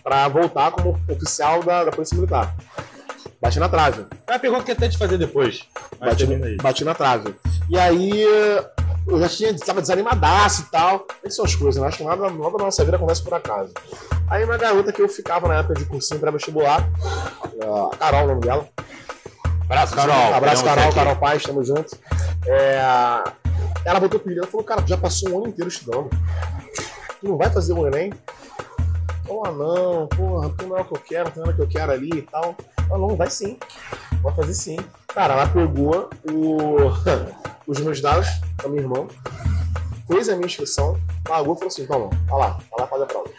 pra 0.03 0.27
voltar 0.27 0.71
como 0.71 0.97
oficial 1.09 1.61
da, 1.63 1.85
da 1.85 1.91
Polícia 1.91 2.15
Militar. 2.15 2.55
Bati 3.43 3.59
na 3.59 3.67
trave. 3.67 4.05
É 4.25 4.31
uma 4.31 4.39
pergunta 4.39 4.63
que 4.63 4.71
até 4.71 4.87
te 4.87 4.97
fazer 4.97 5.17
depois. 5.17 5.67
Bati, 5.99 6.25
bati 6.61 6.85
na 6.85 6.95
trave. 6.95 7.35
E 7.69 7.77
aí 7.77 8.21
eu 9.05 9.19
já 9.19 9.27
tinha, 9.27 9.53
tava 9.57 9.81
desanimadaço 9.81 10.61
e 10.61 10.65
tal. 10.71 11.05
Essas 11.21 11.35
são 11.35 11.43
as 11.43 11.53
coisas, 11.53 11.81
né? 11.81 11.89
Acho 11.89 11.97
que 11.97 12.03
nada, 12.05 12.29
nada 12.29 12.57
da 12.57 12.63
nossa 12.63 12.85
vida 12.85 12.95
acontece 12.95 13.21
por 13.21 13.33
acaso. 13.33 13.73
Aí 14.29 14.45
uma 14.45 14.57
garota 14.57 14.93
que 14.93 15.01
eu 15.01 15.09
ficava 15.09 15.49
na 15.49 15.55
época 15.55 15.73
de 15.73 15.83
cursinho 15.83 16.21
pré-vestibular, 16.21 16.89
a 17.91 17.97
Carol, 17.97 18.23
o 18.23 18.27
nome 18.27 18.41
dela. 18.41 18.65
Abraço, 19.65 19.93
Carol. 19.93 20.33
Abraço, 20.33 20.63
Carol, 20.63 20.85
aqui. 20.85 20.95
Carol 20.95 21.15
Paz, 21.17 21.43
tamo 21.43 21.65
junto. 21.65 21.97
É, 22.47 22.79
ela 23.83 23.99
botou 23.99 24.21
pilha, 24.21 24.39
ela 24.39 24.47
falou, 24.47 24.65
cara, 24.65 24.81
tu 24.81 24.87
já 24.87 24.97
passou 24.97 25.31
um 25.31 25.37
ano 25.39 25.47
inteiro 25.49 25.67
estudando. 25.69 26.09
Tu 27.19 27.27
não 27.27 27.37
vai 27.37 27.49
fazer 27.49 27.73
o 27.73 27.85
Enem? 27.85 28.13
Falou, 29.41 29.45
ah, 29.45 29.51
não, 29.51 30.07
porra, 30.07 30.49
tu 30.57 30.67
não 30.67 30.77
é 30.77 30.81
o 30.81 30.85
que 30.85 30.93
eu 30.93 31.01
quero, 31.01 31.31
tu 31.31 31.39
não 31.39 31.47
é 31.47 31.49
o 31.49 31.55
que 31.55 31.61
eu 31.61 31.67
quero 31.67 31.91
ali 31.91 32.09
e 32.09 32.21
tal. 32.21 32.55
Ah, 32.77 32.97
não, 32.97 33.15
vai 33.15 33.29
sim. 33.29 33.57
Pode 34.21 34.35
fazer 34.35 34.53
sim. 34.53 34.77
Cara, 35.07 35.33
ela 35.33 35.47
pegou 35.47 36.09
o... 36.31 36.77
os 37.67 37.79
meus 37.79 38.01
dados 38.01 38.27
da 38.61 38.67
minha 38.69 38.81
irmã, 38.81 39.07
fez 40.07 40.29
a 40.29 40.35
minha 40.35 40.45
inscrição, 40.47 40.97
pagou 41.23 41.53
e 41.55 41.57
falou 41.57 41.67
assim, 41.67 41.85
toma, 41.85 42.09
vai 42.27 42.39
lá, 42.39 42.59
vai 42.71 42.79
lá 42.81 42.87
fazer 42.87 43.03
a 43.03 43.07
prova. 43.07 43.29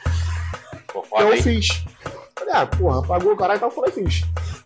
Pô, 0.92 1.04
Então 1.06 1.32
eu 1.34 1.42
fiz. 1.42 1.84
Falei, 2.38 2.54
ah, 2.54 2.66
porra, 2.66 3.02
pagou 3.06 3.32
o 3.32 3.36
caralho, 3.36 3.56
então 3.58 3.68
eu 3.68 3.74
falei, 3.74 3.92
fiz. 3.92 4.22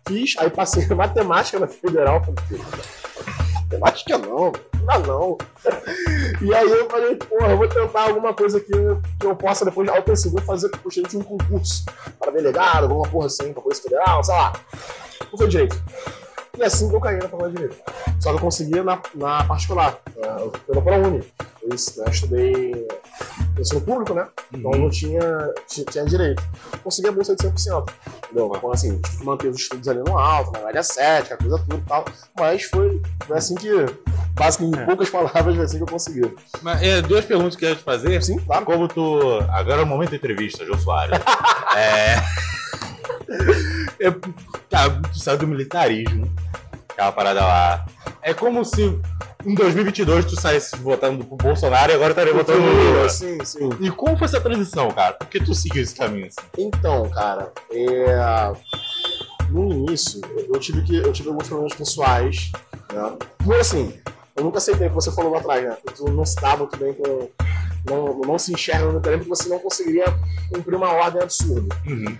Fiz, 0.06 0.34
aí 0.38 0.50
passei 0.50 0.86
matemática 0.94 1.58
na 1.58 1.66
federal, 1.68 2.20
falei, 2.20 2.34
"Pô, 2.34 3.47
matemática 3.68 4.18
não, 4.18 4.52
não 4.52 4.86
dá 4.86 4.98
não. 5.00 5.38
E 6.40 6.54
aí 6.54 6.70
eu 6.70 6.88
falei, 6.88 7.16
porra, 7.16 7.50
eu 7.50 7.58
vou 7.58 7.68
tentar 7.68 8.02
alguma 8.02 8.32
coisa 8.32 8.60
que, 8.60 8.70
que 8.70 9.26
eu 9.26 9.34
possa 9.34 9.64
depois, 9.64 9.90
pensei, 10.04 10.30
vou 10.30 10.40
fazer 10.40 10.70
gostei 10.82 11.02
de 11.02 11.16
um 11.16 11.22
concurso 11.22 11.84
para 12.18 12.30
delegado, 12.30 12.84
alguma 12.84 13.08
porra 13.08 13.26
assim, 13.26 13.52
pra 13.52 13.62
Polícia 13.62 13.82
Federal, 13.82 14.22
sei 14.22 14.34
lá. 14.34 14.52
Não 15.30 15.36
foi 15.38 15.48
direito. 15.48 15.76
E 16.56 16.62
assim 16.62 16.88
que 16.88 16.94
eu 16.96 17.00
caí 17.00 17.16
na 17.16 17.22
faculdade 17.28 17.52
de 17.54 17.62
Direito. 17.62 17.82
Só 18.20 18.30
que 18.30 18.36
eu 18.36 18.40
consegui 18.40 18.80
na, 18.82 19.00
na 19.14 19.44
particular, 19.44 19.98
né, 20.16 20.36
eu- 20.40 20.50
pela 20.66 20.82
ProUni. 20.82 21.24
Eu, 21.62 21.68
né, 21.70 22.10
estudei 22.10 22.88
ensino 23.58 23.80
público, 23.80 24.14
né? 24.14 24.26
Então 24.52 24.70
não 24.70 24.88
tinha, 24.90 25.20
tinha, 25.66 26.04
direito. 26.04 26.42
Consegui 26.82 27.08
a 27.08 27.12
bolsa 27.12 27.34
de 27.34 27.42
100%. 27.42 27.90
Entendeu? 28.24 28.48
Mas, 28.62 28.84
assim, 28.84 29.00
manter 29.24 29.48
os 29.48 29.60
estudos 29.60 29.88
ali 29.88 30.00
no 30.00 30.16
alto, 30.16 30.52
na 30.52 30.66
área 30.66 30.82
7, 30.82 31.32
a 31.32 31.36
coisa 31.36 31.58
tudo 31.58 31.78
e 31.78 31.88
tal. 31.88 32.04
Mas 32.38 32.62
foi, 32.64 33.02
foi 33.26 33.36
assim 33.36 33.54
que, 33.54 33.70
basicamente, 34.34 34.80
em 34.80 34.86
poucas 34.86 35.10
palavras, 35.10 35.56
foi 35.56 35.64
assim 35.64 35.76
que 35.78 35.82
eu 35.82 35.88
consegui. 35.88 36.36
Mas, 36.62 36.82
é, 36.82 37.02
duas 37.02 37.24
perguntas 37.24 37.56
que 37.56 37.64
eu 37.64 37.70
ia 37.70 37.76
te 37.76 37.82
fazer. 37.82 38.22
Sim, 38.22 38.38
claro. 38.38 38.64
Como 38.64 38.86
tu. 38.88 39.18
Agora 39.50 39.80
é 39.80 39.84
o 39.84 39.86
momento 39.86 40.10
da 40.10 40.16
entrevista, 40.16 40.64
Jô 40.64 40.76
Soares. 40.78 41.18
é... 41.76 42.16
é. 44.00 44.10
Cara, 44.70 45.00
tu 45.12 45.18
saiu 45.18 45.38
do 45.38 45.46
militarismo, 45.46 46.30
aquela 46.88 47.12
parada 47.12 47.40
lá. 47.40 47.86
É 48.22 48.34
como 48.34 48.64
se 48.64 48.98
em 49.46 49.54
2022 49.54 50.24
tu 50.26 50.40
saísse 50.40 50.76
votando 50.76 51.24
pro 51.24 51.36
Bolsonaro 51.36 51.92
e 51.92 51.94
agora 51.94 52.10
estaria 52.10 52.34
votando 52.34 52.60
no 52.60 52.72
Lula. 52.72 53.08
Sim, 53.08 53.38
sim. 53.44 53.70
E 53.80 53.90
como 53.90 54.16
foi 54.16 54.26
essa 54.26 54.40
transição, 54.40 54.90
cara? 54.90 55.14
Por 55.14 55.28
que 55.28 55.40
tu 55.40 55.54
seguiu 55.54 55.82
esse 55.82 55.94
caminho 55.94 56.26
assim? 56.26 56.46
Então, 56.58 57.08
cara, 57.10 57.52
é... 57.70 58.52
no 59.48 59.70
início, 59.70 60.20
eu 60.52 60.58
tive, 60.58 60.82
que, 60.82 60.96
eu 60.96 61.12
tive 61.12 61.28
alguns 61.28 61.46
problemas 61.46 61.74
pessoais. 61.74 62.50
Né? 62.92 63.16
Primeiro, 63.38 63.60
assim, 63.60 63.94
eu 64.36 64.44
nunca 64.44 64.58
aceitei 64.58 64.86
o 64.86 64.90
que 64.90 64.96
você 64.96 65.12
falou 65.12 65.32
lá 65.32 65.38
atrás, 65.38 65.64
né? 65.64 65.76
Que 65.86 65.94
tu 65.94 66.10
não 66.10 66.24
se 66.24 66.36
dá 66.36 66.56
muito 66.56 66.76
bem 66.76 66.92
com. 66.94 67.28
Não, 67.88 68.18
não 68.18 68.38
se 68.38 68.52
enxerga 68.52 68.92
no 68.92 69.00
terreno 69.00 69.24
porque 69.24 69.42
você 69.42 69.48
não 69.48 69.58
conseguiria 69.60 70.04
cumprir 70.52 70.76
uma 70.76 70.92
ordem 70.92 71.22
absurda. 71.22 71.74
Uhum. 71.86 72.18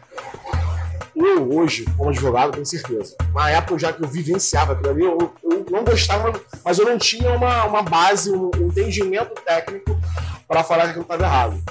Eu, 1.21 1.53
hoje, 1.53 1.85
como 1.97 2.11
advogado, 2.11 2.53
tenho 2.53 2.65
certeza. 2.65 3.17
Na 3.35 3.51
época, 3.51 3.77
já 3.77 3.93
que 3.93 4.03
eu 4.03 4.09
vivenciava 4.09 4.73
aquilo 4.73 4.91
ali, 4.91 5.03
eu, 5.03 5.35
eu 5.43 5.67
não 5.69 5.83
gostava, 5.83 6.33
mas 6.65 6.79
eu 6.79 6.85
não 6.85 6.97
tinha 6.97 7.33
uma, 7.33 7.65
uma 7.65 7.83
base, 7.83 8.31
um, 8.31 8.53
um 8.57 8.69
entendimento 8.69 9.35
técnico 9.43 10.01
para 10.47 10.63
falar 10.63 10.85
que 10.85 10.91
aquilo 10.91 11.03
estava 11.03 11.25
errado. 11.25 11.63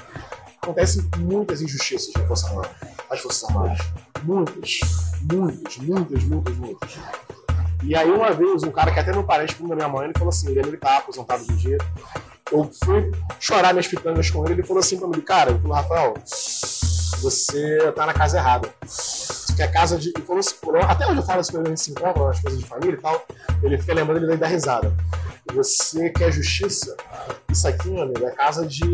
Acontecem 0.61 1.09
muitas 1.19 1.61
injustiças 1.61 2.13
na 2.13 2.27
Força 2.27 2.47
Armada, 2.47 2.71
nas 3.09 3.19
Forças 3.21 3.49
Armadas. 3.49 3.77
Muitas, 4.23 4.79
muitas, 5.31 5.77
muitas, 5.77 6.23
muitas, 6.25 6.55
muitas. 6.57 6.97
E 7.83 7.95
aí, 7.95 8.11
uma 8.11 8.31
vez, 8.31 8.63
um 8.63 8.71
cara 8.71 8.91
que 8.91 8.99
até 8.99 9.13
meu 9.13 9.23
parente, 9.23 9.55
primo 9.55 9.69
da 9.69 9.75
minha 9.75 9.87
mãe, 9.87 10.05
ele 10.05 10.13
falou 10.13 10.29
assim: 10.29 10.49
ele 10.49 10.59
é 10.59 10.63
militar, 10.63 10.97
aposentado 10.97 11.45
de 11.45 11.53
um 11.53 11.55
dia. 11.55 11.77
Eu 12.51 12.69
fui 12.83 13.11
chorar 13.39 13.71
minhas 13.71 13.87
pitangas 13.87 14.29
com 14.29 14.43
ele, 14.43 14.55
ele 14.55 14.63
falou 14.63 14.81
assim 14.81 14.99
pra 14.99 15.07
mim: 15.07 15.21
cara, 15.21 15.51
ele 15.51 15.59
falou, 15.59 15.77
Rafael, 15.77 16.15
você 17.21 17.91
tá 17.93 18.05
na 18.05 18.13
casa 18.13 18.37
errada 18.37 18.69
que 19.57 19.63
é 19.63 19.67
casa 19.67 19.97
de. 19.97 20.13
Falou 20.25 20.39
assim, 20.39 20.55
até 20.87 21.07
hoje 21.07 21.17
eu 21.17 21.23
falo 21.23 21.41
isso 21.41 21.51
quando 21.51 21.65
a 21.65 21.69
gente 21.69 21.81
se 21.81 21.91
encontra 21.91 22.23
nas 22.23 22.39
coisas 22.39 22.59
de 22.59 22.65
família 22.65 22.93
e 22.93 23.01
tal. 23.01 23.25
Ele 23.63 23.77
fica 23.77 23.93
lembrando 23.93 24.23
ele 24.23 24.37
dá 24.37 24.47
risada. 24.47 24.95
Você 25.51 26.11
quer 26.11 26.31
justiça? 26.31 26.95
Isso 27.49 27.67
aqui, 27.67 27.89
meu 27.89 28.03
amigo, 28.03 28.23
é 28.25 28.31
casa 28.31 28.67
de, 28.67 28.85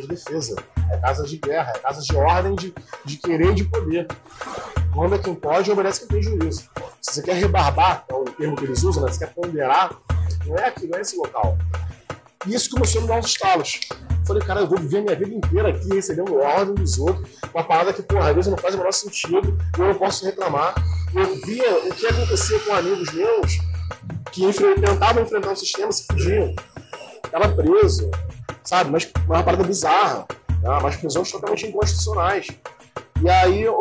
de 0.00 0.06
defesa. 0.08 0.56
É 0.90 0.96
casa 0.98 1.24
de 1.24 1.38
guerra, 1.38 1.72
é 1.76 1.78
casa 1.78 2.02
de 2.02 2.16
ordem, 2.16 2.56
de, 2.56 2.74
de 3.04 3.16
querer 3.18 3.50
e 3.50 3.54
de 3.54 3.64
poder. 3.64 4.08
Manda 4.94 5.18
quem 5.18 5.34
pode 5.34 5.70
e 5.70 5.72
obedece 5.72 6.00
quem 6.00 6.08
tem 6.08 6.22
juízo. 6.22 6.68
Se 7.00 7.14
você 7.14 7.22
quer 7.22 7.36
rebarbar, 7.36 8.04
é 8.08 8.14
o 8.14 8.24
termo 8.24 8.56
que 8.56 8.64
eles 8.64 8.82
usam, 8.82 9.04
né? 9.04 9.12
Você 9.12 9.24
quer 9.24 9.32
ponderar, 9.32 9.94
não 10.46 10.56
é 10.56 10.66
aqui, 10.66 10.88
não 10.88 10.98
é 10.98 11.02
esse 11.02 11.16
local. 11.16 11.56
E 12.46 12.54
isso 12.54 12.70
começou 12.70 13.00
a 13.00 13.02
me 13.02 13.08
dar 13.08 13.18
uns 13.18 13.26
estalos. 13.26 13.80
Falei, 14.26 14.42
cara, 14.42 14.60
eu 14.60 14.68
vou 14.68 14.78
viver 14.78 15.00
minha 15.00 15.16
vida 15.16 15.34
inteira 15.34 15.70
aqui 15.70 15.88
recebendo 15.88 16.36
ordem 16.36 16.74
dos 16.74 16.98
outros, 16.98 17.28
uma 17.52 17.64
parada 17.64 17.92
que, 17.92 18.02
porra, 18.02 18.28
às 18.28 18.34
vezes 18.34 18.50
não 18.50 18.58
faz 18.58 18.74
o 18.74 18.78
menor 18.78 18.92
sentido, 18.92 19.58
eu 19.78 19.86
não 19.86 19.94
posso 19.94 20.24
reclamar. 20.24 20.74
Eu 21.14 21.34
via 21.46 21.78
o 21.78 21.94
que 21.94 22.06
acontecia 22.06 22.58
com 22.60 22.74
amigos 22.74 23.12
meus 23.12 23.58
que 24.30 24.52
tentavam 24.52 25.22
enfrentar 25.22 25.52
o 25.52 25.56
sistema, 25.56 25.90
se 25.90 26.04
fugiam. 26.04 26.54
Ficava 27.24 27.48
preso, 27.48 28.10
sabe? 28.62 28.90
Mas 28.90 29.10
uma 29.26 29.42
parada 29.42 29.64
bizarra, 29.64 30.26
tá? 30.62 30.80
mas 30.82 30.96
prisões 30.96 31.30
totalmente 31.30 31.66
inconstitucionais. 31.66 32.48
E 33.22 33.28
aí 33.28 33.62
eu 33.62 33.78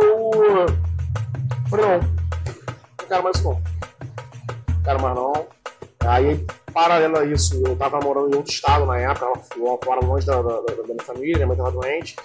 falei, 1.70 1.86
não, 1.86 2.00
não 2.00 3.08
quero 3.08 3.24
mais 3.24 3.36
isso 3.36 3.44
não. 3.46 3.54
Não 3.54 4.84
quero 4.84 5.02
mais 5.02 5.16
não. 5.16 5.57
Aí, 6.06 6.46
paralelo 6.74 7.18
a 7.18 7.26
isso, 7.26 7.62
eu 7.66 7.76
tava 7.76 8.00
morando 8.00 8.32
em 8.34 8.36
outro 8.38 8.52
estado 8.52 8.86
na 8.86 8.98
época, 8.98 9.26
eu 9.58 9.80
fora 9.84 10.00
longe 10.06 10.26
da, 10.26 10.42
da, 10.42 10.62
da- 10.62 10.84
minha 10.88 11.04
família, 11.04 11.36
minha 11.36 11.48
mãe 11.48 11.58
tava 11.58 11.72
doente. 11.72 12.16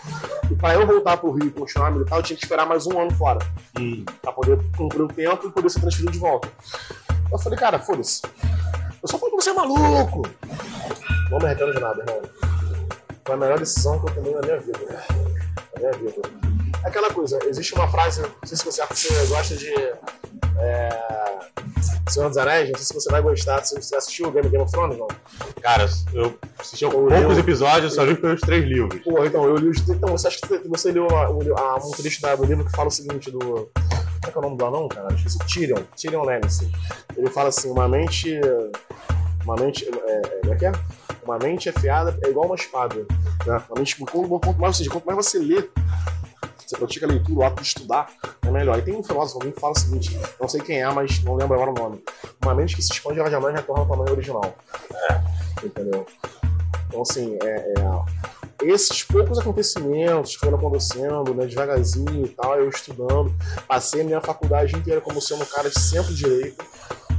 E 0.50 0.54
para 0.54 0.74
eu 0.74 0.86
voltar 0.86 1.16
pro 1.16 1.32
Rio 1.32 1.46
e 1.46 1.50
continuar 1.50 1.90
militar, 1.90 2.16
eu 2.16 2.22
tinha 2.22 2.36
que 2.36 2.44
esperar 2.44 2.66
mais 2.66 2.86
um 2.86 3.00
ano 3.00 3.10
fora. 3.12 3.38
Pra 4.20 4.32
poder 4.32 4.58
cumprir 4.76 5.02
o 5.02 5.08
tempo 5.08 5.48
e 5.48 5.50
poder 5.50 5.70
ser 5.70 5.80
transferido 5.80 6.12
de 6.12 6.18
volta. 6.18 6.48
Eu 7.30 7.38
falei, 7.38 7.58
cara, 7.58 7.78
foda-se. 7.78 8.22
Eu 9.02 9.08
só 9.08 9.18
falei 9.18 9.34
que 9.36 9.42
você 9.42 9.50
é 9.50 9.54
maluco. 9.54 10.22
Não 11.30 11.38
me 11.38 11.44
arrependo 11.46 11.72
de 11.74 11.80
nada, 11.80 11.98
irmão. 12.00 12.22
Foi 13.24 13.34
a 13.34 13.38
melhor 13.38 13.58
decisão 13.58 13.98
que 14.00 14.10
eu 14.10 14.14
tomei 14.14 14.34
na 14.34 14.40
minha 14.42 14.58
vida. 14.60 14.78
né? 14.88 15.02
Na 15.74 15.80
minha 15.80 15.92
vida. 15.92 16.22
É 16.84 16.88
Aquela 16.88 17.10
coisa, 17.12 17.38
existe 17.46 17.74
uma 17.74 17.88
frase, 17.88 18.20
não 18.22 18.28
sei 18.44 18.56
se 18.56 18.64
você, 18.64 18.82
você 18.86 19.26
gosta 19.26 19.56
de. 19.56 19.72
É, 20.59 20.88
Senhor 22.09 22.28
dos 22.28 22.36
Anéis, 22.36 22.68
não 22.70 22.76
sei 22.76 22.84
se 22.86 22.94
você 22.94 23.10
vai 23.10 23.22
gostar, 23.22 23.64
se 23.64 23.74
você 23.74 23.96
assistiu 23.96 24.28
o 24.28 24.30
Game, 24.32 24.48
Game 24.48 24.62
of 24.62 24.70
Thrones, 24.72 24.98
não. 24.98 25.09
Cara, 25.62 25.88
eu 26.12 26.36
assisti 26.59 26.84
a 26.84 26.88
Eu- 26.88 26.92
poucos 26.92 27.14
eu- 27.36 27.38
episódios, 27.38 27.94
só 27.94 28.02
li 28.04 28.14
pelos 28.16 28.40
três 28.40 28.64
livros. 28.64 29.00
Pô, 29.02 29.24
então, 29.24 29.44
eu 29.44 29.56
li 29.56 29.68
os. 29.68 29.78
Então, 29.88 30.10
você 30.10 30.28
acha 30.28 30.38
que 30.40 30.68
você 30.68 30.90
leu 30.92 31.09
a, 31.10 31.26
a, 31.26 31.76
um 31.76 31.90
trecho 31.92 32.20
da- 32.20 32.34
do 32.34 32.44
livro 32.44 32.64
que 32.64 32.72
fala 32.72 32.88
o 32.88 32.90
seguinte: 32.90 33.30
do. 33.30 33.38
Como 33.38 33.70
é 34.26 34.30
que 34.30 34.36
é 34.36 34.38
o 34.38 34.42
nome 34.42 34.56
do 34.56 34.64
anão, 34.66 34.88
cara? 34.88 35.12
Esqueci. 35.14 35.38
Tyrion. 35.46 35.82
Tyrion 35.96 36.22
Lannister. 36.24 36.68
Ele 37.16 37.30
fala 37.30 37.48
assim: 37.48 37.70
uma 37.70 37.88
mente. 37.88 38.38
Uma 39.44 39.56
mente. 39.56 39.88
É, 39.88 40.12
é, 40.16 40.20
como 40.40 40.52
é 40.52 40.56
que 40.56 40.66
é? 40.66 40.72
Uma 41.24 41.38
mente 41.38 41.68
afiada 41.68 42.18
é 42.24 42.28
igual 42.28 42.46
uma 42.46 42.56
espada. 42.56 42.96
Né? 43.46 43.62
Uma 43.70 43.78
mente, 43.78 43.96
quanto 43.96 44.28
mais, 44.59 44.60
ou 44.60 44.72
seja, 44.74 44.90
quanto 44.90 45.04
mais 45.06 45.16
você 45.16 45.38
lê, 45.38 45.68
você 46.72 46.78
pratica 46.78 47.06
a 47.06 47.08
leitura, 47.08 47.38
o 47.38 47.44
ato 47.44 47.62
de 47.62 47.68
estudar, 47.68 48.08
é 48.42 48.50
melhor. 48.50 48.78
E 48.78 48.82
tem 48.82 48.94
um 48.94 49.02
filósofo 49.02 49.40
que 49.40 49.60
fala 49.60 49.72
o 49.72 49.78
seguinte: 49.78 50.18
não 50.40 50.48
sei 50.48 50.60
quem 50.60 50.80
é, 50.80 50.90
mas 50.90 51.22
não 51.22 51.34
lembro 51.34 51.54
agora 51.54 51.70
o 51.70 51.74
nome. 51.74 52.02
Uma 52.42 52.54
mente 52.54 52.76
que 52.76 52.82
se 52.82 52.92
expande, 52.92 53.20
ela 53.20 53.30
jamais 53.30 53.54
retorna 53.54 53.82
ao 53.82 53.88
tamanho 53.88 54.12
original. 54.12 54.54
Entendeu? 55.62 56.06
Então, 56.88 57.02
assim, 57.02 57.38
é, 57.42 57.74
é, 57.78 58.64
esses 58.64 59.02
poucos 59.02 59.38
acontecimentos 59.38 60.34
que 60.34 60.40
foram 60.40 60.58
acontecendo, 60.58 61.34
né, 61.34 61.46
devagarzinho 61.46 62.26
e 62.26 62.28
tal, 62.28 62.58
eu 62.58 62.68
estudando, 62.68 63.32
passei 63.66 64.02
a 64.02 64.04
minha 64.04 64.20
faculdade 64.20 64.76
inteira 64.76 65.00
como 65.00 65.20
sendo 65.20 65.42
um 65.42 65.46
cara 65.46 65.68
de 65.68 65.80
centro-direita, 65.80 66.64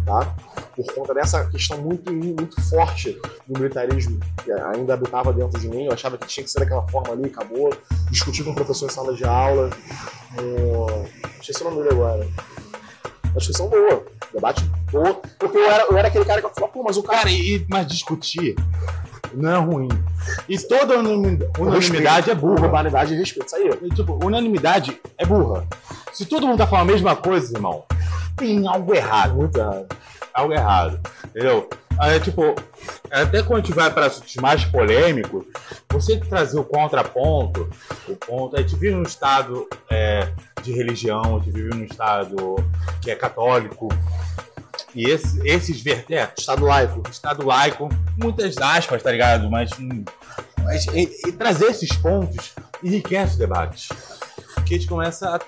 tá? 0.05 0.35
Por 0.75 0.85
conta 0.93 1.13
dessa 1.13 1.45
questão 1.49 1.77
muito, 1.79 2.11
muito 2.11 2.59
forte 2.69 3.19
do 3.47 3.59
militarismo 3.59 4.19
que 4.43 4.51
ainda 4.51 4.93
habitava 4.95 5.31
dentro 5.31 5.59
de 5.59 5.67
mim, 5.67 5.85
eu 5.85 5.93
achava 5.93 6.17
que 6.17 6.27
tinha 6.27 6.43
que 6.43 6.49
ser 6.49 6.59
daquela 6.59 6.87
forma 6.87 7.13
ali, 7.13 7.25
acabou. 7.25 7.75
Discuti 8.09 8.43
com 8.43 8.51
o 8.51 8.55
professor 8.55 8.87
em 8.87 8.93
sala 8.93 9.13
de 9.13 9.23
aula, 9.23 9.69
no... 10.35 11.05
esqueci 11.39 11.61
o 11.61 11.69
nome 11.69 11.83
dele 11.83 11.93
agora. 11.93 12.27
Uma 13.25 13.37
discussão 13.37 13.67
boa, 13.67 14.05
debate 14.31 14.63
boa, 14.91 15.15
porque 15.39 15.57
eu 15.57 15.71
era, 15.71 15.83
eu 15.85 15.97
era 15.97 16.07
aquele 16.07 16.25
cara 16.25 16.41
que 16.41 16.53
falava, 16.53 16.71
pô, 16.71 16.83
mas 16.83 16.97
o 16.97 17.03
cara 17.03 17.19
Cara, 17.19 17.31
e, 17.31 17.65
mas 17.67 17.87
discutir 17.87 18.55
não 19.33 19.51
é 19.51 19.57
ruim. 19.57 19.89
E 20.47 20.57
toda 20.57 20.99
unanimidade, 20.99 21.51
unanimidade 21.59 22.31
é 22.31 22.35
burra. 22.35 22.65
Urbanidade 22.65 23.13
e 23.13 23.17
respeito, 23.17 23.47
isso 23.47 23.55
aí. 23.55 23.69
E, 23.81 23.89
Tipo, 23.89 24.23
unanimidade 24.23 24.99
é 25.17 25.25
burra. 25.25 25.65
Se 26.11 26.25
todo 26.25 26.47
mundo 26.47 26.57
tá 26.57 26.67
falando 26.67 26.89
a 26.89 26.93
mesma 26.93 27.15
coisa, 27.15 27.55
irmão, 27.55 27.83
tem 28.37 28.67
algo 28.67 28.93
errado. 28.93 29.35
Muito 29.35 29.57
errado. 29.57 29.87
Algo 30.33 30.53
errado. 30.53 30.99
Entendeu? 31.25 31.69
Aí, 31.99 32.19
tipo, 32.19 32.55
até 33.11 33.43
quando 33.43 33.59
a 33.59 33.65
gente 33.65 33.73
vai 33.73 33.91
para 33.91 34.07
assuntos 34.07 34.35
mais 34.37 34.65
polêmicos, 34.65 35.45
você 35.89 36.17
trazer 36.17 36.59
o 36.59 36.63
contraponto, 36.63 37.69
o 38.07 38.15
ponto. 38.15 38.55
A 38.55 38.61
gente 38.61 38.75
vive 38.75 38.95
num 38.95 39.03
estado 39.03 39.67
é, 39.89 40.27
de 40.63 40.73
religião, 40.73 41.21
a 41.21 41.39
gente 41.39 41.51
vive 41.51 41.69
num 41.69 41.83
estado 41.83 42.55
que 43.01 43.11
é 43.11 43.15
católico. 43.15 43.89
E 44.95 45.09
esse- 45.09 45.39
esses 45.47 45.81
vertentes 45.81 46.39
Estado 46.39 46.65
laico. 46.65 47.01
Estado 47.09 47.45
laico, 47.45 47.89
muitas 48.17 48.57
aspas, 48.57 49.01
tá 49.01 49.11
ligado? 49.11 49.49
Mas, 49.49 49.71
mas 50.63 50.85
e, 50.87 51.09
e 51.27 51.31
trazer 51.31 51.65
esses 51.65 51.91
pontos 51.93 52.53
enriquece 52.83 53.35
o 53.35 53.39
debate. 53.39 53.89
que 54.65 54.75
a 54.75 54.77
gente 54.77 54.87
começa 54.87 55.27
a, 55.35 55.39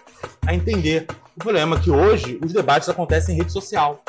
a 0.50 0.54
entender. 0.54 1.06
O 1.36 1.40
problema 1.40 1.76
é 1.76 1.80
que 1.80 1.92
hoje 1.92 2.40
os 2.44 2.52
debates 2.54 2.88
acontecem 2.90 3.36
em 3.36 3.38
rede 3.38 3.52
social. 3.52 4.02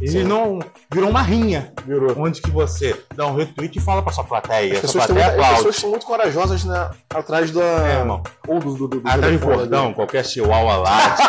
Ele 0.00 0.10
Sim. 0.12 0.24
não 0.24 0.58
virou 0.90 1.10
uma 1.10 1.20
rinha, 1.20 1.74
Virou. 1.84 2.14
onde 2.18 2.40
que 2.40 2.50
você 2.50 2.98
dá 3.14 3.26
um 3.26 3.36
retweet 3.36 3.76
e 3.76 3.80
fala 3.82 4.02
pra 4.02 4.10
sua 4.12 4.24
plateia. 4.24 4.72
As 4.72 4.80
pessoas, 4.80 5.04
plateia 5.04 5.26
as 5.26 5.32
aplaude. 5.34 5.56
pessoas 5.56 5.76
são 5.76 5.90
muito 5.90 6.06
corajosas 6.06 6.64
né, 6.64 6.90
atrás 7.10 7.50
da. 7.50 7.60
É, 7.62 7.98
irmão. 7.98 8.22
ou 8.48 8.58
do, 8.60 8.74
do, 8.76 8.88
do, 8.88 9.00
do 9.00 9.08
Atrás 9.08 9.20
do 9.20 9.26
telefone 9.26 9.56
cordão, 9.56 9.84
ali. 9.86 9.94
qualquer 9.94 10.24
chihuahua 10.24 10.76
late. 10.78 11.22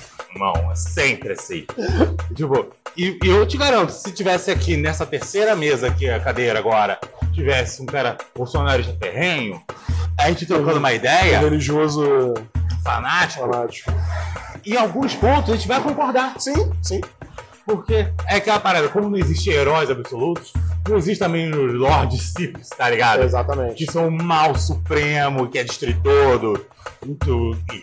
Irmão, 0.34 0.70
é 0.70 0.74
sempre 0.74 1.32
assim. 1.32 1.64
Tipo, 2.34 2.68
e, 2.96 3.18
e 3.22 3.28
eu 3.28 3.46
te 3.46 3.56
garanto, 3.56 3.90
se 3.90 4.12
tivesse 4.12 4.50
aqui 4.50 4.76
nessa 4.76 5.06
terceira 5.06 5.54
mesa 5.54 5.86
aqui, 5.88 6.08
a 6.08 6.18
cadeira 6.18 6.58
agora, 6.58 6.98
tivesse 7.32 7.80
um 7.80 7.86
cara 7.86 8.16
bolsonarista 8.34 8.94
ferrenho, 8.98 9.62
a 10.18 10.28
gente 10.28 10.46
trocando 10.46 10.78
uma 10.78 10.92
ideia, 10.92 11.38
religioso 11.38 12.34
fanático, 12.82 13.40
fanático. 13.48 13.92
em 14.64 14.76
alguns 14.76 15.14
pontos 15.14 15.52
a 15.52 15.56
gente 15.56 15.68
vai 15.68 15.80
concordar. 15.80 16.34
Sim, 16.38 16.72
sim. 16.82 17.00
Porque 17.64 18.06
é 18.28 18.36
aquela 18.36 18.60
parada, 18.60 18.88
como 18.88 19.08
não 19.08 19.18
existe 19.18 19.50
heróis 19.50 19.90
absolutos, 19.90 20.52
não 20.88 20.96
existe 20.98 21.20
também 21.20 21.50
os 21.50 21.74
Lords 21.74 22.34
Sith, 22.36 22.68
tá 22.76 22.90
ligado? 22.90 23.22
Exatamente. 23.22 23.74
que 23.74 23.90
são 23.90 24.08
o 24.08 24.10
mal 24.10 24.54
supremo, 24.54 25.48
que 25.48 25.58
é 25.58 25.64
destruir 25.64 25.98
todo, 26.02 26.64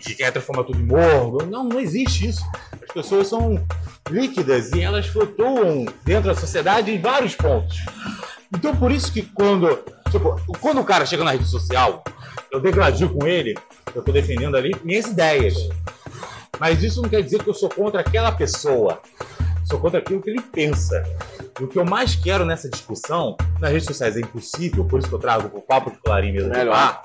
que 0.02 0.14
quer 0.14 0.30
transformar 0.30 0.64
tudo 0.64 0.78
em 0.78 0.86
mordo. 0.86 1.46
Não, 1.46 1.64
não 1.64 1.80
existe 1.80 2.28
isso. 2.28 2.44
As 2.72 2.92
pessoas 2.92 3.28
são 3.28 3.62
líquidas 4.08 4.72
e 4.72 4.80
elas 4.80 5.06
flutuam 5.06 5.86
dentro 6.04 6.32
da 6.32 6.34
sociedade 6.34 6.92
em 6.92 7.00
vários 7.00 7.34
pontos. 7.34 7.78
Então 8.54 8.76
por 8.76 8.92
isso 8.92 9.12
que 9.12 9.22
quando, 9.22 9.82
tipo, 10.10 10.36
quando 10.60 10.80
o 10.80 10.84
cara 10.84 11.06
chega 11.06 11.24
na 11.24 11.32
rede 11.32 11.46
social, 11.46 12.04
eu 12.52 12.60
degladio 12.60 13.08
com 13.08 13.26
ele, 13.26 13.56
eu 13.94 14.02
tô 14.02 14.12
defendendo 14.12 14.56
ali 14.56 14.76
minhas 14.84 15.06
ideias. 15.06 15.54
Mas 16.60 16.82
isso 16.82 17.02
não 17.02 17.08
quer 17.08 17.22
dizer 17.22 17.42
que 17.42 17.50
eu 17.50 17.54
sou 17.54 17.68
contra 17.68 18.00
aquela 18.00 18.30
pessoa. 18.30 19.00
Sou 19.64 19.80
contra 19.80 19.98
aquilo 20.00 20.20
que 20.20 20.30
ele 20.30 20.40
pensa. 20.40 21.02
E 21.60 21.64
o 21.64 21.68
que 21.68 21.78
eu 21.78 21.84
mais 21.84 22.14
quero 22.14 22.44
nessa 22.44 22.68
discussão, 22.68 23.36
nas 23.60 23.70
redes 23.70 23.86
sociais 23.86 24.16
é 24.16 24.20
impossível, 24.20 24.84
por 24.84 24.98
isso 24.98 25.08
que 25.08 25.14
eu 25.14 25.18
trago 25.18 25.50
o 25.56 25.60
papo 25.60 25.90
de 25.90 25.98
colarinho 25.98 26.34
mesmo. 26.34 26.50
Melhor. 26.50 27.02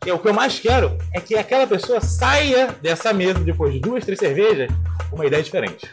que 0.00 0.10
é 0.10 0.14
o 0.14 0.18
que 0.18 0.28
eu 0.28 0.34
mais 0.34 0.58
quero 0.58 0.96
é 1.12 1.20
que 1.20 1.34
aquela 1.34 1.66
pessoa 1.66 2.00
saia 2.00 2.68
dessa 2.82 3.12
mesa 3.12 3.40
depois 3.40 3.72
de 3.72 3.80
duas, 3.80 4.04
três 4.04 4.18
cervejas 4.18 4.70
com 5.10 5.16
uma 5.16 5.26
ideia 5.26 5.42
diferente. 5.42 5.88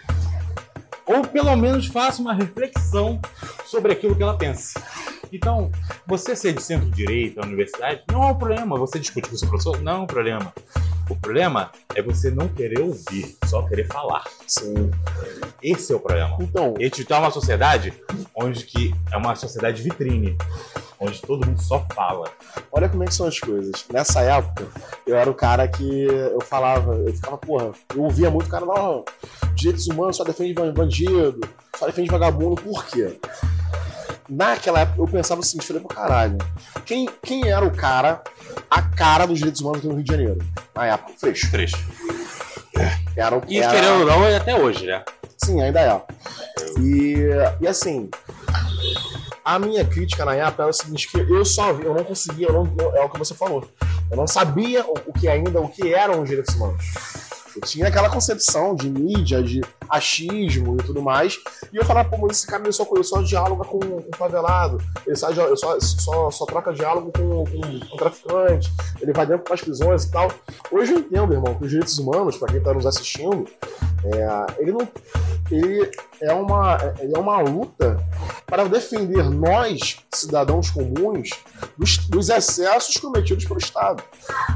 Ou 1.06 1.22
pelo 1.22 1.56
menos 1.56 1.88
faça 1.88 2.22
uma 2.22 2.34
reflexão 2.34 3.20
sobre 3.66 3.94
aquilo 3.94 4.16
que 4.16 4.24
ela 4.24 4.38
pensa. 4.38 4.82
Então, 5.32 5.72
você 6.06 6.36
ser 6.36 6.54
de 6.54 6.62
centro-direita 6.62 7.42
na 7.42 7.48
universidade 7.48 8.02
não 8.12 8.24
é 8.24 8.28
um 8.28 8.36
problema. 8.36 8.78
Você 8.78 9.00
discute 9.00 9.30
com 9.30 9.36
o 9.36 9.38
seu 9.38 9.48
professor, 9.48 9.82
não 9.82 9.92
é 9.92 10.00
um 10.00 10.08
problema. 10.08 10.54
O 11.10 11.16
problema 11.16 11.72
é 11.94 12.02
você 12.02 12.32
não 12.32 12.48
querer 12.48 12.80
ouvir, 12.80 13.38
só 13.46 13.62
querer 13.64 13.88
falar. 13.88 14.24
Sim. 14.48 14.90
Esse 15.62 15.94
é 15.94 15.96
o 15.96 16.00
problema. 16.00 16.36
Então, 16.40 16.74
E 16.80 16.84
a 16.84 16.88
gente 16.88 17.06
tá 17.06 17.20
uma 17.20 17.32
sociedade 17.32 17.94
onde 18.36 18.66
que 18.66 18.94
é 19.12 19.18
uma 19.18 19.36
sociedade 19.36 19.82
vitrine, 19.82 20.38
onde 21.00 21.22
todo 21.22 21.46
mundo 21.46 21.62
só 21.62 21.86
fala. 21.94 22.30
olha 22.72 22.90
como 22.90 23.04
é 23.04 23.08
que 23.08 23.14
são 23.14 23.28
as 23.28 23.40
coisas. 23.40 23.86
Nessa 23.92 24.22
época, 24.22 24.68
eu 25.06 25.16
era 25.16 25.30
o 25.30 25.34
cara 25.34 25.68
que 25.68 26.04
eu 26.06 26.42
falava, 26.42 26.94
eu 26.96 27.14
ficava, 27.14 27.38
porra, 27.38 27.72
eu 27.94 28.04
ouvia 28.04 28.30
muito 28.30 28.48
o 28.48 28.50
cara, 28.50 28.66
não, 28.66 29.06
direitos 29.54 29.88
humanos 29.88 30.18
só 30.18 30.24
defende 30.24 30.54
bandido, 30.54 31.40
só 31.78 31.86
defende 31.86 32.10
vagabundo, 32.10 32.62
por 32.62 32.86
quê? 32.86 33.20
Naquela 34.28 34.80
época 34.82 35.00
eu 35.02 35.08
pensava 35.08 35.42
o 35.42 35.44
seguinte, 35.44 35.68
falei, 35.68 35.82
pô, 35.84 35.88
caralho, 35.90 36.38
quem, 36.86 37.08
quem 37.22 37.48
era 37.48 37.64
o 37.66 37.72
cara, 37.72 38.24
a 38.70 38.82
cara 38.82 39.26
dos 39.26 39.38
direitos 39.38 39.62
humanos 39.62 39.84
no 39.84 39.94
Rio 39.94 40.04
de 40.04 40.12
Janeiro? 40.12 40.38
Na 40.76 40.86
época, 40.88 41.14
Freixo. 41.20 41.52
Trecho. 41.52 41.78
Era 43.16 43.38
o 43.38 43.42
E 43.48 43.60
era- 43.60 43.72
querendo 43.72 44.00
ou 44.02 44.06
não, 44.06 44.26
é 44.26 44.36
até 44.38 44.56
hoje, 44.60 44.86
né? 44.88 45.04
Sim, 45.44 45.62
ainda 45.62 45.80
é. 45.80 46.02
E, 46.80 47.16
e 47.62 47.68
assim, 47.68 48.10
a 49.44 49.60
minha 49.60 49.86
crítica 49.86 50.26
na 50.26 50.34
época 50.36 50.64
era 50.64 50.70
o 50.72 50.74
seguinte, 50.74 51.08
que 51.10 51.18
eu 51.20 51.46
só 51.46 51.72
vi, 51.74 51.86
eu 51.86 51.94
não 51.94 52.04
conseguia, 52.04 52.48
eu 52.48 52.54
não, 52.54 52.74
eu- 52.80 52.96
é 52.96 53.02
o 53.06 53.10
que 53.10 53.20
você 53.20 53.34
falou. 53.36 53.68
Eu 54.10 54.18
não 54.18 54.28
sabia 54.28 54.84
o, 54.86 54.94
o 55.08 55.14
que 55.14 55.28
ainda, 55.28 55.60
o 55.62 55.70
que 55.70 55.94
eram 55.94 56.22
os 56.22 56.30
direitos 56.30 56.54
humanos. 56.56 56.84
Eu 57.56 57.62
tinha 57.62 57.88
aquela 57.88 58.10
concepção 58.10 58.76
de 58.76 58.90
mídia, 58.90 59.42
de 59.42 59.62
achismo 59.90 60.76
e 60.80 60.84
tudo 60.84 61.02
mais. 61.02 61.40
E 61.72 61.78
eu 61.78 61.86
falava, 61.86 62.10
pô, 62.10 62.18
mas 62.18 62.38
esse 62.38 62.48
cara 62.48 62.64
ele 62.64 62.74
só, 62.74 62.86
ele 62.94 63.04
só 63.04 63.22
dialoga 63.22 63.64
com, 63.64 63.78
o 63.78 64.10
favelado, 64.18 64.78
ele 65.06 65.16
só, 65.16 65.30
ele 65.30 65.56
só, 65.56 65.80
só, 65.80 66.32
só 66.32 66.46
troca 66.46 66.74
diálogo 66.74 67.12
com, 67.12 67.46
com 67.90 67.98
traficante, 67.98 68.72
ele 69.02 69.14
vai 69.14 69.26
dentro 69.26 69.50
das 69.50 69.62
prisões 69.62 70.04
e 70.04 70.12
tal. 70.12 70.32
Hoje 70.72 70.94
eu 70.94 71.00
entendo, 71.00 71.34
irmão, 71.34 71.56
que 71.56 71.64
os 71.64 71.70
direitos 71.70 71.98
humanos, 71.98 72.38
pra 72.38 72.48
quem 72.48 72.62
tá 72.62 72.74
nos 72.74 72.86
assistindo, 72.86 73.48
é, 74.04 74.62
ele 74.62 74.72
não. 74.72 74.88
Ele 75.52 75.92
é 76.22 76.34
uma, 76.34 76.78
é 76.98 77.20
uma 77.20 77.40
luta 77.40 78.00
para 78.48 78.66
defender 78.66 79.30
nós, 79.30 79.98
cidadãos 80.12 80.72
comuns, 80.72 81.30
dos, 81.78 81.98
dos 82.08 82.30
excessos 82.30 82.98
cometidos 82.98 83.46
pelo 83.46 83.60
Estado. 83.60 84.04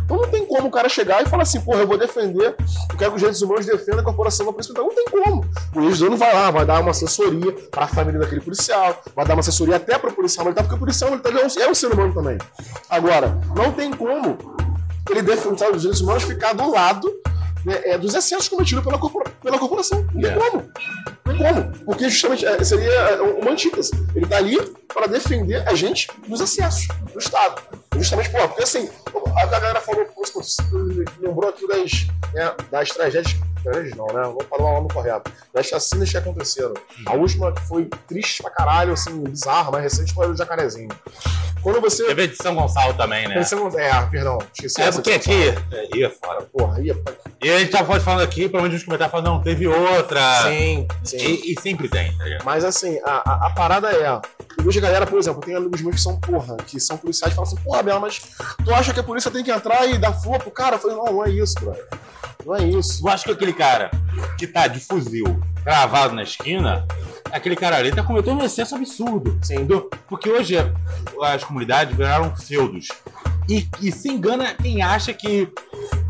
Então 0.03 0.17
não 0.17 0.29
tem 0.29 0.45
como 0.45 0.67
o 0.67 0.71
cara 0.71 0.89
chegar 0.89 1.21
e 1.21 1.27
falar 1.27 1.43
assim, 1.43 1.61
porra, 1.61 1.81
eu 1.81 1.87
vou 1.87 1.97
defender, 1.97 2.55
eu 2.91 2.97
quero 2.97 3.11
que 3.11 3.15
os 3.15 3.21
direitos 3.21 3.41
humanos 3.41 3.65
defendam 3.65 3.99
a 3.99 4.03
corporação 4.03 4.45
da 4.45 4.51
polícia. 4.51 4.73
Não 4.73 4.93
tem 4.93 5.05
como. 5.05 5.45
O 5.75 5.81
juiz 5.81 5.99
do 5.99 6.07
ano 6.07 6.17
vai 6.17 6.33
lá, 6.33 6.51
vai 6.51 6.65
dar 6.65 6.81
uma 6.81 6.91
assessoria 6.91 7.51
para 7.71 7.85
a 7.85 7.87
família 7.87 8.19
daquele 8.19 8.41
policial, 8.41 9.01
vai 9.15 9.25
dar 9.25 9.33
uma 9.35 9.41
assessoria 9.41 9.75
até 9.75 9.97
para 9.97 10.09
o 10.09 10.13
policial 10.13 10.45
militar, 10.45 10.63
porque 10.63 10.75
o 10.75 10.79
policial 10.79 11.11
militar 11.11 11.31
é 11.33 11.45
um, 11.45 11.61
é 11.61 11.69
um 11.69 11.75
ser 11.75 11.87
humano 11.87 12.13
também. 12.13 12.37
Agora, 12.89 13.39
não 13.55 13.71
tem 13.71 13.91
como 13.91 14.37
ele 15.09 15.21
defender 15.21 15.71
os 15.71 15.81
direitos 15.81 16.01
humanos 16.01 16.23
ficar 16.23 16.53
do 16.53 16.69
lado 16.69 17.09
né, 17.65 17.81
é, 17.85 17.97
dos 17.97 18.13
excessos 18.15 18.47
cometidos 18.47 18.83
pela, 18.83 18.97
corpora- 18.97 19.29
pela 19.41 19.57
corporação. 19.59 20.05
Não 20.13 20.21
tem 20.21 20.31
É. 20.31 20.35
como. 20.35 20.71
Não 21.25 21.37
tem 21.37 21.53
como. 21.53 21.71
Porque 21.85 22.09
justamente 22.09 22.45
é, 22.45 22.63
seria 22.63 22.91
é, 22.91 23.21
uma 23.21 23.51
antítese. 23.51 23.91
Ele 24.15 24.25
tá 24.25 24.37
ali 24.37 24.57
para 24.93 25.07
defender 25.07 25.67
a 25.67 25.73
gente 25.75 26.07
dos 26.27 26.39
excessos 26.41 26.87
do 27.13 27.19
Estado. 27.19 27.61
Justamente, 27.95 28.29
pô, 28.29 28.47
porque 28.47 28.63
assim, 28.63 28.89
a 29.37 29.45
galera 29.47 29.81
falou, 29.81 30.07
lembrou 31.19 31.49
aqui 31.49 31.67
das, 31.67 32.07
né, 32.33 32.53
das 32.71 32.89
tragédias. 32.89 33.35
Tragédias 33.63 33.95
não, 33.95 34.07
né? 34.07 34.21
Vou 34.23 34.41
falar 34.49 34.69
o 34.71 34.73
nome 34.75 34.87
correto. 34.93 35.31
Das 35.53 35.65
chacinas 35.65 36.09
que 36.09 36.17
aconteceram. 36.17 36.73
A 37.05 37.13
última 37.13 37.51
que 37.51 37.61
foi 37.67 37.89
triste 38.07 38.41
pra 38.41 38.51
caralho, 38.51 38.93
assim, 38.93 39.21
bizarra, 39.23 39.69
mais 39.71 39.83
recente 39.83 40.13
foi 40.13 40.27
do 40.27 40.37
Jacarezinho. 40.37 40.89
Quando 41.61 41.81
você. 41.81 42.05
Teve 42.05 42.27
de 42.29 42.37
São 42.37 42.55
Gonçalo 42.55 42.93
também, 42.93 43.27
né? 43.27 43.35
Não- 43.51 43.79
é, 43.79 44.05
perdão, 44.09 44.37
esqueci 44.53 44.81
É 44.81 44.91
porque 44.93 45.19
que 45.19 45.29
aqui. 45.51 45.65
É, 45.73 45.97
ia 45.97 46.09
fora. 46.09 46.41
Porra, 46.43 46.79
ia. 46.81 46.95
E 47.49 47.51
a 47.51 47.57
gente 47.57 47.71
tava 47.71 47.99
falando 47.99 48.21
aqui, 48.21 48.41
provavelmente 48.41 48.73
nos 48.73 48.83
comentários 48.83 49.11
falando, 49.11 49.25
não, 49.25 49.41
teve 49.41 49.67
outra. 49.67 50.43
Sim, 50.43 50.87
sim. 51.03 51.17
E, 51.17 51.53
e 51.53 51.59
sempre 51.59 51.89
tem, 51.89 52.15
tá 52.15 52.23
ligado? 52.23 52.45
Mas 52.45 52.63
assim, 52.63 52.99
a, 53.03 53.27
a, 53.27 53.47
a 53.47 53.49
parada 53.49 53.91
é. 53.91 54.07
Eu 54.07 54.63
vejo 54.63 54.77
a 54.77 54.81
galera, 54.83 55.07
por 55.07 55.17
exemplo, 55.17 55.41
tem 55.41 55.55
amigos 55.55 55.81
meus 55.81 55.95
que 55.95 56.01
são, 56.01 56.19
porra, 56.19 56.57
que 56.57 56.79
são 56.79 56.95
policiais 56.95 57.33
e 57.33 57.35
falam 57.35 57.51
assim, 57.51 57.59
porra, 57.63 57.81
Bela, 57.81 57.99
mas 57.99 58.21
tu 58.63 58.71
acha 58.71 58.93
que 58.93 58.99
a 58.99 59.03
polícia 59.03 59.31
tem 59.31 59.43
que 59.43 59.49
entrar 59.49 59.87
e 59.87 59.97
dar 59.97 60.13
flor 60.13 60.37
pro 60.37 60.51
cara? 60.51 60.75
Eu 60.75 60.79
falei, 60.79 60.95
não, 60.95 61.05
não 61.05 61.25
é 61.25 61.31
isso, 61.31 61.55
brother. 61.59 61.87
Não 62.45 62.55
é 62.55 62.63
isso. 62.63 63.05
Eu 63.05 63.11
acho 63.11 63.25
que 63.25 63.31
aquele 63.31 63.53
cara 63.53 63.91
que 64.37 64.47
tá 64.47 64.67
de 64.67 64.79
fuzil 64.79 65.39
cravado 65.63 66.15
na 66.15 66.23
esquina, 66.23 66.85
aquele 67.31 67.55
cara 67.55 67.77
ali 67.77 67.91
tá 67.93 68.01
cometendo 68.01 68.39
um 68.41 68.45
excesso 68.45 68.75
absurdo. 68.75 69.37
Sim. 69.43 69.65
Do- 69.65 69.89
Porque 70.07 70.29
hoje 70.29 70.55
as 71.21 71.43
comunidades 71.43 71.95
viraram 71.95 72.33
feudos. 72.35 72.87
E, 73.47 73.67
e 73.81 73.91
se 73.91 74.07
engana 74.09 74.53
quem 74.53 74.81
acha 74.81 75.11
que 75.11 75.47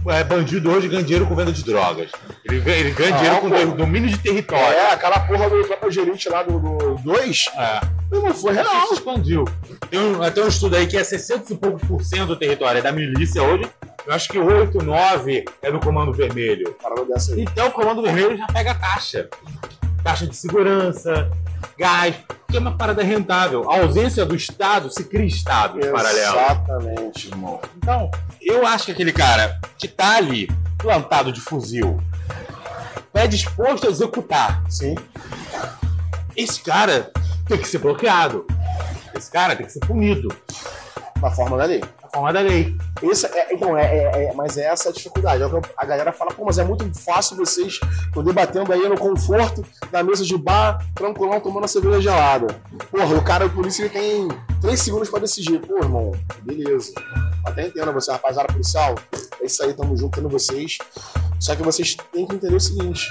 é, 0.07 0.23
bandido 0.23 0.69
hoje 0.72 0.88
ganha 0.88 1.01
dinheiro 1.03 1.26
com 1.26 1.35
venda 1.35 1.51
de 1.51 1.64
drogas. 1.64 2.11
Ele, 2.45 2.60
ganha- 2.60 2.77
ele 2.77 2.91
ganha 2.91 3.10
Não, 3.11 3.18
dinheiro 3.18 3.41
com 3.41 3.49
pô. 3.49 3.56
do- 3.65 3.77
domínio 3.77 4.10
de 4.10 4.18
território. 4.19 4.77
É, 4.77 4.91
aquela 4.93 5.19
porra 5.22 5.49
do 5.49 5.65
próprio 5.65 5.91
gerente 5.91 6.30
lá 6.30 6.43
do 6.43 6.60
2, 7.03 7.45
É. 7.57 7.80
não 8.11 8.34
foi 8.34 8.53
real. 8.53 8.88
se 8.88 8.93
expandiu. 8.95 9.45
Tem 9.89 9.99
um, 9.99 10.31
tem 10.31 10.43
um 10.43 10.47
estudo 10.47 10.76
aí 10.76 10.85
que 10.85 10.95
é 10.97 11.03
60 11.03 11.53
e 11.53 11.57
poucos 11.57 11.81
por 11.88 12.03
cento 12.03 12.27
do 12.27 12.35
território 12.35 12.80
é 12.80 12.81
da 12.81 12.91
milícia 12.91 13.41
hoje. 13.41 13.69
Eu 14.05 14.13
acho 14.13 14.30
que 14.30 14.39
8, 14.39 14.84
9 14.84 15.45
é 15.61 15.71
do 15.71 15.80
Comando 15.80 16.13
Vermelho. 16.13 16.76
Então 17.38 17.67
o 17.67 17.71
Comando 17.71 18.01
Vermelho 18.01 18.38
já 18.38 18.47
pega 18.47 18.71
a 18.71 18.76
taxa. 18.76 19.30
Taxa 20.03 20.26
de 20.26 20.35
segurança, 20.35 21.30
gás, 21.77 22.15
que 22.47 22.57
é 22.57 22.59
uma 22.59 22.76
parada 22.76 23.03
rentável. 23.03 23.69
A 23.69 23.80
ausência 23.80 24.26
do 24.26 24.35
Estado 24.35 24.89
se 24.89 25.03
cria 25.03 25.26
Estado 25.26 25.80
paralelo. 25.80 26.39
Exatamente, 26.39 27.27
irmão. 27.27 27.59
Então, 27.77 28.09
eu 28.41 28.65
acho 28.65 28.85
que 28.85 28.91
aquele 28.91 29.11
cara 29.11 29.59
que 29.77 29.88
tá 29.88 30.17
ali, 30.17 30.47
plantado 30.77 31.31
de 31.31 31.41
fuzil, 31.41 31.99
é 33.13 33.27
disposto 33.27 33.88
a 33.88 33.89
executar. 33.89 34.63
Sim. 34.69 34.95
Esse 36.35 36.61
cara 36.61 37.11
tem 37.47 37.57
que 37.57 37.67
ser 37.67 37.80
bloqueado. 37.80 38.47
Esse 39.13 39.30
cara 39.30 39.55
tem 39.55 39.65
que 39.65 39.71
ser 39.71 39.81
punido. 39.81 40.30
Da 41.21 41.29
forma 41.31 41.57
da 41.57 41.65
lei. 41.65 41.79
Na 42.01 42.09
forma 42.09 42.33
da 42.33 42.39
lei. 42.39 42.75
Esse 43.03 43.25
é, 43.25 43.53
então, 43.53 43.77
é, 43.77 43.83
é- 43.83 44.23
é- 44.25 44.33
mas 44.33 44.57
é 44.57 44.65
essa 44.65 44.89
a 44.89 44.91
dificuldade. 44.91 45.43
É 45.43 45.47
A 45.77 45.85
galera 45.85 46.11
fala, 46.13 46.31
pô, 46.31 46.45
mas 46.45 46.57
é 46.57 46.63
muito 46.63 46.85
fácil 46.99 47.35
vocês 47.35 47.79
estão 48.05 48.23
debatendo 48.23 48.71
aí 48.71 48.87
no 48.87 48.97
conforto 48.97 49.63
da 49.91 50.01
mesa 50.01 50.23
de 50.23 50.37
bar, 50.37 50.79
tranquilão, 50.95 51.39
tomando 51.41 51.65
a 51.65 51.67
cerveja 51.67 51.99
gelada. 52.01 52.47
Porra, 52.89 53.15
o 53.17 53.23
cara, 53.23 53.45
o 53.45 53.49
polícia, 53.49 53.83
ele 53.83 53.89
tem 53.89 54.27
três 54.61 54.81
segundos 54.81 55.09
pra 55.09 55.19
decidir. 55.19 55.59
Pô, 55.59 55.77
irmão, 55.77 56.11
beleza. 56.41 56.93
Até 57.45 57.67
entendo 57.67 57.91
você, 57.93 58.11
rapaziada 58.11 58.51
policial, 58.51 58.95
é 59.41 59.45
isso 59.45 59.63
aí, 59.63 59.73
tamo 59.73 59.95
junto, 59.97 60.15
tendo 60.15 60.29
vocês. 60.29 60.77
Só 61.39 61.55
que 61.55 61.63
vocês 61.63 61.95
têm 62.13 62.25
que 62.27 62.35
entender 62.35 62.55
o 62.55 62.59
seguinte. 62.59 63.05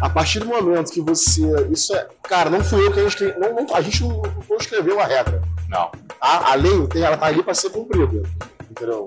A 0.00 0.08
partir 0.08 0.40
do 0.40 0.46
momento 0.46 0.90
que 0.90 1.00
você. 1.00 1.42
Isso 1.70 1.94
é. 1.94 2.08
Cara, 2.22 2.48
não 2.48 2.64
fui 2.64 2.86
eu 2.86 2.92
que 2.92 3.00
escrevi. 3.00 3.38
Não, 3.38 3.54
não, 3.54 3.74
a 3.74 3.80
gente 3.82 4.02
não, 4.02 4.22
não 4.48 4.56
escreveu 4.56 4.98
a 4.98 5.04
regra. 5.04 5.42
Não. 5.68 5.90
A, 6.20 6.52
a 6.52 6.54
lei 6.54 6.86
tem, 6.88 7.02
ela 7.02 7.16
tá 7.16 7.26
ali 7.26 7.42
para 7.42 7.54
ser 7.54 7.70
cumprida. 7.70 8.22
Entendeu? 8.70 9.06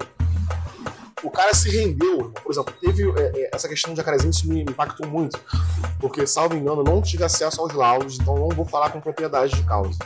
O 1.24 1.32
cara 1.32 1.54
se 1.54 1.70
rendeu. 1.70 2.32
Por 2.44 2.52
exemplo, 2.52 2.74
teve 2.80 3.10
é, 3.20 3.32
é, 3.34 3.50
essa 3.54 3.68
questão 3.68 3.94
de 3.94 3.98
jacarezinho, 3.98 4.30
isso 4.30 4.48
me 4.48 4.62
impactou 4.62 5.08
muito. 5.08 5.40
Porque, 6.00 6.28
salvo 6.28 6.56
engano, 6.56 6.82
eu 6.82 6.84
não 6.84 7.02
tive 7.02 7.24
acesso 7.24 7.62
aos 7.62 7.74
laudos, 7.74 8.20
então 8.20 8.36
não 8.36 8.50
vou 8.50 8.66
falar 8.66 8.92
com 8.92 9.00
propriedade 9.00 9.56
de 9.56 9.64
causa. 9.64 9.98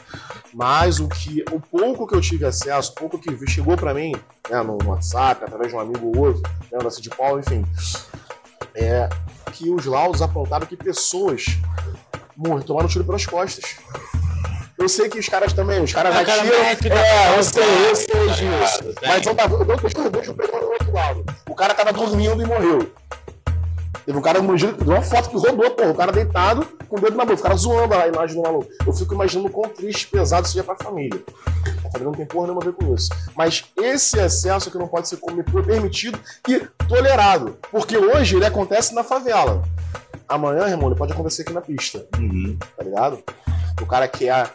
Mas 0.53 0.99
o 0.99 1.09
que, 1.09 1.43
o 1.51 1.59
pouco 1.59 2.07
que 2.07 2.15
eu 2.15 2.21
tive 2.21 2.45
acesso, 2.45 2.91
o 2.91 2.95
pouco 2.95 3.17
que 3.17 3.47
chegou 3.47 3.75
para 3.75 3.93
mim, 3.93 4.13
né, 4.49 4.61
no 4.61 4.77
WhatsApp, 4.85 5.43
através 5.43 5.69
de 5.69 5.75
um 5.75 5.79
amigo 5.79 6.07
ou 6.15 6.27
outro, 6.27 6.43
né, 6.71 6.77
da 6.77 6.91
Cid 6.91 7.09
Paulo, 7.09 7.39
enfim, 7.39 7.65
é 8.75 9.09
que 9.53 9.69
os 9.69 9.85
laudos 9.85 10.21
apontaram 10.21 10.65
que 10.65 10.77
pessoas 10.77 11.45
morreram, 12.35 12.61
tomaram 12.61 12.87
tiro 12.87 13.03
pelas 13.03 13.25
costas. 13.25 13.75
Eu 14.77 14.87
sei 14.87 15.09
que 15.09 15.17
os 15.17 15.27
caras 15.27 15.53
também, 15.53 15.81
os 15.81 15.91
caras 15.91 16.13
cara, 16.13 16.41
atiram. 16.41 16.95
tá 16.95 16.95
É, 16.95 17.31
eu 17.31 17.35
bom, 17.37 17.43
sei, 17.43 17.89
eu 17.89 17.95
sei 17.95 18.27
tá 18.27 18.33
disso. 18.33 18.95
Mas 19.01 19.25
tá, 19.25 19.43
eu 19.43 19.77
deixa 20.11 20.31
eu 20.31 20.35
do 20.61 20.67
outro 20.71 20.93
lado. 20.93 21.25
O 21.49 21.55
cara 21.55 21.73
tava 21.73 21.91
dormindo 21.91 22.41
e 22.41 22.45
morreu. 22.45 22.91
Teve 24.07 24.19
um 24.19 24.21
cara 24.21 24.39
deu 24.39 24.87
uma 24.87 25.01
foto 25.01 25.29
que 25.29 25.35
rodou, 25.35 25.69
pô, 25.71 25.89
o 25.89 25.93
cara 25.93 26.13
deitado 26.13 26.65
com 26.87 26.95
o 26.95 27.01
dedo 27.01 27.17
na 27.17 27.25
boca, 27.25 27.41
o 27.41 27.43
cara 27.43 27.57
zoando 27.57 27.93
a 27.93 28.07
imagem 28.07 28.37
do 28.37 28.41
maluco. 28.41 28.65
Eu 28.85 28.93
fico 28.93 29.13
imaginando 29.13 29.49
o 29.49 29.51
quão 29.51 29.67
triste, 29.67 30.07
pesado 30.07 30.47
seja 30.47 30.63
pra 30.63 30.77
família. 30.77 31.21
A 31.83 31.91
família 31.91 32.05
não 32.05 32.13
tem 32.13 32.25
porra 32.25 32.47
nenhuma 32.47 32.61
a 32.61 32.65
ver 32.67 32.71
com 32.71 32.95
isso. 32.95 33.09
Mas 33.35 33.65
esse 33.75 34.17
excesso 34.17 34.71
que 34.71 34.77
não 34.77 34.87
pode 34.87 35.09
ser 35.09 35.17
permitido 35.65 36.17
e 36.47 36.59
tolerado. 36.87 37.57
Porque 37.69 37.97
hoje 37.97 38.37
ele 38.37 38.45
acontece 38.45 38.95
na 38.95 39.03
favela. 39.03 39.61
Amanhã, 40.25 40.69
irmão, 40.69 40.87
ele 40.87 40.97
pode 40.97 41.11
acontecer 41.11 41.41
aqui 41.41 41.51
na 41.51 41.59
pista 41.59 42.05
Uhum. 42.17 42.57
tá 42.77 42.83
ligado? 42.85 43.21
O 43.81 43.85
cara 43.85 44.07
que 44.07 44.29
é, 44.29 44.49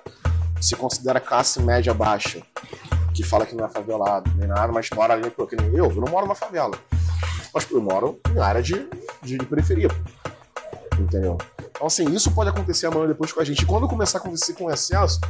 se 0.62 0.74
considera 0.76 1.20
classe 1.20 1.60
média 1.60 1.92
baixa, 1.92 2.40
que 3.12 3.22
fala 3.22 3.44
que 3.44 3.54
não 3.54 3.66
é 3.66 3.68
favelado, 3.68 4.30
nem 4.34 4.48
nada, 4.48 4.72
mas 4.72 4.88
mora 4.94 5.12
ali, 5.12 5.28
pô, 5.30 5.46
que 5.46 5.56
nem 5.56 5.66
eu, 5.74 5.90
eu 5.90 6.00
não 6.00 6.10
moro 6.10 6.26
na 6.26 6.34
favela. 6.34 6.72
Mas 7.54 7.68
moro 7.70 8.20
em 8.34 8.38
área 8.38 8.62
de, 8.62 8.88
de, 9.22 9.38
de 9.38 9.46
periferia. 9.46 9.88
Entendeu? 10.98 11.38
Então, 11.58 11.86
assim, 11.86 12.04
isso 12.12 12.30
pode 12.32 12.50
acontecer 12.50 12.86
amanhã 12.86 13.08
depois 13.08 13.32
com 13.32 13.40
a 13.40 13.44
gente. 13.44 13.62
E 13.62 13.66
quando 13.66 13.88
começar 13.88 14.18
a 14.18 14.20
acontecer 14.20 14.52
com 14.54 14.70
excesso, 14.70 15.20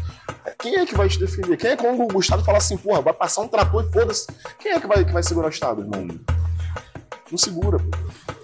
quem 0.58 0.76
é 0.76 0.86
que 0.86 0.94
vai 0.94 1.08
te 1.08 1.18
defender? 1.18 1.56
Quem 1.56 1.70
é 1.70 1.76
que 1.76 1.82
quando 1.82 2.14
o 2.14 2.20
Estado 2.20 2.44
falar 2.44 2.58
assim, 2.58 2.76
porra, 2.76 3.00
vai 3.00 3.14
passar 3.14 3.42
um 3.42 3.48
trator 3.48 3.84
e 3.84 3.92
foda-se? 3.92 4.26
Quem 4.58 4.72
é 4.72 4.80
que 4.80 4.86
vai, 4.86 5.04
que 5.04 5.12
vai 5.12 5.22
segurar 5.22 5.48
o 5.48 5.50
Estado, 5.50 5.82
irmão? 5.82 6.08
Não 7.30 7.38
segura, 7.38 7.78
pô 7.78 8.41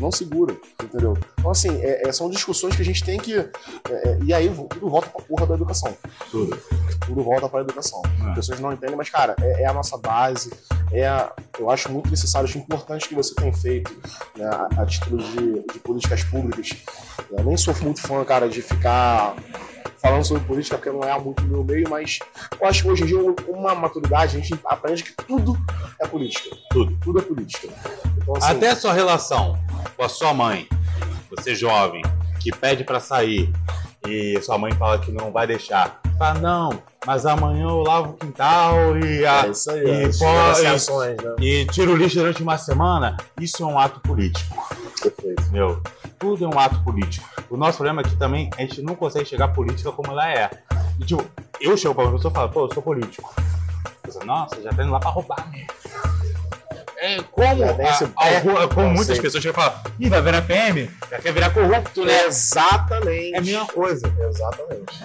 não 0.00 0.10
segura, 0.10 0.56
entendeu? 0.82 1.16
Então, 1.38 1.50
assim, 1.50 1.70
é- 1.82 2.08
é- 2.08 2.12
são 2.12 2.28
discussões 2.30 2.74
que 2.76 2.82
a 2.82 2.84
gente 2.84 3.04
tem 3.04 3.18
que. 3.18 3.36
é, 3.38 3.50
é, 3.90 4.18
e 4.24 4.32
aí 4.34 4.48
tudo 4.70 4.88
volta 4.88 5.08
pra 5.08 5.22
porra 5.22 5.46
da 5.46 5.54
educação. 5.54 5.96
Tudo. 6.30 6.58
Tudo 7.06 7.22
volta 7.22 7.48
pra 7.48 7.60
educação. 7.60 8.00
É. 8.24 8.28
As 8.30 8.34
pessoas 8.36 8.60
não 8.60 8.72
entendem, 8.72 8.96
mas, 8.96 9.10
cara, 9.10 9.34
é, 9.40 9.62
é 9.62 9.66
a 9.66 9.72
nossa 9.72 9.96
base. 9.98 10.50
É 10.92 11.06
a- 11.06 11.32
eu 11.58 11.70
acho 11.70 11.90
muito 11.90 12.10
necessário, 12.10 12.48
acho 12.48 12.58
importante 12.58 13.08
que 13.08 13.14
você 13.14 13.34
tem 13.34 13.52
feito 13.52 13.90
né, 14.36 14.44
a, 14.44 14.82
a 14.82 14.86
título 14.86 15.18
de, 15.22 15.62
de 15.72 15.78
políticas 15.80 16.22
públicas. 16.24 16.70
Eu 17.30 17.44
nem 17.44 17.56
sou 17.56 17.74
muito 17.82 18.00
fã, 18.00 18.24
cara, 18.24 18.48
de 18.48 18.60
ficar 18.62 19.34
falando 20.02 20.24
sobre 20.24 20.42
política, 20.44 20.76
porque 20.76 20.90
não 20.90 21.04
é 21.04 21.18
muito 21.18 21.42
meu 21.44 21.62
meio, 21.64 21.88
mas 21.88 22.18
eu 22.60 22.66
acho 22.66 22.82
que 22.82 22.90
hoje 22.90 23.04
em 23.04 23.06
dia, 23.06 23.18
com 23.46 23.52
uma 23.52 23.74
maturidade, 23.74 24.36
a 24.36 24.40
gente 24.40 24.58
aprende 24.64 25.04
que 25.04 25.12
tudo 25.24 25.56
é 26.00 26.06
política. 26.06 26.54
Tudo. 26.70 26.98
Tudo 27.02 27.18
é 27.20 27.22
política. 27.22 27.68
Então, 28.18 28.36
assim, 28.36 28.50
Até 28.52 28.70
a 28.70 28.76
sua 28.76 28.92
relação 28.92 29.56
com 29.96 30.02
a 30.04 30.08
sua 30.08 30.34
mãe, 30.34 30.68
você 31.30 31.54
jovem, 31.54 32.02
que 32.40 32.50
pede 32.50 32.82
pra 32.84 32.98
sair 33.00 33.52
e 34.06 34.40
sua 34.42 34.58
mãe 34.58 34.72
fala 34.72 34.98
que 34.98 35.12
não 35.12 35.30
vai 35.30 35.46
deixar. 35.46 36.00
Fala, 36.18 36.38
não, 36.40 36.82
mas 37.06 37.24
amanhã 37.24 37.64
eu 37.68 37.78
lavo 37.82 38.10
o 38.10 38.12
quintal 38.14 38.96
e, 38.98 39.24
a- 39.24 39.46
é 39.46 39.50
isso 39.50 39.70
aí. 39.70 39.84
e 39.84 40.04
as 40.04 40.18
pô, 40.18 40.24
negociações, 40.32 41.16
né? 41.16 41.34
e 41.40 41.64
tiro 41.66 41.92
o 41.92 41.96
lixo 41.96 42.16
durante 42.16 42.42
uma 42.42 42.58
semana. 42.58 43.16
Isso 43.40 43.62
é 43.62 43.66
um 43.66 43.78
ato 43.78 44.00
político, 44.00 44.54
Perfeito. 45.00 45.40
entendeu? 45.42 45.80
Tudo 46.22 46.44
é 46.44 46.48
um 46.48 46.56
ato 46.56 46.78
político. 46.84 47.28
O 47.50 47.56
nosso 47.56 47.78
problema 47.78 48.00
aqui 48.00 48.14
também, 48.14 48.48
a 48.56 48.60
gente 48.60 48.80
não 48.80 48.94
consegue 48.94 49.24
chegar 49.28 49.46
à 49.46 49.48
política 49.48 49.90
como 49.90 50.12
ela 50.12 50.30
é. 50.30 50.48
E, 51.00 51.04
tipo, 51.04 51.24
eu 51.60 51.76
chego 51.76 51.94
pra 51.96 52.04
uma 52.04 52.12
pessoa 52.12 52.30
e 52.30 52.34
falo, 52.34 52.48
pô, 52.48 52.66
eu 52.66 52.72
sou 52.72 52.80
político. 52.80 53.34
A 54.20 54.24
Nossa, 54.24 54.62
já 54.62 54.70
tá 54.70 54.84
indo 54.84 54.92
lá 54.92 55.00
pra 55.00 55.10
roubar 55.10 55.50
mesmo. 55.50 55.66
É, 56.98 57.20
como, 57.32 57.64
esse 57.64 58.04
a- 58.04 58.36
alguma- 58.36 58.68
como 58.68 58.90
muitas 58.90 59.18
pessoas 59.18 59.42
chegam 59.42 59.60
e 59.60 59.64
falam, 59.66 59.80
ih, 59.98 60.08
vai 60.08 60.22
virar 60.22 60.42
PM, 60.42 60.88
já 61.10 61.18
quer 61.18 61.32
virar 61.32 61.50
corrupto, 61.50 62.04
né? 62.04 62.26
Exatamente. 62.26 63.34
É 63.34 63.38
a 63.38 63.40
mesma 63.40 63.66
coisa. 63.66 64.14
Exatamente. 64.20 65.04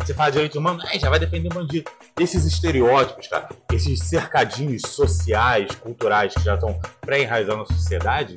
E 0.00 0.04
você 0.06 0.14
fala 0.14 0.30
direito 0.30 0.56
humano, 0.60 0.80
"Ai, 0.86 1.00
já 1.00 1.10
vai 1.10 1.18
defender 1.18 1.52
bandido. 1.52 1.90
Esses 2.20 2.44
estereótipos, 2.44 3.26
cara, 3.26 3.48
esses 3.72 3.98
cercadinhos 4.00 4.82
sociais, 4.82 5.74
culturais 5.74 6.32
que 6.34 6.42
já 6.44 6.54
estão 6.54 6.78
pré-enraizando 7.00 7.58
na 7.58 7.66
sociedade, 7.66 8.34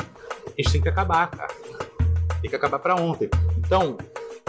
eles 0.57 0.71
têm 0.71 0.81
que 0.81 0.89
acabar, 0.89 1.27
cara. 1.29 1.53
Tem 2.41 2.49
que 2.49 2.55
acabar 2.55 2.79
pra 2.79 2.95
ontem. 2.95 3.29
Então, 3.57 3.97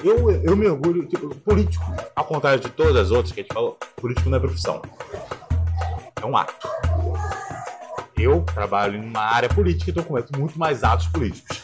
eu, 0.05 0.31
eu 0.31 0.57
me 0.57 0.67
orgulho, 0.69 1.07
tipo, 1.07 1.35
político, 1.37 1.85
ao 2.15 2.25
contrário 2.25 2.61
de 2.61 2.69
todas 2.69 2.97
as 2.97 3.11
outras 3.11 3.33
que 3.33 3.41
a 3.41 3.43
gente 3.43 3.53
falou, 3.53 3.79
político 3.97 4.29
não 4.29 4.37
é 4.39 4.41
profissão. 4.41 4.83
É 6.21 6.25
um 6.27 6.37
ato. 6.37 6.69
Eu 8.17 8.43
trabalho 8.43 8.97
em 9.03 9.09
uma 9.09 9.21
área 9.21 9.49
política, 9.49 9.91
então 9.91 10.03
eu 10.03 10.07
cometo 10.09 10.37
muito 10.39 10.59
mais 10.59 10.83
atos 10.83 11.07
políticos. 11.09 11.63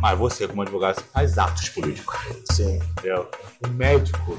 Mas 0.00 0.18
você, 0.18 0.46
como 0.48 0.62
advogado, 0.62 0.96
você 0.96 1.04
faz 1.12 1.38
atos 1.38 1.68
políticos. 1.70 2.16
Sim. 2.50 2.80
Entendeu? 2.98 3.28
O 3.64 3.68
médico, 3.68 4.38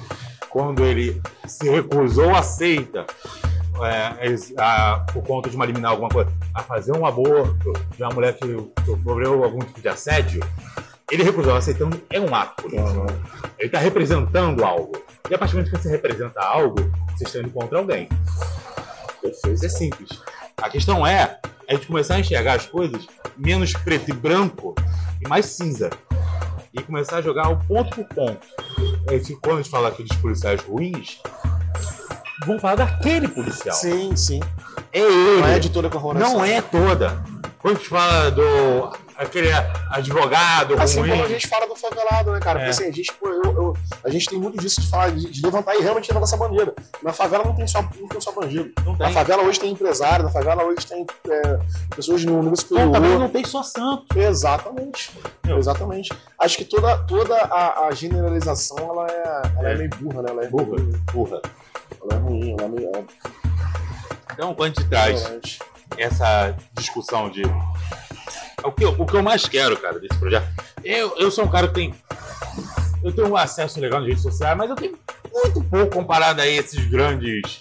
quando 0.50 0.84
ele 0.84 1.22
se 1.48 1.70
recusou, 1.70 2.36
aceita, 2.36 3.06
é, 3.84 4.36
a- 4.58 5.06
por 5.12 5.24
conta 5.24 5.50
de 5.50 5.56
uma 5.56 5.66
liminar 5.66 5.92
alguma 5.92 6.10
coisa, 6.10 6.32
a 6.54 6.62
fazer 6.64 6.92
um 6.94 7.06
aborto 7.06 7.74
de 7.96 8.04
uma 8.04 8.12
mulher 8.12 8.34
que 8.38 8.46
sofreu 8.86 9.44
algum 9.44 9.60
tipo 9.60 9.82
de 9.82 9.88
assédio, 9.90 10.42
ele 11.11 11.23
recusou, 11.23 11.56
aceitando, 11.56 12.02
é 12.10 12.19
um 12.19 12.34
ato 12.34 12.64
político. 12.64 13.06
Ele 13.60 13.68
está 13.68 13.80
representando 13.80 14.64
algo. 14.64 14.91
E 15.30 15.36
a 15.36 15.38
partir 15.38 15.53
do 15.53 15.57
momento 15.57 15.72
que 15.72 15.82
você 15.82 15.90
representa 15.90 16.41
algo, 16.41 16.91
você 17.15 17.23
está 17.26 17.40
indo 17.40 17.52
contra 17.52 17.77
alguém. 17.77 18.10
Perfeito. 19.22 19.53
Isso 19.53 19.65
é 19.65 19.69
simples. 19.69 20.10
A 20.57 20.69
questão 20.69 21.06
é 21.06 21.40
a 21.68 21.73
gente 21.73 21.88
começar 21.88 22.15
a 22.15 22.19
enxergar 22.19 22.56
as 22.56 22.65
coisas 22.65 23.07
menos 23.38 23.73
preto 23.73 24.10
e 24.10 24.14
branco 24.14 24.76
e 25.23 25.27
mais 25.27 25.45
cinza. 25.45 25.90
E 26.73 26.82
começar 26.82 27.18
a 27.18 27.22
jogar 27.22 27.49
o 27.49 27.57
ponto 27.65 27.95
por 27.95 28.06
ponto. 28.06 28.48
É, 29.10 29.19
tipo, 29.19 29.40
quando 29.41 29.60
a 29.60 29.61
gente 29.61 29.72
fala 29.72 29.90
aqui 29.90 30.03
dos 30.03 30.18
policiais 30.18 30.61
ruins, 30.61 31.22
vamos 32.45 32.61
falar 32.61 32.76
daquele 32.76 33.27
policial. 33.27 33.76
Sim, 33.76 34.15
sim. 34.15 34.40
É 34.91 34.99
ele. 34.99 35.41
Não 35.41 35.48
é 35.48 35.60
de 35.60 35.69
toda 35.69 35.88
a 35.88 35.91
corporação. 35.91 36.34
Não 36.34 36.44
é 36.44 36.61
toda. 36.61 37.23
Quando 37.60 37.76
a 37.76 37.77
gente 37.77 37.90
fala 37.90 38.32
do 38.32 39.05
aquele 39.18 39.50
advogado 39.92 40.80
Assim 40.80 41.00
ruim. 41.00 41.12
como 41.12 41.24
a 41.24 41.28
gente 41.28 41.48
fala 41.48 41.68
do 41.68 41.76
favelado, 41.76 42.32
né, 42.32 42.40
cara? 42.40 42.60
É. 42.60 42.66
Porque 42.66 42.70
assim, 42.84 42.90
a 42.90 42.94
gente, 42.94 43.14
pô, 43.14 43.28
eu, 43.28 43.44
eu- 43.44 43.78
a 44.04 44.10
gente 44.10 44.28
tem 44.28 44.40
muito 44.40 44.58
disso 44.58 44.82
de 44.82 44.88
falar, 44.90 45.12
de, 45.12 45.30
de 45.30 45.42
levantar 45.44 45.76
e 45.76 45.82
realmente 45.82 46.08
levantar 46.10 46.26
essa 46.26 46.38
bandeira. 46.38 46.74
Na 47.02 47.14
favela 47.14 47.44
não 47.44 47.56
tem 47.56 47.68
só, 47.68 47.82
não 47.82 48.08
tem 48.08 48.20
só 48.22 48.32
bandido. 48.32 48.72
Não 48.86 48.94
Na 48.96 49.06
tem. 49.06 49.14
favela 49.14 49.44
hoje 49.44 49.60
tem 49.60 49.72
empresário, 49.72 50.26
na 50.26 50.32
favela 50.32 50.64
hoje 50.64 50.86
tem 50.88 51.06
é, 51.30 51.60
pessoas 51.96 52.24
no 52.26 52.42
nível 52.42 52.56
superior. 52.58 52.86
Não, 52.86 52.92
também 52.94 53.18
não 53.18 53.30
tem 53.30 53.44
só 53.46 53.64
santo. 53.64 54.06
Exatamente. 54.18 55.12
Meu. 55.44 55.58
Exatamente. 55.58 56.12
Acho 56.40 56.58
que 56.58 56.66
toda, 56.66 56.98
toda 57.06 57.36
a, 57.38 57.88
a 57.88 57.92
generalização 57.94 58.78
ela 58.78 59.08
é, 59.08 59.42
ela 59.60 59.70
é. 59.70 59.74
É. 59.74 59.78
meio 59.78 59.90
burra, 60.02 60.22
né? 60.22 60.30
Ela 60.32 60.44
é 60.44 60.48
Burra. 60.48 60.78
Porra. 61.12 61.42
Ela 62.02 62.14
é 62.14 62.18
ruim, 62.18 62.52
ela 62.58 62.64
é 62.64 62.68
meio. 62.68 62.92
É 62.96 63.04
Então, 64.34 64.54
quando 64.54 64.76
gente 64.78 64.90
traz 64.90 65.60
essa 65.98 66.56
discussão 66.74 67.30
de. 67.30 67.44
O 68.66 68.72
que, 68.72 68.84
eu- 68.84 68.96
o 68.98 69.06
que 69.06 69.16
eu 69.16 69.24
mais 69.24 69.46
quero, 69.48 69.78
cara, 69.78 70.00
desse 70.00 70.18
projeto. 70.20 70.48
Eu, 70.84 71.16
eu 71.18 71.32
sou 71.32 71.46
um 71.46 71.50
cara 71.50 71.68
que 71.68 71.74
tem. 71.74 71.94
Eu 73.04 73.12
tenho 73.12 73.30
um 73.30 73.36
acesso 73.38 73.80
legal 73.80 74.00
nas 74.00 74.08
redes 74.10 74.24
sociais, 74.24 74.58
mas 74.58 74.70
eu 74.70 74.76
tenho 74.76 74.98
muito 75.32 75.64
pouco 75.64 75.92
comparado 75.96 76.42
a 76.42 76.48
esses 76.48 76.84
grandes 76.88 77.60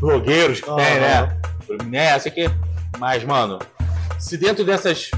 blogueiros 0.00 0.60
que 0.60 0.66
tem, 0.66 1.00
né? 1.00 1.40
Né, 1.86 2.18
sei 2.18 2.32
que. 2.32 2.50
Mas, 2.98 3.24
mano, 3.24 3.58
se 4.18 4.36
dentro 4.36 4.64
dessas 4.64 5.10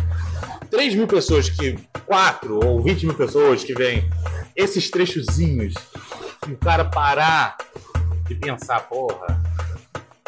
3 0.70 0.94
mil 0.94 1.06
pessoas 1.06 1.48
que. 1.48 1.78
4 2.06 2.64
ou 2.64 2.80
20 2.80 3.04
mil 3.06 3.14
pessoas 3.16 3.64
que 3.64 3.74
veem 3.74 4.08
esses 4.54 4.88
trechozinhos, 4.90 5.74
e 6.46 6.52
o 6.52 6.56
cara 6.56 6.84
parar 6.84 7.56
e 8.30 8.34
pensar, 8.36 8.80
porra. 8.82 9.42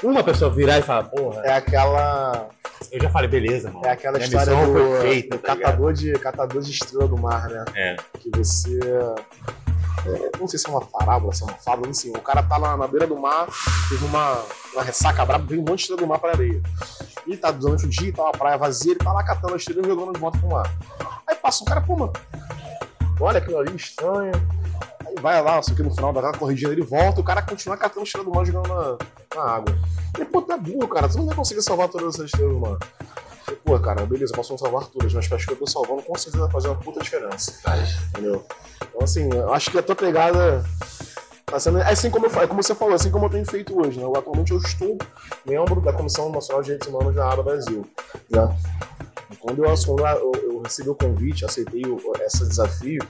Uma 0.02 0.24
pessoa 0.24 0.50
virar 0.50 0.78
e 0.78 0.82
falar, 0.82 1.04
porra, 1.04 1.42
É 1.44 1.52
aquela. 1.52 2.48
Eu 2.90 3.00
já 3.02 3.10
falei, 3.10 3.28
beleza, 3.28 3.70
mano. 3.70 3.86
É 3.86 3.90
aquela 3.90 4.18
Minha 4.18 4.26
história 4.26 4.54
do, 4.54 4.72
foi 4.72 5.00
feita, 5.00 5.36
do 5.36 5.42
tá 5.42 5.54
ligado? 5.54 5.70
catador, 5.70 5.92
de, 5.92 6.12
catador 6.14 6.62
de 6.62 6.70
estrela 6.70 7.08
do 7.08 7.18
mar, 7.18 7.48
né? 7.48 7.64
É. 7.74 7.96
Que 8.18 8.30
você. 8.36 8.78
é, 10.06 10.30
não 10.38 10.48
sei 10.48 10.58
se 10.58 10.66
é 10.66 10.70
uma 10.70 10.80
parábola, 10.80 11.32
se 11.34 11.42
é 11.42 11.46
uma 11.46 11.54
fábula, 11.54 11.90
assim, 11.90 12.10
o 12.10 12.20
cara 12.20 12.42
tá 12.42 12.58
na, 12.58 12.76
na 12.76 12.86
beira 12.86 13.06
do 13.06 13.18
mar, 13.18 13.46
teve 13.88 14.04
uma, 14.04 14.42
uma 14.72 14.82
ressaca 14.82 15.24
braba, 15.24 15.44
veio 15.44 15.60
um 15.60 15.64
monte 15.64 15.76
de 15.78 15.82
estrela 15.82 16.00
do 16.00 16.06
mar 16.06 16.18
pra 16.18 16.30
areia. 16.32 16.62
E 17.26 17.36
tá 17.36 17.50
durante 17.50 17.84
o 17.84 17.88
dia, 17.88 18.12
tá 18.12 18.22
uma 18.22 18.32
praia 18.32 18.56
vazia, 18.56 18.92
ele 18.92 19.00
tá 19.00 19.12
lá 19.12 19.22
catando 19.22 19.54
a 19.54 19.56
estrela 19.56 19.82
e 19.82 19.86
jogando 19.86 20.12
de 20.14 20.20
volta 20.20 20.38
pro 20.38 20.48
mar. 20.48 20.72
Aí 21.26 21.34
passa 21.36 21.62
um 21.62 21.66
cara, 21.66 21.80
pô, 21.82 21.94
mano, 21.96 22.12
olha 23.20 23.38
aquilo 23.38 23.58
ali 23.58 23.74
estranho. 23.74 24.32
Aí 25.06 25.14
vai 25.20 25.42
lá, 25.42 25.60
só 25.62 25.74
que 25.74 25.82
no 25.82 25.94
final 25.94 26.12
daquela 26.12 26.36
corridinha 26.36 26.70
ele 26.70 26.82
volta, 26.82 27.20
o 27.20 27.24
cara 27.24 27.42
continua 27.42 27.76
catando 27.76 28.04
estrela 28.04 28.24
do 28.24 28.34
mar 28.34 28.44
jogando 28.44 28.68
na, 28.68 28.98
na 29.34 29.50
água. 29.50 29.74
E, 30.18 30.24
pô, 30.24 30.44
é 30.50 30.58
burro, 30.58 30.88
cara, 30.88 31.08
tu 31.08 31.18
não 31.18 31.26
vai 31.26 31.34
conseguir 31.34 31.62
salvar 31.62 31.88
todas 31.88 32.14
essas 32.14 32.26
estrelas 32.26 32.54
do 32.54 32.60
mar. 32.60 32.78
E, 33.50 33.56
pô, 33.56 33.78
cara, 33.78 34.04
beleza, 34.04 34.32
posso 34.34 34.52
não 34.52 34.58
salvar 34.58 34.86
todas, 34.86 35.12
mas 35.12 35.32
acho 35.32 35.46
que 35.46 35.52
eu 35.52 35.58
tô 35.58 35.66
salvando 35.66 36.02
com 36.02 36.14
certeza 36.16 36.44
vai 36.44 36.52
fazer 36.52 36.68
uma 36.68 36.76
puta 36.76 37.00
diferença. 37.00 37.52
Entendeu? 38.10 38.44
Então, 38.88 39.02
assim, 39.02 39.28
eu 39.32 39.52
acho 39.52 39.70
que 39.70 39.78
a 39.78 39.82
tua 39.82 39.96
pegada 39.96 40.64
tá 41.46 41.58
sendo. 41.58 41.78
É 41.78 41.90
assim 41.90 42.10
como, 42.10 42.26
eu, 42.26 42.42
é 42.42 42.46
como 42.46 42.62
você 42.62 42.74
falou, 42.74 42.94
assim 42.94 43.10
como 43.10 43.26
eu 43.26 43.30
tenho 43.30 43.46
feito 43.46 43.78
hoje, 43.78 43.98
né? 43.98 44.04
Eu, 44.04 44.14
atualmente 44.16 44.52
eu 44.52 44.58
estou 44.58 44.98
membro 45.46 45.80
da 45.80 45.92
Comissão 45.92 46.30
Nacional 46.30 46.62
de 46.62 46.66
Direitos 46.66 46.88
Humanos 46.88 47.14
da 47.14 47.32
ABA 47.32 47.42
Brasil. 47.42 47.86
Né? 48.30 48.56
E 49.30 49.36
quando 49.36 49.64
eu, 49.64 49.74
eu, 49.74 50.32
eu 50.42 50.62
recebi 50.62 50.88
o 50.88 50.94
convite, 50.94 51.44
aceitei 51.44 51.82
o, 51.84 52.00
esse 52.20 52.46
desafio, 52.46 53.00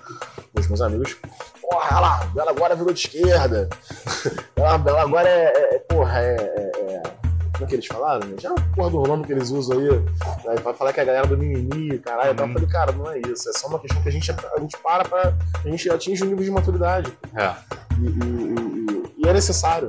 os 0.55 0.67
meus 0.67 0.81
amigos, 0.81 1.17
porra, 1.61 2.01
lá, 2.01 2.33
ela 2.37 2.51
agora 2.51 2.75
virou 2.75 2.93
de 2.93 3.01
esquerda. 3.01 3.69
ela, 4.57 4.75
ela 4.87 5.03
agora 5.03 5.29
é, 5.29 5.45
é- 5.55 5.75
é, 5.77 5.79
porra, 5.81 6.21
é, 6.21 6.37
é- 6.37 6.93
é- 6.95 7.28
Como 7.59 7.65
é 7.65 7.67
que 7.67 7.75
eles 7.75 7.87
falaram? 7.87 8.29
gente? 8.29 8.47
É 8.47 8.51
uma 8.51 8.61
porra 8.75 8.91
do 8.91 9.03
nome 9.03 9.25
que 9.27 9.33
eles 9.33 9.51
usam 9.51 9.79
aí. 9.79 9.89
Né? 9.91 10.55
Vai 10.63 10.75
falar 10.75 10.93
que 10.93 11.01
é 11.01 11.03
a 11.03 11.07
galera 11.07 11.27
do 11.27 11.37
mimimi, 11.37 11.99
caralho. 11.99 12.31
Então 12.31 12.47
eu 12.47 12.53
falei, 12.53 12.69
cara, 12.69 12.93
não 12.93 13.11
é 13.11 13.19
isso. 13.19 13.49
É 13.51 13.53
só 13.53 13.67
uma 13.67 13.81
questão 13.81 14.01
que 14.01 14.09
a 14.09 14.13
gente, 14.13 14.31
a 14.31 14.61
gente 14.61 14.77
para 14.79 15.05
pra. 15.05 15.35
A 15.65 15.69
gente 15.69 15.91
atinge 15.91 16.23
um 16.23 16.29
nível 16.29 16.45
de 16.45 16.51
maturidade. 16.53 17.13
É. 17.35 17.57
E, 18.01 18.07
e- 18.07 19.21
e- 19.21 19.25
e- 19.25 19.29
é 19.29 19.33
necessário. 19.33 19.89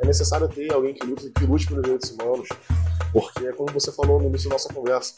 É 0.00 0.06
necessário 0.06 0.48
ter 0.48 0.72
alguém 0.72 0.94
que 0.94 1.06
lute, 1.06 1.28
que 1.30 1.44
lute 1.44 1.66
pelos 1.66 1.82
direitos 1.82 2.10
humanos. 2.10 2.48
Porque, 3.12 3.52
como 3.52 3.70
você 3.72 3.92
falou 3.92 4.18
no 4.20 4.28
início 4.28 4.48
da 4.48 4.54
nossa 4.54 4.72
conversa, 4.72 5.12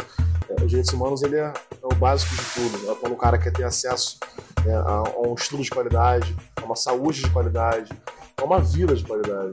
é, 0.51 0.55
os 0.63 0.69
direitos 0.69 0.93
humanos 0.93 1.23
ele 1.23 1.37
é, 1.37 1.53
é 1.53 1.53
o 1.85 1.95
básico 1.95 2.35
de 2.35 2.43
tudo. 2.53 2.91
É 2.91 2.95
quando 2.97 3.13
o 3.13 3.17
cara 3.17 3.39
quer 3.39 3.53
ter 3.53 3.63
acesso 3.65 4.19
né, 4.65 4.75
a, 4.77 5.05
a 5.15 5.21
um 5.21 5.35
estudo 5.35 5.63
de 5.63 5.71
qualidade, 5.71 6.37
a 6.61 6.65
uma 6.65 6.75
saúde 6.77 7.23
de 7.23 7.31
qualidade, 7.31 7.91
a 8.37 8.45
uma 8.45 8.59
vida 8.61 8.95
de 8.95 9.05
qualidade. 9.05 9.53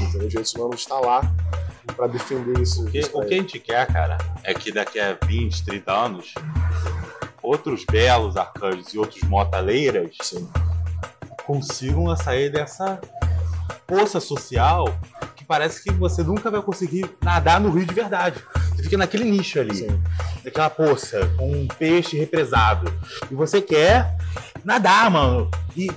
Então, 0.00 0.20
os 0.22 0.28
direitos 0.28 0.54
humanos 0.54 0.80
está 0.80 0.98
lá 0.98 1.20
para 1.96 2.06
defender 2.06 2.60
isso. 2.60 2.82
Porque 2.82 2.98
isso 2.98 3.18
o 3.18 3.24
que 3.24 3.34
a 3.34 3.36
gente 3.36 3.58
quer, 3.58 3.86
cara, 3.86 4.18
é 4.42 4.54
que 4.54 4.72
daqui 4.72 4.98
a 4.98 5.16
20, 5.24 5.64
30 5.64 5.92
anos, 5.92 6.34
outros 7.42 7.84
belos 7.84 8.36
arcanjos 8.36 8.92
e 8.94 8.98
outros 8.98 9.22
motaleiras 9.24 10.10
Sim. 10.22 10.48
consigam 11.44 12.14
sair 12.16 12.50
dessa 12.50 13.00
poça 13.86 14.20
social 14.20 14.86
que 15.44 15.48
parece 15.48 15.82
que 15.82 15.92
você 15.92 16.22
nunca 16.22 16.50
vai 16.50 16.62
conseguir 16.62 17.08
nadar 17.22 17.60
no 17.60 17.70
rio 17.70 17.84
de 17.86 17.94
verdade. 17.94 18.42
Você 18.74 18.82
fica 18.82 18.96
naquele 18.96 19.24
nicho 19.24 19.60
ali, 19.60 19.74
Sim. 19.76 20.02
naquela 20.44 20.70
poça, 20.70 21.20
com 21.36 21.52
um 21.52 21.68
peixe 21.68 22.18
represado. 22.18 22.90
E 23.30 23.34
você 23.34 23.60
quer 23.60 24.16
nadar, 24.64 25.10
mano. 25.10 25.50
E 25.76 25.90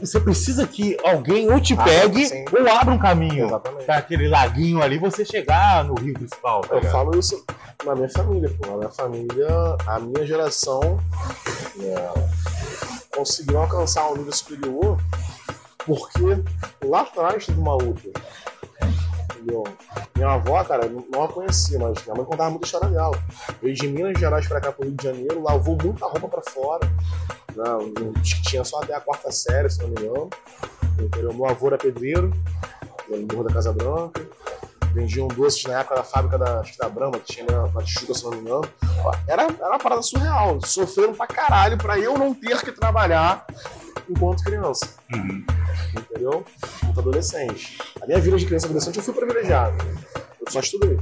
você 0.00 0.18
precisa 0.18 0.66
que 0.66 0.96
alguém 1.04 1.52
ou 1.52 1.60
te 1.60 1.74
Ah, 1.74 1.84
pegue 1.84 2.26
sim. 2.26 2.44
ou 2.50 2.68
abra 2.72 2.94
um 2.94 2.98
caminho 2.98 3.46
Exatamente. 3.46 3.84
pra 3.84 3.96
aquele 3.98 4.28
laguinho 4.28 4.82
ali 4.82 4.98
você 4.98 5.24
chegar 5.24 5.84
no 5.84 5.94
rio 5.94 6.14
principal. 6.14 6.62
tá 6.62 6.74
Eu 6.74 6.78
ligado? 6.78 6.92
falo 6.92 7.18
isso 7.18 7.44
na 7.84 7.94
minha 7.94 8.08
família, 8.10 8.50
pô. 8.58 8.70
Na 8.70 8.76
minha 8.78 8.90
família, 8.90 9.48
a 9.86 9.98
minha 10.00 10.26
geração 10.26 10.98
é, 11.80 12.08
conseguiu 13.14 13.58
alcançar 13.60 14.08
um 14.10 14.16
nível 14.16 14.32
superior 14.32 14.98
porque 15.84 16.42
lá 16.84 17.02
atrás 17.02 17.44
teve 17.46 17.60
uma 17.60 17.74
outra. 17.74 18.10
Entendeu? 19.30 19.64
Minha 20.14 20.30
avó, 20.30 20.62
cara, 20.64 20.86
eu 20.86 21.06
não 21.10 21.22
a 21.22 21.28
conhecia, 21.28 21.78
mas 21.78 22.02
minha 22.04 22.14
mãe 22.14 22.24
contava 22.24 22.50
muita 22.50 22.66
história 22.66 22.88
dela. 22.88 23.18
Veio 23.62 23.74
de 23.74 23.88
Minas 23.88 24.18
Gerais 24.18 24.46
pra 24.46 24.60
cá 24.60 24.72
pro 24.72 24.84
Rio 24.84 24.94
de 24.96 25.04
Janeiro, 25.04 25.42
lavou 25.42 25.76
muita 25.82 26.06
roupa 26.06 26.28
pra 26.28 26.42
fora. 26.50 26.90
Não, 27.54 27.92
que 27.92 28.42
tinha 28.42 28.64
só 28.64 28.80
até 28.82 28.94
a 28.94 29.00
quarta 29.00 29.30
série, 29.30 29.70
se 29.70 29.80
não 29.80 29.88
me 29.88 30.00
engano. 30.00 30.30
Entendeu? 30.98 31.32
Meu 31.32 31.46
avô 31.46 31.66
era 31.68 31.78
pedreiro, 31.78 32.30
no 33.08 33.18
Morro 33.18 33.44
da 33.44 33.54
Casa 33.54 33.72
Branca 33.72 34.22
vendiam 34.94 35.26
doces 35.26 35.64
na 35.64 35.80
época 35.80 35.96
da 35.96 36.04
fábrica 36.04 36.38
da, 36.38 36.62
da 36.78 36.88
Brahma, 36.88 37.18
que 37.18 37.32
tinha 37.32 37.44
na, 37.44 37.66
na 37.66 37.82
Tijuca, 37.82 38.14
se 38.14 38.22
não 38.24 38.30
me 38.30 38.38
engano. 38.38 38.66
Era, 39.26 39.42
era 39.42 39.68
uma 39.68 39.78
parada 39.78 40.00
surreal. 40.02 40.60
Sofreram 40.64 41.12
pra 41.14 41.26
caralho 41.26 41.76
pra 41.76 41.98
eu 41.98 42.16
não 42.16 42.32
ter 42.32 42.60
que 42.62 42.72
trabalhar 42.72 43.44
enquanto 44.08 44.44
criança. 44.44 44.88
Uhum. 45.12 45.44
Entendeu? 45.98 46.44
Enquanto 46.82 47.00
adolescente. 47.00 47.78
A 48.04 48.06
minha 48.06 48.20
vida 48.20 48.36
de 48.36 48.46
criança 48.46 48.66
adolescente 48.66 48.98
eu 48.98 49.02
fui 49.02 49.14
privilegiado. 49.14 49.76
Eu 50.44 50.52
só 50.52 50.60
estudei. 50.60 50.98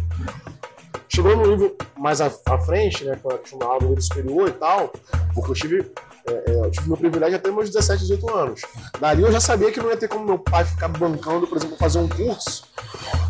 Chegou 1.08 1.36
no 1.36 1.46
nível 1.46 1.76
mais 1.98 2.20
à, 2.20 2.30
à 2.46 2.58
frente, 2.58 3.04
né, 3.04 3.18
com 3.22 3.30
a 3.30 3.38
questão 3.38 3.58
da 3.58 3.66
aula 3.66 4.00
superior 4.00 4.48
e 4.48 4.52
tal, 4.52 4.90
porque 5.34 5.50
eu 5.50 5.54
tive, 5.54 5.92
é, 6.26 6.32
é, 6.32 6.54
eu 6.64 6.70
tive 6.70 6.88
meu 6.88 6.96
privilégio 6.96 7.36
até 7.36 7.50
meus 7.50 7.68
17, 7.68 8.00
18 8.02 8.30
anos. 8.34 8.62
Dali 8.98 9.22
eu 9.22 9.30
já 9.30 9.40
sabia 9.40 9.70
que 9.70 9.78
não 9.80 9.90
ia 9.90 9.96
ter 9.96 10.08
como 10.08 10.24
meu 10.24 10.38
pai 10.38 10.64
ficar 10.64 10.88
bancando, 10.88 11.46
por 11.46 11.58
exemplo, 11.58 11.76
fazer 11.76 11.98
um 11.98 12.08
curso 12.08 12.64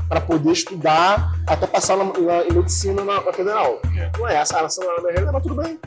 para 0.09 0.20
poder 0.20 0.53
estudar 0.53 1.35
até 1.47 1.66
passar 1.66 1.97
na, 1.97 2.05
na- 2.05 2.44
em 2.47 2.53
medicina 2.53 3.03
na, 3.03 3.20
na 3.20 3.32
federal. 3.32 3.81
Não 4.19 4.28
é 4.28 4.36
essa, 4.36 4.59
essa 4.61 4.81
não 4.85 4.90
era 4.93 4.99
a 4.99 5.03
minha 5.03 5.12
realidade, 5.15 5.32
mas 5.32 5.43
tudo 5.43 5.62
bem. 5.62 5.81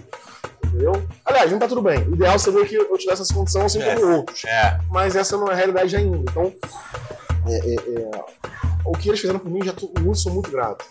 Entendeu? 0.66 1.08
Aliás, 1.24 1.50
não 1.52 1.60
tá 1.60 1.68
tudo 1.68 1.82
bem. 1.82 2.00
O 2.10 2.16
ideal 2.16 2.38
seria 2.38 2.66
que 2.66 2.76
eu 2.76 2.98
tivesse 2.98 3.22
essa 3.22 3.34
condição 3.34 3.62
assim 3.64 3.82
É. 3.82 3.96
como 3.96 4.18
outros. 4.18 4.44
É, 4.44 4.78
Mas 4.90 5.16
essa 5.16 5.38
não 5.38 5.48
é 5.48 5.52
a 5.54 5.56
realidade 5.56 5.96
ainda. 5.96 6.18
Então, 6.18 6.52
é, 7.48 7.56
é, 7.56 7.76
é, 7.76 8.26
o 8.86 8.94
que 8.94 9.10
eles 9.10 9.20
fizeram 9.20 9.40
por 9.40 9.52
mim, 9.52 9.64
já 9.64 9.74
tô, 9.74 9.92
muito, 10.00 10.20
sou 10.20 10.34
muito 10.34 10.52
grato. 10.52 10.86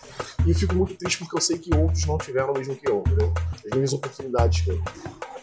E 0.45 0.51
eu 0.51 0.55
fico 0.55 0.75
muito 0.75 0.95
triste 0.95 1.19
porque 1.19 1.37
eu 1.37 1.41
sei 1.41 1.59
que 1.59 1.75
outros 1.75 2.05
não 2.07 2.19
tiveram 2.19 2.53
o 2.53 2.59
mesmo 2.59 2.77
que 2.77 2.89
eu, 2.89 3.03
entendeu? 3.07 3.33
As 3.55 3.71
mesmas 3.71 3.93
oportunidades 3.93 4.61
que 4.63 4.71
eu. 4.71 4.83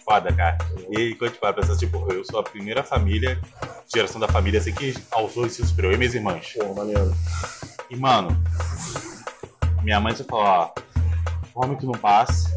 foda, 0.04 0.34
cara. 0.34 0.58
E 0.90 1.16
quando 1.16 1.30
a 1.30 1.32
gente 1.32 1.40
para 1.40 1.54
pensar, 1.54 1.78
tipo, 1.78 2.12
eu 2.12 2.24
sou 2.26 2.40
a 2.40 2.44
primeira 2.44 2.84
família, 2.84 3.40
geração 3.94 4.20
da 4.20 4.28
família 4.28 4.60
assim 4.60 4.74
que 4.74 4.94
alçou 5.12 5.46
ensino 5.46 5.68
superior, 5.68 5.94
eu 5.94 5.96
e 5.96 6.00
minhas 6.00 6.16
irmãs. 6.16 6.54
Pô, 6.58 6.74
maneiro. 6.74 7.14
E, 7.90 7.96
mano, 7.96 8.30
minha 9.84 10.00
mãe 10.00 10.16
só 10.16 10.24
falou, 10.24 10.46
ó, 10.46 10.72
come 11.54 11.76
que 11.76 11.86
não 11.86 11.94
passe. 11.94 12.50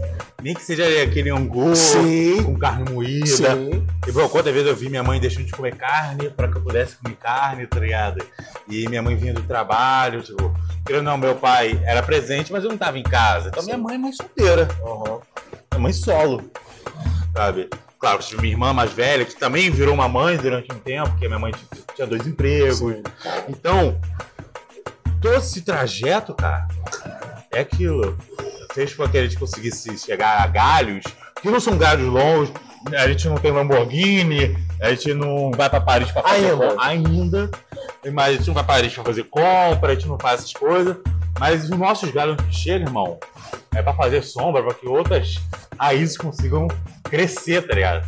Nem 0.42 0.54
que 0.54 0.62
seja 0.62 0.84
aquele 1.02 1.30
angu 1.30 1.74
Sim. 1.74 2.42
com 2.42 2.58
carne 2.58 2.90
moída. 2.90 3.26
Sim. 3.26 3.86
E, 4.06 4.12
bro, 4.12 4.28
quantas 4.28 4.52
vezes 4.52 4.68
eu 4.68 4.76
vi 4.76 4.88
minha 4.88 5.02
mãe 5.02 5.18
deixando 5.20 5.46
de 5.46 5.52
comer 5.52 5.74
carne 5.76 6.30
pra 6.30 6.48
que 6.48 6.56
eu 6.56 6.62
pudesse 6.62 6.96
comer 6.96 7.16
carne, 7.16 7.66
tá 7.66 7.80
ligado? 7.80 8.24
E 8.68 8.88
minha 8.88 9.02
mãe 9.02 9.16
vinha 9.16 9.32
do 9.32 9.42
trabalho, 9.42 10.22
tipo, 10.22 10.54
querendo 10.86 11.04
não, 11.04 11.16
meu 11.16 11.34
pai 11.34 11.80
era 11.84 12.02
presente, 12.02 12.52
mas 12.52 12.64
eu 12.64 12.70
não 12.70 12.78
tava 12.78 12.98
em 12.98 13.02
casa. 13.02 13.48
Então 13.48 13.64
minha 13.64 13.78
mãe 13.78 13.94
é 13.94 13.98
mãe 13.98 14.12
solteira, 14.12 14.68
Aham. 14.82 15.20
minha 15.72 15.80
mãe 15.80 15.92
solo, 15.92 16.50
sabe? 17.34 17.68
Claro, 17.98 18.18
tive 18.18 18.42
minha 18.42 18.52
irmã 18.52 18.72
mais 18.74 18.92
velha, 18.92 19.24
que 19.24 19.34
também 19.34 19.70
virou 19.70 19.94
uma 19.94 20.06
mãe 20.08 20.36
durante 20.36 20.70
um 20.70 20.78
tempo, 20.78 21.08
porque 21.10 21.26
minha 21.26 21.38
mãe 21.38 21.52
tinha 21.94 22.06
dois 22.06 22.26
empregos. 22.26 22.78
Sim. 22.78 23.02
Então, 23.48 23.98
todo 25.22 25.34
esse 25.36 25.62
trajeto, 25.62 26.34
cara, 26.34 26.68
é 27.50 27.60
aquilo. 27.60 28.14
Fez 28.74 28.92
com 28.92 29.08
que 29.08 29.16
a 29.16 29.22
gente 29.22 29.38
conseguisse 29.38 29.96
chegar 29.98 30.42
a 30.42 30.46
galhos, 30.48 31.04
que 31.40 31.48
não 31.48 31.60
são 31.60 31.78
galhos 31.78 32.08
longos, 32.08 32.50
a 32.92 33.08
gente 33.08 33.28
não 33.28 33.36
tem 33.36 33.52
Lamborghini, 33.52 34.56
a 34.80 34.90
gente 34.90 35.14
não 35.14 35.50
vai 35.52 35.70
pra 35.70 35.80
Paris 35.80 36.10
pra 36.10 36.22
fazer 36.22 36.50
Ainda. 36.50 36.68
compra. 36.68 36.84
Ainda. 36.84 37.50
Mas 38.12 38.28
a 38.28 38.32
gente 38.32 38.46
não 38.48 38.54
vai 38.54 38.64
pra 38.64 38.74
Paris 38.74 38.92
pra 38.92 39.04
fazer 39.04 39.24
compra, 39.24 39.92
a 39.92 39.94
gente 39.94 40.08
não 40.08 40.18
faz 40.18 40.40
essas 40.40 40.52
coisas. 40.52 40.96
Mas 41.38 41.64
os 41.64 41.70
nossos 41.70 42.10
galhos 42.10 42.36
que 42.36 42.54
chegam, 42.54 42.88
irmão, 42.88 43.18
é 43.74 43.82
pra 43.82 43.94
fazer 43.94 44.22
sombra, 44.22 44.62
pra 44.62 44.74
que 44.74 44.86
outras 44.86 45.40
raízes 45.78 46.16
consigam 46.16 46.68
crescer, 47.04 47.66
tá 47.66 47.74
ligado? 47.74 48.06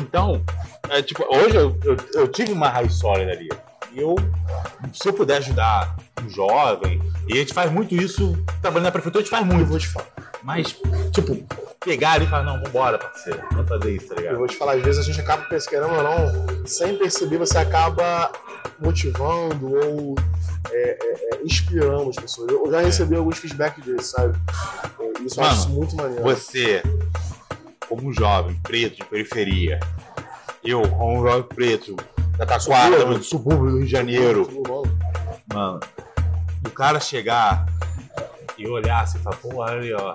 Então, 0.00 0.42
é, 0.90 1.02
tipo, 1.02 1.24
hoje 1.34 1.56
eu, 1.56 1.78
eu, 1.84 1.96
eu 2.14 2.28
tive 2.28 2.52
uma 2.52 2.68
raiz 2.68 2.94
sólida 2.94 3.32
ali. 3.32 3.48
Eu, 3.96 4.14
se 4.92 5.08
eu 5.08 5.12
puder 5.14 5.38
ajudar 5.38 5.96
um 6.22 6.28
jovem, 6.28 7.00
e 7.26 7.32
a 7.32 7.36
gente 7.36 7.54
faz 7.54 7.70
muito 7.72 7.94
isso, 7.94 8.36
trabalhando 8.60 8.84
na 8.86 8.92
prefeitura, 8.92 9.22
a 9.22 9.24
gente 9.24 9.30
faz 9.30 9.46
Eu 9.48 9.54
muito. 9.54 9.68
vou 9.68 9.78
te 9.78 9.88
falar. 9.88 10.06
Mas, 10.42 10.76
tipo, 11.12 11.44
pegar 11.80 12.12
ali 12.12 12.26
e 12.26 12.28
falar, 12.28 12.44
não, 12.44 12.62
vambora, 12.62 12.98
parceiro, 12.98 13.40
vamos 13.52 13.68
fazer 13.68 13.96
isso, 13.96 14.08
tá 14.08 14.14
Eu 14.14 14.20
ligado? 14.20 14.36
vou 14.38 14.46
te 14.46 14.56
falar, 14.56 14.72
às 14.74 14.82
vezes 14.82 15.00
a 15.00 15.02
gente 15.02 15.20
acaba, 15.20 15.44
querendo 15.44 15.94
ou 15.94 16.02
não, 16.02 16.66
sem 16.66 16.96
perceber, 16.98 17.38
você 17.38 17.58
acaba 17.58 18.30
motivando 18.78 19.74
ou 19.74 20.14
é, 20.70 20.98
é, 21.00 21.34
é, 21.36 21.42
inspirando 21.44 22.10
as 22.10 22.16
pessoas. 22.16 22.50
Eu 22.52 22.70
já 22.70 22.80
recebi 22.80 23.16
alguns 23.16 23.38
feedbacks 23.38 23.84
desses, 23.84 24.10
sabe? 24.10 24.38
É, 25.00 25.22
Isso 25.22 25.40
eu 25.40 25.44
Mano, 25.44 25.56
acho 25.58 25.68
muito 25.70 25.96
maneiro. 25.96 26.22
Você, 26.22 26.82
como 27.88 28.08
um 28.08 28.12
jovem 28.12 28.54
preto 28.62 28.96
de 28.96 29.04
periferia, 29.04 29.80
eu, 30.66 30.82
um 30.82 31.22
jovem 31.22 31.42
preto 31.44 31.96
da 32.36 32.44
Taquara, 32.46 33.04
do 33.04 33.22
subúrbio 33.22 33.70
do 33.70 33.76
Rio 33.78 33.86
de 33.86 33.90
Janeiro, 33.90 34.48
mano, 35.52 35.80
o 36.64 36.70
cara 36.70 37.00
chegar 37.00 37.66
e 38.58 38.66
olhar 38.68 39.02
assim 39.02 39.18
e 39.18 39.22
falar, 39.22 39.36
pô, 39.36 39.56
olha 39.56 39.72
ali, 39.72 39.92
ó. 39.94 40.14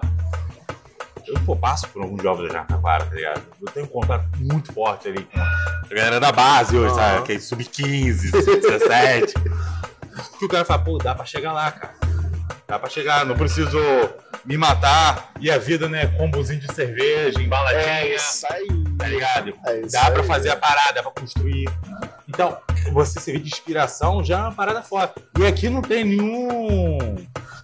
Eu 1.28 1.36
pô, 1.45 1.56
passo 1.56 1.88
por 1.90 2.02
alguns 2.02 2.22
jovens 2.22 2.48
da 2.48 2.60
Jacaquara, 2.60 3.06
tá 3.06 3.15
ligado? 3.15 3.41
Eu 3.61 3.72
tenho 3.72 3.86
um 3.86 3.90
contato 3.90 4.26
muito 4.38 4.73
forte 4.73 5.07
ali 5.07 5.23
com, 5.23 5.40
A 5.40 5.88
galera 5.90 6.19
da 6.19 6.32
base 6.32 6.76
hoje, 6.76 6.88
Aham. 6.94 6.95
sabe? 6.95 7.26
Que 7.28 7.34
é 7.34 7.40
sub-15, 7.40 8.44
sub-17. 8.44 9.34
que 10.40 10.45
o 10.45 10.49
cara 10.49 10.65
fala, 10.65 10.84
pô, 10.84 10.98
dá 10.98 11.14
pra 11.15 11.26
chegar 11.26 11.53
lá, 11.53 11.72
cara. 11.72 11.94
Dá 12.72 12.80
pra 12.80 12.89
chegar, 12.89 13.26
não 13.26 13.35
preciso 13.35 13.77
me 14.45 14.56
matar. 14.56 15.34
E 15.41 15.52
a 15.52 15.57
vida, 15.57 15.89
né? 15.89 16.07
Combozinho 16.18 16.61
de 16.61 16.73
cerveja, 16.73 17.41
embaladinha. 17.41 17.84
É 17.84 18.15
isso 18.15 18.48
aí. 18.49 18.65
Tá 18.98 19.07
ligado? 19.10 19.53
É 19.65 19.81
Dá 19.91 20.10
pra 20.10 20.22
aí. 20.22 20.27
fazer 20.27 20.52
a 20.52 20.56
parada, 20.56 20.93
dá 20.93 21.03
pra 21.03 21.11
construir. 21.11 21.69
Então, 22.30 22.57
você 22.93 23.19
servir 23.19 23.41
de 23.41 23.49
inspiração 23.49 24.23
já 24.23 24.38
é 24.38 24.41
uma 24.43 24.53
parada 24.53 24.81
foda. 24.81 25.14
E 25.38 25.45
aqui 25.45 25.68
não 25.68 25.81
tem 25.81 26.06
nenhum 26.06 27.18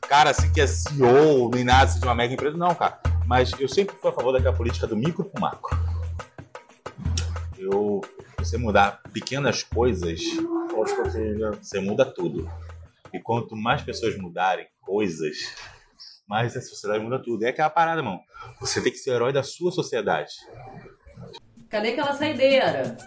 cara 0.09 0.31
assim 0.31 0.51
que 0.51 0.59
é 0.59 0.67
CEO, 0.67 1.51
nem 1.53 1.63
nada 1.63 1.85
assim, 1.85 2.01
de 2.01 2.05
uma 2.05 2.13
mega 2.13 2.33
empresa, 2.33 2.57
não, 2.57 2.75
cara. 2.75 2.99
Mas 3.25 3.53
eu 3.57 3.69
sempre 3.69 3.95
fui 3.95 4.09
a 4.11 4.13
favor 4.13 4.33
daquela 4.33 4.57
política 4.57 4.87
do 4.87 4.97
micro 4.97 5.23
pro 5.23 5.39
macro. 5.39 5.79
Eu, 7.57 8.01
você 8.37 8.57
mudar 8.57 8.99
pequenas 9.13 9.63
coisas, 9.63 10.19
você 11.61 11.79
muda 11.79 12.03
tudo. 12.03 12.51
E 13.13 13.19
quanto 13.19 13.55
mais 13.55 13.81
pessoas 13.81 14.17
mudarem 14.17 14.67
coisas, 14.81 15.37
mais 16.27 16.55
a 16.57 16.61
sociedade 16.61 17.03
muda 17.03 17.21
tudo. 17.21 17.43
É 17.43 17.49
aquela 17.49 17.69
parada, 17.69 18.03
mano. 18.03 18.19
Você 18.59 18.81
tem 18.81 18.91
que 18.91 18.97
ser 18.97 19.11
o 19.11 19.13
herói 19.15 19.33
da 19.33 19.43
sua 19.43 19.71
sociedade. 19.71 20.33
Cadê 21.69 21.89
aquela 21.89 22.13
saideira? 22.13 22.97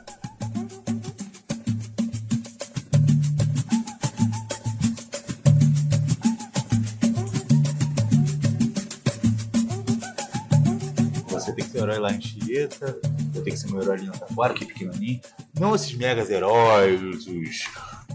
Você 11.28 11.54
tem 11.54 11.64
que 11.64 11.70
ser 11.70 11.78
o 11.78 11.82
herói 11.84 11.98
lá 11.98 12.12
em 12.12 12.20
Chieta, 12.20 13.00
eu 13.34 13.42
tenho 13.42 13.44
que 13.44 13.56
ser 13.56 13.70
meu 13.70 13.82
herói 13.82 13.96
ali 13.96 14.06
na 14.06 14.12
Taquara, 14.12 14.54
que 14.54 14.64
é 14.64 14.66
pequenininho. 14.66 15.20
Não 15.58 15.74
esses 15.74 15.94
megas 15.94 16.30
heróis, 16.30 17.26
os, 17.26 17.64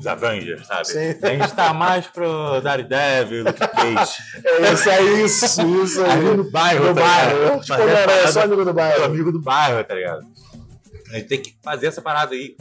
os 0.05 0.07
Avengers, 0.07 0.67
sabe? 0.67 0.87
Sim. 0.87 1.15
A 1.23 1.27
gente 1.29 1.53
tá 1.55 1.73
mais 1.73 2.05
pro 2.07 2.61
Daredevil, 2.61 3.43
Luke 3.45 3.59
Cage. 3.59 4.17
É 4.43 4.73
isso 4.73 4.89
aí, 4.89 5.23
isso, 5.23 5.83
isso 5.83 6.01
aí. 6.03 6.11
Ali 6.11 6.37
no 6.37 6.51
bairro, 6.51 6.85
No 6.87 6.95
tá 6.95 7.01
bairro. 7.01 7.59
Tipo, 7.61 7.65
sou 7.65 7.77
parada- 7.77 8.43
amigo 8.43 8.63
do 8.63 8.69
é 8.69 8.73
bairro. 8.73 9.03
amigo 9.03 9.31
do 9.31 9.41
bairro, 9.41 9.83
tá 9.83 9.95
ligado? 9.95 10.25
A 11.11 11.15
gente 11.15 11.27
tem 11.27 11.41
que 11.41 11.55
fazer 11.63 11.87
essa 11.87 12.01
parada 12.01 12.33
aí. 12.35 12.55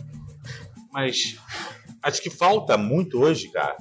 Mas 0.92 1.36
acho 2.02 2.22
que 2.22 2.30
falta 2.30 2.76
muito 2.76 3.20
hoje, 3.20 3.48
cara. 3.48 3.76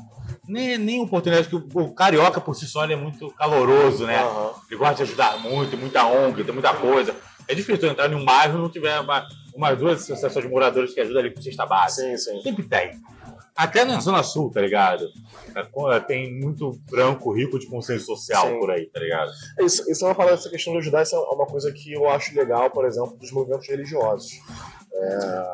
Nem, 0.47 0.77
nem 0.77 1.01
oportunidade, 1.01 1.47
que 1.47 1.55
o, 1.55 1.65
o 1.73 1.93
carioca 1.93 2.41
por 2.41 2.53
si 2.55 2.65
só 2.67 2.83
ele 2.83 2.93
é 2.93 2.97
muito 2.97 3.29
caloroso, 3.31 4.05
né? 4.05 4.19
Aham. 4.21 4.51
Ele 4.69 4.77
gosta 4.77 4.95
de 4.95 5.03
ajudar 5.03 5.37
muito, 5.39 5.77
muita 5.77 6.05
ONG, 6.05 6.43
tem 6.43 6.53
muita 6.53 6.73
coisa. 6.73 7.15
É 7.47 7.53
difícil 7.55 7.89
entrar 7.89 8.11
em 8.11 8.15
um 8.15 8.25
bairro 8.25 8.57
e 8.57 8.61
não 8.61 8.69
tiver 8.69 8.99
uma, 8.99 9.25
umas 9.55 9.77
duas 9.77 10.01
associações 10.01 10.45
de 10.45 10.51
moradores 10.51 10.93
que 10.93 10.99
ajudam 11.01 11.19
ali 11.21 11.31
com 11.33 11.41
cesta 11.41 11.65
básica. 11.65 12.07
Sim, 12.09 12.17
sim. 12.17 12.41
Sempre 12.41 12.63
tem. 12.63 12.91
Até 13.55 13.85
na 13.85 13.99
Zona 13.99 14.23
Sul, 14.23 14.49
tá 14.51 14.61
ligado? 14.61 15.07
É, 15.55 15.99
Tem 15.99 16.33
muito 16.39 16.79
branco 16.89 17.31
rico 17.31 17.59
de 17.59 17.67
consenso 17.67 18.05
social 18.05 18.47
Sim. 18.47 18.59
por 18.59 18.71
aí, 18.71 18.87
tá 18.87 18.99
ligado? 18.99 19.31
Isso, 19.59 19.89
isso 19.91 20.03
é 20.03 20.07
uma 20.07 20.15
parada, 20.15 20.35
essa 20.35 20.49
questão 20.49 20.73
de 20.73 20.79
ajudar, 20.79 21.03
isso 21.03 21.15
é 21.15 21.19
uma 21.19 21.45
coisa 21.45 21.71
que 21.71 21.93
eu 21.93 22.09
acho 22.09 22.35
legal, 22.35 22.69
por 22.71 22.85
exemplo, 22.85 23.15
dos 23.17 23.31
movimentos 23.31 23.67
religiosos. 23.67 24.31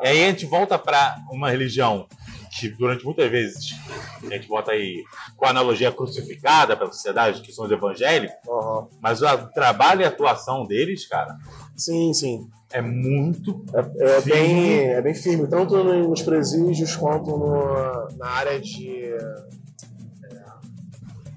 E 0.02 0.06
aí 0.06 0.24
a 0.24 0.28
gente 0.28 0.46
volta 0.46 0.78
pra 0.78 1.16
uma 1.30 1.50
religião 1.50 2.06
que 2.50 2.68
durante 2.68 3.04
muitas 3.04 3.30
vezes 3.30 3.70
a 4.22 4.26
gente 4.26 4.48
bota 4.48 4.72
aí 4.72 5.04
com 5.36 5.46
a 5.46 5.50
analogia 5.50 5.92
crucificada 5.92 6.76
pela 6.76 6.90
sociedade, 6.92 7.40
que 7.42 7.52
são 7.52 7.64
os 7.64 7.70
evangélicos, 7.70 8.36
Aham. 8.48 8.88
mas 9.00 9.22
o 9.22 9.46
trabalho 9.54 10.00
e 10.00 10.04
a 10.04 10.08
atuação 10.08 10.66
deles, 10.66 11.06
cara, 11.06 11.36
Sim, 11.76 12.12
sim. 12.12 12.48
é 12.72 12.82
muito 12.82 13.64
É, 13.72 13.78
é 14.16 14.20
Firme. 14.20 14.40
bem, 14.40 14.78
é 14.90 15.00
bem 15.02 15.14
firme, 15.14 15.46
tanto 15.48 15.82
nos 15.82 16.22
presídios 16.22 16.96
quanto 16.96 17.30
no- 17.30 18.08
na 18.18 18.26
área 18.26 18.60
de. 18.60 19.14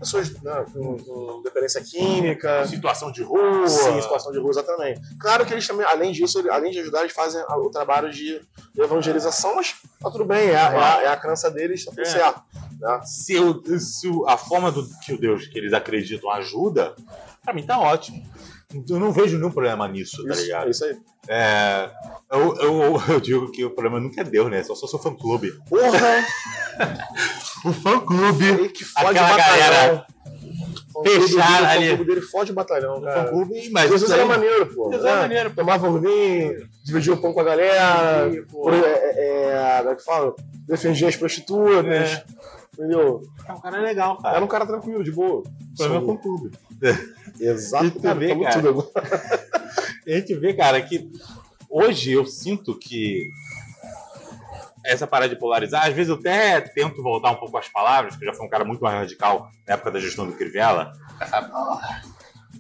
É, 0.03 0.21
pessoas 0.21 0.41
né, 0.41 0.65
com, 0.73 0.97
com 0.97 1.41
dependência 1.41 1.81
química. 1.81 2.65
situação 2.67 3.11
de 3.11 3.23
rua. 3.23 3.67
Sim, 3.67 4.01
situação 4.01 4.31
de 4.31 4.39
rua, 4.39 4.49
exatamente. 4.51 5.01
Claro 5.17 5.45
que 5.45 5.53
eles 5.53 5.65
também, 5.67 5.85
além 5.85 6.11
disso, 6.11 6.43
além 6.51 6.71
de 6.71 6.79
ajudar, 6.79 7.01
eles 7.01 7.13
fazem 7.13 7.41
o 7.49 7.69
trabalho 7.69 8.11
de 8.11 8.41
evangelização, 8.77 9.55
mas 9.55 9.75
tá 9.99 10.09
tudo 10.11 10.25
bem, 10.25 10.49
é, 10.49 10.55
a- 10.55 10.73
é 10.73 10.77
a, 10.77 11.01
é 11.03 11.07
a 11.07 11.17
crença 11.17 11.49
deles, 11.49 11.83
tá 11.85 11.91
tudo 11.91 12.01
É. 12.01 12.05
certo. 12.05 12.41
Né? 12.79 13.01
Se, 13.05 13.37
o- 13.39 13.61
se 13.79 14.07
a 14.27 14.37
forma 14.37 14.71
do, 14.71 14.87
que 15.05 15.13
o 15.13 15.17
Deus 15.19 15.47
que 15.47 15.57
eles 15.57 15.73
acreditam 15.73 16.29
ajuda, 16.31 16.95
pra 17.43 17.53
mim 17.53 17.65
tá 17.65 17.79
ótimo. 17.79 18.23
Eu 18.89 18.99
não 18.99 19.11
vejo 19.11 19.37
nenhum 19.37 19.51
problema 19.51 19.87
nisso, 19.87 20.23
tá 20.25 20.33
Isso, 20.33 20.41
ligado? 20.43 20.67
é 20.67 20.69
isso 20.71 20.85
aí. 20.85 20.97
É, 21.27 21.89
eu, 22.31 22.55
eu, 22.57 23.01
eu 23.09 23.19
digo 23.21 23.51
que 23.51 23.63
o 23.63 23.69
problema 23.71 23.99
nunca 23.99 24.21
é 24.21 24.23
Deus, 24.23 24.49
né? 24.51 24.63
Só 24.63 24.75
sou 24.75 24.87
seu 24.89 24.99
fã 24.99 25.13
clube. 25.13 25.51
Porra! 25.69 26.25
O 27.65 27.71
fã 27.71 27.97
clube. 27.99 28.43
Aí 28.45 28.67
que 28.69 28.83
fode 28.83 29.07
Aquela 29.17 29.29
batalhão. 29.29 29.57
galera 29.59 30.05
O 30.93 31.03
fã-clube 31.03 31.27
fechada 31.27 31.37
dele- 31.45 31.63
o 31.63 31.69
ali. 31.69 31.89
fã-clube 31.91 32.05
dele 32.13 32.21
fode 32.25 32.51
o 32.51 32.55
batalhão, 32.55 32.97
O 32.97 33.01
fã 33.01 33.05
cara. 33.05 33.29
clube, 33.29 33.69
mas 33.71 33.83
Às 33.85 33.89
vezes 33.91 34.03
isso 34.05 34.13
era 34.13 34.25
maneiro, 34.25 34.65
pô. 34.75 34.91
Isso 34.93 35.07
era 35.07 35.21
maneiro. 35.21 35.49
Tomava 35.55 35.87
um 35.89 35.99
vinho, 36.01 36.67
dividia 36.83 37.13
o 37.13 37.17
pão 37.21 37.31
com 37.31 37.39
a 37.39 37.43
galera, 37.45 38.29
por- 38.51 38.73
é, 38.73 38.79
é, 38.83 39.77
como 39.79 39.89
é 39.91 39.95
que 39.95 40.03
fala? 40.03 40.35
Defendia 40.67 41.07
as 41.07 41.15
prostitutas, 41.15 41.85
É. 42.09 42.23
entendeu? 42.73 43.21
É 43.47 43.53
um 43.53 43.61
cara 43.61 43.77
legal, 43.79 44.17
cara. 44.17 44.35
Era 44.35 44.43
um 44.43 44.47
cara 44.49 44.65
tranquilo, 44.65 45.03
de 45.05 45.11
boa. 45.13 45.39
O 45.39 45.77
problema 45.77 46.01
é 46.01 46.03
o 46.03 46.07
fã 46.07 46.17
clube. 46.91 47.13
Exato, 47.39 47.85
E 47.85 47.91
tu 47.91 47.99
vê, 48.19 48.31
a 50.07 50.17
gente 50.19 50.35
vê, 50.35 50.53
cara, 50.53 50.81
que 50.81 51.09
hoje 51.69 52.11
eu 52.11 52.25
sinto 52.25 52.77
que 52.77 53.29
essa 54.85 55.07
parada 55.07 55.33
de 55.33 55.39
polarizar, 55.39 55.85
às 55.87 55.93
vezes 55.93 56.09
eu 56.09 56.15
até 56.15 56.59
tento 56.59 57.01
voltar 57.01 57.31
um 57.31 57.35
pouco 57.35 57.57
às 57.57 57.69
palavras, 57.69 58.15
que 58.17 58.23
eu 58.23 58.27
já 58.31 58.33
fui 58.37 58.45
um 58.45 58.49
cara 58.49 58.65
muito 58.65 58.81
mais 58.83 58.95
radical 58.95 59.49
na 59.67 59.75
época 59.75 59.91
da 59.91 59.99
gestão 59.99 60.25
do 60.27 60.33
Crivella. 60.33 60.91
Falava, 61.19 61.47
porra, 61.49 62.01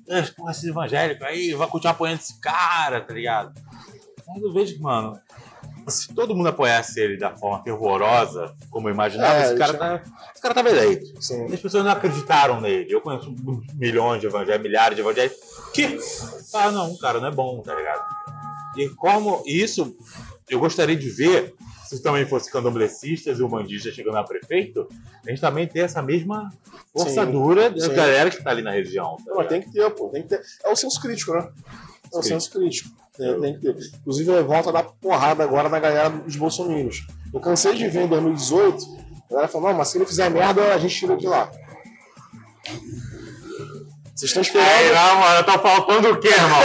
esse- 0.07 0.31
porra, 0.31 0.51
esse 0.51 0.69
evangélico 0.69 1.23
aí 1.25 1.53
vai 1.53 1.67
continuar 1.67 1.93
apoiando 1.93 2.21
esse 2.21 2.39
cara, 2.39 3.01
tá 3.01 3.13
ligado? 3.13 3.53
Mas 4.25 4.41
eu 4.41 4.53
vejo 4.53 4.73
que, 4.75 4.81
mano, 4.81 5.19
se 5.87 6.13
todo 6.13 6.35
mundo 6.35 6.49
apoiasse 6.49 6.99
ele 6.99 7.17
da 7.17 7.35
forma 7.35 7.61
fervorosa, 7.63 8.53
como 8.69 8.89
eu 8.89 8.93
imaginava, 8.93 9.35
É, 9.35 9.45
esse, 9.45 9.55
cara 9.57 9.73
já- 9.73 9.77
tá, 9.79 10.03
esse 10.33 10.41
cara 10.41 10.53
tava 10.53 10.69
eleito. 10.69 11.21
Sim. 11.21 11.47
E 11.49 11.53
as 11.53 11.59
pessoas 11.59 11.83
não 11.83 11.91
acreditaram 11.91 12.59
nele. 12.61 12.91
Eu 12.91 13.01
conheço 13.01 13.33
milhões 13.73 14.21
de 14.21 14.27
evangélicos, 14.27 14.63
milhares 14.63 14.95
de 14.95 15.01
evangélicos 15.01 15.37
que 15.73 15.97
ah, 16.53 16.71
não, 16.71 16.91
o 16.91 16.97
cara 16.99 17.19
não 17.19 17.27
é 17.27 17.31
bom, 17.31 17.61
tá 17.61 17.73
ligado? 17.75 18.03
E 18.77 18.89
como 18.89 19.43
isso, 19.45 19.95
eu 20.49 20.59
gostaria 20.59 20.95
de 20.95 21.09
ver, 21.09 21.53
se 21.85 22.01
também 22.01 22.25
fosse 22.25 22.51
candomblecistas 22.51 23.39
e 23.39 23.43
umbandistas 23.43 23.93
chegando 23.93 24.17
a 24.17 24.23
prefeito, 24.23 24.87
a 25.25 25.29
gente 25.29 25.39
também 25.41 25.67
ter 25.67 25.79
essa 25.81 26.01
mesma 26.01 26.51
força 26.91 27.23
Sim, 27.25 27.31
dura 27.31 27.69
da 27.69 27.87
galera 27.89 28.29
que 28.31 28.43
tá 28.43 28.49
ali 28.49 28.61
na 28.63 28.71
região. 28.71 29.17
Tá 29.25 29.43
tem 29.45 29.61
que 29.61 29.71
ter, 29.71 29.87
pô. 29.91 30.09
Tem 30.09 30.23
que 30.23 30.29
ter. 30.29 30.41
É 30.63 30.69
o 30.71 30.75
senso 30.75 30.99
crítico, 30.99 31.33
né? 31.33 31.47
É 32.13 32.17
o 32.17 32.23
senso 32.23 32.51
crítico. 32.51 32.89
Tem, 33.17 33.39
tem 33.39 33.53
que 33.55 33.59
ter. 33.61 33.75
Inclusive, 33.99 34.41
volta 34.43 34.69
a 34.69 34.73
dar 34.73 34.83
porrada 34.83 35.43
agora 35.43 35.69
na 35.69 35.79
galera 35.79 36.09
dos 36.09 36.35
bolsominions. 36.35 37.05
Eu 37.33 37.39
cansei 37.39 37.75
de 37.75 37.87
ver 37.87 38.03
em 38.03 38.07
2018, 38.07 38.85
a 39.29 39.29
galera 39.33 39.47
falou, 39.47 39.69
não, 39.69 39.77
mas 39.77 39.87
se 39.89 39.97
ele 39.97 40.05
fizer 40.05 40.29
merda, 40.29 40.73
a 40.73 40.77
gente 40.77 40.95
tira 40.95 41.17
de 41.17 41.27
lá. 41.27 41.51
Vocês 44.15 44.29
estão 44.35 44.41
Aí, 44.41 44.47
esperando. 44.47 44.95
não, 44.95 45.19
mano, 45.19 45.43
tá 45.43 45.59
faltando 45.59 46.09
o 46.11 46.19
quê, 46.19 46.27
irmão? 46.29 46.61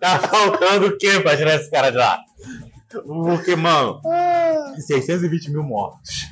tá 0.00 0.18
faltando 0.18 0.86
o 0.86 0.98
quê 0.98 1.20
pra 1.20 1.36
tirar 1.36 1.54
esse 1.54 1.70
cara 1.70 1.90
de 1.90 1.96
lá? 1.96 2.20
Porque, 3.04 3.56
mano, 3.56 4.00
620 4.76 5.50
mil 5.50 5.62
mortos. 5.62 6.28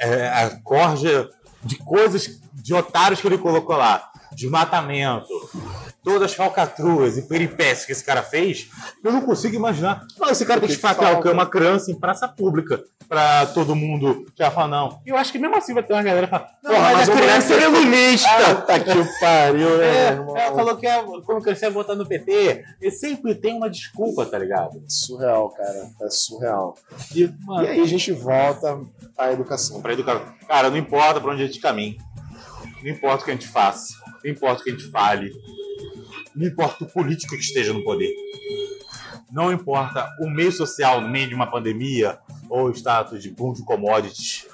É, 0.00 0.28
a 0.28 0.58
corja 0.62 1.28
de 1.62 1.76
coisas, 1.76 2.40
de 2.54 2.74
otários 2.74 3.20
que 3.20 3.26
ele 3.26 3.38
colocou 3.38 3.76
lá. 3.76 4.07
Desmatamento. 4.38 5.26
Todas 6.04 6.30
as 6.30 6.34
falcatruas 6.34 7.18
e 7.18 7.22
peripécias 7.22 7.84
que 7.84 7.92
esse 7.92 8.04
cara 8.04 8.22
fez, 8.22 8.68
eu 9.02 9.12
não 9.12 9.20
consigo 9.20 9.56
imaginar. 9.56 10.06
Não, 10.16 10.30
esse 10.30 10.46
cara 10.46 10.60
tem 10.60 10.68
que 10.68 10.74
Que 10.74 10.78
esfaquear 10.78 11.20
o? 11.20 11.32
Uma 11.32 11.44
criança 11.44 11.90
em 11.90 11.98
praça 11.98 12.28
pública 12.28 12.80
pra 13.08 13.46
todo 13.46 13.74
mundo 13.74 14.24
já 14.38 14.48
falar 14.50 14.68
não. 14.68 15.00
E 15.04 15.08
eu 15.10 15.16
acho 15.16 15.32
que 15.32 15.38
mesmo 15.38 15.56
assim 15.56 15.74
vai 15.74 15.82
ter 15.82 15.92
uma 15.92 16.02
galera 16.02 16.26
que 16.26 16.30
fala, 16.30 16.48
não, 16.62 16.72
mas, 16.72 16.92
mas 16.92 17.08
a 17.08 17.12
o 17.12 17.16
criança 17.16 17.54
é 17.54 17.62
iluminista. 17.62 18.54
Tá 18.66 18.78
que 18.78 19.20
pariu, 19.20 19.78
né? 19.78 19.86
É, 19.86 20.08
ela 20.12 20.54
falou 20.54 20.76
que 20.76 20.86
é, 20.86 21.02
quando 21.24 21.42
crescer 21.42 21.66
vai 21.66 21.72
votar 21.74 21.96
no 21.96 22.06
PT. 22.06 22.64
E 22.80 22.90
sempre 22.92 23.34
tem 23.34 23.56
uma 23.56 23.68
desculpa, 23.68 24.24
tá 24.24 24.38
ligado? 24.38 24.80
Surreal, 24.86 25.50
cara. 25.50 25.90
É 26.02 26.10
surreal. 26.10 26.76
E, 27.14 27.28
mano, 27.44 27.64
E 27.66 27.70
aí 27.70 27.80
a 27.80 27.86
gente 27.86 28.12
volta 28.12 28.78
à 29.16 29.32
educação. 29.32 29.82
pra 29.82 29.94
educar. 29.94 30.20
Cara, 30.46 30.70
não 30.70 30.76
importa 30.76 31.20
pra 31.20 31.32
onde 31.32 31.42
a 31.42 31.46
gente 31.46 31.60
caminha. 31.60 31.96
Não 32.82 32.90
importa 32.90 33.22
o 33.22 33.24
que 33.24 33.30
a 33.32 33.34
gente 33.34 33.48
faça. 33.48 33.92
Não 34.22 34.30
importa 34.30 34.60
o 34.60 34.64
que 34.64 34.70
a 34.70 34.72
gente 34.72 34.90
fale. 34.90 35.32
Não 36.34 36.46
importa 36.46 36.84
o 36.84 36.86
político 36.86 37.34
que 37.34 37.42
esteja 37.42 37.72
no 37.72 37.82
poder. 37.84 38.12
Não 39.30 39.52
importa 39.52 40.08
o 40.20 40.28
meio 40.28 40.50
social 40.50 41.00
no 41.00 41.08
meio 41.08 41.28
de 41.28 41.34
uma 41.34 41.50
pandemia 41.50 42.18
ou 42.48 42.70
status 42.70 43.22
de 43.22 43.30
boom 43.30 43.52
de 43.52 43.62
commodities. 43.62 44.46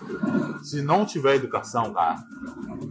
Se 0.62 0.82
não 0.82 1.07
tiver 1.07 1.36
educação, 1.36 1.93
cara, 1.93 2.16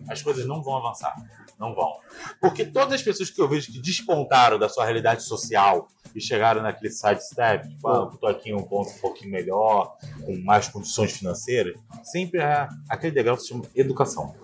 as 0.10 0.22
coisas 0.22 0.46
não 0.46 0.64
vão 0.64 0.78
avançar. 0.78 1.14
Não 1.60 1.76
vão. 1.76 1.94
Porque 2.40 2.66
todas 2.66 2.94
as 2.94 3.02
pessoas 3.02 3.30
que 3.30 3.42
eu 3.42 3.48
vejo 3.48 3.72
que 3.72 3.80
despontaram 3.80 4.58
da 4.58 4.70
sua 4.70 4.86
realidade 4.86 5.24
social 5.24 5.88
e 6.16 6.22
chegaram 6.22 6.62
naquele 6.62 6.92
sidestep, 6.92 7.68
tipo, 7.68 7.88
ah, 7.88 8.10
eu 8.12 8.18
tô 8.18 8.28
aqui 8.28 8.50
em 8.50 8.54
um 8.54 8.64
ponto 8.64 8.90
um 8.90 9.00
pouquinho 9.00 9.32
melhor, 9.32 9.98
com 10.26 10.38
mais 10.38 10.68
condições 10.68 11.14
financeiras, 11.14 11.76
sempre 12.04 12.40
é 12.40 12.68
aquele 12.90 13.14
degrau 13.14 13.36
que 13.36 13.44
se 13.44 13.50
chama 13.50 13.64
educação. 13.76 14.36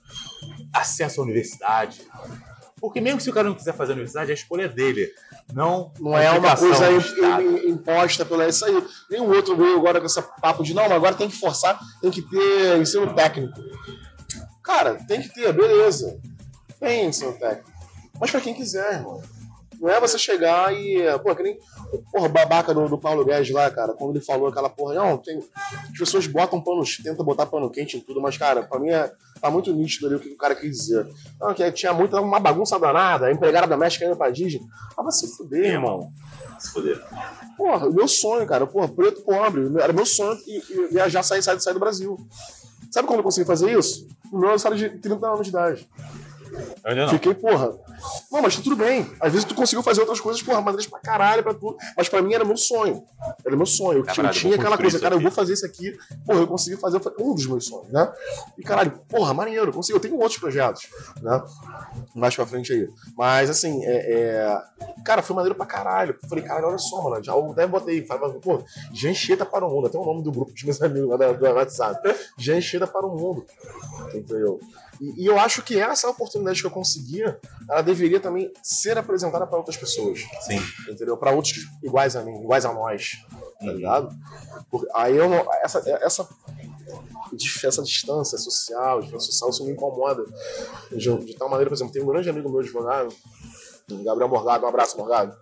acesso 0.73 1.22
à 1.22 1.23
universidade. 1.23 2.02
Porque 2.80 2.99
mesmo 2.99 3.22
se 3.22 3.30
o 3.30 3.34
cara 3.34 3.48
não 3.48 3.56
quiser 3.56 3.73
fazer 3.73 3.94
a 3.94 3.95
universidade, 3.95 4.32
a 4.32 4.34
escolha 4.34 4.64
é 4.64 4.68
dele. 4.68 5.11
Não, 5.53 5.91
Não 5.99 6.18
é 6.18 6.30
uma 6.32 6.56
coisa 6.56 6.86
imposta 7.68 8.26
pela 8.26 8.48
isso 8.48 8.65
aí. 8.65 8.86
Nenhum 9.10 9.30
outro 9.30 9.56
veio 9.56 9.77
agora 9.77 9.99
com 9.99 10.06
esse 10.06 10.22
papo 10.41 10.64
de 10.64 10.73
não, 10.73 10.84
mas 10.84 10.91
agora 10.91 11.15
tem 11.15 11.30
que 11.30 11.36
forçar, 11.36 11.80
tem 12.02 12.11
que 12.11 12.22
ter 12.22 12.77
ensino 12.77 13.14
técnico. 13.14 13.60
Cara, 14.61 14.95
tem 14.95 15.22
que 15.22 15.30
ter, 15.30 15.53
beleza. 15.53 16.19
Tem 16.80 17.07
ensino 17.07 17.34
técnico. 17.34 17.74
Mas 18.20 18.32
pra 18.32 18.42
quem 18.42 18.54
quiser, 18.54 18.94
irmão. 18.94 19.22
Não 19.80 19.90
é 19.90 20.00
você 20.00 20.18
chegar 20.18 20.74
e. 20.74 21.04
Pô, 21.20 21.36
que 21.36 21.44
nem. 21.44 21.60
Porra, 22.12 22.30
babaca 22.30 22.74
do, 22.74 22.88
do 22.88 22.98
Paulo 22.98 23.26
Guedes 23.26 23.54
lá, 23.54 23.70
cara, 23.70 23.94
quando 23.94 24.16
ele 24.16 24.24
falou 24.24 24.48
aquela 24.48 24.70
porra, 24.70 24.96
não, 24.96 25.18
tem. 25.18 25.40
As 25.92 25.98
pessoas 25.98 26.28
botam 26.28 26.62
pano, 26.62 26.82
tentam 27.04 27.26
botar 27.26 27.46
pano 27.46 27.70
quente 27.70 27.98
em 27.98 28.00
tudo, 28.00 28.22
mas, 28.22 28.38
cara, 28.38 28.64
pra 28.64 28.80
mim 28.80 28.90
é, 28.90 29.12
tá 29.42 29.52
muito 29.52 29.74
nítido 29.74 30.08
ali 30.08 30.16
o 30.16 30.20
que 30.20 30.30
o 30.30 30.38
cara 30.38 30.56
quis 30.56 30.72
dizer. 30.72 31.08
Não, 31.40 31.54
que 31.54 31.72
tinha 31.72 31.94
muita 31.94 32.22
uma 32.22 32.40
bagunça 32.40 32.80
danada, 32.80 33.28
a 33.28 33.32
empregada 33.32 33.68
doméstica 33.68 34.06
indo 34.06 34.16
pra 34.16 34.30
Disney. 34.30 34.62
Ah, 34.98 35.04
vai 35.04 35.12
se 35.12 35.28
fuder, 35.36 35.74
irmão. 35.74 36.10
Se 36.58 36.72
fuder. 36.72 37.02
Porra, 37.58 37.90
meu 37.90 38.08
sonho, 38.08 38.46
cara. 38.48 38.66
Porra, 38.66 38.88
preto 38.88 39.22
pobre. 39.22 39.70
Era 39.80 39.94
meu 39.94 40.06
sonho 40.06 40.38
e, 40.48 40.64
e 40.70 40.88
viajar, 40.88 41.22
sair, 41.22 41.44
sair, 41.44 41.60
sair 41.60 41.74
do 41.74 41.80
Brasil. 41.80 42.18
Sabe 42.92 43.08
como 43.08 43.20
eu 43.20 43.24
consegui 43.24 43.46
fazer 43.46 43.78
isso? 43.78 44.08
No 44.32 44.40
meu 44.40 44.50
aniversário 44.50 44.78
de 44.78 44.90
30 45.00 45.28
anos 45.28 45.44
de 45.44 45.50
idade. 45.50 45.90
Eu 46.84 46.92
ainda 46.92 47.02
não. 47.04 47.10
Fiquei, 47.10 47.34
porra. 47.34 47.74
Não, 48.31 48.41
mas 48.41 48.55
tá 48.55 48.61
tudo 48.61 48.76
bem. 48.76 49.11
Às 49.19 49.31
vezes 49.31 49.45
tu 49.45 49.55
conseguiu 49.55 49.81
fazer 49.84 50.01
outras 50.01 50.19
coisas, 50.19 50.41
porra, 50.41 50.59
maneiras 50.61 50.88
pra 50.88 50.99
caralho, 50.99 51.43
pra 51.43 51.53
tudo. 51.53 51.77
Mas 51.95 52.09
pra 52.09 52.22
mim 52.22 52.34
era 52.34 52.43
meu 52.45 52.57
sonho. 52.57 53.03
Era 53.45 53.55
meu 53.55 53.65
sonho. 53.65 53.99
Eu, 53.99 54.03
tinha- 54.03 54.26
eu 54.27 54.31
tinha 54.31 54.55
aquela 54.55 54.77
coisa, 54.77 54.99
cara, 54.99 55.15
eu 55.15 55.19
vou 55.22 55.31
fazer 55.31 55.53
isso 55.53 55.65
aqui. 55.65 55.97
Porra, 56.26 56.39
eu 56.39 56.47
consegui 56.47 56.77
fazer 56.77 57.01
um 57.19 57.34
dos 57.35 57.45
meus 57.47 57.65
sonhos, 57.65 57.89
né? 57.91 58.11
E 58.57 58.63
caralho, 58.63 58.91
porra, 59.09 59.34
maneiro, 59.34 59.67
eu 59.67 59.73
consegui. 59.73 59.95
Eu 59.97 60.01
tenho 60.01 60.15
outros 60.17 60.38
projetos, 60.39 60.88
né? 61.22 61.41
Mais 62.13 62.35
pra 62.35 62.45
frente 62.45 62.72
aí. 62.73 62.89
Mas 63.17 63.49
assim, 63.49 63.84
é. 63.85 64.13
é- 64.13 64.61
Cara, 65.03 65.22
foi 65.22 65.35
maneiro 65.35 65.55
pra 65.55 65.65
caralho. 65.65 66.17
Eu 66.22 66.30
falei, 66.30 66.43
caralho, 66.43 66.67
olha 66.67 66.77
só, 66.77 67.01
mano. 67.01 67.23
Já 67.23 67.34
eu 67.34 67.51
até 67.51 67.65
botei, 67.67 68.05
falava, 68.05 68.34
pô, 68.39 68.61
Jancheta 68.93 69.45
para 69.45 69.65
o 69.65 69.69
mundo. 69.69 69.88
Até 69.88 69.97
o 69.97 70.05
nome 70.05 70.23
do 70.23 70.31
grupo 70.31 70.51
dos 70.51 70.63
meus 70.63 70.81
amigos 70.84 71.09
lá 71.09 71.31
do 71.31 71.45
WhatsApp. 71.45 72.15
Jancheta 72.38 72.88
para 72.88 73.05
o 73.05 73.15
mundo. 73.15 73.45
Entendeu? 74.13 74.59
E, 74.99 75.23
e 75.23 75.26
eu 75.26 75.38
acho 75.39 75.61
que 75.61 75.77
essa 75.80 76.09
oportunidade 76.09 76.61
que 76.61 76.67
eu 76.67 76.72
conseguia, 76.72 77.38
ela 77.69 77.81
deveria 77.86 78.20
também 78.20 78.52
ser 78.62 78.98
apresentada 78.98 79.48
para 79.48 79.57
outras 79.57 79.78
pessoas, 79.78 80.20
Sim. 80.41 80.60
entendeu? 80.90 81.16
Para 81.18 81.32
outros 81.32 81.53
iguais 81.82 82.16
a 82.16 82.24
mim, 82.24 82.41
iguais 82.41 82.66
a 82.66 82.74
nós, 82.74 83.26
tá 83.60 83.72
ligado? 83.72 84.14
Porque 84.70 84.88
aí 84.94 85.16
eu 85.16 85.30
não, 85.30 85.45
essa, 85.64 85.80
essa, 86.02 86.28
essa 87.64 87.84
distância 87.84 88.38
social, 88.38 89.02
distância 89.02 89.32
social, 89.32 89.49
isso 89.49 89.66
me 89.66 89.72
incomoda 89.72 90.26
de, 90.91 91.26
de 91.26 91.36
tal 91.36 91.49
maneira, 91.49 91.70
por 91.70 91.76
exemplo, 91.76 91.94
tem 91.94 92.02
um 92.02 92.07
grande 92.07 92.30
amigo 92.30 92.49
meu 92.49 92.60
advogado, 92.60 93.14
Gabriel 94.03 94.30
Morgado, 94.30 94.66
um 94.66 94.70
abraço, 94.70 94.98
Morgado. 94.98 95.38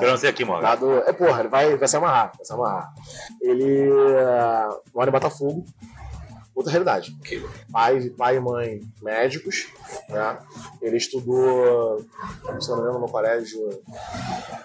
Não 0.00 0.16
sei 0.16 0.28
aqui, 0.28 0.44
mano. 0.44 0.60
Morgado, 0.60 0.98
é 0.98 1.12
porra, 1.12 1.40
ele 1.40 1.48
vai, 1.48 1.76
vai 1.76 1.88
se 1.88 1.96
amarrar, 1.96 2.32
vai 2.36 2.44
se 2.44 2.52
amarrar. 2.52 2.92
Ele 3.40 3.88
eh, 3.88 4.68
mora 4.94 5.08
em 5.08 5.12
Botafogo, 5.12 5.64
outra 6.54 6.70
realidade. 6.72 7.16
Pai, 7.72 8.10
pai 8.10 8.36
e 8.36 8.40
mãe 8.40 8.80
médicos, 9.02 9.68
né? 10.08 10.38
Ele 10.82 10.96
estudou, 10.96 12.04
se 12.60 12.68
não 12.68 12.76
me 12.76 12.82
engano, 12.82 12.98
no 13.00 13.08
colégio, 13.08 13.60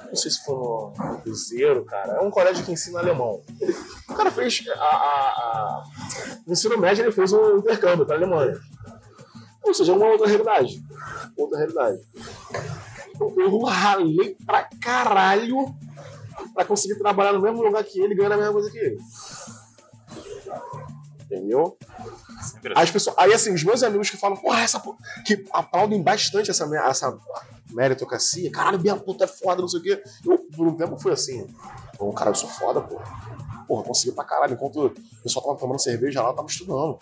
não 0.08 0.16
sei 0.16 0.32
se 0.32 0.44
foi 0.44 0.56
no, 0.56 0.94
no 0.98 1.22
Cruzeiro, 1.22 1.86
cara. 1.86 2.14
É 2.14 2.20
um 2.22 2.32
colégio 2.32 2.66
que 2.66 2.72
ensina 2.72 3.00
alemão. 3.00 3.42
Ele- 3.62 3.76
o 4.10 4.14
cara 4.14 4.32
fez 4.32 4.64
a, 4.70 4.74
a, 4.74 4.86
a- 4.86 5.84
no 6.46 6.54
ensino 6.54 6.78
médio, 6.78 7.04
ele 7.06 7.12
fez 7.12 7.32
um 7.34 7.58
intercâmbio 7.58 8.06
para 8.06 8.16
a 8.16 8.18
Alemanha. 8.20 8.60
Ou 9.64 9.74
seja, 9.74 9.92
é 9.92 9.96
uma 9.96 10.06
outra 10.08 10.28
realidade. 10.28 10.84
Outra 11.36 11.58
realidade. 11.58 12.00
Eu, 13.20 13.34
eu 13.40 13.60
ralei 13.64 14.36
pra 14.46 14.70
caralho 14.82 15.74
pra 16.54 16.66
conseguir 16.66 16.96
trabalhar 17.00 17.34
no 17.34 17.42
mesmo 17.42 17.64
lugar 17.64 17.84
que 17.84 18.00
ele 18.00 18.14
e 18.14 18.18
ganhar 18.18 18.34
a 18.34 18.38
mesma 18.38 18.54
coisa 18.54 18.70
que 18.70 18.78
ele. 18.78 18.98
Entendeu? 21.26 21.78
As 22.76 22.92
pessoas, 22.92 23.16
aí 23.18 23.34
assim, 23.34 23.54
os 23.54 23.64
meus 23.64 23.82
amigos 23.82 24.10
que 24.10 24.18
falam, 24.18 24.38
porra, 24.38 24.62
essa 24.62 24.80
porra, 24.80 24.98
que 25.26 25.46
aplaudem 25.52 26.02
bastante 26.02 26.52
essa, 26.52 26.66
essa 26.88 27.18
meritocracia, 27.72 28.52
caralho, 28.52 28.80
minha 28.80 28.96
puta 28.96 29.24
é 29.24 29.28
foda, 29.28 29.62
não 29.62 29.68
sei 29.68 29.80
o 29.80 29.84
quê. 29.84 30.04
Eu, 30.24 30.38
por 30.56 30.68
um 30.68 30.76
tempo, 30.76 31.00
fui 31.00 31.12
assim, 31.12 31.48
pô, 31.98 32.14
cara, 32.14 32.30
eu 32.30 32.36
sou 32.36 32.50
foda, 32.50 32.82
porra. 32.82 33.06
Porra, 33.68 33.84
consegui 33.84 34.12
pra 34.12 34.24
caralho. 34.24 34.54
Enquanto 34.54 34.86
o 34.86 35.22
pessoal 35.24 35.44
tava 35.44 35.58
tomando 35.58 35.82
cerveja 35.82 36.22
lá, 36.22 36.30
eu 36.30 36.36
tava 36.36 36.48
estudando. 36.48 37.00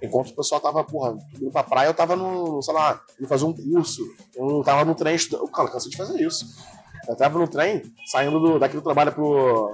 Enquanto 0.00 0.30
o 0.30 0.34
pessoal 0.34 0.58
tava, 0.58 0.82
porra, 0.82 1.18
indo 1.38 1.50
pra 1.50 1.62
praia, 1.62 1.88
eu 1.88 1.94
tava 1.94 2.16
no, 2.16 2.62
sei 2.62 2.72
lá, 2.72 2.98
indo 3.20 3.28
fazer 3.28 3.44
um 3.44 3.52
curso. 3.52 4.02
Eu 4.34 4.62
tava 4.64 4.86
no 4.86 4.94
trem 4.94 5.14
estudando. 5.14 5.46
Cara, 5.50 5.68
cansei 5.68 5.90
de 5.90 5.96
fazer 5.98 6.18
isso. 6.22 6.46
Eu 7.08 7.16
tava 7.16 7.38
no 7.38 7.48
trem, 7.48 7.82
saindo 8.04 8.38
do, 8.38 8.58
daqui 8.58 8.76
do 8.76 8.82
trabalho 8.82 9.12
pro, 9.12 9.72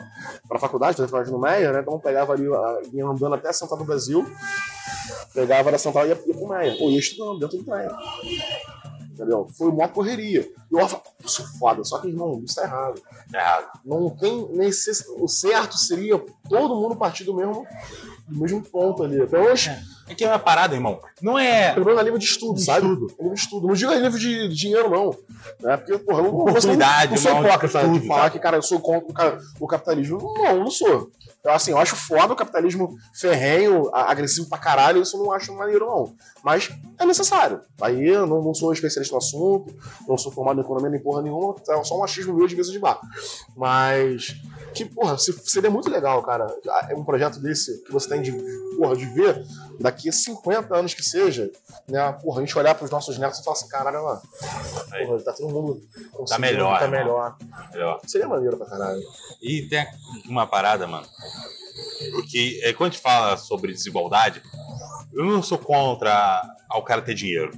pra 0.48 0.58
faculdade, 0.58 0.96
fazer 0.96 1.08
faculdade 1.08 1.32
no 1.32 1.40
Meia, 1.40 1.72
né? 1.72 1.80
Então 1.80 1.98
pegava 1.98 2.32
ali, 2.32 2.44
ia 2.92 3.04
andando 3.04 3.34
até 3.34 3.48
a 3.48 3.52
Central 3.52 3.78
do 3.80 3.84
Brasil, 3.84 4.24
pegava 5.34 5.72
da 5.72 5.78
Central 5.78 6.06
e 6.06 6.10
ia, 6.10 6.22
ia 6.26 6.34
pro 6.34 6.48
Meia. 6.48 6.76
Pô, 6.78 6.88
ia 6.90 6.98
estudando 7.00 7.40
dentro 7.40 7.58
do 7.58 7.64
trem. 7.64 7.88
Entendeu? 9.14 9.48
Foi 9.56 9.68
uma 9.68 9.88
correria. 9.88 10.42
E 10.42 10.74
eu 10.74 10.88
falava, 10.88 11.08
eu 11.22 11.28
sou 11.28 11.46
foda, 11.58 11.84
só 11.84 11.98
que, 11.98 12.08
irmão, 12.08 12.42
isso 12.44 12.56
tá 12.56 12.64
errado. 12.64 13.00
Errado. 13.32 13.80
Não 13.84 14.10
tem 14.10 14.48
necess... 14.56 15.04
O 15.16 15.28
certo 15.28 15.76
seria 15.78 16.18
todo 16.48 16.74
mundo 16.74 16.96
partir 16.96 17.22
do 17.22 17.34
mesmo, 17.34 17.64
do 18.28 18.40
mesmo 18.40 18.62
ponto 18.62 19.04
ali. 19.04 19.24
Pelo 19.26 19.44
menos, 19.44 19.68
É 20.08 20.14
que 20.14 20.22
é 20.24 20.28
uma 20.28 20.38
parada, 20.38 20.74
irmão. 20.74 21.00
Não 21.22 21.38
é. 21.38 21.72
pelo 21.72 21.86
menos 21.86 22.00
a 22.00 22.04
nível 22.04 22.18
de 22.18 22.24
estudo, 22.26 22.54
De 22.56 22.64
sabe? 22.64 22.86
estudo. 22.86 23.06
A 23.18 23.22
nível 23.22 23.34
de 23.34 23.40
estudo. 23.40 23.66
Não 23.66 23.74
digo 23.74 23.90
a 23.92 23.94
nível 23.98 24.18
de 24.18 24.48
dinheiro, 24.48 24.90
não. 24.90 25.16
Né? 25.60 25.76
Porque, 25.78 25.96
porra, 25.98 26.18
eu 26.18 26.24
não, 26.24 26.40
Oportunidade, 26.40 27.10
não 27.12 27.16
sou 27.16 27.32
de 27.34 27.40
hipócrita 27.48 27.78
de 27.80 27.86
estudo, 27.86 28.06
falar 28.06 28.22
tá? 28.24 28.30
que, 28.30 28.38
cara, 28.38 28.56
eu 28.58 28.62
sou 28.62 28.80
contra 28.80 29.08
o 29.10 29.14
ca- 29.14 29.38
o 29.60 29.66
capitalismo. 29.66 30.18
Não, 30.18 30.46
eu 30.46 30.58
não 30.60 30.70
sou. 30.70 31.10
Eu, 31.42 31.52
assim, 31.52 31.72
eu 31.72 31.78
acho 31.78 31.94
foda 31.94 32.32
o 32.32 32.36
capitalismo 32.36 32.96
ferrenho, 33.12 33.90
agressivo 33.94 34.48
pra 34.48 34.56
caralho, 34.56 35.02
isso 35.02 35.16
eu 35.16 35.24
não 35.24 35.32
acho 35.32 35.52
maneiro, 35.54 35.84
não. 35.86 36.14
Mas 36.42 36.70
é 36.98 37.04
necessário. 37.04 37.60
Aí 37.80 38.06
eu 38.08 38.26
não, 38.26 38.42
não 38.42 38.54
sou 38.54 38.72
especialista 38.72 39.12
no 39.14 39.18
assunto, 39.18 39.74
não 40.08 40.16
sou 40.16 40.32
formado 40.32 40.58
em 40.58 40.64
economia 40.64 40.88
nem 40.90 41.00
porra 41.00 41.20
nenhuma, 41.20 41.54
é 41.68 41.84
só 41.84 41.98
um 41.98 42.04
achismo 42.04 42.32
meu 42.34 42.46
de 42.46 42.56
mesa 42.56 42.72
de 42.72 42.78
bar. 42.78 42.98
Mas 43.56 44.36
que, 44.74 44.84
porra, 44.84 45.16
se- 45.18 45.38
seria 45.44 45.70
muito 45.70 45.90
legal, 45.90 46.22
cara. 46.22 46.46
É 46.88 46.94
um 46.94 47.04
projeto 47.04 47.38
desse 47.40 47.82
que 47.84 47.92
você 47.92 48.08
tem 48.08 48.22
de, 48.22 48.32
porra, 48.76 48.96
de 48.96 49.04
ver 49.06 49.44
daqui 49.80 50.08
a 50.08 50.12
50 50.12 50.76
anos 50.76 50.94
que 50.94 51.02
seja, 51.02 51.50
né? 51.88 52.12
Porra, 52.22 52.40
a 52.40 52.44
gente 52.44 52.56
olhar 52.58 52.74
pros 52.74 52.90
nossos 52.90 53.18
netos 53.18 53.40
e 53.40 53.44
falar 53.44 53.56
assim, 53.56 53.68
caralho. 53.68 54.20
Aí. 54.92 55.06
Porra, 55.06 55.20
tá 55.22 55.32
todo 55.32 55.48
mundo 55.52 55.82
conseguindo, 56.12 56.40
melhor, 56.46 56.78
Tá 56.78 56.84
irmão. 56.84 57.00
melhor. 57.00 57.36
Melhor. 57.72 58.00
Seria 58.06 58.28
maneiro 58.28 58.56
pra 58.56 58.66
caralho. 58.66 59.02
E 59.42 59.62
tem 59.68 59.86
uma 60.28 60.46
parada, 60.46 60.86
mano. 60.86 61.06
Que 62.30 62.60
é, 62.64 62.72
quando 62.72 62.90
a 62.90 62.92
gente 62.92 63.02
fala 63.02 63.36
sobre 63.36 63.72
desigualdade, 63.72 64.42
eu 65.12 65.24
não 65.24 65.42
sou 65.42 65.58
contra 65.58 66.42
ao 66.68 66.82
cara 66.82 67.02
ter 67.02 67.14
dinheiro. 67.14 67.52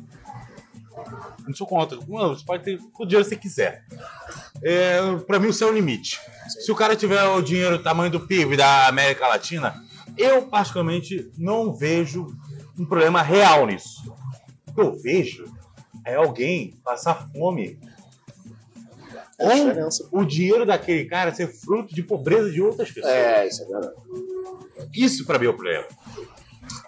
Não 1.46 1.54
sou 1.54 1.66
contra. 1.66 1.98
Mano, 2.08 2.36
você 2.36 2.44
pode 2.44 2.64
ter 2.64 2.78
o 2.98 3.04
dinheiro 3.06 3.24
que 3.24 3.30
você 3.30 3.36
quiser. 3.36 3.84
É, 4.62 4.98
pra 5.26 5.38
mim, 5.38 5.48
o 5.48 5.52
seu 5.52 5.68
é 5.68 5.70
o 5.70 5.74
limite. 5.74 6.18
Se 6.48 6.72
o 6.72 6.74
cara 6.74 6.96
tiver 6.96 7.22
o 7.24 7.42
dinheiro 7.42 7.78
do 7.78 7.84
tamanho 7.84 8.10
do 8.10 8.20
PIB 8.26 8.56
da 8.56 8.86
América 8.88 9.28
Latina, 9.28 9.74
eu, 10.16 10.46
particularmente, 10.46 11.30
não 11.36 11.72
vejo 11.72 12.26
um 12.78 12.84
problema 12.84 13.22
real 13.22 13.66
nisso. 13.66 14.12
O 14.68 14.74
que 14.74 14.80
eu 14.80 14.96
vejo 14.98 15.44
é 16.04 16.14
alguém 16.14 16.78
passar 16.84 17.28
fome. 17.30 17.78
É 19.38 19.54
diferença. 19.54 20.08
Ou 20.10 20.20
o 20.20 20.26
dinheiro 20.26 20.64
daquele 20.64 21.04
cara 21.04 21.34
ser 21.34 21.48
fruto 21.48 21.94
de 21.94 22.02
pobreza 22.02 22.50
de 22.50 22.62
outras 22.62 22.90
pessoas. 22.90 23.12
É, 23.12 23.46
isso 23.46 23.62
é 23.62 23.66
verdade. 23.66 23.94
Isso 24.94 25.26
pra 25.26 25.38
mim 25.38 25.46
é 25.46 25.50
o 25.50 25.54
problema. 25.54 25.86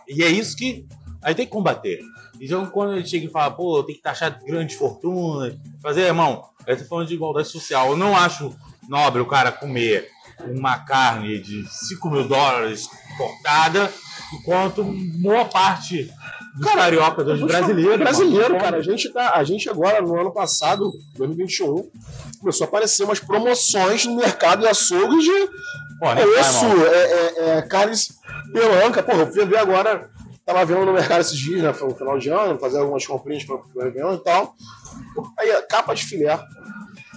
E 0.08 0.22
é 0.22 0.28
isso 0.28 0.56
que 0.56 0.86
a 1.20 1.28
gente 1.28 1.36
tem 1.38 1.46
que 1.46 1.52
combater. 1.52 2.00
Então, 2.40 2.66
quando 2.66 2.92
a 2.92 2.96
gente 2.98 3.10
chega 3.10 3.26
e 3.26 3.30
fala, 3.30 3.50
pô, 3.50 3.82
tem 3.82 3.96
que 3.96 4.00
taxar 4.00 4.42
grandes 4.44 4.76
fortunas, 4.76 5.56
fazer, 5.82 6.02
irmão, 6.02 6.48
eu 6.66 6.78
tô 6.78 6.84
falando 6.84 7.08
de 7.08 7.14
igualdade 7.14 7.48
social. 7.48 7.90
Eu 7.90 7.96
não 7.96 8.16
acho 8.16 8.54
nobre 8.88 9.20
o 9.20 9.26
cara 9.26 9.52
comer 9.52 10.08
uma 10.46 10.78
carne 10.78 11.40
de 11.40 11.66
5 11.68 12.10
mil 12.10 12.28
dólares 12.28 12.88
cortada, 13.16 13.92
enquanto 14.34 14.84
boa 15.20 15.44
parte 15.44 16.10
dos 16.56 16.72
cariocas, 16.72 17.24
dos 17.24 17.40
brasileiros. 17.40 17.98
Brasileiro, 17.98 18.50
mano, 18.50 18.60
cara. 18.60 18.76
A 18.78 18.82
gente, 18.82 19.12
tá, 19.12 19.32
a 19.34 19.44
gente 19.44 19.68
agora, 19.68 20.00
no 20.02 20.18
ano 20.18 20.32
passado, 20.32 20.92
2021, 21.16 21.90
começou 22.40 22.64
a 22.64 22.68
aparecer 22.68 23.04
umas 23.04 23.20
promoções 23.20 24.04
no 24.06 24.16
mercado 24.16 24.60
de 24.60 24.68
açougues 24.68 25.24
de 25.24 25.30
osso, 26.40 26.64
irmão. 26.64 26.86
é, 26.86 26.98
é, 26.98 27.58
é, 27.58 27.62
carnes 27.62 28.08
pelanca. 28.52 29.02
Porra, 29.02 29.20
eu 29.20 29.32
fui 29.32 29.44
ver 29.44 29.58
agora, 29.58 30.10
tava 30.44 30.64
vendo 30.64 30.84
no 30.84 30.92
mercado 30.92 31.20
esses 31.20 31.38
dias, 31.38 31.62
né? 31.62 31.72
Foi 31.72 31.88
no 31.88 31.94
final 31.94 32.18
de 32.18 32.28
ano, 32.28 32.58
fazer 32.58 32.78
algumas 32.78 33.06
comprinhas 33.06 33.44
para 33.44 33.56
o 33.56 33.80
Réveillon 33.80 34.14
e 34.14 34.24
tal. 34.24 34.54
Aí, 35.38 35.62
capa 35.68 35.94
de 35.94 36.04
filé. 36.04 36.38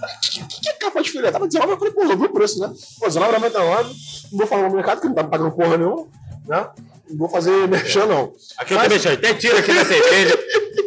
O 0.06 0.20
que, 0.48 0.60
que, 0.60 0.68
é 0.68 0.72
capa 0.74 1.02
de 1.02 1.10
filé? 1.10 1.30
Tava 1.30 1.46
19, 1.46 1.72
eu 1.72 1.78
falei, 1.78 1.92
pô, 1.94 2.02
eu 2.04 2.16
vi 2.18 2.24
o 2.26 2.32
preço, 2.32 2.58
né? 2.60 2.72
Pô, 2.98 3.06
19,99. 3.06 3.86
Não 4.32 4.38
vou 4.38 4.46
falar 4.46 4.68
no 4.68 4.74
mercado, 4.74 5.00
que 5.00 5.06
não 5.08 5.14
tá 5.14 5.22
me 5.22 5.30
pagando 5.30 5.52
porra 5.52 5.76
nenhuma, 5.76 6.06
né? 6.46 6.68
Não 7.10 7.18
vou 7.18 7.28
fazer 7.28 7.68
merchan, 7.68 8.06
não. 8.06 8.32
Aqui 8.58 8.72
eu 8.72 8.78
Mas- 8.78 8.86
também 8.88 8.98
chamo. 8.98 9.14
Até 9.16 9.34
tira 9.34 9.58
aqui 9.58 9.72
da 9.74 9.84
cerveja. 9.84 10.38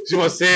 Se 0.06 0.16
você 0.16 0.48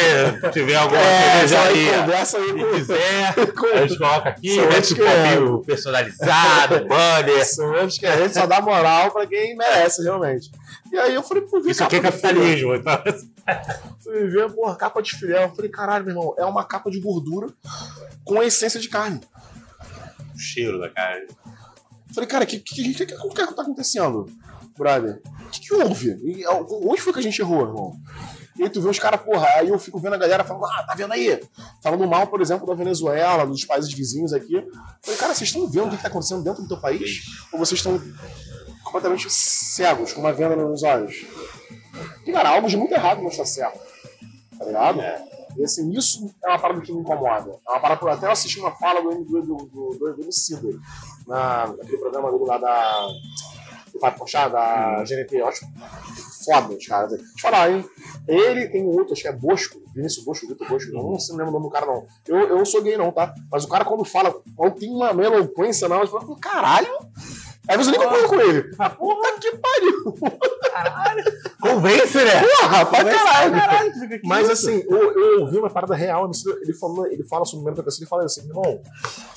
tiver 0.51 0.75
alguma 0.75 1.01
É, 1.01 1.47
só 1.47 1.57
aí 1.57 1.73
cervejaria 1.73 1.99
conversa 2.03 2.37
aí 2.37 2.53
com 2.53 2.71
quiser, 2.71 3.33
com- 3.55 3.65
a 3.67 3.87
gente 3.87 3.97
coloca 3.97 4.29
aqui, 4.29 4.57
mete 4.61 4.75
antes 4.75 4.93
que 4.93 5.01
é. 5.01 5.05
copinho 5.35 5.59
personalizado, 5.63 6.85
banner. 6.87 7.45
São 7.45 7.73
anos 7.75 7.97
que 7.97 8.05
a 8.05 8.17
gente 8.17 8.33
só 8.33 8.45
dá 8.45 8.61
moral 8.61 9.11
pra 9.11 9.25
quem 9.25 9.55
merece, 9.55 10.03
realmente. 10.03 10.51
E 10.91 10.97
aí 10.97 11.13
eu 11.15 11.23
falei, 11.23 11.43
pô, 11.43 11.61
vi 11.61 11.71
Isso 11.71 11.83
aqui 11.83 11.95
é 11.97 11.99
capitalismo. 11.99 12.75
Então, 12.75 12.99
Fui 14.03 14.27
ver, 14.27 14.51
porra, 14.51 14.75
capa 14.75 15.01
de 15.01 15.15
filé. 15.15 15.43
Eu 15.43 15.49
falei, 15.55 15.69
caralho, 15.71 16.05
meu 16.05 16.15
irmão, 16.15 16.35
é 16.37 16.45
uma 16.45 16.63
capa 16.63 16.89
de 16.91 16.99
gordura 16.99 17.47
com 18.29 18.43
essência 18.43 18.79
de 18.79 18.87
carne. 18.87 19.19
o 20.35 20.37
cheiro 20.37 20.79
da 20.79 20.87
carne. 20.87 21.27
Falei, 22.13 22.29
cara, 22.29 22.43
o 22.43 22.47
que, 22.47 22.59
que, 22.59 22.93
que, 22.93 23.05
que, 23.05 23.15
que 23.15 23.53
tá 23.55 23.61
acontecendo, 23.63 24.27
brother? 24.77 25.19
O 25.25 25.49
que, 25.49 25.61
que 25.61 25.73
houve? 25.73 26.11
E, 26.23 26.47
onde 26.47 27.01
foi 27.01 27.11
que 27.11 27.19
a 27.19 27.23
gente 27.23 27.41
errou, 27.41 27.61
irmão? 27.61 27.99
E 28.55 28.63
aí 28.63 28.69
tu 28.69 28.81
vê 28.81 28.89
os 28.89 28.99
caras, 28.99 29.21
porra, 29.21 29.47
aí 29.55 29.69
eu 29.69 29.79
fico 29.79 29.99
vendo 29.99 30.13
a 30.13 30.17
galera 30.17 30.43
falando, 30.43 30.65
ah, 30.65 30.83
tá 30.83 30.93
vendo 30.93 31.11
aí? 31.11 31.41
Falando 31.81 32.07
mal, 32.07 32.27
por 32.27 32.39
exemplo, 32.39 32.67
da 32.67 32.75
Venezuela, 32.75 33.47
dos 33.47 33.65
países 33.65 33.91
vizinhos 33.91 34.31
aqui. 34.31 34.63
Falei, 35.01 35.19
cara, 35.19 35.33
vocês 35.33 35.49
estão 35.49 35.67
vendo 35.67 35.87
o 35.87 35.97
que 35.97 36.03
tá 36.03 36.09
acontecendo 36.09 36.43
dentro 36.43 36.61
do 36.61 36.67
teu 36.67 36.77
país? 36.77 37.21
Ou 37.51 37.57
vocês 37.57 37.79
estão 37.79 37.99
completamente 38.83 39.27
cegos, 39.29 40.13
com 40.13 40.21
uma 40.21 40.33
venda 40.33 40.55
nos 40.55 40.83
olhos? 40.83 41.25
E, 42.27 42.31
cara, 42.31 42.49
algo 42.49 42.67
de 42.67 42.77
muito 42.77 42.93
errado 42.93 43.21
não 43.21 43.29
está 43.29 43.45
certo. 43.45 43.79
Tá 44.57 44.65
ligado? 44.65 44.99
E 45.57 45.63
assim, 45.63 45.89
isso 45.91 46.29
é 46.43 46.49
uma 46.49 46.59
parada 46.59 46.81
que 46.81 46.91
me 46.91 46.99
incomoda. 46.99 47.51
É 47.67 47.71
uma 47.71 47.79
parada 47.79 47.99
que 47.99 48.05
eu 48.05 48.09
até 48.09 48.31
assisti 48.31 48.59
uma 48.59 48.71
fala 48.71 49.01
do, 49.01 49.23
do, 49.23 49.41
do, 49.41 49.57
do, 49.65 49.97
do, 49.97 50.21
Emicida, 50.21 50.69
na, 51.27 51.67
naquele 51.67 51.97
programa 51.97 52.31
dele 52.31 52.45
lá 52.45 52.57
da. 52.57 53.07
Do 53.91 53.99
Pai 53.99 54.15
Pochá, 54.15 54.47
da 54.47 55.03
GNT. 55.03 55.35
Eu 55.35 55.47
acho 55.47 55.65
foda, 56.45 56.75
os 56.75 56.85
caras. 56.85 57.09
Deixa 57.09 57.23
eu 57.23 57.41
falar, 57.41 57.71
hein? 57.71 57.83
Ele 58.27 58.67
tem 58.67 58.85
outro, 58.85 59.13
acho 59.13 59.23
que 59.23 59.27
é 59.27 59.31
Bosco, 59.31 59.81
Vinícius 59.95 60.23
Bosco, 60.23 60.47
Vitor 60.47 60.67
Bosco, 60.67 60.91
não 60.91 61.17
sei 61.17 61.35
lembro 61.35 61.49
o 61.49 61.53
nome 61.53 61.65
do 61.65 61.71
cara, 61.71 61.87
não. 61.87 62.05
Eu, 62.27 62.37
eu 62.49 62.57
não 62.57 62.65
sou 62.65 62.83
gay, 62.83 62.97
não, 62.97 63.11
tá? 63.11 63.33
Mas 63.51 63.63
o 63.63 63.67
cara, 63.67 63.83
quando 63.83 64.05
fala, 64.05 64.31
tem 64.77 64.91
uma 64.91 65.09
eloquência, 65.23 65.89
não, 65.89 66.01
eu 66.01 66.07
falo, 66.07 66.35
caralho! 66.35 66.91
Aí 67.69 67.77
você 67.77 67.91
nem 67.91 67.99
concorda 67.99 68.27
com 68.27 68.41
ele. 68.41 68.71
Ah, 68.79 68.89
Puta 68.89 69.39
que 69.39 69.51
pariu! 69.57 70.15
Convence, 71.61 72.17
né? 72.17 72.41
Porra, 72.41 72.85
pra 72.85 73.03
caralho! 73.05 73.51
Caralho, 73.53 74.21
Mas 74.23 74.49
isso. 74.49 74.69
assim, 74.69 74.83
eu, 74.89 75.11
eu 75.11 75.41
ouvi 75.41 75.57
uma 75.57 75.69
parada 75.69 75.93
real, 75.93 76.29
ele, 76.63 76.73
falou, 76.73 77.05
ele 77.07 77.23
fala 77.25 77.45
sobre 77.45 77.61
o 77.61 77.65
meritocracia, 77.65 78.01
ele 78.03 78.09
fala 78.09 78.23
assim, 78.25 78.41
irmão, 78.47 78.81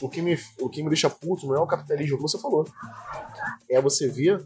o 0.00 0.08
que, 0.08 0.22
me, 0.22 0.38
o 0.60 0.68
que 0.68 0.82
me 0.82 0.88
deixa 0.88 1.10
puto 1.10 1.46
não 1.46 1.54
é 1.56 1.60
o 1.60 1.66
capitalismo, 1.66 2.14
o 2.14 2.16
que 2.16 2.22
você 2.22 2.38
falou. 2.38 2.66
É 3.68 3.80
você 3.80 4.08
ver 4.08 4.42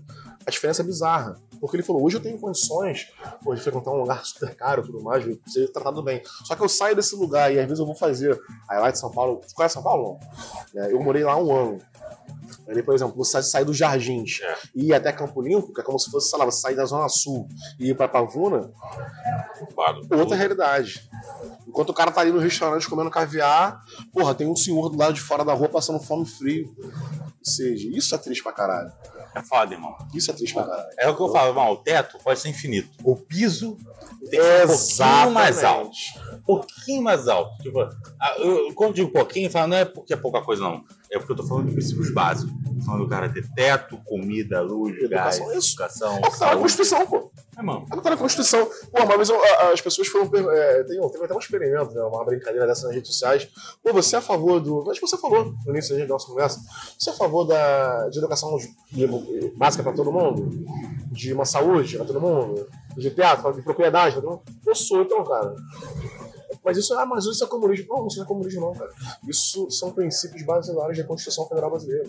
a 0.47 0.51
diferença 0.51 0.83
bizarra. 0.83 1.37
Porque 1.61 1.77
ele 1.77 1.83
falou, 1.83 2.05
hoje 2.05 2.17
eu 2.17 2.23
tenho 2.23 2.39
condições 2.39 3.09
pô, 3.43 3.55
de 3.55 3.63
frequentar 3.63 3.91
um 3.91 3.97
lugar 3.97 4.25
super 4.25 4.55
caro 4.55 4.83
e 4.83 4.87
tudo 4.87 5.03
mais, 5.03 5.25
de 5.25 5.41
ser 5.47 5.69
tratado 5.73 6.03
bem. 6.03 6.23
Só 6.45 6.55
que 6.55 6.63
eu 6.63 6.69
saio 6.69 6.95
desse 6.95 7.17
lugar 7.17 7.53
e 7.53 7.59
às 7.59 7.65
vezes 7.65 7.79
eu 7.79 7.87
vou 7.87 7.95
fazer. 7.95 8.39
Aí 8.69 8.79
lá 8.79 8.91
de 8.91 8.99
São 8.99 9.11
Paulo, 9.11 9.41
tu 9.47 9.55
conhece 9.55 9.73
São 9.75 9.83
Paulo? 9.83 10.19
É, 10.75 10.93
eu 10.93 11.01
morei 11.01 11.25
lá 11.25 11.37
um 11.37 11.55
ano. 11.55 11.79
Aí, 12.69 12.83
por 12.83 12.95
exemplo, 12.95 13.15
você 13.17 13.43
sair 13.43 13.65
dos 13.65 13.77
Jardins 13.77 14.41
É. 14.43 14.57
e 14.75 14.87
ir 14.87 14.95
até 14.95 15.13
Campo 15.13 15.41
Limpo, 15.41 15.73
que 15.73 15.81
é 15.81 15.85
como 15.85 15.99
se 15.99 16.11
fosse, 16.11 16.31
sei 16.31 16.39
lá, 16.39 16.45
você 16.45 16.61
sair 16.61 16.75
da 16.77 16.85
Zona 16.85 17.09
Sul 17.09 17.49
e 17.79 17.91
ir 17.91 17.95
pra 17.97 18.09
Pavuna, 18.09 18.71
outra 20.11 20.37
realidade. 20.37 21.09
Enquanto 21.67 21.91
o 21.91 21.95
cara 21.95 22.11
tá 22.11 22.21
ali 22.21 22.33
no 22.33 22.39
restaurante 22.39 22.89
comendo 22.89 23.11
caviar, 23.11 23.81
porra, 24.13 24.35
tem 24.35 24.47
um 24.47 24.57
senhor 24.57 24.89
do 24.89 24.97
lado 24.99 25.13
de 25.15 25.21
fora 25.21 25.45
da 25.45 25.53
rua 25.53 25.69
passando 25.69 26.01
fome 26.01 26.25
e 26.25 26.27
frio. 26.27 26.75
Ou 26.83 26.93
seja, 27.43 27.89
isso 27.91 28.15
é 28.15 28.19
triste 28.19 28.43
pra 28.43 28.53
caralho. 28.53 28.91
É 29.35 29.43
foda, 29.43 29.75
irmão. 29.75 29.95
Isso 30.15 30.31
é 30.31 30.35
triste 30.35 30.55
pra 30.55 30.65
caralho. 30.65 30.89
É 30.99 31.09
o 31.11 31.15
que 31.17 31.23
eu 31.23 31.29
falo, 31.31 31.49
irmão. 31.51 31.71
O 31.73 31.77
teto 31.77 32.19
pode 32.25 32.41
ser 32.41 32.49
infinito. 32.49 32.89
O 33.05 33.15
piso 33.17 33.77
tem 34.31 34.41
que 34.41 34.47
ser 34.77 35.03
um 35.05 35.07
pouquinho 35.19 35.31
mais 35.33 35.63
alto. 35.65 35.91
Um 36.33 36.41
pouquinho 36.43 37.03
mais 37.03 37.29
alto. 37.29 37.63
Tipo, 37.63 37.81
eu- 38.39 38.75
quando 38.75 38.95
digo 38.95 39.13
pouquinho, 39.13 39.47
eu 39.47 39.51
falo, 39.51 39.69
não 39.69 39.77
é 39.77 39.85
porque 39.85 40.15
é 40.15 40.17
pouca 40.17 40.41
coisa, 40.41 40.63
não. 40.63 40.83
É 41.11 41.19
porque 41.19 41.33
eu 41.33 41.37
tô 41.37 41.45
falando 41.45 41.67
de 41.69 41.73
princípios 41.73 42.13
básicos. 42.13 42.53
Tô 42.79 42.85
falando 42.85 43.05
do 43.05 43.09
cara 43.09 43.29
ter 43.29 43.47
teto, 43.55 43.97
comida, 44.05 44.61
luz, 44.61 44.97
Educação, 44.97 45.47
gás, 45.47 45.59
isso. 45.59 45.75
educação, 45.75 46.17
É 46.17 46.27
o 46.27 46.31
que 46.31 46.39
tá 46.39 46.47
na. 46.55 46.57
Constituição, 46.57 47.07
pô. 47.07 47.31
É, 47.57 47.63
mano. 47.63 47.87
É 47.91 47.95
o 47.95 47.97
que 47.97 48.03
tá 48.03 48.11
na 48.11 48.17
Constituição. 48.17 48.67
Pô, 48.93 49.03
uma 49.03 49.17
vez 49.17 49.31
as 49.31 49.81
pessoas 49.81 50.09
foram. 50.09 50.25
É, 50.51 50.85
tem, 50.85 51.01
teve 51.11 51.25
até 51.25 51.35
um 51.35 51.39
experimento, 51.39 51.93
né, 51.93 52.03
uma 52.03 52.25
brincadeira 52.25 52.67
dessa 52.67 52.87
nas 52.87 52.95
redes 52.95 53.11
sociais. 53.13 53.49
Pô, 53.83 53.93
você 53.93 54.17
é 54.17 54.19
a 54.19 54.23
favor 54.23 54.61
do. 54.61 54.91
Acho 54.91 55.01
que 55.01 55.07
você 55.07 55.17
falou 55.17 55.55
no 55.65 55.73
início 55.73 55.97
da 55.97 56.07
nossa 56.07 56.27
conversa. 56.27 56.61
Você 56.99 57.11
é 57.11 57.13
a 57.13 57.17
favor 57.17 57.45
da, 57.45 58.09
de 58.09 58.19
educação 58.19 58.57
básica 59.57 59.83
pra 59.83 59.93
todo 59.93 60.13
mundo? 60.13 60.51
De 61.11 61.33
uma 61.33 61.45
saúde 61.45 61.97
pra 61.97 62.05
todo 62.05 62.21
mundo? 62.21 62.69
De 62.97 63.11
teatro, 63.11 63.53
de 63.53 63.63
propriedade 63.63 64.15
pra 64.15 64.23
todo 64.23 64.31
mundo? 64.33 64.43
Eu 64.67 64.75
sou, 64.75 65.03
então, 65.03 65.25
cara. 65.25 65.55
Mas 66.65 66.77
isso, 66.77 66.95
ah, 66.95 67.07
mas 67.07 67.25
isso 67.25 67.43
é 67.45 67.47
comunismo. 67.47 67.87
Não, 67.89 68.07
isso 68.07 68.17
não 68.19 68.25
é 68.25 68.29
comunismo, 68.29 68.61
não, 68.61 68.73
cara. 68.73 68.91
Isso 69.29 69.71
são 69.71 69.91
princípios 69.93 70.43
basilares 70.43 70.97
da 70.99 71.05
Constituição 71.05 71.47
Federal 71.49 71.71
Brasileira. 71.71 72.09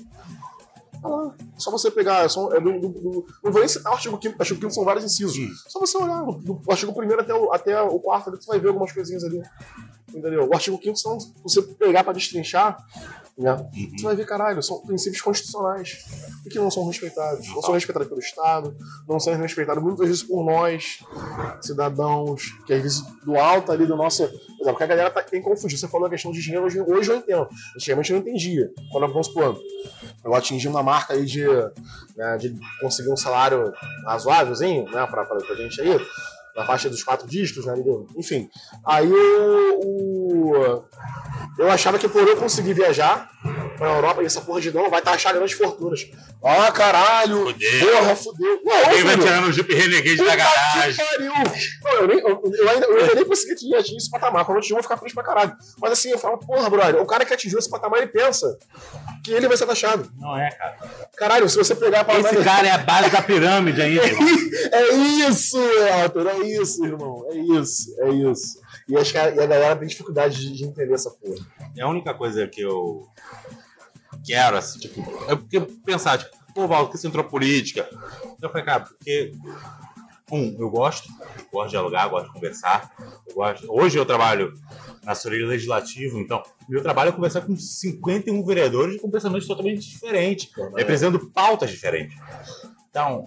Ah 1.03 1.07
lá, 1.09 1.35
só 1.57 1.69
você 1.69 1.91
pegar, 1.91 2.27
só, 2.27 2.51
é 2.53 2.59
do, 2.59 2.79
do- 2.79 2.89
do- 2.89 3.25
não 3.43 3.51
vou 3.51 3.59
nem 3.61 3.67
citar 3.67 3.91
o 3.91 3.95
artigo 3.95 4.17
5 4.19 4.35
o 4.35 4.41
artigo 4.41 4.59
5 4.61 4.71
são 4.73 4.83
vários 4.83 5.05
incisos. 5.05 5.37
Hum. 5.37 5.53
Só 5.67 5.79
você 5.79 5.95
olhar, 5.97 6.25
do, 6.25 6.53
do 6.55 6.71
artigo 6.71 6.91
1 6.91 7.19
até 7.19 7.33
o, 7.35 7.53
até 7.53 7.81
o 7.81 7.99
4 7.99 8.35
você 8.35 8.47
vai 8.47 8.59
ver 8.59 8.69
algumas 8.69 8.91
coisinhas 8.91 9.23
ali. 9.23 9.41
Entendeu? 10.13 10.47
O 10.47 10.53
artigo 10.53 10.79
5 10.81 10.97
são, 10.97 11.19
se 11.19 11.33
você 11.43 11.61
pegar 11.61 12.03
pra 12.03 12.13
destrinchar, 12.13 12.77
né, 13.37 13.55
você 13.95 14.03
vai 14.03 14.15
ver, 14.15 14.25
caralho, 14.25 14.63
são 14.63 14.81
princípios 14.81 15.21
constitucionais 15.21 16.05
e 16.43 16.49
que 16.49 16.57
não 16.57 16.71
são 16.71 16.87
respeitados. 16.87 17.47
Não 17.53 17.61
são 17.61 17.73
respeitados 17.73 18.07
pelo 18.07 18.19
Estado, 18.19 18.75
não 19.07 19.19
são 19.19 19.35
respeitados 19.35 19.83
muitas 19.83 20.07
vezes 20.07 20.23
por 20.23 20.43
nós, 20.43 20.99
cidadãos, 21.61 22.41
que 22.65 22.73
às 22.73 22.81
vezes 22.81 23.01
do 23.23 23.35
alto 23.35 23.71
ali 23.71 23.85
do 23.85 23.95
nosso. 23.95 24.27
Por 24.27 24.33
exemplo, 24.33 24.71
porque 24.71 24.83
a 24.83 24.87
galera 24.87 25.11
tá, 25.11 25.21
tem 25.21 25.41
confundido. 25.41 25.79
Você 25.79 25.87
falou 25.87 26.07
a 26.07 26.09
questão 26.09 26.31
de 26.31 26.41
dinheiro, 26.41 26.65
hoje, 26.65 26.81
hoje 26.81 27.11
eu 27.11 27.17
entendo. 27.17 27.47
Antigamente 27.75 28.11
eu 28.11 28.19
não 28.19 28.27
entendia. 28.27 28.71
Quando, 28.91 29.07
vamos 29.09 29.27
supor, 29.27 29.59
eu 30.23 30.33
atingi 30.33 30.67
uma 30.67 30.81
marca 30.81 31.13
aí 31.13 31.23
de, 31.23 31.45
né, 32.15 32.37
de 32.37 32.57
conseguir 32.81 33.11
um 33.11 33.17
salário 33.17 33.71
razoávelzinho, 34.03 34.85
né, 34.85 35.05
pra, 35.05 35.25
pra, 35.25 35.37
pra 35.37 35.55
gente 35.55 35.79
aí, 35.79 35.99
na 36.57 36.65
faixa 36.65 36.89
dos 36.89 37.03
quatro 37.03 37.27
dígitos, 37.27 37.65
né, 37.65 37.75
enfim. 38.17 38.49
Aí 38.85 39.07
o, 39.11 39.79
o- 39.83 40.83
eu 41.59 41.69
achava 41.71 41.97
que 41.99 42.07
por 42.09 42.27
eu 42.27 42.35
conseguir 42.37 42.73
viajar 42.73 43.29
pra 43.77 43.93
Europa, 43.93 44.23
e 44.23 44.25
essa 44.25 44.41
porra 44.41 44.59
de 44.59 44.71
não 44.73 44.89
vai 44.89 45.01
taxar 45.01 45.33
grandes 45.33 45.55
fortunas. 45.55 46.01
Ah, 46.43 46.71
caralho! 46.71 47.45
Fudeu. 47.47 47.87
Porra, 47.97 48.15
fudeu! 48.15 48.59
Não, 48.63 48.75
Alguém 48.75 49.03
vai 49.03 49.13
filho, 49.13 49.23
tirando 49.27 49.47
o 49.47 49.51
Jeep 49.51 49.73
Renegade 49.73 50.17
da 50.17 50.35
garagem. 50.35 51.05
pariu! 51.05 51.31
Não, 51.83 51.91
eu, 51.93 52.07
nem, 52.07 52.19
eu, 52.19 52.41
eu 52.53 52.69
ainda, 52.69 52.85
eu 52.87 52.97
ainda 53.01 53.15
nem 53.15 53.25
consegui 53.25 53.53
atingir, 53.53 53.75
atingir 53.75 53.97
esse 53.97 54.09
patamar. 54.09 54.45
Quando 54.45 54.55
eu 54.57 54.59
atingir, 54.59 54.73
eu 54.73 54.77
vou 54.77 54.83
ficar 54.83 54.97
feliz 54.97 55.13
pra 55.13 55.23
caralho. 55.23 55.55
Mas 55.79 55.91
assim, 55.93 56.09
eu 56.09 56.17
falo, 56.19 56.37
porra, 56.39 56.69
brother, 56.69 57.01
o 57.01 57.05
cara 57.05 57.23
que 57.25 57.33
atingiu 57.33 57.59
esse 57.59 57.69
patamar, 57.69 57.99
ele 58.01 58.07
pensa 58.11 58.57
que 59.27 59.33
ele 59.33 59.47
vai 59.47 59.57
ser 59.57 59.65
taxado. 59.65 60.11
Não 60.17 60.37
é, 60.37 60.49
cara. 60.51 60.77
Caralho, 61.15 61.49
se 61.49 61.57
você 61.57 61.75
pegar 61.75 62.05
a 62.07 62.19
Esse 62.19 62.43
cara 62.43 62.67
é 62.67 62.71
a 62.71 62.77
base 62.77 63.09
da 63.09 63.21
pirâmide 63.21 63.81
ainda. 63.81 64.01
É 64.71 64.93
isso, 65.27 65.57
Arthur, 66.01 66.27
é 66.27 66.39
isso, 66.39 66.83
irmão. 66.83 67.25
É 67.29 67.35
isso, 67.37 67.95
é 68.01 68.09
isso. 68.09 68.59
E, 68.89 68.97
acho 68.97 69.11
que 69.11 69.17
a, 69.17 69.29
e 69.29 69.39
a 69.39 69.45
galera 69.45 69.75
tem 69.75 69.87
dificuldade 69.87 70.39
de, 70.39 70.51
de 70.51 70.65
entender 70.65 70.93
essa 70.93 71.11
porra. 71.11 71.45
É 71.75 71.83
a 71.83 71.87
única 71.87 72.13
coisa 72.13 72.47
que 72.47 72.61
eu 72.61 73.07
quero, 74.25 74.57
assim, 74.57 74.79
tipo, 74.79 75.01
é 75.29 75.35
porque 75.35 75.59
pensar, 75.85 76.17
tipo, 76.17 76.35
pô, 76.53 76.67
Val, 76.67 76.85
por 76.85 76.91
que 76.91 76.97
você 76.97 77.07
entrou 77.07 77.23
política? 77.23 77.87
Eu 78.41 78.49
falei, 78.49 78.65
cara, 78.65 78.79
porque 78.81 79.31
um, 80.31 80.55
eu 80.59 80.69
gosto, 80.69 81.07
gosto 81.51 81.65
de 81.67 81.71
dialogar, 81.71 82.07
gosto 82.09 82.27
de 82.27 82.33
conversar. 82.33 82.91
Eu 83.27 83.33
gosto... 83.35 83.65
Hoje 83.69 83.97
eu 83.97 84.05
trabalho 84.05 84.53
na 85.03 85.13
assessoria 85.13 85.45
legislativa, 85.45 86.19
então 86.19 86.43
meu 86.67 86.81
trabalho 86.81 87.09
é 87.09 87.11
conversar 87.13 87.41
com 87.41 87.55
51 87.55 88.43
vereadores 88.43 88.99
com 89.01 89.09
pensamentos 89.09 89.47
totalmente 89.47 89.87
diferentes, 89.87 90.49
representando 90.75 91.29
pautas 91.31 91.69
diferentes. 91.71 92.17
Então, 92.89 93.25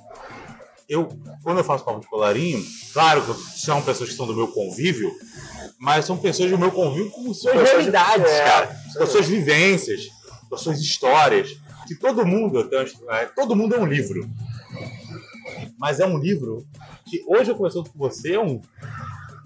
eu, 0.89 1.09
quando 1.43 1.59
eu 1.59 1.65
faço 1.65 1.85
papo 1.85 2.01
de 2.01 2.07
colarinho, 2.07 2.63
claro 2.93 3.23
que 3.23 3.33
são 3.61 3.81
pessoas 3.81 4.11
que 4.11 4.17
são 4.17 4.27
do 4.27 4.35
meu 4.37 4.49
convívio, 4.49 5.11
mas 5.79 6.05
são 6.05 6.19
pessoas 6.19 6.51
do 6.51 6.59
meu 6.59 6.71
convívio 6.71 7.11
com 7.13 7.33
suas 7.33 7.57
de- 7.57 7.65
realidades, 7.65 8.31
é, 8.31 8.45
cara, 8.45 8.77
isso 8.89 8.99
com 8.99 9.07
suas 9.07 9.27
vivências, 9.27 10.03
com 10.51 10.57
suas 10.57 10.79
histórias. 10.81 11.57
Que 11.87 11.95
todo 11.97 12.25
mundo, 12.25 12.69
é, 13.09 13.25
todo 13.27 13.57
mundo 13.57 13.75
é 13.75 13.79
um 13.81 13.87
livro. 13.87 14.29
Mas 15.81 15.99
é 15.99 16.07
um 16.07 16.19
livro 16.19 16.67
que 17.07 17.25
hoje 17.27 17.51
eu 17.51 17.57
conversando 17.57 17.89
com 17.89 17.99
você 17.99 18.35
é 18.35 18.41
um. 18.41 18.61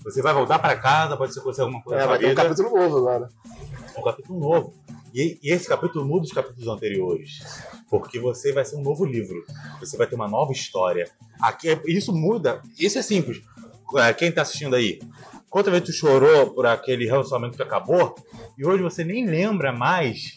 Você 0.02 0.20
vai 0.20 0.34
voltar 0.34 0.58
para 0.58 0.76
casa, 0.76 1.16
pode 1.16 1.32
ser 1.32 1.40
acontecer 1.40 1.62
alguma 1.62 1.80
coisa 1.82 2.02
É, 2.02 2.06
vai 2.06 2.18
ter 2.18 2.32
um 2.32 2.34
capítulo 2.34 2.76
novo 2.76 2.98
agora. 2.98 3.28
um 3.96 4.02
capítulo 4.02 4.40
novo. 4.40 4.74
E, 5.14 5.38
e 5.42 5.50
esse 5.52 5.68
capítulo 5.68 6.04
muda 6.04 6.24
os 6.26 6.32
capítulos 6.32 6.66
anteriores. 6.66 7.38
Porque 7.88 8.18
você 8.18 8.52
vai 8.52 8.64
ser 8.64 8.74
um 8.76 8.82
novo 8.82 9.04
livro. 9.04 9.44
Você 9.78 9.96
vai 9.96 10.08
ter 10.08 10.16
uma 10.16 10.26
nova 10.28 10.50
história. 10.52 11.08
Aqui, 11.40 11.68
é- 11.70 11.80
isso 11.86 12.12
muda. 12.12 12.60
Isso 12.78 12.98
é 12.98 13.02
simples. 13.02 13.40
É, 13.96 14.12
Quem 14.12 14.32
tá 14.32 14.42
assistindo 14.42 14.74
aí? 14.74 14.98
Quantas 15.48 15.72
vezes 15.72 15.86
tu 15.86 15.92
chorou 15.92 16.50
por 16.52 16.66
aquele 16.66 17.06
relacionamento 17.06 17.56
que 17.56 17.62
acabou 17.62 18.16
e 18.58 18.66
hoje 18.66 18.82
você 18.82 19.04
nem 19.04 19.24
lembra 19.24 19.72
mais 19.72 20.36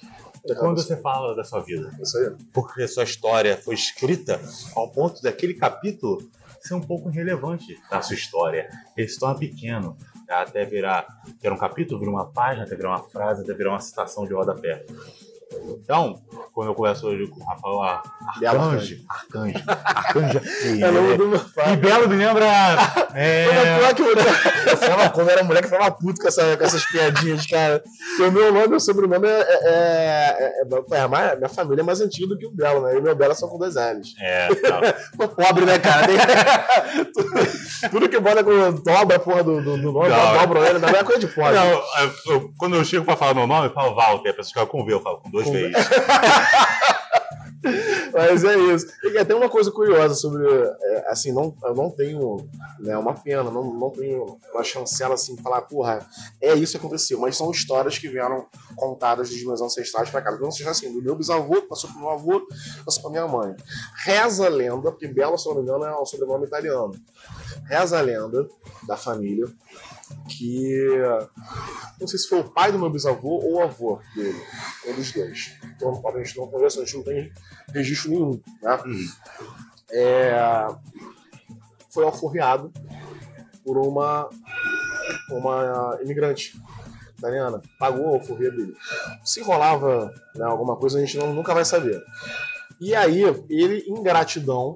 quando 0.55 0.81
você 0.81 0.97
fala 0.97 1.35
da 1.35 1.43
sua 1.43 1.59
vida? 1.59 1.89
Aí. 1.89 2.35
Porque 2.53 2.83
a 2.83 2.87
sua 2.87 3.03
história 3.03 3.57
foi 3.57 3.75
escrita 3.75 4.39
ao 4.75 4.89
ponto 4.89 5.21
daquele 5.21 5.53
capítulo 5.53 6.29
ser 6.61 6.73
um 6.73 6.81
pouco 6.81 7.09
irrelevante 7.09 7.79
da 7.89 8.01
sua 8.01 8.15
história. 8.15 8.69
Ele 8.95 9.07
se 9.07 9.19
torna 9.19 9.39
pequeno, 9.39 9.97
até 10.27 10.65
virar, 10.65 11.05
que 11.39 11.45
era 11.45 11.55
um 11.55 11.57
capítulo, 11.59 11.99
vira 11.99 12.11
uma 12.11 12.25
página, 12.25 12.65
até 12.65 12.75
virar 12.75 12.89
uma 12.89 13.03
frase, 13.03 13.41
até 13.41 13.53
virar 13.53 13.71
uma 13.71 13.79
citação 13.79 14.25
de 14.25 14.33
rodapé. 14.33 14.85
Então, 15.49 16.19
quando 16.53 16.67
eu 16.69 16.75
converso 16.75 17.07
hoje 17.07 17.27
com 17.27 17.39
o 17.39 17.45
Rafael 17.45 18.01
Belo 18.39 18.61
Arcanjo, 18.61 18.97
Arcanjo, 19.09 19.63
Arcanjo 19.85 20.37
é 20.37 20.41
feio, 20.41 20.85
É 20.85 20.89
o 20.89 20.91
nome 20.93 21.07
né? 21.09 21.17
do 21.17 21.27
meu 21.27 21.39
E. 21.39 21.75
Belo 21.77 22.09
me 22.09 22.15
lembra. 22.17 22.45
É, 23.15 23.93
que 23.95 24.01
eu, 24.01 24.09
eu 24.09 24.77
ficava, 24.77 25.09
quando 25.09 25.27
eu 25.29 25.33
era 25.33 25.43
moleque, 25.43 25.67
eu 25.67 25.71
ficava 25.71 25.91
puto 25.91 26.19
com, 26.21 26.27
essa- 26.27 26.57
com 26.57 26.63
essas 26.63 26.85
piadinhas, 26.91 27.45
cara. 27.47 27.81
Porque 27.81 28.23
o 28.23 28.31
meu 28.31 28.51
nome, 28.53 28.67
meu 28.67 28.79
sobrenome 28.79 29.27
é. 29.27 29.31
é, 29.31 29.43
é, 29.65 30.61
é- 30.95 30.97
é 30.97 31.07
mais- 31.07 31.37
minha 31.37 31.49
família 31.49 31.81
é 31.81 31.85
mais 31.85 32.01
antiga 32.01 32.27
do 32.27 32.37
que 32.37 32.45
o 32.45 32.51
Belo, 32.51 32.81
né? 32.81 32.95
E 32.95 32.97
o 32.97 33.01
meu 33.01 33.15
Belo 33.15 33.33
são 33.33 33.47
com 33.47 33.57
dois 33.57 33.75
L's. 33.75 34.13
é, 34.19 34.53
tá. 34.55 34.81
Tô 35.17 35.27
pobre, 35.29 35.65
né, 35.65 35.79
cara? 35.79 36.07
Tem- 36.07 37.05
tudo, 37.13 37.29
tudo 37.91 38.09
que 38.09 38.19
bota 38.19 38.43
com 38.43 38.71
dobra 38.83 39.15
a 39.15 39.19
porra 39.19 39.43
do, 39.43 39.61
do, 39.61 39.77
do 39.77 39.91
nome, 39.93 40.09
Não. 40.09 40.33
dobra 40.39 40.69
ele, 40.69 40.79
não 40.79 40.89
é 40.89 41.03
coisa 41.03 41.19
de 41.19 41.27
pobre. 41.27 41.53
Não, 41.53 41.65
eu- 41.69 41.83
eu- 42.27 42.53
quando 42.57 42.75
eu 42.75 42.83
chego 42.83 43.05
pra 43.05 43.15
falar 43.15 43.33
meu 43.33 43.47
nome, 43.47 43.67
eu 43.67 43.73
falo 43.73 43.95
Walter, 43.95 44.29
a 44.29 44.33
pessoa 44.33 44.53
fica 44.53 44.65
com 44.65 44.85
V, 44.85 44.93
eu 44.93 45.01
falo 45.01 45.17
com 45.19 45.29
dois 45.29 45.36
Com 45.43 45.51
V. 45.51 45.69
V's. 45.69 45.77
Mas 48.13 48.43
é 48.43 48.57
isso. 48.57 48.87
E 49.03 49.25
tem 49.25 49.35
uma 49.35 49.49
coisa 49.49 49.71
curiosa 49.71 50.15
sobre. 50.15 50.47
é, 50.47 51.05
assim, 51.09 51.31
não, 51.31 51.55
eu 51.63 51.75
não 51.75 51.89
tenho 51.89 52.49
né, 52.79 52.97
uma 52.97 53.13
pena, 53.13 53.43
não, 53.43 53.73
não 53.73 53.89
tenho 53.89 54.39
uma 54.53 54.63
chancela 54.63 55.15
assim 55.15 55.35
de 55.35 55.41
falar, 55.41 55.61
porra, 55.61 56.05
é 56.41 56.53
isso 56.53 56.73
que 56.73 56.77
aconteceu. 56.77 57.19
Mas 57.19 57.37
são 57.37 57.51
histórias 57.51 57.97
que 57.97 58.07
vieram 58.07 58.45
contadas 58.75 59.29
dos 59.29 59.43
meus 59.43 59.61
ancestrais 59.61 60.09
cá. 60.09 60.19
Dos 60.31 60.39
meus 60.39 60.55
ancestrais, 60.55 60.77
assim, 60.77 60.91
do 60.91 61.01
meu 61.01 61.15
bisavô, 61.15 61.61
passou 61.63 61.89
pro 61.89 61.99
meu 61.99 62.09
avô, 62.09 62.47
passou 62.85 63.03
pra 63.03 63.11
minha 63.11 63.27
mãe. 63.27 63.55
Reza 64.03 64.45
a 64.45 64.49
lenda, 64.49 64.91
porque 64.91 65.07
Belo, 65.07 65.37
se 65.37 65.47
não 65.47 65.55
me 65.55 65.61
engano, 65.61 65.85
é 65.85 65.99
um 65.99 66.05
sobrenome 66.05 66.45
italiano. 66.45 66.91
Reza 67.65 67.97
a 67.97 68.01
lenda 68.01 68.47
da 68.87 68.97
família 68.97 69.47
que. 70.29 70.87
Não 71.99 72.07
sei 72.07 72.19
se 72.19 72.27
foi 72.27 72.39
o 72.39 72.49
pai 72.49 72.71
do 72.71 72.79
meu 72.79 72.89
bisavô 72.89 73.39
ou 73.39 73.55
o 73.55 73.61
avô 73.63 73.99
dele. 74.15 74.41
Um 74.87 74.93
dos 74.93 75.11
dois. 75.11 75.53
Então, 75.75 76.01
a 76.05 76.17
gente 76.23 76.37
não 76.37 76.47
conhece, 76.47 76.79
a 76.79 76.85
gente 76.85 76.97
não 76.97 77.03
tem 77.03 77.31
registro 77.73 78.11
nenhum. 78.11 78.41
Né? 78.61 78.77
É, 79.91 80.67
foi 81.89 82.03
alforreado 82.03 82.71
por 83.63 83.77
uma, 83.77 84.29
uma 85.29 85.97
imigrante 86.01 86.59
italiana. 87.17 87.61
Pagou 87.79 88.07
a 88.13 88.17
alforria 88.17 88.51
dele. 88.51 88.75
Se 89.23 89.41
rolava 89.41 90.13
né, 90.35 90.45
alguma 90.45 90.75
coisa, 90.75 90.97
a 90.97 91.01
gente 91.01 91.17
não- 91.17 91.33
nunca 91.33 91.53
vai 91.53 91.65
saber. 91.65 92.01
E 92.79 92.93
aí, 92.93 93.23
ele, 93.49 93.83
em 93.87 94.03
gratidão, 94.03 94.75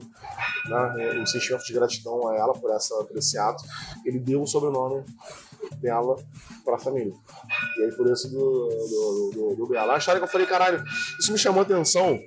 né, 0.66 1.20
o 1.22 1.26
sentimento 1.28 1.64
de 1.64 1.74
gratidão 1.74 2.28
a 2.30 2.36
ela 2.36 2.54
por, 2.54 2.72
essa, 2.72 2.96
por 3.04 3.16
esse 3.16 3.38
ato, 3.38 3.64
ele 4.12 4.20
deu 4.20 4.42
o 4.42 4.48
sobrenome 4.48 5.04
dela 5.78 6.16
para 6.64 6.76
a 6.76 6.80
família. 6.80 7.14
E 7.78 7.84
aí, 7.84 7.92
por 7.96 8.08
isso 8.12 8.30
do, 8.30 8.68
do, 8.70 9.32
do, 9.34 9.56
do 9.56 9.68
Bela. 9.68 9.96
A 9.96 9.98
história 9.98 10.20
que 10.20 10.26
eu 10.26 10.32
falei, 10.32 10.46
caralho, 10.46 10.84
isso 11.20 11.32
me 11.32 11.38
chamou 11.38 11.62
a 11.62 11.64
atenção. 11.64 12.20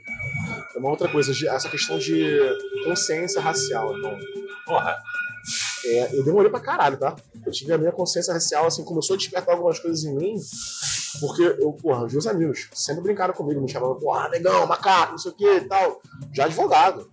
É 0.75 0.79
uma 0.79 0.91
outra 0.91 1.09
coisa, 1.09 1.33
essa 1.49 1.69
questão 1.69 1.99
de 1.99 2.39
consciência 2.85 3.41
racial. 3.41 3.97
Então, 3.97 4.19
Porra, 4.65 4.97
é, 5.85 6.17
eu 6.17 6.25
demorei 6.25 6.51
pra 6.51 6.61
caralho, 6.61 6.97
tá? 6.97 7.15
Eu 7.45 7.53
tive 7.53 7.73
a 7.73 7.79
minha 7.79 7.93
consciência 7.93 8.33
racial, 8.33 8.67
assim, 8.67 8.83
começou 8.85 9.15
a 9.15 9.17
despertar 9.19 9.55
algumas 9.55 9.79
coisas 9.79 10.05
em 10.05 10.15
mim, 10.15 10.37
porque 11.21 11.43
eu, 11.43 11.73
porra, 11.73 12.07
os 12.07 12.13
meus 12.13 12.27
amigos 12.27 12.69
sempre 12.73 13.03
brincaram 13.03 13.35
comigo, 13.35 13.61
me 13.61 13.71
chamavam, 13.71 13.97
porra, 13.97 14.31
negão, 14.31 14.67
macaco, 14.67 15.13
não 15.13 15.19
sei 15.19 15.33
o 15.33 15.35
que 15.35 15.57
e 15.57 15.61
tal. 15.69 16.01
Já 16.33 16.47
advogado. 16.47 17.11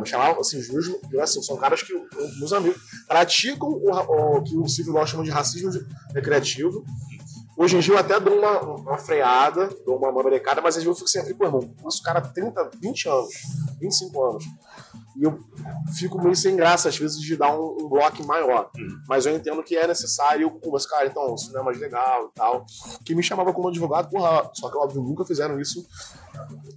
Me 0.00 0.06
chamavam, 0.06 0.40
assim, 0.40 0.58
os 0.58 0.68
meus, 0.68 0.86
assim, 1.20 1.42
são 1.42 1.56
caras 1.56 1.82
que 1.82 1.92
meus 2.38 2.52
amigos 2.52 2.80
praticam 3.06 3.68
o, 3.68 3.90
o 3.90 4.42
que 4.42 4.56
o 4.56 4.68
Silvio 4.68 4.92
Ló 4.92 5.06
chama 5.06 5.24
de 5.24 5.30
racismo 5.30 5.70
recreativo. 6.14 6.84
Hoje 7.62 7.76
em 7.76 7.80
dia 7.80 7.94
eu 7.94 7.98
até 7.98 8.18
dou 8.18 8.38
uma, 8.38 8.60
uma 8.60 8.98
freada, 8.98 9.68
dou 9.86 9.96
uma, 9.96 10.08
uma 10.08 10.22
brecada, 10.22 10.60
mas 10.60 10.76
às 10.76 10.82
vezes 10.82 10.88
eu 10.88 10.94
fico 10.96 11.08
sempre, 11.08 11.32
pô, 11.32 11.44
irmão, 11.44 11.72
esse 11.86 12.02
cara 12.02 12.20
tem 12.20 12.50
30, 12.50 12.70
20 12.80 13.08
anos, 13.08 13.28
25 13.80 14.24
anos. 14.24 14.44
E 15.16 15.22
eu 15.22 15.38
fico 15.96 16.20
meio 16.20 16.34
sem 16.34 16.56
graça, 16.56 16.88
às 16.88 16.98
vezes, 16.98 17.20
de 17.20 17.36
dar 17.36 17.54
um, 17.54 17.76
um 17.82 17.88
bloco 17.88 18.26
maior. 18.26 18.68
Mas 19.08 19.26
eu 19.26 19.36
entendo 19.36 19.62
que 19.62 19.76
é 19.76 19.86
necessário, 19.86 20.42
eu 20.42 20.50
converso, 20.50 20.88
cara, 20.88 21.06
então, 21.06 21.34
isso 21.36 21.52
não 21.52 21.60
é 21.60 21.64
mais 21.64 21.78
legal 21.78 22.26
e 22.26 22.34
tal. 22.34 22.66
Que 23.04 23.14
me 23.14 23.22
chamava 23.22 23.52
como 23.52 23.68
advogado, 23.68 24.10
porra, 24.10 24.50
só 24.54 24.68
que, 24.68 24.76
óbvio, 24.76 25.00
nunca 25.02 25.24
fizeram 25.24 25.60
isso, 25.60 25.86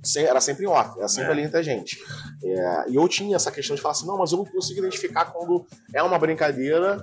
sem- 0.04 0.26
era 0.26 0.40
sempre 0.40 0.66
em 0.66 0.68
off, 0.68 1.00
era 1.00 1.08
sempre 1.08 1.30
É. 1.30 1.32
ali 1.32 1.42
entre 1.44 1.58
a 1.58 1.64
gente. 1.64 1.98
É, 2.44 2.86
e 2.90 2.96
eu 2.96 3.08
tinha 3.08 3.36
essa 3.36 3.52
questão 3.52 3.76
de 3.76 3.82
falar 3.82 3.94
assim, 3.94 4.06
não, 4.06 4.18
mas 4.20 4.32
eu 4.34 4.38
não 4.38 4.46
consigo 4.46 4.80
identificar 4.80 5.26
quando 5.32 5.66
é 5.96 6.04
uma 6.04 6.20
brincadeira, 6.20 7.02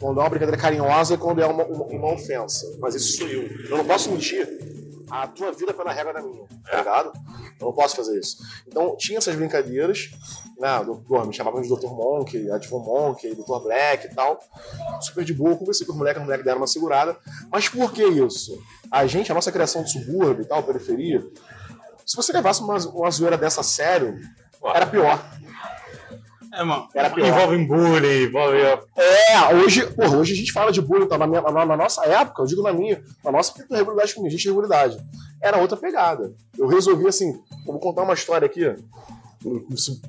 quando 0.00 0.20
é 0.20 0.22
uma 0.22 0.30
brincadeira 0.30 0.60
carinhosa 0.60 1.14
e 1.14 1.18
quando 1.18 1.40
é 1.40 1.46
uma, 1.46 1.64
uma, 1.64 1.84
uma 1.84 2.12
ofensa. 2.12 2.76
Mas 2.80 2.94
isso 2.94 3.18
sou 3.18 3.28
eu. 3.28 3.48
Eu 3.70 3.78
não 3.78 3.84
posso 3.84 4.10
mentir 4.10 4.46
a 5.10 5.26
tua 5.26 5.52
vida 5.52 5.72
pela 5.72 5.92
regra 5.92 6.12
da 6.12 6.22
minha, 6.22 6.44
tá 6.64 6.78
ligado? 6.78 7.12
Eu 7.60 7.66
não 7.66 7.72
posso 7.72 7.94
fazer 7.94 8.18
isso. 8.18 8.38
Então, 8.66 8.96
tinha 8.96 9.18
essas 9.18 9.34
brincadeiras, 9.36 10.10
né? 10.58 10.68
Pô, 11.06 11.24
me 11.24 11.32
chamavam 11.32 11.62
de 11.62 11.68
Dr. 11.68 11.88
Monk, 11.88 12.50
Advo 12.50 12.80
Monk, 12.80 13.34
Dr. 13.34 13.62
Black 13.62 14.06
e 14.06 14.14
tal. 14.14 14.40
Super 15.00 15.24
de 15.24 15.32
boa, 15.32 15.56
conversei 15.56 15.86
com 15.86 15.92
os 15.92 15.98
moleques, 15.98 16.20
os 16.20 16.24
moleques 16.24 16.44
deram 16.44 16.58
uma 16.58 16.66
segurada. 16.66 17.16
Mas 17.50 17.68
por 17.68 17.92
que 17.92 18.04
isso? 18.04 18.60
A 18.90 19.06
gente, 19.06 19.30
a 19.30 19.34
nossa 19.34 19.52
criação 19.52 19.84
de 19.84 19.92
subúrbio 19.92 20.42
e 20.42 20.46
tal, 20.46 20.62
periferia, 20.62 21.22
se 22.04 22.16
você 22.16 22.32
levasse 22.32 22.60
uma, 22.60 22.76
uma 22.76 23.10
zoeira 23.10 23.38
dessa 23.38 23.60
a 23.60 23.64
sério, 23.64 24.18
era 24.74 24.86
pior. 24.86 25.22
É, 26.60 26.64
mano. 26.64 26.88
Era 26.94 27.10
pior. 27.10 27.26
Envolve 27.26 27.58
bullying, 27.66 28.22
envolve. 28.24 28.56
É, 28.58 29.54
hoje, 29.54 29.86
porra, 29.92 30.16
hoje 30.16 30.32
a 30.32 30.36
gente 30.36 30.52
fala 30.52 30.70
de 30.72 30.80
bullying, 30.80 31.06
tá? 31.08 31.18
na, 31.18 31.26
minha- 31.26 31.42
na- 31.42 31.66
na 31.66 31.76
nossa 31.76 32.04
época, 32.06 32.42
eu 32.42 32.46
digo 32.46 32.62
na 32.62 32.72
minha, 32.72 33.02
na 33.24 33.30
nossa, 33.32 33.52
tem 33.54 33.64
regularidade 33.76 34.14
comigo, 34.14 34.28
a 34.28 34.30
gente 34.30 34.44
tem 34.44 34.52
regularidade. 34.52 34.96
Era 35.42 35.58
outra 35.58 35.76
pegada. 35.76 36.32
Eu 36.58 36.66
resolvi 36.68 37.06
assim, 37.06 37.32
eu 37.66 37.72
vou 37.72 37.78
contar 37.80 38.02
uma 38.02 38.14
história 38.14 38.46
aqui. 38.46 38.74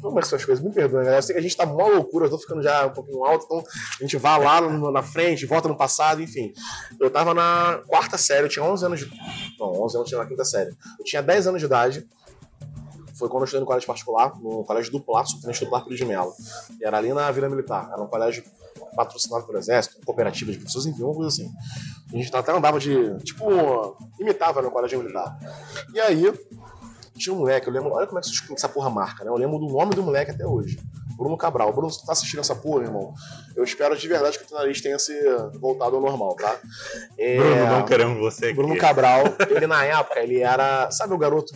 Como 0.02 0.18
é 0.18 0.22
que 0.22 0.28
são 0.30 0.38
as 0.38 0.46
coisas? 0.46 0.64
Me 0.64 0.72
perdoe, 0.72 1.00
galera. 1.04 1.18
Eu 1.18 1.22
sei 1.22 1.34
que 1.34 1.40
a 1.40 1.42
gente 1.42 1.58
tá 1.58 1.66
mó 1.66 1.88
loucura, 1.90 2.26
eu 2.26 2.30
tô 2.30 2.38
ficando 2.38 2.64
já 2.64 2.86
um 2.86 2.92
pouquinho 2.94 3.22
alto, 3.26 3.44
então 3.46 3.60
a 4.00 4.02
gente 4.04 4.16
vai 4.16 4.42
lá 4.42 4.62
no- 4.62 4.92
na 4.92 5.04
frente, 5.04 5.46
volta 5.46 5.68
no 5.68 5.76
passado, 5.76 6.22
enfim. 6.22 6.54
Eu 7.02 7.10
tava 7.10 7.34
na 7.34 7.82
quarta 7.86 8.18
série, 8.18 8.46
eu 8.46 8.50
tinha 8.50 8.64
11 8.64 8.86
anos 8.86 9.00
de. 9.02 9.12
Não, 9.60 9.74
11 9.74 9.80
anos 9.80 9.94
eu 9.96 10.04
tinha 10.06 10.20
na 10.20 10.26
quinta 10.26 10.46
série. 10.46 10.70
Eu 10.98 11.04
tinha 11.04 11.22
10 11.22 11.48
anos 11.48 11.60
de 11.60 11.66
idade. 11.66 12.08
Foi 13.18 13.30
quando 13.30 13.44
eu 13.44 13.46
estudei 13.46 13.62
no 13.62 13.66
colégio 13.66 13.88
particular, 13.88 14.36
no 14.40 14.64
colégio 14.64 14.92
do 14.92 15.00
Plato, 15.00 15.32
Subtenente 15.32 15.64
do 15.64 15.70
Plato 15.70 15.94
de 15.94 16.06
Melo. 16.06 16.34
E 16.80 16.86
era 16.86 16.98
ali 16.98 17.14
na 17.14 17.32
Vila 17.32 17.50
Militar. 17.50 17.90
Era 17.92 18.02
um 18.02 18.08
colégio 18.08 18.44
patrocinado 18.96 19.46
pelo 19.46 19.58
Exército, 19.58 19.98
cooperativa 20.06 20.52
de 20.52 20.58
professores, 20.58 20.88
enfim, 20.88 21.04
uma 21.04 21.14
coisa 21.14 21.30
assim. 21.30 21.52
A 22.14 22.18
gente 22.18 22.36
até 22.36 22.52
andava 22.52 22.80
de. 22.80 23.18
Tipo, 23.20 23.98
imitava 24.20 24.62
no 24.62 24.72
colégio 24.72 25.00
militar. 25.00 25.38
E 25.94 26.00
aí, 26.00 26.34
tinha 27.18 27.34
um 27.34 27.40
moleque, 27.40 27.68
eu 27.68 27.74
lembro. 27.74 27.92
Olha 27.94 28.06
como 28.08 28.20
é 28.20 28.22
que 28.22 28.54
essa 28.54 28.70
porra 28.70 28.90
marca, 28.90 29.24
né? 29.24 29.30
Eu 29.30 29.36
lembro 29.36 29.58
do 29.60 29.68
nome 29.68 29.96
do 29.96 30.04
moleque 30.04 30.32
até 30.32 30.46
hoje. 30.46 30.78
Bruno 31.18 31.38
Cabral. 31.38 31.72
Bruno, 31.72 31.90
se 31.90 32.02
tu 32.02 32.06
tá 32.06 32.12
assistindo 32.12 32.42
essa 32.42 32.56
porra, 32.56 32.84
irmão, 32.84 33.14
eu 33.56 33.64
espero 33.64 33.96
de 33.96 34.08
verdade 34.08 34.38
que 34.38 34.44
o 34.44 34.48
teu 34.48 34.58
nariz 34.58 34.82
tenha 34.82 35.00
se 35.00 35.14
voltado 35.60 35.96
ao 35.96 36.02
normal, 36.02 36.36
tá? 36.36 36.58
É, 37.18 37.38
Bruno, 37.38 37.68
não 37.68 37.86
queremos 37.86 38.20
você 38.20 38.48
aqui. 38.48 38.56
Bruno 38.56 38.78
Cabral, 38.78 39.24
ele 39.50 39.68
na 39.68 39.86
época, 39.86 40.20
ele 40.20 40.42
era. 40.42 40.92
Sabe 40.92 41.14
o 41.14 41.18
garoto 41.18 41.56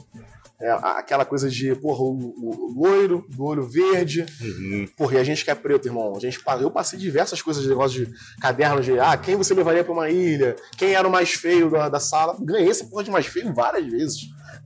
É, 0.62 0.70
aquela 0.72 1.24
coisa 1.24 1.50
de, 1.50 1.74
porra, 1.76 2.02
o, 2.02 2.12
o- 2.38 2.74
loiro, 2.78 3.26
do 3.30 3.46
olho 3.46 3.64
verde. 3.64 4.26
Uhum. 4.42 4.88
Porra, 4.98 5.16
e 5.16 5.18
a 5.18 5.24
gente 5.24 5.46
que 5.46 5.50
é 5.52 5.56
preto, 5.56 5.88
irmão. 5.88 6.14
A 6.16 6.20
gente, 6.20 6.38
eu 6.60 6.70
passei 6.70 7.00
diversas 7.00 7.42
coisas 7.42 7.64
de 7.64 7.70
negócio 7.70 8.06
de 8.06 8.14
caderno 8.42 8.82
de, 8.82 9.00
ah, 9.00 9.16
quem 9.16 9.38
você 9.38 9.54
levaria 9.54 9.84
pra 9.86 9.94
uma 9.94 10.10
ilha? 10.10 10.58
Quem 10.78 10.94
era 10.94 11.08
o 11.08 11.12
mais 11.12 11.32
feio 11.32 11.70
da, 11.70 11.88
da 11.88 12.00
sala? 12.00 12.36
Ganhei 12.42 12.70
essa 12.70 12.84
porra 12.84 13.06
de 13.06 13.12
mais 13.12 13.26
feio 13.26 13.54
várias 13.54 13.86
vezes. 13.88 14.18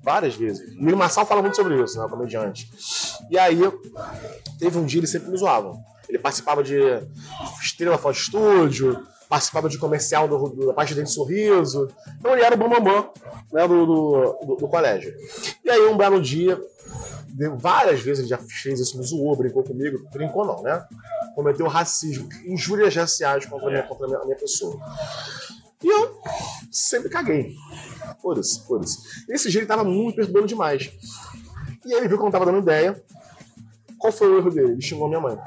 Várias 0.02 0.36
vezes. 0.36 0.76
O 0.76 0.84
Miro 0.84 0.98
Marçal 0.98 1.26
fala 1.28 1.42
muito 1.42 1.56
sobre 1.56 1.82
isso, 1.82 1.98
né? 2.00 2.08
Comediante. 2.10 2.70
E 3.30 3.38
aí, 3.38 3.60
teve 4.60 4.78
um 4.78 4.86
dia, 4.86 5.00
ele 5.00 5.08
sempre 5.08 5.30
me 5.30 5.38
zoava. 5.38 5.78
Ele 6.10 6.18
participava 6.20 6.64
de 6.64 6.76
Estrela 7.62 7.98
Foto 7.98 8.18
Estúdio, 8.18 9.00
participava 9.34 9.68
de 9.68 9.80
comercial 9.80 10.28
do, 10.28 10.38
do, 10.50 10.68
da 10.68 10.74
parte 10.74 10.90
de 10.90 11.00
Dente 11.00 11.10
Sorriso. 11.10 11.88
Então 12.20 12.34
ele 12.34 12.44
era 12.44 12.54
o 12.54 12.58
bambambam 12.58 13.12
né, 13.52 13.68
do, 13.68 13.84
do, 13.84 14.56
do- 14.58 14.68
colégio. 14.68 15.12
E 15.66 15.72
aí, 15.72 15.88
um 15.88 15.98
belo 15.98 16.22
dia, 16.22 16.62
várias 17.58 18.00
vezes 18.02 18.20
ele 18.20 18.28
já 18.28 18.38
fez 18.38 18.80
isso, 18.80 18.96
me 18.96 19.04
zoou, 19.04 19.36
brincou 19.36 19.64
comigo. 19.64 20.08
Brincou 20.14 20.46
não, 20.46 20.62
né? 20.62 20.86
Cometeu 21.34 21.68
racismo, 21.68 22.30
injúrias 22.46 22.96
raciais 22.96 23.48
contra 23.48 23.68
a 23.70 23.72
minha, 23.72 23.84
contra 23.88 24.06
a 24.06 24.08
minha, 24.08 24.20
a 24.22 24.26
minha 24.26 24.38
pessoa. 24.38 24.80
E 25.84 25.88
eu 25.88 26.22
sempre 26.72 27.10
caguei. 27.10 27.56
Foda-se, 28.22 28.64
foda-se. 28.68 29.00
Esse 29.28 29.50
dia 29.50 29.62
ele 29.62 29.68
tava 29.68 29.84
muito 29.84 30.16
perturbando 30.16 30.46
demais. 30.46 30.92
E 31.84 31.92
aí 31.92 32.00
ele 32.02 32.08
viu 32.08 32.18
que 32.18 32.22
eu 32.22 32.26
não 32.26 32.32
tava 32.32 32.46
dando 32.46 32.60
ideia. 32.60 33.04
Qual 34.04 34.12
foi 34.12 34.28
o 34.28 34.38
erro 34.38 34.50
dele? 34.50 34.74
Ele 34.74 34.82
xingou 34.82 35.08
minha 35.08 35.22
mãe. 35.22 35.38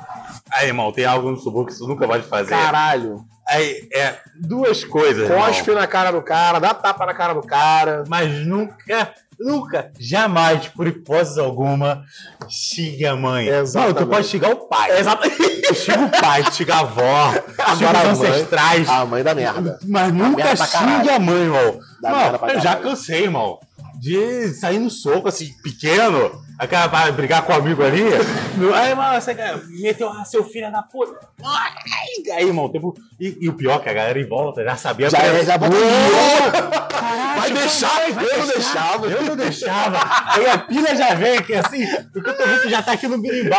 Aí, 0.50 0.68
irmão, 0.68 0.90
tem 0.90 1.04
algo 1.04 1.30
no 1.30 1.36
suborno 1.36 1.66
que 1.68 1.74
você 1.74 1.86
nunca 1.86 2.06
pode 2.08 2.22
fazer. 2.22 2.48
Caralho. 2.48 3.22
Aí, 3.46 3.86
é 3.92 4.14
duas 4.34 4.82
coisas, 4.82 5.28
irmão. 5.28 5.44
Cospe 5.44 5.72
na 5.72 5.86
cara 5.86 6.10
do 6.10 6.22
cara, 6.22 6.58
dá 6.58 6.72
tapa 6.72 7.04
na 7.04 7.12
cara 7.12 7.34
do 7.34 7.42
cara. 7.42 8.04
Mas 8.08 8.32
nunca, 8.46 9.12
nunca, 9.38 9.92
jamais, 10.00 10.68
por 10.68 10.86
hipótese 10.86 11.38
alguma, 11.38 12.02
xingue 12.48 13.04
a 13.04 13.14
mãe. 13.14 13.46
Exatamente. 13.46 13.94
Não, 13.98 14.06
tu 14.06 14.10
pode 14.10 14.26
xingar 14.26 14.50
o 14.52 14.56
pai. 14.56 14.98
Exatamente. 14.98 15.74
Xinga 15.74 16.04
o 16.06 16.10
pai, 16.10 16.42
xinga 16.50 16.74
a 16.76 16.78
avó, 16.78 17.32
xinga 17.76 18.10
os 18.12 18.18
mãe- 18.18 18.30
ancestrais. 18.30 18.88
A 18.88 19.04
mãe 19.04 19.22
da 19.22 19.34
merda. 19.34 19.78
Mas 19.86 20.14
nunca 20.14 20.44
merda 20.44 20.64
xingue 20.66 21.10
a 21.10 21.18
mãe, 21.18 21.42
irmão. 21.42 21.78
Não, 22.02 22.48
eu 22.48 22.60
já 22.60 22.76
cansei, 22.76 23.24
irmão, 23.24 23.58
de 24.06 24.54
sair 24.54 24.78
no 24.78 24.88
soco, 24.88 25.26
assim, 25.26 25.52
pequeno. 25.64 26.44
Aquela 26.56 26.86
vai 26.86 27.10
brigar 27.10 27.42
com 27.42 27.52
o 27.52 27.56
amigo 27.56 27.82
ali. 27.82 28.04
Aí, 28.72 28.94
mano, 28.94 29.20
você 29.20 29.34
meteu 29.80 30.08
ah, 30.08 30.24
seu 30.24 30.44
filho 30.44 30.70
da 30.70 30.80
puta. 30.80 31.18
Ai, 31.44 31.72
Aí, 32.36 32.46
irmão, 32.46 32.68
tempo. 32.68 32.94
E, 33.18 33.36
e 33.40 33.48
o 33.48 33.54
pior 33.54 33.80
é 33.80 33.82
que 33.82 33.88
a 33.88 33.92
galera 33.92 34.18
em 34.18 34.28
volta 34.28 34.62
já 34.62 34.76
sabia. 34.76 35.10
Já 35.10 35.18
é, 35.18 35.44
já 35.44 35.58
Caralho, 35.58 37.40
Vai 37.40 37.52
deixar, 37.52 38.12
vai 38.12 38.24
eu 38.24 38.38
não 38.38 38.46
deixava. 38.46 39.06
Eu 39.06 39.22
não 39.22 39.36
deixava. 39.36 39.98
Aí 40.34 40.46
a 40.46 40.58
pilha 40.58 40.94
já 40.94 41.14
vem 41.14 41.38
aqui 41.38 41.54
assim, 41.54 41.84
porque 42.12 42.30
eu 42.30 42.36
tô 42.36 42.46
vendo 42.46 42.62
que 42.62 42.70
já 42.70 42.82
tá 42.82 42.92
aqui 42.92 43.08
no 43.08 43.20
birimbau. 43.20 43.58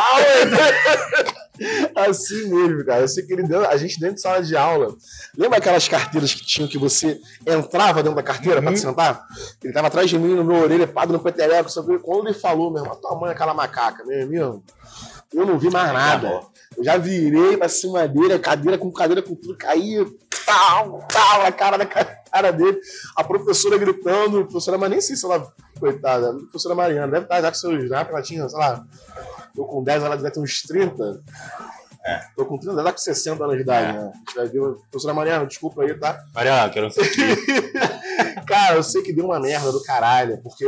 Assim 1.95 2.49
mesmo, 2.49 2.85
cara. 2.85 3.01
Eu 3.01 3.07
sei 3.07 3.25
que 3.25 3.33
ele 3.33 3.43
deu. 3.43 3.67
A 3.67 3.77
gente 3.77 3.99
dentro 3.99 4.15
de 4.15 4.21
sala 4.21 4.41
de 4.41 4.55
aula. 4.55 4.95
Lembra 5.37 5.57
aquelas 5.57 5.87
carteiras 5.87 6.33
que 6.33 6.45
tinham 6.45 6.67
que 6.67 6.77
você 6.77 7.19
entrava 7.45 8.01
dentro 8.03 8.15
da 8.15 8.23
carteira 8.23 8.61
pra 8.61 8.73
te 8.73 8.79
sentar? 8.79 9.25
Ele 9.63 9.73
tava 9.73 9.87
atrás 9.87 10.09
de 10.09 10.17
mim, 10.17 10.33
no 10.35 10.43
meu 10.43 10.57
orelha, 10.57 10.87
pado 10.87 11.13
no 11.13 11.19
peteleco. 11.19 11.69
Só 11.69 11.83
que 11.83 11.97
quando 11.99 12.27
ele 12.27 12.37
falou, 12.37 12.71
meu 12.71 12.83
irmão, 12.83 12.99
tua 12.99 13.15
mãe 13.15 13.29
é 13.29 13.33
aquela 13.33 13.53
macaca, 13.53 14.03
meu 14.05 14.23
amigo. 14.23 14.63
Eu 15.33 15.45
não 15.45 15.59
vi 15.59 15.69
mais 15.69 15.91
nada. 15.91 16.41
Eu 16.77 16.83
já 16.83 16.97
virei 16.97 17.57
pra 17.57 17.67
cima 17.67 18.07
dele, 18.07 18.33
a 18.33 18.39
cadeira 18.39 18.77
com 18.77 18.91
cadeira 18.91 19.21
com 19.21 19.35
tudo, 19.35 19.57
caía, 19.57 20.05
tal, 20.45 21.05
tal, 21.11 21.41
a 21.45 21.51
cara 21.51 21.77
da 21.77 21.85
cara 21.85 22.51
dele. 22.51 22.79
A 23.15 23.23
professora 23.23 23.77
gritando, 23.77 24.39
a 24.39 24.43
professora, 24.43 24.77
mas 24.77 24.89
nem 24.89 25.01
sei 25.01 25.15
se 25.15 25.25
ela, 25.25 25.51
coitada, 25.79 26.33
professora 26.33 26.75
Mariana, 26.75 27.11
deve 27.11 27.25
estar 27.25 27.41
já 27.41 27.49
com 27.49 27.57
seus, 27.57 27.89
né? 27.89 28.07
Ela 28.09 28.21
tinha, 28.21 28.47
sei 28.47 28.59
lá, 28.59 28.85
eu 29.55 29.65
com 29.65 29.83
10, 29.83 30.03
ela 30.03 30.15
deve 30.15 30.31
ter 30.31 30.39
uns 30.39 30.61
30. 30.63 31.21
Tô 32.35 32.45
com 32.45 32.57
30, 32.57 32.73
ela 32.73 32.83
tá 32.83 32.91
com 32.93 32.97
60 32.97 33.43
anos 33.43 33.55
de 33.57 33.63
idade, 33.63 33.97
né? 33.97 34.11
A 34.13 34.17
gente 34.17 34.35
vai 34.35 34.47
ver. 34.47 34.61
Professora 34.89 35.13
Mariana, 35.13 35.45
desculpa 35.45 35.83
aí, 35.83 35.93
tá? 35.93 36.23
Olha, 36.35 36.69
quero 36.69 36.85
não 36.85 36.91
sei 36.91 37.03
o 37.03 37.11
quê. 37.11 37.71
Cara, 38.47 38.75
eu 38.75 38.83
sei 38.83 39.01
que 39.01 39.11
deu 39.11 39.25
uma 39.25 39.39
merda 39.39 39.71
do 39.71 39.83
caralho, 39.83 40.41
porque 40.41 40.65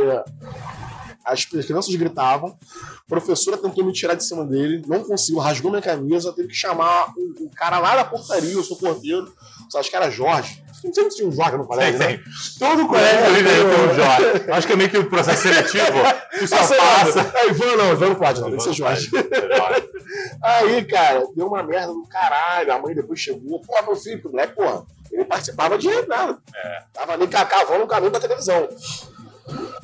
as 1.24 1.44
crianças 1.44 1.94
gritavam, 1.94 2.58
a 2.70 3.08
professora 3.08 3.56
tentou 3.56 3.84
me 3.84 3.92
tirar 3.92 4.14
de 4.14 4.24
cima 4.24 4.44
dele, 4.44 4.82
não 4.86 5.04
conseguiu, 5.04 5.40
rasgou 5.40 5.70
minha 5.70 5.82
camisa, 5.82 6.32
teve 6.32 6.48
que 6.48 6.54
chamar 6.54 7.12
o, 7.16 7.46
o 7.46 7.50
cara 7.50 7.78
lá 7.78 7.96
da 7.96 8.04
portaria, 8.04 8.52
eu 8.52 8.62
sou 8.62 8.76
porteiro, 8.76 9.32
acho 9.78 9.90
que 9.90 9.96
era 9.96 10.10
Jorge. 10.10 10.62
Não 10.82 10.94
sei 10.94 11.10
se 11.10 11.16
tinha 11.16 11.28
um 11.28 11.32
Jorge 11.32 11.56
no 11.58 11.66
colégio, 11.66 11.98
Sei, 11.98 12.16
né? 12.16 12.22
Todo 12.58 12.88
colégio 12.88 13.26
ali 13.26 13.42
deve 13.42 13.64
ter 13.64 13.80
um 13.80 13.94
Jorge. 13.94 14.50
Acho 14.50 14.66
que 14.66 14.72
é 14.72 14.76
meio 14.76 14.90
que 14.90 14.98
o 14.98 15.10
processo 15.10 15.42
seletivo. 15.42 15.98
Tu 16.38 16.48
só 16.48 16.56
Passa 16.56 16.74
passa. 16.76 17.32
É, 17.34 17.48
Ivan 17.48 17.76
não, 17.76 17.92
Ivan 17.92 18.08
não 18.08 18.14
pode, 18.14 18.40
não, 18.40 18.48
tem 18.48 18.56
que 18.56 18.62
ser 18.62 18.72
Jorge. 18.72 19.10
Aí, 20.42 20.84
cara, 20.86 21.22
deu 21.36 21.48
uma 21.48 21.62
merda 21.62 21.92
do 21.92 22.06
caralho. 22.08 22.72
A 22.72 22.78
mãe 22.78 22.94
depois 22.94 23.20
chegou, 23.20 23.60
pô, 23.60 23.82
meu 23.82 23.96
filho, 23.96 24.22
o 24.24 24.30
moleque, 24.30 24.54
porra, 24.54 24.86
ele 25.12 25.24
participava 25.24 25.76
de 25.76 25.88
nada. 26.06 26.38
Tava 26.94 27.12
ali 27.12 27.26
cavando 27.26 27.84
o 27.84 27.88
caminho 27.88 28.12
da 28.12 28.20
televisão. 28.20 28.68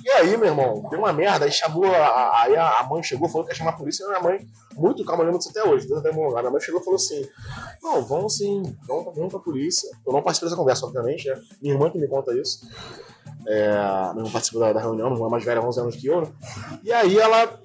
E 0.05 0.09
aí, 0.11 0.37
meu 0.37 0.47
irmão, 0.49 0.87
deu 0.89 1.01
uma 1.01 1.13
merda, 1.13 1.45
aí 1.47 1.51
chamou, 1.53 1.85
a- 1.85 2.43
aí 2.43 2.57
a, 2.57 2.83
mãe 2.85 3.03
chegou, 3.03 3.29
falou 3.29 3.45
que 3.45 3.53
ia 3.53 3.57
chamar 3.57 3.71
a 3.71 3.77
polícia, 3.77 4.05
e 4.05 4.07
a 4.07 4.09
minha 4.11 4.21
mãe, 4.23 4.47
muito 4.77 5.05
calma, 5.05 5.23
eu 5.23 5.27
lembro 5.27 5.39
disso 5.39 5.51
até 5.51 5.69
hoje, 5.69 5.89
Deus 5.89 6.03
meu 6.03 6.13
lugar. 6.29 6.43
Minha 6.43 6.53
mãe 6.53 6.61
chegou 6.61 6.81
e 6.81 6.85
falou 6.85 6.97
assim: 6.97 7.29
Não, 7.83 8.05
vamos 8.05 8.37
sim, 8.37 8.63
vamos, 8.87 9.15
vamos 9.17 9.31
pra 9.31 9.41
polícia. 9.41 9.91
Eu 10.07 10.13
não 10.13 10.23
participei 10.23 10.49
dessa 10.49 10.57
conversa, 10.61 10.87
obviamente, 10.87 11.29
né? 11.29 11.41
Minha 11.61 11.75
irmã 11.75 11.91
que 11.91 11.99
me 11.99 12.07
conta 12.07 12.33
isso. 12.35 12.67
É, 13.47 13.71
minha 14.13 14.19
irmã 14.19 14.31
participou 14.31 14.61
da, 14.61 14.73
da 14.73 14.81
reunião, 14.81 15.09
minha 15.09 15.17
irmã 15.19 15.27
é 15.29 15.31
mais 15.31 15.45
velha, 15.45 15.61
11 15.63 15.81
anos 15.81 15.97
que 15.97 16.07
eu, 16.07 16.21
né? 16.21 16.29
E 16.85 16.93
aí 16.93 17.19
ela 17.19 17.59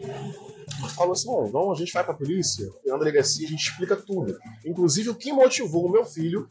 falou 0.95 1.13
assim: 1.13 1.27
bom, 1.27 1.45
vamos, 1.45 1.77
a 1.77 1.79
gente 1.79 1.93
vai 1.93 2.03
pra 2.03 2.13
polícia, 2.13 2.67
na 2.85 2.97
delegacia 2.97 3.45
a 3.45 3.49
gente 3.51 3.69
explica 3.69 3.95
tudo. 3.95 4.35
Inclusive 4.65 5.09
o 5.09 5.15
que 5.15 5.31
motivou 5.31 5.85
o 5.85 5.91
meu 5.91 6.05
filho 6.05 6.47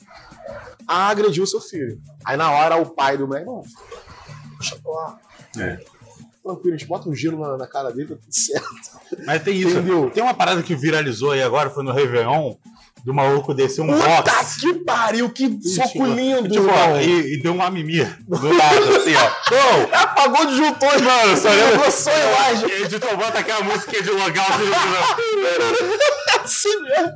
a 0.87 1.09
agredir 1.09 1.43
o 1.43 1.47
seu 1.47 1.61
filho. 1.61 2.01
Aí 2.25 2.37
na 2.37 2.51
hora 2.53 2.77
o 2.77 2.87
pai 2.91 3.17
do 3.17 3.27
moleque, 3.27 3.47
não, 3.47 3.63
deixa 4.59 4.77
eu. 4.85 5.30
É. 5.59 5.79
Tranquilo, 6.43 6.75
a 6.75 6.79
gente 6.79 6.89
bota 6.89 7.09
um 7.09 7.15
giro 7.15 7.39
na, 7.39 7.57
na 7.57 7.67
cara 7.67 7.91
dele, 7.93 8.09
tá 8.09 8.15
tudo 8.17 8.33
certo. 8.35 8.67
Mas 9.27 9.43
tem 9.43 9.57
isso. 9.59 9.71
Entendeu? 9.79 10.11
Tem 10.11 10.23
uma 10.23 10.35
parada 10.35 10.63
que 10.63 10.75
viralizou 10.75 11.33
aí 11.33 11.43
agora, 11.43 11.69
foi 11.71 11.85
no 11.85 11.93
Réveillon, 11.93 12.55
do 13.05 13.13
maluco 13.15 13.53
descer 13.55 13.83
um 13.83 13.87
Puta 13.89 14.07
box. 14.33 14.61
que 14.61 14.75
pariu, 14.85 15.31
que 15.31 15.59
soco 15.63 16.05
lindo, 16.07 16.49
Tipo, 16.49 16.67
ó, 16.69 16.99
e, 16.99 17.35
e 17.35 17.43
deu 17.43 17.53
uma 17.55 17.71
mimimi 17.71 18.05
do 18.27 18.53
lado, 18.57 18.97
assim, 18.97 19.15
ó. 19.15 19.31
Não, 19.55 20.01
Apagou 20.01 20.47
de 20.47 20.57
juntou, 20.57 20.89
mano. 20.89 21.37
só 21.37 21.49
lembra- 21.51 21.91
só 21.91 22.11
imagem. 22.11 22.71
Editor, 22.85 23.17
bota 23.17 23.39
aquela 23.39 23.63
música 23.63 24.03
de 24.03 24.11
local. 24.11 24.47
Assim 26.43 26.81
mesmo. 26.83 27.13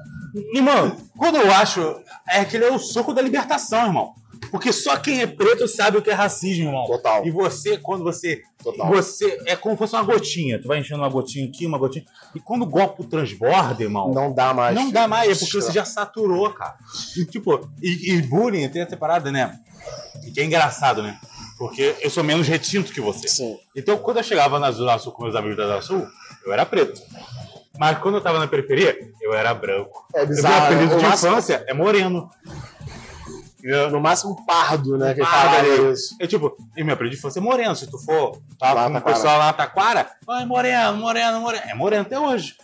Irmão, 0.55 0.97
quando 1.17 1.37
eu 1.37 1.51
acho. 1.53 1.81
É 2.29 2.41
aquele 2.41 2.65
é 2.65 2.73
o 2.73 2.79
soco 2.79 3.13
da 3.13 3.23
libertação, 3.23 3.87
irmão. 3.87 4.15
Porque 4.55 4.73
só 4.73 4.97
quem 4.97 5.21
é 5.21 5.27
preto 5.27 5.67
sabe 5.67 5.99
o 5.99 6.03
que 6.03 6.11
é 6.11 6.13
racismo, 6.15 6.67
irmão. 6.69 6.87
Total. 6.87 7.27
E 7.27 7.31
você, 7.33 7.77
quando 7.77 8.05
você. 8.05 8.41
Total. 8.63 8.87
Você. 8.87 9.43
É 9.47 9.57
como 9.57 9.75
se 9.75 9.79
fosse 9.81 9.97
uma 9.97 10.05
gotinha. 10.05 10.63
Tu 10.63 10.69
vai 10.69 10.79
enchendo 10.79 11.01
uma 11.03 11.09
gotinha 11.09 11.49
aqui, 11.49 11.67
uma 11.67 11.77
gotinha. 11.77 12.05
E 12.37 12.39
quando 12.39 12.63
o 12.63 12.67
golpe 12.67 13.03
transborda, 13.05 13.83
irmão. 13.83 14.15
Não 14.15 14.33
dá 14.33 14.55
mais. 14.55 14.73
Não 14.77 14.93
dá 14.93 15.09
mais, 15.09 15.33
é 15.33 15.45
porque 15.45 15.61
você 15.61 15.73
já 15.73 15.85
saturou, 15.85 16.49
cara. 16.51 16.77
E, 17.17 17.25
tipo, 17.25 17.69
e, 17.83 18.13
e 18.15 18.23
bullying 18.23 18.69
tem 18.69 18.83
essa 18.83 18.97
parada, 18.97 19.33
né? 19.33 19.59
E 20.25 20.31
que 20.31 20.39
é 20.41 20.45
engraçado, 20.45 21.03
né? 21.03 21.19
Porque 21.59 21.97
eu 22.01 22.09
sou 22.09 22.23
menos 22.23 22.47
retinto 22.47 22.93
que 22.93 23.01
você. 23.01 23.27
Sim. 23.27 23.59
Então, 23.75 23.99
quando 23.99 24.19
eu 24.19 24.23
chegava 24.23 24.61
na 24.61 24.71
Zona 24.71 24.97
Sul 25.01 25.11
com 25.11 25.25
meus 25.25 25.35
amigos 25.35 25.57
da 25.57 25.67
Zona 25.67 25.83
Sul, 25.83 26.07
eu 26.47 26.53
era 26.53 26.65
preto. 26.65 27.03
Mas 27.77 27.99
quando 27.99 28.19
eu 28.19 28.21
tava 28.21 28.39
na 28.39 28.47
periferia, 28.47 28.97
eu 29.21 29.35
era 29.35 29.53
branco. 29.53 30.07
É 30.15 30.19
Meu 30.19 30.29
bizarro. 30.29 30.67
apelido 30.67 30.91
né? 30.93 30.97
de 30.97 31.03
No 31.03 31.09
máximo- 31.09 31.33
infância 31.33 31.65
é 31.67 31.75
moreno. 31.75 32.31
Entendeu? 33.65 33.91
No 33.91 33.99
máximo 33.99 34.45
pardo, 34.45 34.99
né? 34.99 35.15
Que 35.15 35.25
fala 35.25 35.59
ali. 35.59 35.91
isso. 35.91 36.15
É 36.21 36.27
tipo, 36.27 36.55
e 36.77 36.85
meu 36.85 36.93
apelido 36.93 37.15
de 37.15 37.19
infância 37.19 37.39
é 37.39 37.43
moreno. 37.43 37.75
Se 37.75 37.87
tu 37.87 37.99
for 37.99 38.39
tá, 38.59 38.75
Lá 38.75 38.91
com 38.91 38.99
o 38.99 39.01
pessoal 39.01 39.39
lá 39.39 39.47
na 39.47 39.53
Taquara, 39.55 40.07
ai, 40.29 40.45
moreno, 40.45 40.99
moreno, 40.99 41.41
moreno. 41.41 41.65
É 41.67 41.75
moreno 41.75 42.03
até 42.03 42.21
hoje. 42.21 42.57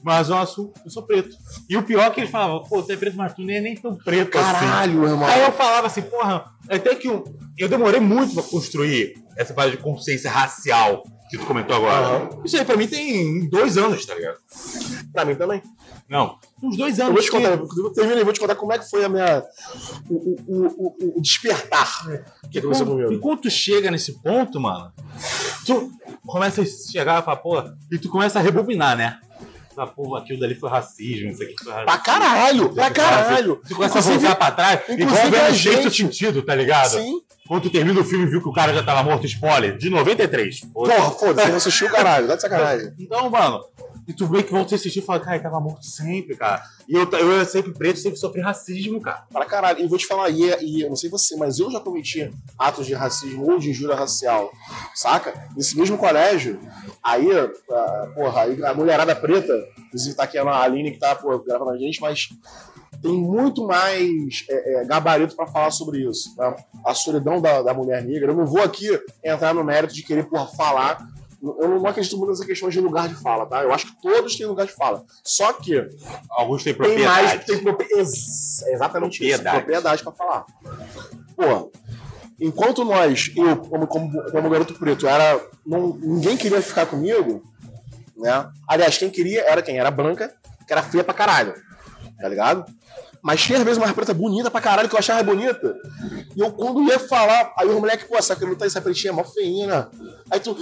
Mas 0.00 0.28
Zona 0.28 0.46
Sul, 0.46 0.72
eu 0.84 0.90
sou 0.92 1.02
preto. 1.02 1.36
E 1.68 1.76
o 1.76 1.82
pior 1.82 2.06
é 2.06 2.10
que 2.10 2.20
ele 2.20 2.28
falava, 2.30 2.62
pô, 2.62 2.80
tu 2.84 2.92
é 2.92 2.96
preto, 2.96 3.16
mas 3.16 3.34
tu 3.34 3.42
nem 3.42 3.56
é 3.56 3.60
nem 3.60 3.74
tão 3.74 3.96
preto 3.96 4.38
assim. 4.38 4.64
Caralho, 4.64 5.04
irmão. 5.04 5.26
Aí 5.26 5.42
eu 5.42 5.50
falava 5.50 5.88
assim, 5.88 6.02
porra, 6.02 6.44
até 6.70 6.94
que 6.94 7.08
eu, 7.08 7.24
eu 7.58 7.68
demorei 7.68 7.98
muito 7.98 8.32
pra 8.34 8.44
construir 8.44 9.14
essa 9.36 9.52
parada 9.52 9.76
de 9.76 9.82
consciência 9.82 10.30
racial 10.30 11.02
que 11.28 11.36
tu 11.36 11.44
comentou 11.46 11.74
agora. 11.74 12.06
Aham. 12.06 12.28
Isso 12.44 12.56
aí 12.56 12.64
pra 12.64 12.76
mim 12.76 12.86
tem 12.86 13.48
dois 13.50 13.76
anos, 13.76 14.06
tá 14.06 14.14
ligado? 14.14 14.38
Pra 15.12 15.24
mim 15.24 15.34
também. 15.34 15.60
Não, 16.08 16.38
uns 16.62 16.76
dois 16.76 16.98
Eu 16.98 17.06
anos. 17.06 17.14
vou 17.14 17.22
te 17.22 17.30
que- 17.30 17.36
contar, 17.36 17.78
eu 17.78 17.90
termino 17.92 18.20
e 18.20 18.24
vou 18.24 18.32
te 18.32 18.40
contar 18.40 18.54
como 18.56 18.72
é 18.72 18.78
que 18.78 18.88
foi 18.88 19.04
a 19.04 19.08
minha. 19.08 19.42
O, 20.08 20.14
o, 20.14 20.66
o, 20.66 21.14
o- 21.18 21.20
despertar 21.22 21.88
que 22.50 22.58
aconteceu 22.58 22.86
comigo. 22.86 23.12
enquanto 23.12 23.42
tu 23.42 23.50
chega 23.50 23.90
nesse 23.90 24.20
ponto, 24.22 24.60
mano, 24.60 24.92
tu 25.66 25.90
começa 26.26 26.62
a 26.62 26.64
chegar 26.64 27.20
e 27.22 27.24
falar, 27.24 27.36
pô, 27.38 27.62
e 27.92 27.98
tu 27.98 28.08
começa 28.08 28.38
a 28.38 28.42
rebobinar, 28.42 28.96
né? 28.96 29.18
fala, 29.74 29.90
pô, 29.92 30.16
aquilo 30.16 30.40
dali 30.40 30.56
foi 30.56 30.68
racismo, 30.68 31.30
isso 31.30 31.40
aqui 31.40 31.54
foi 31.62 31.70
racismo. 31.72 31.86
Pra 31.86 31.98
caralho, 31.98 32.74
pra 32.74 32.90
caralho. 32.90 33.62
Tu 33.68 33.76
começa 33.76 33.98
a 33.98 34.00
Inclusive- 34.00 34.26
voltar 34.26 34.34
pra 34.36 34.50
trás, 34.50 34.80
igual 34.88 35.16
a 35.16 35.24
vendo 35.28 35.54
gente- 35.54 35.96
sentido, 35.96 36.42
tá 36.42 36.52
ligado? 36.56 36.90
Sim. 36.98 37.20
Quando 37.46 37.62
tu 37.62 37.70
termina 37.70 38.00
o 38.00 38.04
filme 38.04 38.24
e 38.26 38.28
viu 38.28 38.42
que 38.42 38.48
o 38.48 38.52
cara 38.52 38.74
já 38.74 38.82
tava 38.82 39.04
morto, 39.04 39.24
spoiler, 39.24 39.78
de 39.78 39.88
93. 39.88 40.58
Foda-se. 40.72 40.96
Porra, 41.00 41.10
foda-se, 41.12 41.50
você 41.52 41.56
assistiu 41.68 41.86
o 41.86 41.90
caralho, 41.92 42.26
dá 42.26 42.34
de 42.34 42.42
sacanagem. 42.42 42.92
Então, 42.98 43.30
mano, 43.30 43.60
e 44.08 44.12
tu 44.14 44.26
vê 44.26 44.42
que 44.42 44.50
vão 44.50 44.64
te 44.64 44.74
assistir 44.74 45.00
e 45.00 45.02
fala, 45.02 45.20
cara, 45.20 45.36
ele 45.36 45.42
tava 45.42 45.60
morto 45.60 45.84
sempre, 45.84 46.34
cara. 46.34 46.62
E 46.88 46.94
eu, 46.94 47.06
eu 47.12 47.32
era 47.32 47.44
sempre 47.44 47.72
preto, 47.72 47.98
sempre 47.98 48.18
sofri 48.18 48.40
racismo, 48.40 49.00
cara. 49.02 49.26
Pra 49.30 49.44
caralho. 49.44 49.84
E 49.84 49.86
vou 49.86 49.98
te 49.98 50.06
falar, 50.06 50.30
e, 50.30 50.50
é- 50.50 50.62
e 50.64 50.80
eu 50.80 50.88
não 50.88 50.96
sei 50.96 51.10
você, 51.10 51.36
mas 51.36 51.58
eu 51.58 51.70
já 51.70 51.78
cometi 51.78 52.32
atos 52.58 52.86
de 52.86 52.94
racismo 52.94 53.44
ou 53.50 53.58
de 53.58 53.68
injúria 53.68 53.94
racial, 53.94 54.50
saca? 54.94 55.34
Nesse 55.54 55.76
mesmo 55.76 55.98
colégio, 55.98 56.58
aí, 57.02 57.28
ah, 57.70 58.08
porra, 58.14 58.42
aí 58.44 58.64
a 58.64 58.72
mulherada 58.72 59.14
preta, 59.14 59.52
inclusive 59.86 60.16
tá 60.16 60.22
aqui 60.22 60.38
a 60.38 60.62
Aline 60.62 60.92
que 60.92 60.98
tá, 60.98 61.14
pô, 61.14 61.38
gravando 61.40 61.72
a 61.72 61.78
gente, 61.78 62.00
mas 62.00 62.30
tem 63.02 63.12
muito 63.12 63.66
mais 63.66 64.44
é, 64.48 64.80
é, 64.80 64.84
gabarito 64.86 65.36
pra 65.36 65.46
falar 65.46 65.70
sobre 65.70 66.08
isso. 66.08 66.34
Tá? 66.34 66.56
A 66.84 66.94
solidão 66.94 67.40
da, 67.42 67.62
da 67.62 67.74
mulher 67.74 68.02
negra. 68.02 68.32
Eu 68.32 68.36
não 68.36 68.46
vou 68.46 68.62
aqui 68.62 68.88
entrar 69.22 69.52
no 69.54 69.62
mérito 69.62 69.92
de 69.94 70.02
querer, 70.02 70.24
porra, 70.28 70.46
falar. 70.56 71.06
Eu 71.40 71.68
não 71.68 71.86
acredito 71.86 72.16
muito 72.16 72.30
nessa 72.30 72.44
questão 72.44 72.68
de 72.68 72.80
lugar 72.80 73.08
de 73.08 73.14
fala, 73.14 73.46
tá? 73.46 73.62
Eu 73.62 73.72
acho 73.72 73.86
que 73.86 74.02
todos 74.02 74.36
têm 74.36 74.46
lugar 74.46 74.66
de 74.66 74.72
fala. 74.72 75.04
Só 75.22 75.52
que 75.52 75.88
Alguns 76.30 76.64
têm 76.64 76.74
tem 76.74 76.98
mais, 77.04 77.32
propriedade. 77.34 77.46
tem 77.46 77.58
propri- 77.62 77.86
ex- 77.92 78.62
exatamente 78.66 79.14
isso, 79.24 79.42
Propriedade. 79.42 79.56
propriedade 79.56 80.02
pra 80.02 80.12
falar. 80.12 80.46
Pô, 81.36 81.70
enquanto 82.40 82.84
nós, 82.84 83.30
eu 83.36 83.56
como, 83.56 83.86
como, 83.86 84.30
como 84.32 84.50
garoto 84.50 84.74
preto, 84.74 85.06
era, 85.06 85.40
não, 85.64 85.96
ninguém 86.00 86.36
queria 86.36 86.60
ficar 86.60 86.86
comigo, 86.86 87.42
né? 88.16 88.48
Aliás, 88.66 88.98
quem 88.98 89.08
queria 89.08 89.42
era 89.42 89.62
quem? 89.62 89.78
Era 89.78 89.90
branca, 89.92 90.34
que 90.66 90.72
era 90.72 90.82
feia 90.82 91.04
pra 91.04 91.14
caralho, 91.14 91.54
tá 92.20 92.28
ligado? 92.28 92.64
Mas 93.22 93.42
tinha 93.42 93.58
às 93.58 93.64
vezes 93.64 93.78
uma 93.82 93.92
preta 93.92 94.14
bonita 94.14 94.50
pra 94.50 94.60
caralho 94.60 94.88
que 94.88 94.94
eu 94.94 94.98
achava 94.98 95.22
bonita. 95.22 95.76
E 96.36 96.40
eu 96.40 96.52
quando 96.52 96.82
ia 96.84 96.98
falar, 97.00 97.52
aí 97.56 97.68
o 97.68 97.78
moleque, 97.80 98.04
pô, 98.06 98.16
essa 98.16 98.34
caneta, 98.36 98.64
essa 98.64 98.80
pretinha 98.80 99.10
é 99.12 99.14
mó 99.14 99.22
feinha, 99.24 99.66
né? 99.66 99.86
Aí 100.30 100.40
tu. 100.40 100.56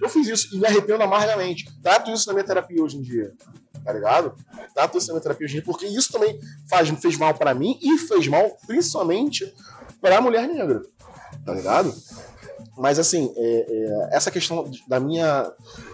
Eu 0.00 0.08
fiz 0.08 0.26
isso 0.28 0.54
e 0.54 0.58
me 0.58 0.66
arrependo 0.66 1.02
amargamente. 1.02 1.66
Trato 1.82 2.10
isso 2.10 2.26
na 2.26 2.34
minha 2.34 2.44
terapia 2.44 2.82
hoje 2.82 2.98
em 2.98 3.02
dia. 3.02 3.32
Tá 3.84 3.92
ligado? 3.92 4.34
Trato 4.74 4.98
isso 4.98 5.08
na 5.08 5.14
minha 5.14 5.22
terapia 5.22 5.44
hoje 5.44 5.54
em 5.54 5.60
dia, 5.60 5.64
porque 5.64 5.86
isso 5.86 6.12
também 6.12 6.38
faz, 6.68 6.88
fez 7.00 7.16
mal 7.16 7.34
pra 7.34 7.54
mim 7.54 7.78
e 7.80 7.98
fez 7.98 8.26
mal 8.28 8.56
principalmente 8.66 9.52
pra 10.00 10.20
mulher 10.20 10.46
negra. 10.48 10.82
Tá 11.44 11.54
ligado? 11.54 11.94
Mas 12.76 12.98
assim, 12.98 13.32
é, 13.36 13.66
é, 13.68 14.16
essa 14.16 14.30
questão 14.30 14.70
da 14.86 15.00
minha 15.00 15.50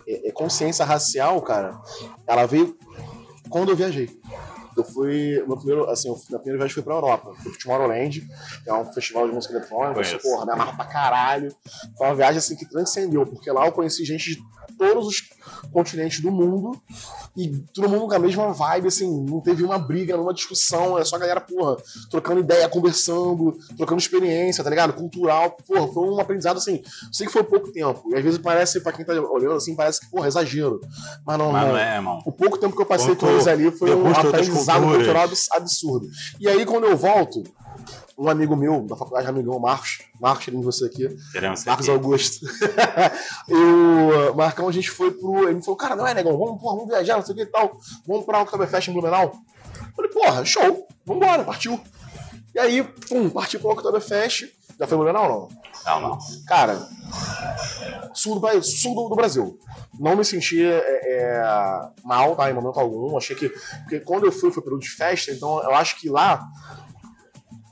é, 0.07 0.29
é, 0.29 0.33
consciência 0.33 0.85
racial, 0.85 1.41
cara, 1.43 1.81
ela 2.27 2.47
veio 2.47 2.77
quando 3.49 3.69
eu 3.69 3.77
viajei. 3.77 4.11
Eu 4.77 4.85
fui, 4.85 5.43
meu 5.47 5.57
primeiro, 5.57 5.89
assim, 5.91 6.09
eu, 6.09 6.15
minha 6.29 6.39
primeira 6.39 6.59
viagem 6.59 6.75
foi 6.75 6.83
pra 6.83 6.95
Europa. 6.95 7.33
Fui 7.43 7.51
pro 7.51 7.61
Tomorrowland, 7.61 8.21
que 8.65 8.71
é 8.71 8.75
um 8.75 8.93
festival 8.93 9.29
de 9.29 9.35
música 9.35 9.55
eletrônica. 9.55 10.19
Porra, 10.19 10.47
me 10.47 10.53
amarra 10.53 10.77
pra 10.77 10.85
caralho. 10.87 11.55
Foi 11.97 12.07
uma 12.07 12.15
viagem 12.15 12.39
assim 12.39 12.57
que 12.57 12.69
transcendeu, 12.69 13.27
porque 13.27 13.51
lá 13.51 13.67
eu 13.67 13.73
conheci 13.73 14.05
gente 14.05 14.35
de 14.35 14.43
todos 14.77 15.07
os 15.07 15.23
continentes 15.73 16.21
do 16.21 16.31
mundo 16.31 16.81
e 17.37 17.49
todo 17.73 17.89
mundo 17.89 18.09
com 18.09 18.15
a 18.15 18.19
mesma 18.19 18.53
vibe, 18.53 18.89
assim, 18.89 19.25
não 19.25 19.41
teve 19.41 19.63
uma 19.63 19.79
briga, 19.79 20.21
uma 20.21 20.35
discussão, 20.35 20.99
é 20.99 21.05
só 21.05 21.17
a 21.17 21.19
galera, 21.19 21.41
porra, 21.41 21.77
trocando 22.11 22.41
ideia, 22.41 22.69
conversando, 22.69 23.57
trocando 23.77 24.01
experiência, 24.01 24.63
tá 24.63 24.69
ligado? 24.71 24.93
Cultural, 24.93 25.57
porra, 25.67 25.89
foi 25.93 26.09
um 26.09 26.21
aprendizado 26.21 26.57
assim, 26.59 26.83
sei 27.11 27.27
que 27.27 27.33
foi 27.33 27.43
pouco 27.45 27.73
tempo, 27.73 28.03
e 28.11 28.15
às 28.15 28.23
vezes 28.23 28.39
parece, 28.39 28.81
pra 28.81 28.93
quem 28.93 29.05
tá 29.05 29.13
olhando 29.15 29.55
assim, 29.55 29.75
parece 29.75 30.01
que, 30.01 30.11
porra, 30.11 30.29
exagero, 30.29 30.81
mas 31.27 31.39
não, 31.39 31.53
Mas 31.53 31.69
não. 31.69 31.77
é, 31.79 31.95
irmão. 31.97 32.19
O 32.27 32.33
pouco 32.33 32.59
tempo 32.59 32.75
que 32.77 32.83
eu 32.83 32.87
passei 32.87 33.09
Quanto 33.09 33.21
com 33.27 33.33
eles 33.33 33.47
ali 33.47 33.71
foi 33.71 33.95
um 33.95 34.09
aprendizado 34.11 34.85
cultural 34.85 35.25
abs- 35.25 35.49
absurdo. 35.53 36.09
E 36.39 36.49
aí, 36.49 36.65
quando 36.67 36.85
eu 36.85 36.97
volto, 36.97 37.43
um 38.19 38.29
amigo 38.29 38.55
meu, 38.57 38.83
da 38.83 38.97
faculdade, 38.97 39.27
amigão, 39.29 39.59
Marcos, 39.59 40.01
Marcos, 40.21 40.45
querendo 40.45 40.63
você 40.63 40.87
aqui, 40.87 41.09
Queremos 41.33 41.65
Marcos 41.65 41.89
aqui. 41.89 41.97
Augusto. 41.97 42.47
eu, 43.49 44.35
Marcão, 44.35 44.69
a 44.69 44.73
gente 44.73 44.91
foi 44.91 45.11
pro. 45.11 45.45
Ele 45.45 45.55
me 45.55 45.65
falou, 45.65 45.77
cara, 45.77 45.97
não 45.97 46.07
é, 46.07 46.15
negão, 46.15 46.37
vamos, 46.39 46.61
porra, 46.61 46.77
vamos 46.77 46.91
viajar, 46.91 47.17
não 47.17 47.25
sei 47.25 47.33
o 47.35 47.37
que 47.37 47.43
e 47.43 47.47
tal. 47.47 47.79
Vamos 48.07 48.25
pra 48.25 48.43
Oktoberfest 48.43 48.89
em 48.89 48.93
Blumenau. 48.93 49.33
Eu 49.75 49.93
falei, 49.95 50.11
porra, 50.11 50.45
show, 50.45 50.87
vambora, 51.07 51.45
partiu. 51.45 51.81
E 52.55 52.59
aí, 52.59 52.83
pum, 52.83 53.31
partiu 53.31 53.61
pro 53.61 53.71
Oktoberfest. 53.71 54.47
Já 54.79 54.87
foi 54.87 54.97
em 54.97 55.01
Blumenau, 55.01 55.29
não? 55.29 55.63
Não, 55.85 56.01
não. 56.01 56.19
Cara, 56.47 56.89
sul 58.15 58.37
do, 58.37 58.41
país- 58.41 58.81
sul 58.81 58.95
do, 58.95 59.09
do 59.09 59.17
Brasil. 59.17 59.59
Não 59.99 60.17
me 60.17 60.25
senti 60.25 60.65
é, 60.65 60.79
é, 60.79 61.43
mal, 62.05 62.35
tá? 62.37 62.51
Em 62.51 62.55
momento 62.55 62.79
algum. 62.79 63.17
Achei 63.17 63.37
que. 63.37 63.49
Porque 63.81 64.01
quando 64.01 64.27
eu 64.27 64.33
fui, 64.33 64.51
foi 64.51 64.63
período 64.63 64.83
de 64.83 64.91
festa, 64.91 65.31
então 65.31 65.63
eu 65.63 65.75
acho 65.75 65.99
que 66.01 66.09
lá. 66.09 66.43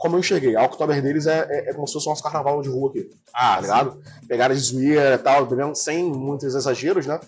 Como 0.01 0.17
eu 0.17 0.21
enxerguei, 0.21 0.57
a 0.57 0.65
Oktober 0.65 1.03
deles 1.03 1.27
é, 1.27 1.47
é, 1.51 1.71
é 1.71 1.75
como 1.75 1.87
se 1.87 1.93
fosse 1.93 2.07
o 2.07 2.09
nosso 2.09 2.23
carnaval 2.23 2.63
de 2.63 2.71
rua 2.71 2.89
aqui 2.89 3.11
Ah, 3.35 3.57
tá 3.57 3.61
ligado? 3.61 4.03
Pegaram 4.27 4.55
de 4.55 4.61
zoeira 4.63 5.17
e 5.17 5.19
tal, 5.19 5.45
bebendo 5.45 5.75
sem 5.75 6.03
muitos 6.05 6.55
exageros, 6.55 7.07
né? 7.07 7.21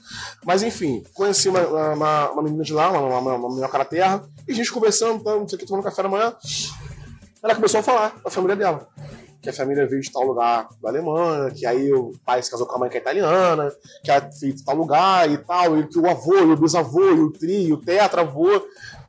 Mas 0.43 0.63
enfim, 0.63 1.05
conheci 1.13 1.51
uma, 1.51 1.61
uma, 1.93 2.31
uma 2.31 2.43
menina 2.43 2.65
de 2.65 2.73
lá, 2.73 2.91
uma, 2.91 3.19
uma, 3.19 3.35
uma 3.35 3.49
menina 3.51 3.69
cara 3.69 3.85
terra, 3.85 4.25
e 4.49 4.53
a 4.53 4.55
gente 4.55 4.73
conversando, 4.73 5.23
tá, 5.23 5.37
não 5.37 5.47
sei 5.47 5.57
o 5.57 5.59
que, 5.59 5.67
tomando 5.67 5.85
café 5.85 6.03
da 6.03 6.09
manhã. 6.09 6.35
Ela 7.43 7.55
começou 7.55 7.81
a 7.81 7.83
falar 7.83 8.17
da 8.25 8.31
família 8.31 8.57
dela. 8.57 8.89
Que 9.43 9.51
a 9.51 9.53
família 9.53 9.87
veio 9.87 10.01
de 10.01 10.11
tal 10.11 10.23
lugar 10.23 10.69
da 10.81 10.89
Alemanha, 10.89 11.51
que 11.51 11.67
aí 11.67 11.93
o 11.93 12.13
pai 12.25 12.43
se 12.43 12.51
casou 12.51 12.67
com 12.67 12.77
a 12.77 12.79
mãe 12.79 12.89
que 12.89 12.97
é 12.97 13.01
italiana, 13.01 13.71
que 14.03 14.11
a 14.11 14.31
filha 14.31 14.55
de 14.55 14.65
tal 14.65 14.77
lugar 14.77 15.31
e 15.31 15.37
tal, 15.37 15.77
e 15.79 15.87
que 15.89 15.99
o 15.99 16.09
avô, 16.09 16.39
e 16.39 16.53
o 16.53 16.57
bisavô, 16.57 17.11
e 17.11 17.21
o 17.21 17.31
tri, 17.33 17.67
e 17.67 17.73
o 17.75 17.77
tetravô. 17.77 18.49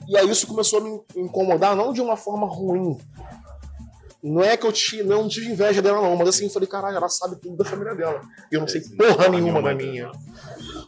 E 0.08 0.18
aí 0.18 0.30
isso 0.30 0.48
começou 0.48 0.80
a 0.80 0.84
me 0.84 1.00
incomodar, 1.16 1.76
não 1.76 1.94
de 1.94 2.02
uma 2.02 2.18
forma 2.18 2.46
ruim, 2.46 2.98
não 4.24 4.42
é 4.42 4.56
que 4.56 4.66
eu 4.66 4.72
ti- 4.72 5.04
não 5.04 5.28
tive 5.28 5.52
inveja 5.52 5.82
dela, 5.82 6.02
não, 6.02 6.16
mas 6.16 6.30
assim, 6.30 6.46
eu 6.46 6.50
falei, 6.50 6.68
caralho, 6.68 6.96
ela 6.96 7.10
sabe 7.10 7.36
tudo 7.36 7.58
da 7.58 7.66
família 7.66 7.94
dela. 7.94 8.22
E 8.52 8.56
eu 8.56 8.62
não 8.62 8.68
sei 8.68 8.82
porra 8.82 9.28
nenhuma 9.28 9.62
da 9.62 9.74
minha. 9.76 10.10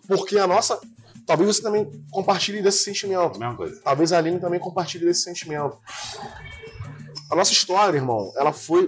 Porque 0.08 0.38
a 0.38 0.48
nossa. 0.48 0.80
Talvez 1.28 1.56
você 1.56 1.62
também 1.64 1.90
compartilhe 2.12 2.62
desse 2.62 2.84
sentimento. 2.84 3.40
Mesma 3.40 3.56
coisa. 3.56 3.82
Talvez 3.84 4.14
a 4.14 4.20
Aline 4.20 4.40
também 4.40 4.60
compartilhe 4.60 5.06
desse 5.06 5.22
sentimento. 5.24 5.76
A 7.32 7.36
nossa 7.36 7.52
história, 7.52 7.98
irmão, 7.98 8.32
ela 8.38 8.54
foi 8.54 8.88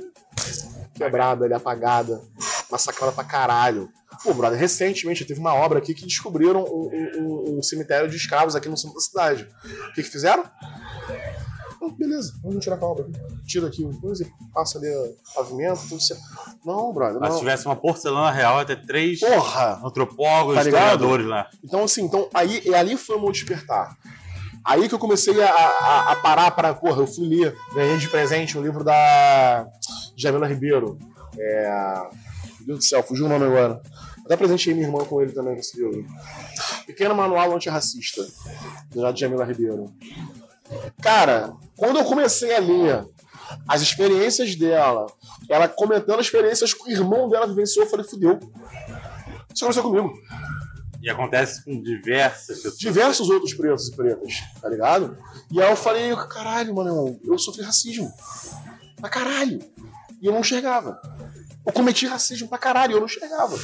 quebrada, 0.93 1.45
ali, 1.45 1.53
apagada, 1.55 2.21
massacrada 2.71 3.11
pra 3.11 3.23
caralho. 3.23 3.89
Pô, 4.23 4.33
brother, 4.33 4.57
recentemente 4.59 5.25
teve 5.25 5.39
uma 5.39 5.53
obra 5.53 5.79
aqui 5.79 5.93
que 5.95 6.05
descobriram 6.05 6.63
um- 6.63 6.89
um- 7.17 7.57
um 7.57 7.63
cemitério 7.63 8.07
de 8.09 8.15
escravos 8.15 8.55
aqui 8.55 8.69
no 8.69 8.77
centro 8.77 8.95
da 8.95 9.01
cidade. 9.01 9.47
O 9.89 9.93
que, 9.93 10.03
que 10.03 10.09
fizeram? 10.09 10.43
Beleza, 11.97 12.33
vamos 12.43 12.63
tirar 12.63 12.77
a 12.81 12.85
obra. 12.85 13.05
Tira 13.45 13.67
aqui 13.67 13.83
uma 13.83 13.99
coisa, 13.99 14.25
passa 14.53 14.77
ali 14.77 14.87
o 14.89 15.15
pavimento, 15.33 15.81
tudo 15.87 16.01
certo. 16.01 16.21
Não, 16.65 16.93
brother, 16.93 17.19
Mas 17.19 17.29
se 17.29 17.33
não. 17.33 17.39
tivesse 17.39 17.65
uma 17.65 17.75
porcelana 17.75 18.31
real, 18.31 18.59
até 18.59 18.75
três 18.75 19.19
Porra! 19.19 19.79
antropólogos, 19.83 20.55
Tá 20.55 20.61
historiadores 20.61 21.25
lá. 21.27 21.47
Então, 21.63 21.83
assim, 21.83 22.03
então, 22.03 22.29
aí, 22.33 22.73
ali 22.75 22.97
foi 22.97 23.15
o 23.15 23.21
meu 23.21 23.31
despertar. 23.31 23.97
Aí 24.65 24.89
que 24.89 24.93
eu 24.95 24.99
comecei 24.99 25.41
a, 25.41 25.49
a, 25.49 26.11
a 26.11 26.15
parar 26.17 26.51
para. 26.51 26.73
Porra, 26.73 27.01
eu 27.01 27.07
fui 27.07 27.25
ler, 27.25 27.55
ganhei 27.73 27.97
de 27.97 28.09
presente 28.09 28.57
um 28.57 28.61
livro 28.61 28.83
da 28.83 29.65
Jamila 30.15 30.45
Ribeiro. 30.47 30.97
É. 31.39 32.01
Meu 32.59 32.75
Deus 32.75 32.79
do 32.79 32.83
céu, 32.83 33.01
fugiu 33.01 33.27
o 33.27 33.29
nome 33.29 33.45
agora. 33.45 33.81
Até 34.25 34.35
presenteei 34.35 34.73
minha 34.75 34.87
irmã 34.87 35.05
com 35.05 35.21
ele 35.21 35.31
também, 35.31 35.53
com 35.53 35.61
esse 35.61 35.77
livro. 35.77 36.05
Pequeno 36.85 37.15
Manual 37.15 37.55
Antirracista, 37.55 38.21
da 38.93 39.15
Jamila 39.15 39.45
Ribeiro. 39.45 39.85
Cara, 41.01 41.53
quando 41.75 41.99
eu 41.99 42.05
comecei 42.05 42.55
a 42.55 42.59
ler 42.59 43.07
as 43.67 43.81
experiências 43.81 44.55
dela, 44.55 45.05
ela 45.49 45.67
comentando 45.67 46.19
as 46.19 46.25
experiências 46.25 46.73
que 46.73 46.83
o 46.83 46.91
irmão 46.91 47.29
dela 47.29 47.47
vivenciou, 47.47 47.85
eu 47.85 47.89
falei, 47.89 48.05
fudeu. 48.05 48.39
Isso 49.53 49.63
aconteceu 49.63 49.83
comigo 49.83 50.13
E 51.01 51.09
acontece 51.09 51.63
com 51.63 51.81
diversas 51.81 52.57
pessoas. 52.57 52.77
diversos 52.77 53.29
outros 53.29 53.53
pretos 53.53 53.87
e 53.87 53.95
pretas, 53.95 54.33
tá 54.61 54.69
ligado? 54.69 55.17
E 55.51 55.61
aí 55.61 55.69
eu 55.69 55.75
falei, 55.75 56.15
caralho, 56.29 56.75
mano, 56.75 57.19
eu, 57.23 57.39
sofri 57.39 57.63
racismo. 57.63 58.11
Pra 58.99 59.09
caralho. 59.09 59.59
E 60.21 60.25
eu 60.25 60.33
não 60.33 60.41
enxergava. 60.41 60.99
Eu 61.65 61.71
cometi 61.71 62.05
racismo 62.05 62.47
pra 62.47 62.57
caralho, 62.57 62.93
eu 62.93 62.99
não 62.99 63.05
enxergava. 63.05 63.57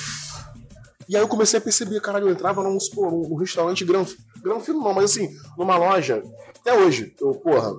E 1.09 1.15
aí 1.15 1.21
eu 1.21 1.27
comecei 1.27 1.59
a 1.59 1.61
perceber, 1.61 1.99
caralho, 1.99 2.27
eu 2.27 2.31
entrava 2.31 2.63
num, 2.63 2.77
num, 2.95 3.29
num 3.29 3.35
restaurante 3.35 3.83
gran, 4.43 4.55
granfino 4.55 4.79
não, 4.79 4.93
mas 4.93 5.05
assim, 5.05 5.29
numa 5.57 5.77
loja, 5.77 6.23
até 6.59 6.73
hoje, 6.73 7.15
eu, 7.19 7.33
porra, 7.35 7.73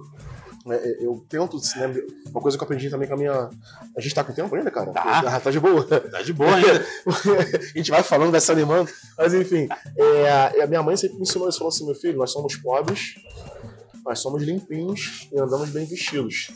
é, 0.70 0.74
é, 0.74 1.06
eu 1.06 1.24
tento, 1.28 1.58
né, 1.76 2.02
uma 2.30 2.40
coisa 2.40 2.56
que 2.56 2.62
eu 2.62 2.64
aprendi 2.64 2.88
também 2.88 3.06
com 3.06 3.14
a 3.14 3.18
minha... 3.18 3.50
A 3.96 4.00
gente 4.00 4.14
tá 4.14 4.24
com 4.24 4.32
tempo 4.32 4.54
ainda, 4.54 4.70
cara? 4.70 4.92
Tá. 4.92 5.40
tá 5.40 5.50
de 5.50 5.60
boa. 5.60 5.84
Tá 5.84 6.22
de 6.22 6.32
boa 6.32 6.54
ainda. 6.54 6.86
a 7.74 7.78
gente 7.78 7.90
vai 7.90 8.02
falando, 8.02 8.30
vai 8.30 8.40
se 8.40 8.50
animando. 8.50 8.90
Mas 9.16 9.34
enfim, 9.34 9.68
é, 9.96 10.62
a 10.62 10.66
minha 10.66 10.82
mãe 10.82 10.96
sempre 10.96 11.16
me 11.16 11.22
ensinou 11.22 11.48
isso, 11.48 11.58
falou 11.58 11.68
assim, 11.68 11.84
meu 11.84 11.94
filho, 11.94 12.16
nós 12.16 12.32
somos 12.32 12.56
pobres, 12.56 13.14
nós 14.04 14.20
somos 14.20 14.42
limpinhos 14.42 15.28
e 15.30 15.38
andamos 15.38 15.68
bem 15.70 15.84
vestidos. 15.84 16.50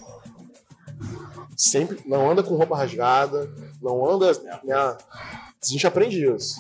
Sempre, 1.57 1.99
não 2.07 2.31
anda 2.31 2.43
com 2.43 2.57
roupa 2.57 2.77
rasgada, 2.77 3.51
não 3.83 4.09
anda. 4.09 4.33
Né, 4.65 4.75
a 4.75 4.97
gente 5.63 5.87
aprende 5.87 6.25
isso. 6.25 6.57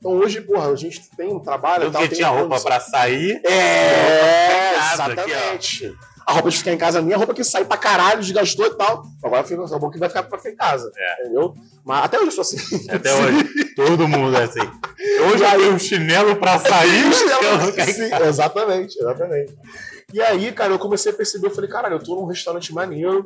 Então 0.00 0.12
hoje, 0.12 0.40
porra, 0.40 0.70
a 0.72 0.76
gente 0.76 1.02
tem 1.14 1.28
um 1.30 1.38
trabalho. 1.38 1.84
Eu 1.84 1.90
tal, 1.92 2.08
tinha 2.08 2.28
roupa 2.28 2.58
pra 2.58 2.80
sair. 2.80 3.38
É, 3.44 4.72
casa 4.74 5.04
aqui, 5.04 5.12
exatamente. 5.30 5.94
a 6.26 6.32
roupa 6.32 6.48
de 6.48 6.56
ficar 6.56 6.72
em 6.72 6.78
casa 6.78 7.02
minha, 7.02 7.16
a 7.16 7.18
roupa 7.18 7.34
que 7.34 7.44
sai 7.44 7.66
pra 7.66 7.76
caralho, 7.76 8.22
desgastou 8.22 8.64
e 8.66 8.74
tal. 8.78 9.04
Agora 9.22 9.44
fica 9.44 9.62
é 9.62 9.78
bom 9.78 9.90
que 9.90 9.98
vai 9.98 10.08
ficar 10.08 10.22
pra 10.22 10.38
ficar 10.38 10.50
em 10.50 10.56
casa. 10.56 10.90
É. 10.96 11.22
Entendeu? 11.24 11.54
Mas 11.84 12.04
até 12.04 12.16
hoje 12.18 12.28
eu 12.28 12.32
sou 12.32 12.40
assim. 12.42 12.90
Até 12.90 13.12
hoje. 13.14 13.44
Todo 13.76 14.08
mundo 14.08 14.34
é 14.36 14.44
assim. 14.44 14.60
Hoje 14.60 15.44
eu 15.44 15.50
tenho 15.50 15.74
um 15.74 15.78
chinelo 15.78 16.36
pra 16.36 16.58
sair. 16.58 17.04
não 17.60 17.72
quero- 17.72 17.92
Sim, 17.92 18.14
exatamente, 18.26 18.98
exatamente. 18.98 19.54
E 20.12 20.20
aí, 20.20 20.50
cara, 20.52 20.72
eu 20.72 20.78
comecei 20.78 21.12
a 21.12 21.14
perceber, 21.14 21.46
eu 21.46 21.54
falei, 21.54 21.70
caralho, 21.70 21.94
eu 21.94 22.02
tô 22.02 22.16
num 22.16 22.26
restaurante 22.26 22.74
maneiro, 22.74 23.24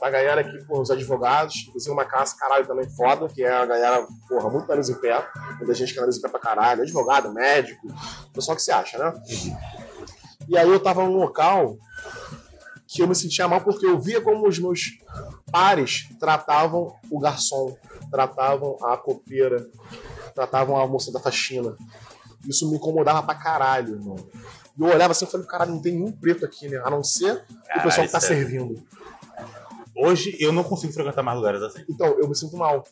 a 0.00 0.10
galera 0.10 0.40
aqui, 0.40 0.64
pô, 0.64 0.80
os 0.80 0.90
advogados, 0.90 1.66
inclusive 1.68 1.92
uma 1.92 2.04
casa, 2.04 2.34
caralho, 2.38 2.66
também 2.66 2.88
foda, 2.88 3.28
que 3.28 3.42
é 3.42 3.52
a 3.52 3.66
galera, 3.66 4.06
porra, 4.28 4.48
muito 4.48 4.66
nariz 4.66 4.88
em 4.88 4.94
pé, 4.94 5.26
muita 5.58 5.74
gente 5.74 5.92
que 5.92 5.98
é 5.98 6.00
nariz 6.00 6.16
em 6.16 6.22
pé 6.22 6.28
pra 6.28 6.40
caralho, 6.40 6.82
advogado, 6.82 7.32
médico, 7.32 7.86
pessoal 8.32 8.56
que 8.56 8.62
se 8.62 8.72
acha, 8.72 8.98
né? 8.98 9.12
E 10.48 10.56
aí 10.56 10.68
eu 10.68 10.80
tava 10.80 11.04
num 11.04 11.16
local 11.16 11.76
que 12.88 13.02
eu 13.02 13.08
me 13.08 13.14
sentia 13.14 13.48
mal 13.48 13.60
porque 13.60 13.86
eu 13.86 13.98
via 13.98 14.20
como 14.20 14.46
os 14.46 14.58
meus 14.58 14.98
pares 15.50 16.08
tratavam 16.18 16.94
o 17.10 17.18
garçom, 17.18 17.76
tratavam 18.10 18.76
a 18.82 18.96
copeira, 18.96 19.66
tratavam 20.34 20.78
a 20.78 20.86
moça 20.86 21.12
da 21.12 21.20
faxina. 21.20 21.76
Isso 22.46 22.68
me 22.68 22.76
incomodava 22.76 23.22
pra 23.22 23.34
caralho, 23.34 23.94
irmão. 23.94 24.16
E 24.78 24.82
eu 24.82 24.88
olhava 24.88 25.12
assim 25.12 25.24
e 25.24 25.28
falei, 25.28 25.46
caralho, 25.46 25.72
não 25.72 25.82
tem 25.82 25.92
nenhum 25.92 26.12
preto 26.12 26.44
aqui, 26.44 26.68
né? 26.68 26.80
A 26.84 26.90
não 26.90 27.04
ser 27.04 27.44
o 27.76 27.82
pessoal 27.82 28.06
que 28.06 28.12
tá 28.12 28.20
sério. 28.20 28.38
servindo. 28.38 28.82
Hoje 29.94 30.36
eu 30.40 30.52
não 30.52 30.64
consigo 30.64 30.92
frequentar 30.92 31.22
mais 31.22 31.36
lugares 31.36 31.62
assim. 31.62 31.84
Então, 31.88 32.06
eu 32.18 32.28
me 32.28 32.34
sinto 32.34 32.56
mal. 32.56 32.82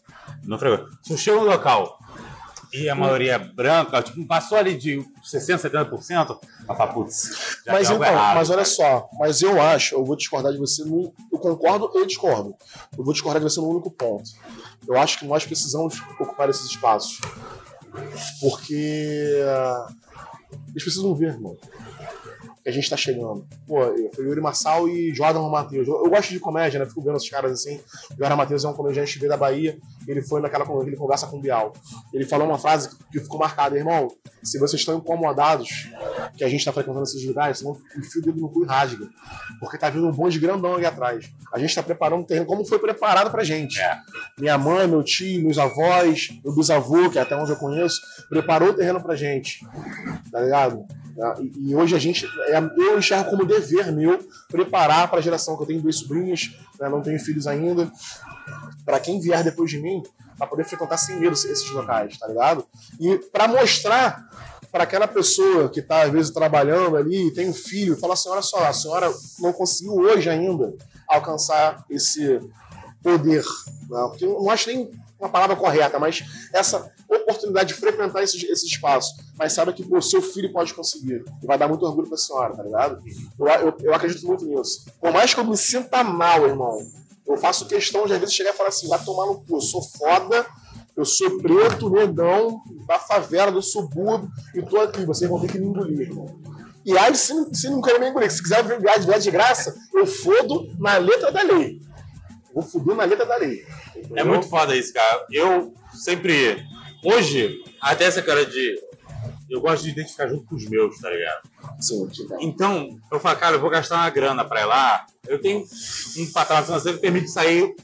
Não 0.45 0.59
frequento. 0.59 0.91
Se 1.03 1.13
eu 1.13 1.17
chego 1.17 1.41
no 1.41 1.47
local 1.47 1.99
e 2.73 2.89
a 2.89 2.95
maioria 2.95 3.33
é 3.33 3.39
branca, 3.39 4.03
tipo, 4.03 4.25
passou 4.27 4.57
ali 4.57 4.77
de 4.77 4.99
60%, 5.25 5.59
70%, 5.59 6.39
eu 6.69 6.75
falo, 6.75 6.93
putz, 6.93 7.59
já 7.67 7.73
mas 7.73 7.91
então, 7.91 8.05
errado. 8.05 8.37
mas 8.37 8.51
olha 8.51 8.65
só, 8.65 9.09
mas 9.19 9.43
eu 9.43 9.61
acho, 9.61 9.97
eu 9.97 10.05
vou 10.05 10.15
discordar 10.15 10.53
de 10.53 10.59
você, 10.59 10.85
no, 10.85 11.13
eu 11.33 11.39
concordo 11.39 11.91
e 11.95 12.07
discordo. 12.07 12.55
Eu 12.97 13.03
vou 13.03 13.13
discordar 13.13 13.43
de 13.43 13.49
você 13.49 13.61
no 13.61 13.69
único 13.69 13.91
ponto. 13.91 14.31
Eu 14.87 14.97
acho 14.97 15.19
que 15.19 15.27
nós 15.27 15.45
precisamos 15.45 16.01
ocupar 16.21 16.49
esses 16.49 16.67
espaços. 16.67 17.19
Porque 18.41 19.43
eles 20.69 20.83
precisam 20.83 21.15
ver, 21.15 21.35
irmão. 21.35 21.57
Que 22.71 22.79
a 22.79 22.81
gente 22.81 22.89
tá 22.89 22.97
chegando. 22.97 23.45
Pô, 23.67 23.81
foi 24.15 24.25
Yuri 24.25 24.41
Marçal 24.41 24.89
e 24.89 25.13
Jordan 25.13 25.49
Matheus. 25.49 25.89
Eu, 25.89 26.05
eu 26.05 26.11
gosto 26.11 26.31
de 26.31 26.39
comédia, 26.39 26.79
né? 26.79 26.87
Fico 26.87 27.03
vendo 27.03 27.17
esses 27.17 27.29
caras 27.29 27.51
assim. 27.51 27.81
Jordan 28.17 28.37
Matheus 28.37 28.65
é 28.65 28.69
um 28.69 28.73
comediante 28.73 29.15
que 29.15 29.19
veio 29.19 29.31
da 29.31 29.37
Bahia. 29.37 29.77
Ele 30.07 30.23
foi 30.23 30.41
naquela 30.41 30.65
ele 30.87 30.97
conversa 30.97 31.27
com 31.27 31.39
o 31.39 31.41
Bial. 31.41 31.73
Ele 32.15 32.25
falou 32.25 32.47
uma 32.47 32.59
frase 32.59 32.91
que 33.11 33.19
ficou 33.19 33.41
marcada, 33.41 33.77
irmão. 33.77 34.09
Se 34.43 34.59
vocês 34.59 34.81
estão 34.81 34.99
incomodados 34.99 35.91
que 36.37 36.45
a 36.45 36.49
gente 36.49 36.65
tá 36.65 36.73
frequentando 36.73 37.03
esses 37.03 37.25
lugares, 37.27 37.59
senão 37.59 37.77
enfia 37.97 38.23
o 38.23 38.25
dedo 38.25 38.41
no 38.41 38.49
cu 38.49 38.65
e 38.65 38.67
rasga. 38.67 39.09
Porque 39.59 39.77
tá 39.77 39.91
vindo 39.91 40.07
um 40.07 40.13
bonde 40.13 40.39
grandão 40.39 40.75
ali 40.75 40.87
atrás. 40.87 41.29
A 41.53 41.59
gente 41.59 41.75
tá 41.75 41.83
preparando 41.83 42.23
o 42.23 42.27
terreno 42.27 42.47
como 42.47 42.65
foi 42.65 42.79
preparado 42.79 43.31
pra 43.31 43.43
gente. 43.43 43.81
É. 43.81 43.99
Minha 44.39 44.57
mãe, 44.57 44.87
meu 44.87 45.03
tio, 45.03 45.43
meus 45.43 45.59
avós, 45.59 46.31
meu 46.45 46.55
bisavô, 46.55 47.11
que 47.11 47.19
é 47.19 47.23
até 47.23 47.35
onde 47.35 47.51
eu 47.51 47.57
conheço, 47.57 48.01
preparou 48.29 48.71
o 48.71 48.75
terreno 48.75 49.03
pra 49.03 49.17
gente. 49.17 49.67
Tá 50.31 50.41
ligado? 50.41 50.85
Tá? 51.21 51.35
E, 51.39 51.75
hoje 51.75 51.95
a 51.95 51.99
gente, 51.99 52.27
é, 52.47 52.59
eu 52.79 52.99
enxergo 52.99 53.29
como 53.29 53.45
dever 53.45 53.93
meu 53.93 54.27
preparar 54.49 55.07
para 55.11 55.19
a 55.19 55.23
geração 55.23 55.55
que 55.55 55.65
eu 55.65 55.67
tenho 55.67 55.83
dois 55.83 55.97
sobrinhos, 55.97 56.57
né, 56.81 56.89
não 56.89 57.03
tenho 57.03 57.21
filhos 57.21 57.47
ainda, 57.47 57.93
para 58.87 58.99
quem 58.99 59.21
vier 59.21 59.45
depois 59.45 59.71
de 59.71 59.79
mim, 59.79 60.03
para 60.39 60.47
poder 60.47 60.65
frequentar 60.65 60.97
sem 60.97 61.21
medo 61.21 61.35
esses 61.35 61.71
locais, 61.73 62.19
tá 62.19 62.27
ligado? 62.27 62.65
E 62.99 63.19
para 63.31 63.47
mostrar 63.47 64.31
para 64.73 64.85
aquela 64.85 65.07
pessoa 65.07 65.69
que 65.69 65.81
está 65.81 66.05
às 66.05 66.11
vezes 66.11 66.33
trabalhando 66.33 66.97
ali, 66.97 67.31
tem 67.35 67.51
um 67.51 67.55
filho, 67.55 67.99
fala 67.99 68.15
assim, 68.15 68.31
olha 68.31 68.41
só, 68.41 68.65
a 68.65 68.73
senhora 68.73 69.13
não 69.41 69.53
conseguiu 69.53 69.93
hoje 69.97 70.31
ainda 70.31 70.75
alcançar 71.07 71.85
esse 71.91 72.41
poder, 73.03 73.45
né? 73.91 74.07
porque 74.09 74.25
eu 74.25 74.41
não 74.41 74.49
acho 74.49 74.71
nem 74.71 74.91
uma 75.19 75.29
palavra 75.29 75.55
correta, 75.55 75.99
mas 75.99 76.25
essa 76.51 76.91
oportunidade 77.17 77.75
de 77.75 77.81
frequentar 77.81 78.23
esse, 78.23 78.45
esse 78.47 78.67
espaço, 78.67 79.15
mas 79.37 79.53
sabe 79.53 79.73
que 79.73 79.85
o 79.91 80.01
seu 80.01 80.23
filho 80.23 80.53
pode 80.53 80.73
conseguir. 80.75 81.25
E 81.43 81.47
vai 81.47 81.59
dar 81.59 81.69
muito 81.69 81.85
orgulho 81.85 82.09
pra 82.09 82.17
senhora, 82.17 82.55
tá 82.55 82.63
ligado? 82.63 83.03
Eu, 83.39 83.47
eu, 83.47 83.77
eu 83.81 83.95
acredito 83.95 84.27
muito 84.27 84.45
nisso. 84.45 84.87
Por 85.01 85.13
mais 85.13 85.35
que 85.35 85.41
eu 85.41 85.45
me 85.45 85.57
sinta 85.57 86.05
mal, 86.05 86.47
irmão, 86.47 86.79
eu 87.27 87.37
faço 87.37 87.67
questão 87.67 88.07
de 88.07 88.13
às 88.13 88.21
vezes 88.21 88.35
chegar 88.35 88.51
e 88.51 88.57
falar 88.57 88.69
assim, 88.69 88.89
vai 88.89 89.03
tomar 89.05 89.27
no 89.27 89.37
cu, 89.37 89.57
eu 89.57 89.61
sou 89.61 89.83
foda, 89.83 90.47
eu 90.97 91.05
sou 91.05 91.39
preto, 91.39 91.91
negão, 91.91 92.61
da 92.87 92.99
favela, 92.99 93.51
do 93.51 93.63
subúrbio, 93.63 94.29
e 94.55 94.63
tô 94.63 94.81
aqui, 94.81 95.05
vocês 95.05 95.31
vão 95.31 95.41
ter 95.41 95.51
que 95.51 95.59
me 95.59 95.67
engolir, 95.67 96.01
irmão. 96.01 96.41
E 96.85 96.97
aí, 96.97 97.15
se, 97.15 97.33
se 97.55 97.69
não 97.69 97.81
querer 97.81 97.99
me 97.99 98.09
engolir, 98.09 98.31
se 98.31 98.43
quiser 98.43 98.65
vier 98.65 98.99
de, 98.99 99.19
de 99.19 99.31
graça, 99.31 99.75
eu 99.95 100.07
fodo 100.07 100.73
na 100.79 100.97
letra 100.97 101.31
da 101.31 101.43
lei. 101.43 101.81
Vou 102.53 102.63
foder 102.63 102.97
na 102.97 103.05
letra 103.05 103.27
da 103.27 103.37
lei. 103.37 103.65
É 103.95 103.99
entendeu? 104.01 104.27
muito 104.27 104.49
foda 104.49 104.77
isso, 104.77 104.93
cara. 104.93 105.27
Eu 105.31 105.73
sempre. 105.95 106.65
Hoje, 107.05 107.63
até 107.81 108.05
essa 108.05 108.23
cara 108.23 108.45
de. 108.45 108.79
Eu 109.49 109.61
gosto 109.61 109.83
de 109.83 109.91
identificar 109.91 110.29
junto 110.29 110.45
com 110.45 110.55
os 110.55 110.65
meus, 110.69 110.97
tá 111.01 111.11
ligado? 111.11 111.41
Sim, 111.81 112.07
tipo, 112.09 112.37
Então, 112.41 112.97
eu 113.11 113.19
falo, 113.19 113.37
cara, 113.37 113.57
eu 113.57 113.61
vou 113.61 113.69
gastar 113.69 113.97
uma 113.97 114.11
grana 114.11 114.45
pra 114.45 114.61
ir 114.61 114.65
lá. 114.67 115.05
Eu 115.27 115.41
tenho 115.41 115.65
um 116.19 116.33
patrão 116.33 116.63
financeiro 116.63 116.99
que 116.99 117.03
permite 117.03 117.29
sair 117.29 117.75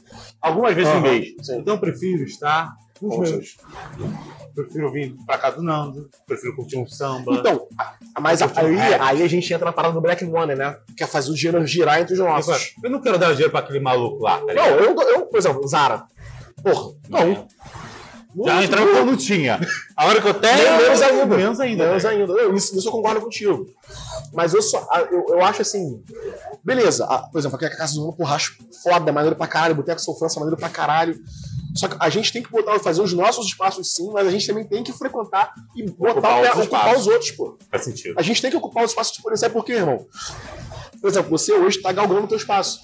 algumas 0.41 0.73
vezes 0.73 0.93
no 0.93 1.01
mês. 1.01 1.33
sim. 1.41 1.57
Então, 1.57 1.73
eu 1.75 1.79
prefiro 1.79 2.23
estar 2.23 2.73
com 2.97 3.07
os 3.21 3.29
meus. 3.29 3.57
Prefiro 4.55 4.91
vir 4.93 5.13
pra 5.25 5.37
casa 5.37 5.57
do 5.57 5.63
Nando. 5.63 6.09
Prefiro 6.25 6.55
curtir 6.55 6.77
um 6.77 6.87
samba. 6.87 7.33
Então, 7.33 7.67
mas 8.19 8.41
curti 8.41 8.59
um 8.61 8.65
aí, 8.81 8.93
aí 8.93 9.23
a 9.23 9.27
gente 9.27 9.53
entra 9.53 9.65
na 9.65 9.73
parada 9.73 9.93
do 9.93 10.01
Black 10.01 10.23
Money, 10.23 10.55
né? 10.55 10.77
Que 10.95 11.03
é 11.03 11.07
fazer 11.07 11.31
o 11.31 11.35
dinheiro 11.35 11.65
girar 11.67 11.99
entre 11.99 12.13
os 12.13 12.19
nossos. 12.19 12.73
eu 12.81 12.89
não 12.89 13.01
quero 13.01 13.17
dar 13.19 13.31
dinheiro 13.31 13.51
pra 13.51 13.59
aquele 13.59 13.81
maluco 13.81 14.23
lá, 14.23 14.37
tá 14.39 14.45
Não, 14.45 14.47
ligado? 14.53 14.79
eu, 14.79 15.01
eu, 15.15 15.25
por 15.27 15.37
exemplo, 15.37 15.67
Zara. 15.67 16.05
Porra, 16.63 16.95
não. 17.09 17.47
Já 18.45 18.63
entrava 18.63 18.91
quando 18.91 19.17
tinha. 19.17 19.59
A 19.95 20.05
hora 20.05 20.21
que 20.21 20.27
eu 20.27 20.33
tenho. 20.33 20.77
Menos 20.77 21.01
ainda. 21.01 21.25
Menos 21.25 21.59
ainda. 21.59 21.87
Menos 21.87 22.05
ainda. 22.05 22.33
Eu, 22.33 22.55
isso, 22.55 22.77
isso 22.77 22.87
eu 22.87 22.91
concordo 22.91 23.21
contigo. 23.21 23.67
Mas 24.33 24.53
eu 24.53 24.61
só. 24.61 24.87
Eu, 25.11 25.25
eu 25.29 25.41
acho 25.43 25.61
assim. 25.61 26.03
Beleza, 26.63 27.05
a- 27.05 27.19
por 27.19 27.39
exemplo, 27.39 27.55
aqui 27.55 27.65
a 27.65 27.75
casa 27.75 27.93
do 27.95 28.01
mundo, 28.01 28.13
porra, 28.15 28.35
acho 28.35 28.57
foda, 28.83 29.11
maneiro 29.11 29.35
pra 29.35 29.47
caralho, 29.47 29.75
Boteco 29.75 30.01
Sou 30.01 30.15
França, 30.17 30.39
maneiro 30.39 30.57
pra 30.57 30.69
caralho. 30.69 31.17
Só 31.75 31.87
que 31.87 31.95
a 31.99 32.09
gente 32.09 32.33
tem 32.33 32.41
que 32.41 32.49
botar, 32.49 32.77
fazer 32.79 33.01
os 33.01 33.13
nossos 33.13 33.45
espaços 33.45 33.93
sim, 33.93 34.09
mas 34.11 34.27
a 34.27 34.31
gente 34.31 34.47
também 34.47 34.63
tem 34.65 34.83
que 34.83 34.91
frequentar 34.91 35.53
e 35.75 35.83
botar 35.89 36.11
Ocupar 36.11 36.37
outros 36.39 36.63
ocupar 36.65 36.97
os 36.97 37.07
outros, 37.07 37.31
pô. 37.31 37.57
Faz 37.69 37.83
sentido. 37.83 38.15
A 38.17 38.21
gente 38.23 38.41
tem 38.41 38.49
que 38.49 38.57
ocupar 38.57 38.83
os 38.83 38.91
espaços 38.91 39.15
de 39.15 39.21
policial, 39.21 39.51
por 39.51 39.63
quê, 39.63 39.73
irmão? 39.73 40.05
Por 40.99 41.07
exemplo, 41.07 41.29
você 41.29 41.53
hoje 41.53 41.79
tá 41.81 41.91
galgando 41.91 42.23
o 42.23 42.27
teu 42.27 42.37
espaço. 42.37 42.79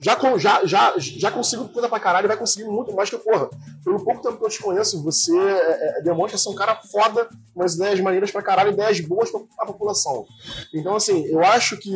Já, 0.00 0.18
já, 0.38 0.66
já, 0.66 0.94
já 0.98 1.30
consigo 1.30 1.68
coisa 1.68 1.88
pra 1.88 2.00
caralho, 2.00 2.28
vai 2.28 2.36
conseguir 2.36 2.68
muito 2.68 2.94
mais 2.94 3.08
que 3.08 3.16
eu, 3.16 3.20
porra. 3.20 3.48
Pelo 3.82 4.04
pouco 4.04 4.22
tempo 4.22 4.36
que 4.36 4.44
eu 4.44 4.48
te 4.48 4.60
conheço, 4.60 5.02
você 5.02 5.36
é, 5.36 5.98
é, 5.98 6.02
demonstra 6.02 6.36
ser 6.36 6.48
um 6.48 6.54
cara 6.54 6.76
foda, 6.76 7.28
umas 7.54 7.74
ideias 7.74 8.00
maneiras 8.00 8.30
pra 8.30 8.42
caralho, 8.42 8.72
ideias 8.72 9.00
boas 9.00 9.30
pra, 9.30 9.40
pra 9.56 9.66
população. 9.66 10.26
Então, 10.74 10.96
assim, 10.96 11.24
eu 11.26 11.42
acho 11.42 11.76
que 11.78 11.92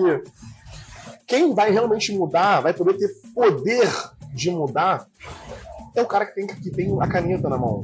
quem 1.26 1.54
vai 1.54 1.70
realmente 1.70 2.12
mudar, 2.12 2.60
vai 2.60 2.72
poder 2.72 2.94
ter 2.94 3.08
poder 3.34 3.88
de 4.32 4.50
mudar, 4.50 5.06
é 5.94 6.00
o 6.00 6.06
cara 6.06 6.24
que 6.26 6.34
tem, 6.34 6.46
que 6.46 6.70
tem 6.70 6.96
a 7.00 7.08
caneta 7.08 7.48
na 7.48 7.58
mão. 7.58 7.82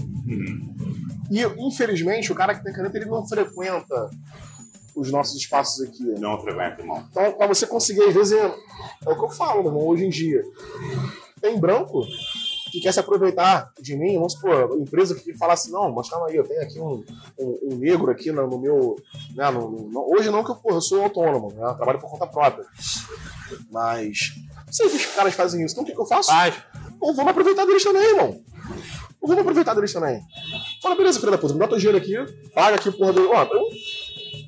E, 1.31 1.43
infelizmente, 1.59 2.31
o 2.33 2.35
cara 2.35 2.55
que 2.55 2.63
tem 2.63 2.73
caneta, 2.73 2.97
ele 2.97 3.07
não 3.07 3.27
frequenta 3.27 4.11
os 4.97 5.11
nossos 5.11 5.37
espaços 5.37 5.83
aqui. 5.87 6.03
Não 6.19 6.41
frequenta, 6.41 6.81
irmão. 6.83 7.05
Então, 7.11 7.33
pra 7.33 7.47
você 7.47 7.67
conseguir, 7.67 8.03
às 8.05 8.15
vezes, 8.15 8.33
é, 8.39 8.45
é 9.07 9.11
o 9.11 9.17
que 9.19 9.25
eu 9.25 9.31
falo, 9.31 9.63
meu 9.63 9.71
irmão, 9.73 9.87
hoje 9.89 10.05
em 10.05 10.11
dia. 10.11 10.43
Tem 11.41 11.59
branco 11.59 12.07
que 12.73 12.81
quer 12.81 12.93
se 12.93 12.99
aproveitar 12.99 13.71
de 13.81 13.97
mim, 13.97 14.15
vamos 14.15 14.33
supor, 14.33 14.77
empresa 14.81 15.15
que 15.15 15.37
fala 15.37 15.53
assim, 15.53 15.71
não, 15.71 15.93
mas 15.93 16.09
calma 16.09 16.27
aí, 16.27 16.35
eu 16.37 16.43
tenho 16.45 16.61
aqui 16.63 16.81
um, 16.81 17.05
um, 17.39 17.59
um 17.73 17.77
negro 17.77 18.11
aqui 18.11 18.33
no, 18.33 18.47
no 18.49 18.59
meu. 18.59 18.97
Né, 19.37 19.49
no- 19.51 19.71
no- 19.71 20.13
hoje 20.13 20.31
não, 20.31 20.43
que 20.43 20.51
eu, 20.51 20.57
porra, 20.57 20.77
eu 20.77 20.81
sou 20.81 21.03
autônomo, 21.03 21.53
né, 21.53 21.63
eu 21.71 21.75
trabalho 21.75 22.01
por 22.01 22.11
conta 22.11 22.27
própria. 22.27 22.65
Mas. 23.71 24.33
Sei 24.71 24.89
que 24.89 24.97
os 24.97 25.07
caras 25.07 25.35
fazem 25.35 25.65
isso. 25.65 25.75
Então 25.75 25.85
o 25.85 25.87
que, 25.87 25.93
que 25.95 26.01
eu 26.01 26.07
faço? 26.07 26.31
Faz. 26.31 26.55
Me 27.01 27.29
aproveitar 27.31 27.65
deles 27.67 27.85
também, 27.85 28.03
irmão. 28.03 28.41
Me 29.23 29.39
aproveitar 29.39 29.75
deles 29.75 29.93
também. 29.93 30.21
Fala, 30.83 30.97
beleza, 30.97 31.21
filha 31.21 31.33
da 31.33 31.39
puta, 31.39 31.53
me 31.55 31.61
dá 31.61 31.69
teu 31.69 31.79
dinheiro 31.79 31.99
aqui, 31.99 32.15
paga 32.55 32.77
aqui, 32.77 32.91
porra, 32.91 33.13
do. 33.13 33.31
Ó, 33.31 33.43
eu 33.45 33.63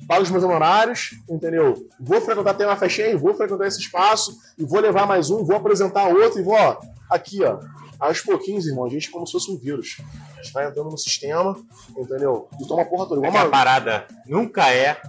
pago 0.07 0.23
os 0.23 0.31
meus 0.31 0.43
honorários, 0.43 1.11
entendeu? 1.29 1.87
Vou 1.99 2.21
frequentar, 2.21 2.53
tem 2.53 2.65
uma 2.65 2.77
festinha 2.77 3.07
aí, 3.07 3.15
vou 3.15 3.35
frequentar 3.35 3.67
esse 3.67 3.79
espaço, 3.79 4.37
e 4.57 4.63
vou 4.63 4.79
levar 4.79 5.05
mais 5.05 5.29
um, 5.29 5.43
vou 5.43 5.55
apresentar 5.55 6.07
outro, 6.07 6.39
e 6.39 6.43
vou, 6.43 6.55
ó, 6.55 6.79
aqui, 7.09 7.43
ó. 7.43 7.59
Aos 7.99 8.21
pouquinhos, 8.21 8.67
irmão, 8.67 8.85
a 8.85 8.89
gente 8.89 9.09
é 9.09 9.11
como 9.11 9.25
se 9.25 9.31
fosse 9.31 9.51
um 9.51 9.57
vírus. 9.57 9.97
A 10.37 10.41
gente 10.41 10.53
vai 10.53 10.67
entrando 10.67 10.89
no 10.89 10.97
sistema, 10.97 11.57
entendeu? 11.97 12.47
E 12.61 12.67
toma 12.67 12.85
porra 12.85 13.07
toda. 13.07 13.25
É 13.25 13.27
a 13.27 13.31
uma... 13.31 13.49
parada 13.49 14.07
nunca 14.27 14.71
é 14.71 15.01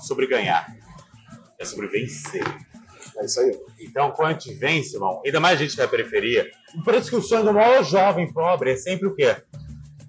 sobre 0.00 0.26
ganhar. 0.26 0.66
É 1.58 1.64
sobre 1.64 1.86
vencer. 1.86 2.44
É 3.16 3.24
isso 3.24 3.38
aí. 3.38 3.56
Então, 3.78 4.10
quando 4.10 4.30
a 4.30 4.32
gente 4.32 4.52
vence, 4.54 4.96
irmão, 4.96 5.22
ainda 5.24 5.38
mais 5.38 5.60
a 5.60 5.62
gente 5.62 5.76
da 5.76 5.86
periferia, 5.86 6.50
isso 6.98 7.10
que 7.10 7.16
o 7.16 7.22
sonho 7.22 7.44
do 7.44 7.52
maior 7.52 7.84
jovem 7.84 8.32
pobre 8.32 8.72
é 8.72 8.76
sempre 8.76 9.06
o 9.06 9.14
quê? 9.14 9.36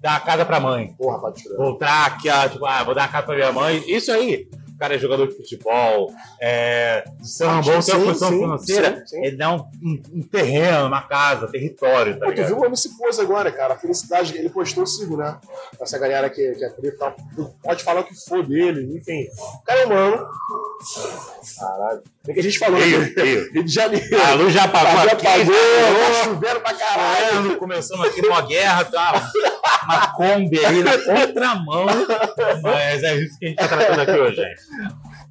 Dar 0.00 0.16
a 0.16 0.20
casa 0.20 0.44
pra 0.44 0.60
mãe. 0.60 0.94
Porra, 0.98 1.18
pode 1.18 1.42
tirar. 1.42 1.56
Vou 1.56 1.74
tráquea, 1.76 2.48
tipo, 2.48 2.66
ah, 2.66 2.82
vou 2.84 2.94
dar 2.94 3.04
a 3.04 3.08
casa 3.08 3.26
pra 3.26 3.36
minha 3.36 3.52
mãe. 3.52 3.82
Isso 3.86 4.10
aí. 4.12 4.48
O 4.76 4.78
cara 4.78 4.94
é 4.94 4.98
jogador 4.98 5.26
de 5.26 5.34
futebol, 5.34 6.12
é, 6.38 7.02
samba, 7.22 7.74
ou 7.74 7.82
tem 7.82 7.94
uma 7.94 8.04
posição 8.12 8.28
financeira, 8.30 8.98
sim, 9.06 9.16
sim. 9.16 9.24
ele 9.24 9.36
dá 9.36 9.54
um, 9.54 9.60
um- 9.82 10.02
um 10.16 10.22
terreno, 10.22 10.86
uma 10.86 11.00
casa, 11.00 11.48
território, 11.48 12.18
tá 12.18 12.26
Pô, 12.26 12.32
tu 12.34 12.44
viu 12.44 12.56
o 12.58 12.60
homem 12.62 12.76
se 12.76 12.94
pôs 12.98 13.18
agora, 13.18 13.50
cara. 13.50 13.72
A 13.72 13.78
felicidade, 13.78 14.36
ele 14.36 14.50
postou 14.50 14.84
o 14.84 14.86
sigo, 14.86 15.16
né? 15.16 15.38
Essa 15.80 15.98
galera 15.98 16.28
que, 16.28 16.52
que 16.52 16.64
é 16.64 16.68
preta 16.68 16.94
e 16.94 16.98
tal. 16.98 17.16
Tu 17.34 17.50
Pode 17.62 17.82
falar 17.82 18.00
o 18.00 18.04
que 18.04 18.14
for 18.28 18.46
dele, 18.46 18.96
enfim. 18.96 19.26
O 19.60 19.64
cara 19.64 19.80
é 19.80 19.86
humano. 19.86 20.26
Caralho. 21.58 22.02
Bem 22.24 22.34
que 22.34 22.40
a 22.40 22.42
gente 22.42 22.58
falou. 22.58 22.78
Rio, 22.80 23.00
né? 23.00 23.12
Rio. 23.16 23.52
Rio 23.52 23.64
de 23.64 23.72
Janeiro. 23.72 24.06
A 24.22 24.34
luz 24.34 24.52
já 24.52 24.64
apagou 24.64 25.04
Já 25.04 25.12
aqui, 25.12 25.26
apagou, 25.26 25.54
já 25.54 26.06
tá 26.14 26.24
chovendo 26.24 26.60
pra 26.60 26.74
caralho. 26.74 27.56
Começamos 27.56 28.06
aqui 28.08 28.20
numa 28.22 28.42
guerra, 28.42 28.84
tá? 28.84 29.30
Uma 29.84 30.08
Kombi 30.12 30.64
aí 30.64 30.82
na 30.82 30.98
contramão. 30.98 31.86
Mas 32.62 33.02
é 33.02 33.14
isso 33.16 33.38
que 33.38 33.46
a 33.46 33.48
gente 33.48 33.58
tá 33.58 33.68
tratando 33.68 34.00
aqui 34.00 34.18
hoje, 34.18 34.36
gente. 34.36 34.60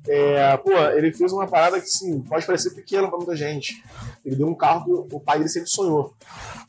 É, 0.08 0.56
pô, 0.58 0.72
ele 0.72 1.12
fez 1.12 1.32
uma 1.34 1.48
parada 1.48 1.80
que, 1.80 1.88
sim, 1.88 2.22
pode 2.22 2.46
parecer 2.46 2.72
pequeno 2.76 3.08
pra 3.10 3.18
muita 3.18 3.36
gente. 3.36 3.84
Ele 4.24 4.36
deu 4.36 4.48
um 4.48 4.56
carro 4.56 4.86
que 5.08 5.16
o 5.16 5.20
pai 5.20 5.38
dele 5.38 5.50
sempre 5.50 5.70
sonhou, 5.70 6.14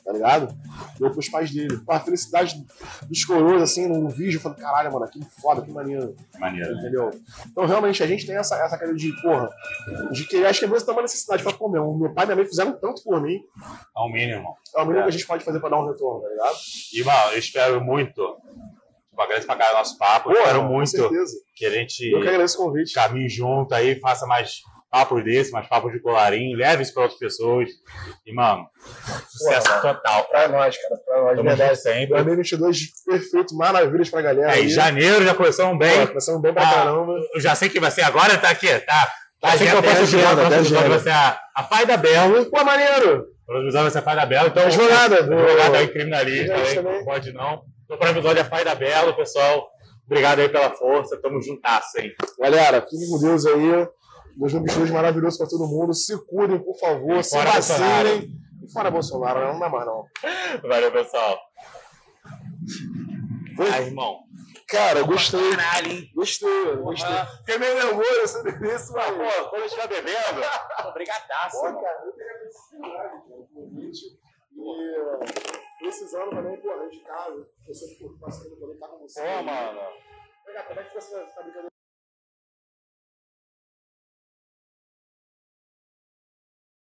tá 0.05 0.13
ligado? 0.13 0.55
Deu 0.99 1.11
pros 1.11 1.29
pais 1.29 1.51
dele. 1.51 1.77
Pô, 1.79 1.93
a 1.93 2.01
felicidade 2.01 2.65
dos 3.09 3.25
coroas, 3.25 3.63
assim, 3.63 3.87
no 3.87 4.09
vídeo, 4.09 4.39
eu 4.39 4.41
falei, 4.41 4.59
caralho, 4.59 4.93
mano, 4.93 5.07
que 5.09 5.21
foda, 5.41 5.63
que 5.63 5.71
maneiro. 5.71 6.17
Maneiro, 6.39 6.75
né? 6.75 6.81
Entendeu? 6.81 7.11
Então, 7.47 7.67
realmente, 7.67 8.03
a 8.03 8.07
gente 8.07 8.27
tem 8.27 8.37
essa, 8.37 8.57
essa 8.57 8.79
cara 8.79 8.95
de, 8.95 9.13
porra, 9.21 9.51
de 10.11 10.25
que 10.25 10.45
acho 10.45 10.59
que 10.61 10.65
às 10.65 10.71
vezes 10.71 10.85
tem 10.87 10.95
uma 10.95 11.03
necessidade. 11.03 11.43
Fala, 11.43 11.57
pô, 11.57 11.69
meu, 11.69 11.93
meu 11.95 12.13
pai 12.15 12.25
e 12.25 12.27
minha 12.29 12.37
mãe 12.37 12.47
fizeram 12.47 12.73
tanto 12.73 13.03
por 13.03 13.21
mim, 13.21 13.37
É 13.97 14.01
o 14.01 14.09
mínimo. 14.09 14.57
é 14.75 14.81
o 14.83 14.87
mínimo 14.87 15.03
que 15.05 15.09
a 15.09 15.13
gente 15.13 15.27
pode 15.27 15.45
fazer 15.45 15.61
pra 15.61 15.69
dar 15.69 15.79
um 15.81 15.87
retorno, 15.89 16.23
tá 16.23 16.29
ligado? 16.29 16.57
E, 16.93 17.05
mano, 17.05 17.33
eu 17.33 17.39
espero 17.39 17.81
muito. 17.85 18.37
Agradeço 19.23 19.47
pra 19.47 19.57
caralho 19.57 19.77
o 19.77 19.79
nosso 19.79 19.99
papo. 19.99 20.31
Eu 20.33 20.39
espero 20.39 20.61
com 20.61 20.65
muito 20.69 20.91
certeza. 20.91 21.33
que 21.55 21.67
a 21.67 21.71
gente 21.71 22.11
Eu 22.11 22.21
que 22.23 22.29
agradeço 22.29 22.61
o 22.61 22.65
convite. 22.67 22.93
caminhe 22.93 23.29
junto 23.29 23.75
aí, 23.75 23.99
faça 24.01 24.27
mais 24.27 24.51
papos 24.91 25.23
desse, 25.25 25.51
mais 25.53 25.69
papos 25.69 25.93
de 25.93 26.01
colarinho, 26.01 26.57
leve 26.57 26.83
isso 26.83 26.95
pra 26.95 27.03
outras 27.03 27.19
pessoas. 27.19 27.69
E, 28.25 28.33
mano, 28.33 28.67
sucesso 29.29 29.69
total. 29.83 30.25
Pra 30.25 30.49
nós, 30.49 30.77
cara, 30.77 31.01
pra 31.05 31.17
nós, 31.23 31.37
Tamo 31.37 31.37
junto 31.51 31.57
verdade. 31.57 31.81
sempre. 31.83 32.07
2022, 32.15 32.79
perfeito, 33.05 33.57
maravilhas 33.57 34.09
pra 34.11 34.23
galera. 34.23 34.53
É, 34.53 34.61
em 34.61 34.63
aí. 34.63 34.69
janeiro 34.69 35.25
já 35.25 35.35
começamos 35.35 35.79
bem. 35.79 36.01
Pô, 36.01 36.07
Começamos 36.09 36.41
bem 36.41 36.53
pra 36.55 36.63
Ah, 36.63 36.73
caramba. 36.75 37.13
Eu 37.35 37.41
já 37.41 37.55
sei 37.55 37.69
que 37.69 37.81
vai 37.81 37.91
ser 37.91 38.03
agora, 38.03 38.39
tá 38.39 38.51
aqui, 38.51 38.69
tá? 38.81 39.09
Tá, 39.41 39.51
sei 39.51 39.59
que 39.59 39.65
agenda, 39.65 39.79
o 39.79 39.83
próximo 39.83 40.03
episódio- 40.05 40.27
agenda, 40.27 40.33
o 40.33 40.47
próximo 40.47 40.51
tá 40.51 40.57
episódio 40.57 40.79
agenda. 40.79 40.89
vai 40.89 41.01
ser 41.01 41.11
a, 41.11 41.41
a 41.57 41.63
Faida 41.65 41.97
Belo. 41.99 42.47
Pô, 42.47 42.65
maneiro! 42.65 43.19
O 43.19 43.47
próximo 43.47 43.65
episódio 43.69 43.83
vai 43.83 43.91
ser 43.91 43.99
a 43.99 44.03
Faida 44.03 44.27
Belo. 44.27 44.49
Então, 44.49 44.63
Advogada. 44.65 45.17
Advogada 45.19 45.79
aí, 45.79 45.89
criminalista, 45.89 46.55
aí, 46.55 47.05
pode 47.05 47.33
não. 47.33 47.63
Então, 47.87 47.97
para 47.97 48.09
o 48.09 48.11
episódio 48.11 48.41
é 48.41 48.43
a 48.43 48.49
Faida 48.49 48.75
Belo, 48.75 49.15
pessoal. 49.15 49.71
Obrigado 50.05 50.41
aí 50.41 50.49
pela 50.49 50.71
força, 50.73 51.21
tamo 51.23 51.41
juntasso, 51.41 52.01
hein? 52.01 52.13
Galera, 52.39 52.83
fiquem 52.83 53.09
com 53.09 53.19
Deus 53.19 53.47
aí. 53.47 53.89
2022 54.37 54.91
maravilhoso 54.91 55.39
pra 55.39 55.47
todo 55.47 55.69
mundo. 55.69 55.95
Se 55.95 56.19
cuidem, 56.27 56.59
por 56.59 56.77
favor. 56.79 57.17
E 57.17 57.23
Se 57.23 57.39
vacinem. 57.39 58.29
E 58.63 58.73
fora 58.73 58.91
Bolsonaro, 58.91 59.39
né? 59.39 59.53
não 59.53 59.61
dá 59.61 59.69
mais 59.69 59.87
não. 59.87 60.05
Valeu, 60.69 60.91
pessoal. 60.91 61.39
Vai, 63.57 63.85
irmão. 63.85 64.19
Cara, 64.69 65.03
gostei. 65.03 65.51
Caralho, 65.51 65.93
hein? 65.93 66.11
Gostei, 66.13 66.77
gostei. 66.77 67.17
Fiquei 67.39 67.59
meio 67.59 67.75
nervoso 67.77 68.21
essa 68.25 68.43
delícia, 68.43 68.93
mas. 68.95 69.11
Pô, 69.11 69.49
quando 69.51 69.63
eu 69.63 69.67
estiver 69.67 69.89
bebendo, 69.89 70.43
obrigadaço, 70.89 71.61
Pô, 71.61 71.81
cara, 71.81 72.03
eu 72.05 72.13
queria 72.13 72.33
agradecer 72.33 72.75
demais, 72.75 72.93
cara, 72.93 73.23
o 73.31 73.49
convite. 73.55 74.19
E 74.57 75.66
precisando 75.87 76.31
também, 76.31 76.61
pô, 76.61 76.89
de 76.89 77.01
casa, 77.01 77.49
você 77.67 77.95
por 77.95 78.19
parceiro 78.19 78.57
também 78.57 78.79
tá 78.79 78.89
com 78.89 78.99
você. 78.99 79.21
Pô, 79.21 79.43
mano. 79.43 79.81
Legal, 80.47 80.65
como 80.67 80.81
é 80.81 80.85
que 80.85 80.99
essa 80.99 81.21
essa 81.21 81.43
brincadeira? 81.43 81.76